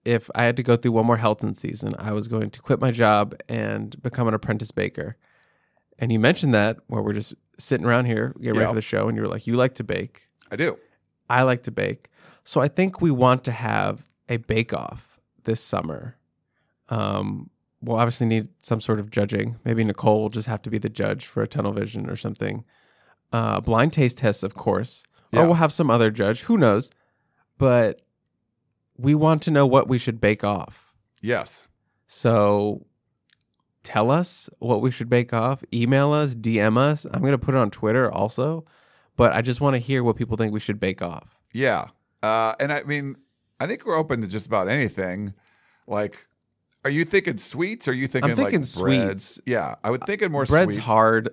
if 0.04 0.30
I 0.36 0.44
had 0.44 0.58
to 0.58 0.64
go 0.64 0.76
through 0.76 0.92
one 0.92 1.06
more 1.06 1.18
Helton 1.18 1.56
season, 1.58 1.96
I 1.98 2.12
was 2.12 2.28
going 2.28 2.50
to 2.52 2.60
quit 2.62 2.80
my 2.82 2.92
job 2.92 3.36
and 3.48 4.02
become 4.04 4.28
an 4.28 4.34
apprentice 4.34 4.72
baker. 4.72 5.16
And 6.00 6.12
you 6.12 6.20
mentioned 6.20 6.54
that 6.54 6.78
where 6.88 7.02
we're 7.02 7.14
just 7.14 7.34
sitting 7.58 7.86
around 7.86 8.06
here 8.06 8.34
getting 8.40 8.60
ready 8.60 8.70
for 8.70 8.76
the 8.76 8.82
show, 8.82 9.08
and 9.08 9.16
you 9.16 9.22
were 9.24 9.30
like, 9.30 9.48
"You 9.48 9.56
like 9.56 9.76
to 9.76 9.84
bake." 9.84 10.30
I 10.52 10.56
do. 10.56 10.78
I 11.30 11.44
like 11.44 11.64
to 11.64 11.72
bake. 11.72 12.10
So 12.44 12.62
I 12.62 12.68
think 12.68 13.02
we 13.02 13.12
want 13.12 13.44
to 13.46 13.52
have 13.52 14.08
a 14.30 14.38
bake 14.38 14.74
off 14.74 15.20
this 15.44 15.62
summer. 15.62 16.18
Um, 16.90 17.50
we'll 17.82 17.98
obviously 17.98 18.28
need 18.28 18.48
some 18.60 18.80
sort 18.80 19.00
of 19.00 19.12
judging. 19.12 19.58
Maybe 19.66 19.84
Nicole 19.84 20.22
will 20.22 20.30
just 20.30 20.48
have 20.48 20.62
to 20.64 20.70
be 20.70 20.78
the 20.78 20.90
judge 20.90 21.26
for 21.26 21.44
a 21.44 21.48
tunnel 21.48 21.74
vision 21.74 22.10
or 22.10 22.16
something. 22.16 22.64
Uh, 23.34 23.60
blind 23.60 23.94
taste 23.94 24.20
tests, 24.20 24.44
of 24.44 24.54
course. 24.54 25.04
Yeah. 25.32 25.42
Or 25.42 25.48
we'll 25.48 25.56
have 25.56 25.74
some 25.74 25.92
other 25.92 26.10
judge. 26.10 26.44
Who 26.44 26.58
knows? 26.58 26.92
But 27.58 28.02
we 28.98 29.14
want 29.14 29.42
to 29.44 29.52
know 29.52 29.66
what 29.66 29.88
we 29.88 29.98
should 29.98 30.22
bake 30.22 30.44
off. 30.44 30.94
Yes. 31.22 31.68
So 32.06 32.87
tell 33.88 34.12
us 34.12 34.50
what 34.60 34.82
we 34.82 34.92
should 34.92 35.08
bake 35.08 35.32
off. 35.34 35.64
Email 35.74 36.12
us, 36.12 36.36
DM 36.36 36.78
us. 36.78 37.06
I'm 37.06 37.22
going 37.22 37.32
to 37.32 37.38
put 37.38 37.56
it 37.56 37.58
on 37.58 37.72
Twitter 37.72 38.12
also. 38.12 38.66
But 39.16 39.32
I 39.34 39.42
just 39.42 39.62
want 39.62 39.76
to 39.76 39.80
hear 39.80 40.04
what 40.04 40.18
people 40.18 40.36
think 40.36 40.52
we 40.52 40.60
should 40.60 40.80
bake 40.80 41.02
off. 41.02 41.42
Yeah. 41.54 41.88
Uh, 42.22 42.54
and 42.60 42.74
I 42.74 42.84
mean, 42.84 43.16
I 43.62 43.66
think 43.66 43.86
we're 43.86 43.98
open 43.98 44.20
to 44.22 44.28
just 44.28 44.46
about 44.46 44.68
anything. 44.68 45.34
Like, 45.88 46.28
are 46.84 46.92
you 46.92 47.06
thinking 47.06 47.38
sweets? 47.38 47.88
Or 47.88 47.92
are 47.92 47.94
you 47.94 48.08
thinking, 48.08 48.36
thinking 48.36 48.44
like 48.44 48.52
breads? 48.52 48.72
sweets. 48.72 49.42
Yeah, 49.46 49.76
I 49.84 49.90
would 49.90 50.02
think 50.02 50.20
thinking 50.20 50.32
more 50.34 50.46
Bread's 50.46 50.76
sweets. 50.76 50.86
hard. 50.86 51.30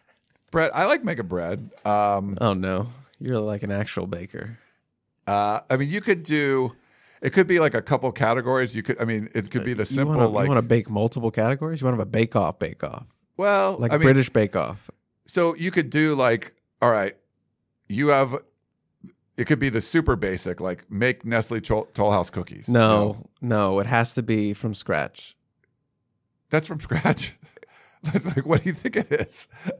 Bread. 0.50 0.72
I 0.74 0.86
like 0.86 1.04
making 1.04 1.28
bread. 1.28 1.70
Um, 1.86 2.36
oh 2.40 2.52
no, 2.52 2.88
you're 3.18 3.38
like 3.38 3.62
an 3.62 3.70
actual 3.70 4.06
baker. 4.06 4.58
uh, 5.26 5.60
I 5.70 5.76
mean, 5.78 5.88
you 5.88 6.00
could 6.02 6.24
do. 6.24 6.72
It 7.22 7.32
could 7.32 7.46
be 7.46 7.60
like 7.60 7.74
a 7.74 7.80
couple 7.80 8.10
categories. 8.12 8.74
You 8.74 8.82
could. 8.82 9.00
I 9.00 9.04
mean, 9.04 9.28
it 9.34 9.50
could 9.50 9.62
uh, 9.62 9.64
be 9.64 9.74
the 9.74 9.84
simple 9.84 10.14
you 10.14 10.18
wanna, 10.18 10.28
like. 10.28 10.44
you 10.44 10.48
want 10.50 10.58
to 10.62 10.68
bake 10.68 10.90
multiple 10.90 11.30
categories. 11.30 11.80
You 11.80 11.86
want 11.86 11.94
to 11.94 12.00
have 12.00 12.08
a 12.08 12.10
bake 12.10 12.34
off, 12.34 12.58
bake 12.58 12.82
off, 12.82 13.06
well, 13.36 13.76
like 13.78 13.92
I 13.92 13.96
mean, 13.96 14.06
British 14.06 14.28
bake 14.28 14.56
off. 14.56 14.90
So 15.26 15.54
you 15.54 15.70
could 15.70 15.88
do 15.88 16.14
like, 16.14 16.54
all 16.82 16.90
right, 16.90 17.14
you 17.88 18.08
have. 18.08 18.36
It 19.38 19.46
could 19.46 19.58
be 19.60 19.70
the 19.70 19.80
super 19.80 20.14
basic, 20.14 20.60
like 20.60 20.90
make 20.90 21.24
Nestle 21.24 21.60
Toll, 21.60 22.10
House 22.10 22.28
cookies. 22.28 22.68
you 22.68 22.74
know? 22.74 23.28
No, 23.40 23.48
no, 23.56 23.80
it 23.80 23.86
has 23.86 24.12
to 24.14 24.22
be 24.22 24.52
from 24.52 24.74
scratch. 24.74 25.34
That's 26.50 26.66
from 26.66 26.80
scratch. 26.80 27.34
That's 28.02 28.26
like, 28.36 28.44
what 28.44 28.62
do 28.62 28.68
you 28.68 28.74
think 28.74 28.96
it 28.96 29.10
is? 29.10 29.48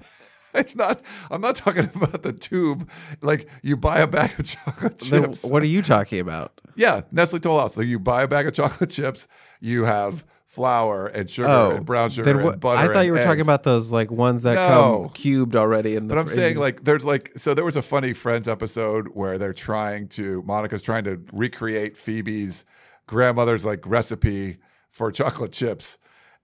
It's 0.55 0.77
not. 0.77 1.01
I'm 1.31 1.41
not 1.41 1.57
talking 1.57 1.89
about 1.95 2.23
the 2.23 2.33
tube. 2.33 2.89
Like 3.23 3.49
you 3.63 3.77
buy 3.77 4.01
a 4.01 4.07
bag 4.07 4.39
of 4.39 4.45
chocolate 4.45 4.99
Then 4.99 5.25
chips. 5.25 5.43
what 5.43 5.63
are 5.63 5.67
you 5.67 5.81
talking 5.81 6.21
about? 6.21 6.61
Yeah, 6.77 7.03
Nestle 7.13 7.41
Toll 7.41 7.59
House. 7.59 7.75
So 7.75 7.81
you 7.81 7.99
buy 7.99 8.23
a 8.23 8.29
bag 8.29 8.47
of 8.47 8.55
chocolate 8.55 8.91
chips. 8.91 9.29
You 9.61 9.85
have 9.85 10.25
flour 10.53 11.07
and 11.07 11.31
sugar 11.31 11.49
oh, 11.49 11.71
and 11.71 11.87
brown 11.87 12.11
sugar 12.11 12.31
then 12.31 12.47
and 12.47 12.61
butter. 12.61 12.91
I 12.91 12.93
thought 12.93 13.07
you 13.07 13.13
were 13.13 13.25
talking 13.25 13.41
about 13.41 13.63
those 13.63 13.91
like 13.91 14.11
ones 14.11 14.43
that 14.43 14.57
No. 14.57 15.05
come 15.05 15.09
cubed 15.15 15.57
already 15.57 15.97
in 15.97 16.09
the. 16.09 16.15
But 16.15 16.21
I'm 16.21 16.27
fr- 16.27 16.35
saying 16.35 16.59
like 16.59 16.85
there's 16.85 17.07
like 17.07 17.33
so 17.37 17.55
there 17.55 17.65
was 17.65 17.77
a 17.77 17.81
funny 17.83 18.13
Friends 18.13 18.47
episode 18.49 19.09
where 19.15 19.39
they're 19.39 19.55
trying 19.55 20.09
to 20.09 20.43
Monica's 20.43 20.83
trying 20.83 21.05
to 21.05 21.23
recreate 21.33 21.97
Phoebe's 21.97 22.67
grandmother's 23.07 23.65
like 23.65 23.87
recipe 23.87 24.59
for 24.91 25.11
chocolate 25.11 25.53
chips. 25.53 25.97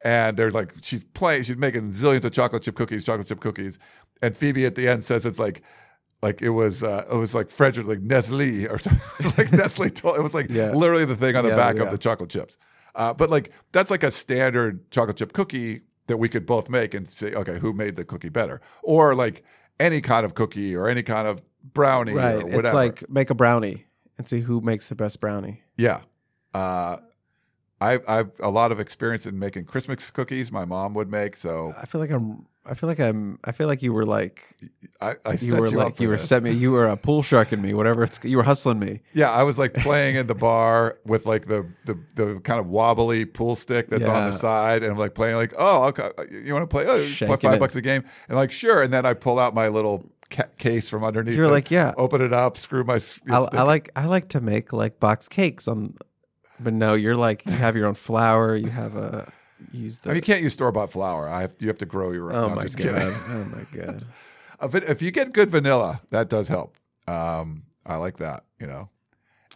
And 0.03 0.37
they're 0.37 0.51
like 0.53 0.73
she's 0.81 1.05
playing 1.05 1.43
she's 1.43 1.57
making 1.59 1.93
zillions 1.93 2.25
of 2.25 2.33
chocolate 2.33 2.63
chip 2.63 2.77
cookies, 2.77 3.05
chocolate 3.05 3.29
chip 3.29 3.41
cookies. 3.41 3.79
And 4.23 4.35
Phoebe 4.35 4.65
at 4.65 4.75
the 4.75 4.89
end 4.89 5.05
says 5.05 5.27
it's 5.27 5.39
like 5.39 5.63
like 6.23 6.43
it 6.43 6.51
was 6.51 6.83
uh, 6.83 7.05
it 7.13 7.17
was 7.17 7.35
like 7.35 7.49
Frederick 7.51 7.87
like 7.87 8.01
Nestle 8.01 8.67
or 8.69 8.79
something 8.79 9.33
like 9.39 9.53
Nestle 9.53 9.91
told 9.91 10.17
it 10.17 10.23
was 10.23 10.35
like 10.35 10.51
Yeah. 10.51 10.73
literally 10.73 11.05
the 11.05 11.17
thing 11.17 11.37
on 11.37 11.45
the 11.45 11.51
Yeah, 11.51 11.57
back 11.57 11.77
yeah. 11.77 11.83
of 11.85 11.91
the 11.91 11.99
chocolate 11.99 12.31
chips. 12.31 12.59
Uh, 12.95 13.15
but 13.15 13.31
like 13.31 13.53
that's 13.73 13.91
like 13.91 14.03
a 14.03 14.11
standard 14.11 14.91
chocolate 14.91 15.17
chip 15.17 15.33
cookie 15.33 15.83
that 16.09 16.17
we 16.17 16.29
could 16.29 16.47
both 16.47 16.69
make 16.71 16.95
and 16.95 17.09
say, 17.09 17.33
okay, 17.35 17.59
who 17.59 17.73
made 17.73 17.95
the 17.97 18.05
cookie 18.05 18.31
better? 18.31 18.61
Or 18.83 19.15
like 19.15 19.45
any 19.79 20.01
kind 20.01 20.25
of 20.27 20.35
cookie 20.35 20.75
or 20.75 20.89
any 20.89 21.03
kind 21.03 21.29
of 21.29 21.43
brownie 21.75 22.13
right, 22.15 22.37
or 22.37 22.45
whatever. 22.47 22.61
it's 22.61 22.73
like 22.75 23.09
make 23.11 23.31
a 23.31 23.35
brownie 23.35 23.85
and 24.17 24.27
see 24.27 24.41
who 24.41 24.61
makes 24.61 24.89
the 24.89 24.95
best 24.97 25.21
brownie. 25.21 25.63
yeah. 25.77 26.01
Uh, 26.55 26.97
I 27.81 28.01
I've 28.09 28.33
a 28.41 28.51
lot 28.51 28.73
of 28.73 28.81
experience 28.81 29.27
in 29.27 29.39
making 29.39 29.67
Christmas 29.67 30.11
cookies. 30.11 30.51
My 30.51 30.65
mom 30.65 30.95
would 30.95 31.11
make, 31.11 31.37
so 31.37 31.73
I 31.81 31.87
feel 31.87 32.01
like 32.01 32.11
I'm. 32.11 32.47
I 32.69 32.75
feel 32.75 32.89
like 32.89 33.01
I'm. 33.01 33.39
I 33.45 33.53
feel 33.53 33.67
like 33.67 33.83
you 33.83 33.93
were 33.93 34.05
like 34.05 34.43
I, 35.01 35.15
I 35.25 35.35
you 35.41 35.57
were 35.57 35.69
you 35.69 35.77
like 35.77 36.01
you 36.01 36.09
were 36.09 36.17
this. 36.17 36.29
set 36.29 36.43
me. 36.43 36.53
You 36.53 36.73
were 36.73 36.89
a 36.89 36.97
pool 36.97 37.23
shark 37.23 37.53
in 37.53 37.63
me. 37.63 37.73
Whatever. 37.73 38.03
It's 38.03 38.21
you 38.25 38.37
were 38.37 38.43
hustling 38.43 38.79
me. 38.79 39.01
Yeah, 39.15 39.31
I 39.31 39.45
was 39.45 39.59
like 39.59 39.75
playing 39.89 40.17
in 40.17 40.27
the 40.27 40.35
bar 40.35 40.99
with 41.05 41.25
like 41.25 41.47
the 41.47 41.67
the, 41.85 41.99
the 42.17 42.41
kind 42.41 42.59
of 42.59 42.67
wobbly 42.67 43.25
pool 43.25 43.55
stick 43.55 43.89
that's 43.89 44.07
on 44.07 44.25
the 44.25 44.33
side, 44.33 44.83
and 44.83 44.93
I'm 44.93 44.99
like 44.99 45.15
playing 45.15 45.37
like, 45.37 45.55
oh, 45.57 45.85
okay, 45.89 46.11
uh, 46.19 46.25
you 46.31 46.53
want 46.53 46.65
to 46.65 46.67
play? 46.67 46.85
Oh, 46.87 46.99
play 47.27 47.37
five 47.37 47.55
it. 47.55 47.61
bucks 47.61 47.77
a 47.77 47.83
game, 47.83 48.05
and 48.29 48.37
like 48.37 48.51
sure, 48.51 48.83
and 48.83 48.93
then 48.93 49.07
I 49.07 49.15
pull 49.15 49.39
out 49.39 49.55
my 49.55 49.69
little 49.69 50.11
ca- 50.31 50.49
case 50.59 50.89
from 50.89 51.05
underneath. 51.05 51.37
You're 51.37 51.51
like, 51.51 51.71
yeah. 51.71 51.95
open 51.97 52.21
it 52.21 52.33
up, 52.33 52.57
screw 52.57 52.85
my. 52.85 53.01
I. 53.31 53.47
I 53.53 53.63
like 53.63 53.91
I 53.97 54.07
like 54.07 54.29
to 54.31 54.41
make 54.41 54.73
like 54.73 55.01
box 55.01 55.29
cakes 55.29 55.69
on, 55.69 55.97
but 56.59 56.73
no, 56.73 56.95
you're 56.95 57.17
like 57.17 57.47
you 57.47 57.53
have 57.53 57.77
your 57.77 57.87
own 57.87 57.95
flour. 57.95 58.57
You 58.57 58.69
have 58.69 58.97
a 58.97 59.33
use 59.73 59.99
the. 60.01 60.11
I 60.11 60.13
mean, 60.13 60.17
you 60.17 60.23
can't 60.23 60.43
use 60.43 60.53
store 60.55 60.73
bought 60.73 60.91
flour. 60.91 61.29
I 61.29 61.41
have 61.43 61.55
you 61.61 61.69
have 61.69 61.79
to 61.79 61.87
grow 61.87 62.13
your 62.13 62.33
own. 62.33 62.45
oh 62.45 62.49
No, 62.49 62.55
my 62.55 62.67
god! 62.67 63.15
Oh 63.29 63.45
my 63.55 63.65
god! 64.73 64.85
If 64.89 65.03
you 65.03 65.11
get 65.11 65.33
good 65.33 65.51
vanilla, 65.51 66.01
that 66.11 66.29
does 66.29 66.49
help. 66.49 66.77
Um, 67.07 67.63
I 67.87 67.97
like 67.97 68.19
that, 68.19 68.45
you 68.61 68.67
know. 68.67 68.89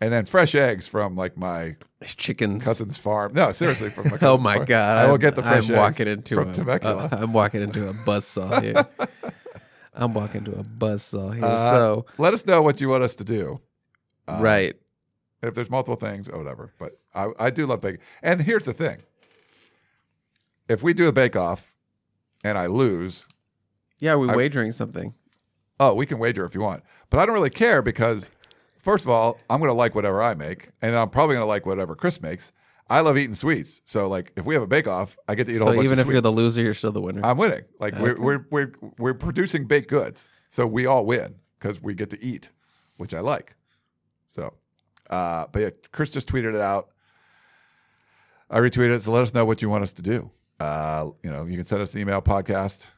And 0.01 0.13
then 0.13 0.25
fresh 0.25 0.55
eggs 0.55 0.89
from 0.89 1.15
like 1.17 1.37
my 1.37 1.77
chickens. 2.05 2.65
cousin's 2.65 2.99
farm. 2.99 3.33
No, 3.35 3.53
seriously, 3.53 3.89
from 3.91 4.11
my 4.11 4.19
Oh 4.23 4.37
my 4.39 4.55
farm. 4.57 4.67
god! 4.67 4.99
I 5.07 5.11
will 5.11 5.19
get 5.19 5.37
the 5.37 5.43
fresh 5.43 5.69
I'm 5.69 5.75
eggs 5.75 5.79
walking 5.79 6.09
into 6.09 6.35
from 6.37 6.51
a. 6.51 6.53
Temecula. 6.53 7.09
uh, 7.13 7.17
I'm 7.21 7.33
walking 7.33 7.63
into 7.63 7.89
a 7.89 7.93
buzzsaw 7.93 8.61
here. 8.63 8.87
I'm 9.95 10.15
walking 10.15 10.39
into 10.47 10.59
a 10.59 10.65
buzzsaw 10.65 11.35
here. 11.35 11.45
Uh, 11.45 11.71
so 11.71 12.07
let 12.19 12.33
us 12.35 12.47
know 12.47 12.63
what 12.63 12.81
you 12.81 12.89
want 12.89 13.03
us 13.03 13.15
to 13.17 13.25
do. 13.25 13.61
Um, 14.27 14.41
right, 14.41 14.75
if 15.43 15.55
there's 15.55 15.71
multiple 15.71 15.97
things, 15.97 16.29
or 16.29 16.39
whatever. 16.39 16.73
But 16.79 16.99
I, 17.15 17.29
I 17.39 17.51
do 17.51 17.67
love 17.67 17.81
baking. 17.83 18.01
And 18.23 18.41
here's 18.41 18.65
the 18.65 18.73
thing: 18.73 18.99
if 20.73 20.83
we 20.83 20.95
do 20.95 21.09
a 21.09 21.13
bake 21.13 21.37
off 21.37 21.77
and 22.45 22.59
I 22.59 22.67
lose, 22.67 23.27
yeah, 23.99 24.15
we're 24.17 24.31
I- 24.33 24.37
wagering 24.37 24.73
something. 24.73 25.15
oh, 25.79 25.95
we 25.95 26.07
can 26.07 26.19
wager 26.19 26.45
if 26.45 26.55
you 26.55 26.61
want. 26.61 26.83
But 27.11 27.21
I 27.21 27.27
don't 27.27 27.35
really 27.35 27.51
care 27.51 27.83
because, 27.83 28.31
first 28.79 29.05
of 29.05 29.11
all, 29.11 29.39
I'm 29.51 29.61
going 29.61 29.69
to 29.71 29.75
like 29.75 29.95
whatever 29.95 30.23
I 30.23 30.35
make, 30.35 30.71
and 30.81 30.95
I'm 30.97 31.11
probably 31.11 31.35
going 31.35 31.43
to 31.45 31.49
like 31.49 31.67
whatever 31.67 31.95
Chris 31.95 32.21
makes. 32.23 32.53
I 32.91 33.01
love 33.01 33.17
eating 33.17 33.35
sweets, 33.35 33.81
so 33.85 34.09
like 34.09 34.33
if 34.37 34.45
we 34.45 34.55
have 34.55 34.63
a 34.63 34.67
bake 34.67 34.87
off, 34.89 35.17
I 35.29 35.35
get 35.35 35.45
to 35.47 35.53
eat 35.53 35.57
a 35.57 35.59
So 35.59 35.65
whole 35.67 35.75
bunch 35.75 35.85
even 35.87 35.99
if 35.99 36.07
you're 36.09 36.21
the 36.21 36.33
loser, 36.33 36.61
you're 36.63 36.75
still 36.75 36.93
the 36.93 37.01
winner. 37.01 37.23
I'm 37.25 37.39
winning. 37.39 37.63
Like 37.79 37.95
we're, 37.99 38.17
we're 38.21 38.47
we're 38.51 38.73
we're 38.99 39.15
producing 39.15 39.67
baked 39.67 39.89
goods, 39.89 40.29
so 40.51 40.67
we 40.67 40.85
all 40.87 41.07
win 41.07 41.37
because 41.59 41.81
we 41.81 41.95
get 41.95 42.11
to 42.11 42.23
eat, 42.23 42.51
which 42.99 43.15
I 43.15 43.21
like. 43.21 43.55
So, 44.27 44.53
uh, 45.09 45.47
but 45.53 45.63
yeah, 45.63 45.71
Chris 45.93 46.11
just 46.11 46.29
tweeted 46.29 46.55
it 46.55 46.61
out. 46.61 46.89
I 48.51 48.59
retweeted 48.59 48.97
it. 48.97 49.03
So 49.05 49.13
let 49.13 49.23
us 49.23 49.33
know 49.33 49.47
what 49.47 49.63
you 49.63 49.71
want 49.71 49.85
us 49.85 49.93
to 49.95 50.03
do. 50.03 50.31
Uh, 50.61 51.11
you 51.23 51.31
know, 51.31 51.45
you 51.47 51.57
can 51.57 51.65
send 51.65 51.83
us 51.83 51.95
an 51.95 52.01
email 52.01 52.23
podcast 52.23 52.91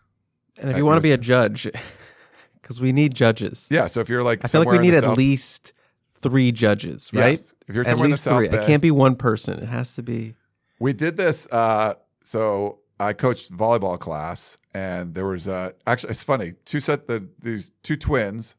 And 0.59 0.71
if 0.71 0.77
you 0.77 0.85
want 0.85 0.99
to 0.99 1.03
be 1.03 1.13
a 1.13 1.17
judge, 1.19 1.65
because 2.61 2.81
we 2.81 2.93
need 2.93 3.15
judges. 3.15 3.69
yeah. 3.71 3.87
So 3.89 4.01
if 4.01 4.09
you're 4.09 4.23
like, 4.23 4.45
I 4.45 4.49
feel 4.49 4.61
like 4.63 4.71
we 4.71 4.79
need 4.79 4.95
at 4.95 5.05
South- 5.05 5.17
least 5.19 5.73
three 6.19 6.53
judges, 6.53 7.11
Yes. 7.13 7.23
right? 7.25 7.53
If 7.69 7.75
you're 7.75 7.85
at 7.85 7.91
somewhere 7.91 8.05
in 8.07 8.11
the 8.11 8.15
least 8.15 8.25
three. 8.25 8.49
Bay. 8.49 8.63
It 8.63 8.67
can't 8.67 8.83
be 8.83 8.91
one 8.91 9.17
person. 9.17 9.59
It 9.59 9.69
has 9.69 9.95
to 9.97 10.03
be. 10.03 10.35
We 10.79 10.93
did 10.93 11.17
this. 11.17 11.47
Uh, 11.51 11.95
so 12.23 12.81
I 13.01 13.13
coached 13.13 13.53
volleyball 13.53 13.99
class, 13.99 14.59
and 14.75 15.15
there 15.15 15.27
was 15.27 15.49
uh, 15.49 15.71
actually 15.87 16.11
it's 16.11 16.25
funny. 16.25 16.55
Two 16.65 16.81
set 16.81 17.07
the 17.09 17.27
these 17.41 17.73
two 17.83 17.97
twins 17.97 18.57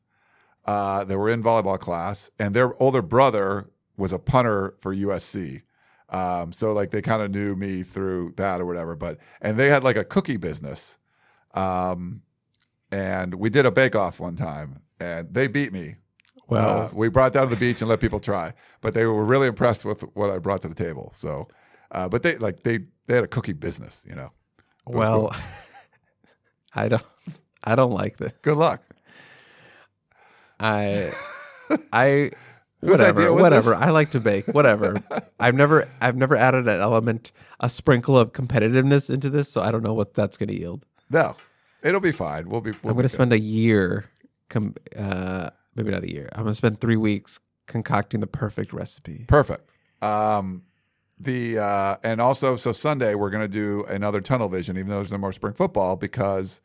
uh, 0.65 1.03
that 1.03 1.17
were 1.17 1.29
in 1.29 1.43
volleyball 1.43 1.79
class, 1.79 2.29
and 2.39 2.53
their 2.55 2.81
older 2.81 3.01
brother 3.01 3.69
was 3.97 4.11
a 4.13 4.19
punter 4.19 4.75
for 4.79 4.93
USC. 4.95 5.61
Um, 6.09 6.51
so 6.51 6.73
like 6.73 6.91
they 6.91 7.01
kind 7.01 7.21
of 7.21 7.31
knew 7.31 7.55
me 7.55 7.83
through 7.83 8.33
that 8.37 8.61
or 8.61 8.65
whatever. 8.65 8.95
But 8.95 9.19
and 9.41 9.57
they 9.57 9.69
had 9.69 9.83
like 9.83 9.97
a 9.97 10.03
cookie 10.03 10.37
business, 10.37 10.97
um, 11.53 12.21
and 12.91 13.35
we 13.35 13.49
did 13.49 13.65
a 13.65 13.71
bake 13.71 13.95
off 13.95 14.19
one 14.19 14.35
time, 14.35 14.81
and 14.99 15.33
they 15.33 15.47
beat 15.47 15.73
me. 15.73 15.95
Well, 16.47 16.81
Uh, 16.81 16.89
we 16.93 17.09
brought 17.09 17.33
down 17.33 17.49
to 17.49 17.55
the 17.55 17.59
beach 17.59 17.81
and 17.81 17.89
let 17.89 17.99
people 17.99 18.19
try, 18.19 18.53
but 18.81 18.93
they 18.93 19.05
were 19.05 19.25
really 19.25 19.47
impressed 19.47 19.83
with 19.83 20.01
what 20.15 20.29
I 20.29 20.37
brought 20.37 20.61
to 20.61 20.67
the 20.67 20.75
table. 20.75 21.11
So, 21.15 21.47
uh, 21.91 22.07
but 22.07 22.21
they 22.21 22.37
like 22.37 22.61
they 22.61 22.79
they 23.07 23.15
had 23.15 23.23
a 23.23 23.27
cookie 23.27 23.53
business, 23.53 24.05
you 24.07 24.15
know. 24.15 24.31
well, 24.85 25.35
I 26.75 26.87
don't. 26.87 27.05
I 27.63 27.75
don't 27.75 27.91
like 27.91 28.17
this. 28.17 28.37
Good 28.43 28.57
luck. 28.57 28.83
I, 30.59 31.11
I, 31.91 32.31
whatever, 32.91 33.21
idea 33.21 33.33
whatever. 33.33 33.71
this? 33.71 33.81
I 33.81 33.89
like 33.89 34.11
to 34.11 34.19
bake. 34.19 34.47
Whatever. 34.47 34.95
I've 35.39 35.55
never, 35.55 35.87
I've 36.01 36.15
never 36.15 36.35
added 36.35 36.67
an 36.67 36.79
element, 36.81 37.31
a 37.59 37.69
sprinkle 37.69 38.17
of 38.17 38.33
competitiveness 38.33 39.13
into 39.13 39.29
this, 39.29 39.49
so 39.49 39.61
I 39.61 39.71
don't 39.71 39.83
know 39.83 39.93
what 39.93 40.13
that's 40.13 40.37
going 40.37 40.49
to 40.49 40.59
yield. 40.59 40.85
No, 41.09 41.35
it'll 41.83 42.01
be 42.01 42.11
fine. 42.11 42.49
We'll 42.49 42.61
be. 42.61 42.71
We'll 42.71 42.91
I'm 42.91 42.93
going 42.93 43.03
to 43.03 43.09
spend 43.09 43.33
a 43.33 43.39
year, 43.39 44.05
com- 44.49 44.75
uh, 44.95 45.49
maybe 45.75 45.91
not 45.91 46.03
a 46.03 46.11
year. 46.11 46.29
I'm 46.33 46.43
going 46.43 46.51
to 46.51 46.55
spend 46.55 46.81
three 46.81 46.97
weeks 46.97 47.39
concocting 47.67 48.19
the 48.19 48.27
perfect 48.27 48.73
recipe. 48.73 49.25
perfect. 49.27 49.69
Um, 50.01 50.63
the 51.19 51.57
uh, 51.59 51.95
and 52.03 52.19
also 52.19 52.57
so 52.57 52.71
Sunday 52.71 53.15
we're 53.15 53.29
going 53.29 53.43
to 53.43 53.47
do 53.47 53.85
another 53.85 54.21
tunnel 54.21 54.49
vision, 54.49 54.77
even 54.77 54.87
though 54.89 54.97
there's 54.97 55.11
no 55.11 55.17
more 55.17 55.31
spring 55.31 55.53
football 55.53 55.95
because 55.95 56.61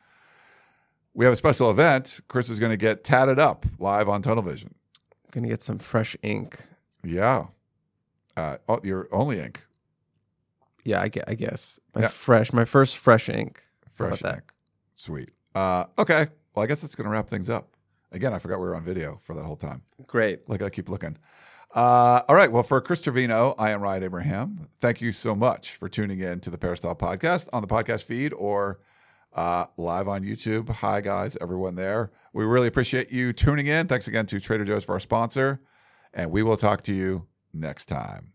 we 1.13 1.25
have 1.25 1.33
a 1.33 1.37
special 1.37 1.69
event. 1.71 2.19
Chris 2.27 2.49
is 2.49 2.59
going 2.59 2.71
to 2.71 2.77
get 2.77 3.03
tatted 3.03 3.39
up 3.39 3.65
live 3.79 4.09
on 4.09 4.21
Tunnel 4.21 4.43
Vision. 4.43 4.73
To 5.43 5.49
get 5.49 5.63
some 5.63 5.79
fresh 5.79 6.15
ink. 6.21 6.59
Yeah, 7.03 7.45
uh, 8.37 8.57
oh, 8.67 8.79
your 8.83 9.07
only 9.11 9.39
ink, 9.39 9.65
Yeah, 10.85 11.01
I, 11.01 11.09
I 11.27 11.33
guess 11.35 11.79
my 11.95 12.01
Yeah. 12.01 12.07
fresh, 12.09 12.53
my 12.53 12.65
first 12.65 12.97
fresh 12.97 13.29
ink. 13.29 13.61
Fresh 13.89 14.19
that? 14.21 14.35
ink. 14.35 14.53
Sweet. 14.95 15.29
Uh, 15.55 15.85
okay. 15.99 16.27
Well, 16.55 16.63
I 16.63 16.67
guess 16.67 16.81
that's 16.81 16.95
to 16.95 17.09
wrap 17.09 17.27
things 17.29 17.49
up. 17.49 17.75
Again, 18.11 18.33
I 18.33 18.39
forgot 18.39 18.59
we 18.59 18.65
were 18.65 18.75
on 18.75 18.83
video 18.83 19.17
for 19.21 19.33
that 19.35 19.43
whole 19.43 19.55
time. 19.55 19.83
Great. 20.07 20.47
Like 20.49 20.61
I 20.61 20.69
keep 20.69 20.89
looking. 20.89 21.17
Uh, 21.73 22.21
all 22.27 22.35
right. 22.35 22.51
Well, 22.51 22.63
for 22.63 22.81
Chris 22.81 23.01
Trevino, 23.01 23.55
I 23.57 23.71
am 23.71 23.81
Ryan 23.81 24.03
Abraham. 24.03 24.67
Thank 24.79 25.01
you 25.01 25.11
so 25.13 25.33
much 25.35 25.75
for 25.77 25.87
tuning 25.87 26.19
in 26.19 26.39
to 26.41 26.49
the 26.49 26.57
Peristyle 26.57 26.95
Podcast 26.95 27.47
on 27.53 27.61
the 27.61 27.67
podcast 27.67 28.03
feed 28.03 28.33
or 28.33 28.79
uh, 29.33 29.65
live 29.77 30.07
on 30.07 30.23
YouTube. 30.23 30.69
Hi, 30.69 31.01
guys, 31.01 31.37
everyone 31.39 31.75
there. 31.75 32.11
We 32.33 32.45
really 32.45 32.67
appreciate 32.67 33.11
you 33.11 33.33
tuning 33.33 33.67
in. 33.67 33.87
Thanks 33.87 34.07
again 34.07 34.25
to 34.27 34.39
Trader 34.39 34.65
Joe's 34.65 34.85
for 34.85 34.93
our 34.93 34.99
sponsor, 34.99 35.61
and 36.13 36.31
we 36.31 36.43
will 36.43 36.57
talk 36.57 36.81
to 36.83 36.93
you 36.93 37.27
next 37.53 37.85
time. 37.85 38.33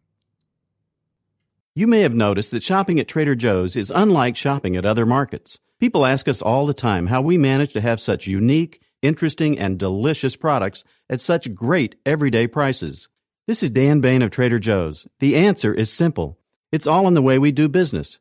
You 1.74 1.86
may 1.86 2.00
have 2.00 2.14
noticed 2.14 2.52
that 2.52 2.62
shopping 2.62 2.98
at 2.98 3.08
Trader 3.08 3.34
Joe's 3.34 3.76
is 3.76 3.92
unlike 3.94 4.36
shopping 4.36 4.76
at 4.76 4.86
other 4.86 5.04
markets. 5.04 5.60
People 5.78 6.06
ask 6.06 6.26
us 6.26 6.40
all 6.40 6.64
the 6.64 6.72
time 6.72 7.08
how 7.08 7.20
we 7.20 7.36
manage 7.36 7.74
to 7.74 7.82
have 7.82 8.00
such 8.00 8.26
unique, 8.26 8.80
interesting, 9.02 9.58
and 9.58 9.78
delicious 9.78 10.36
products 10.36 10.84
at 11.10 11.20
such 11.20 11.54
great 11.54 11.96
everyday 12.06 12.46
prices. 12.46 13.10
This 13.46 13.62
is 13.62 13.70
Dan 13.70 14.00
Bane 14.00 14.22
of 14.22 14.30
Trader 14.30 14.58
Joe's. 14.58 15.06
The 15.20 15.36
answer 15.36 15.74
is 15.74 15.92
simple. 15.92 16.38
It's 16.72 16.86
all 16.86 17.06
in 17.06 17.14
the 17.14 17.22
way 17.22 17.38
we 17.38 17.52
do 17.52 17.68
business. 17.68 18.20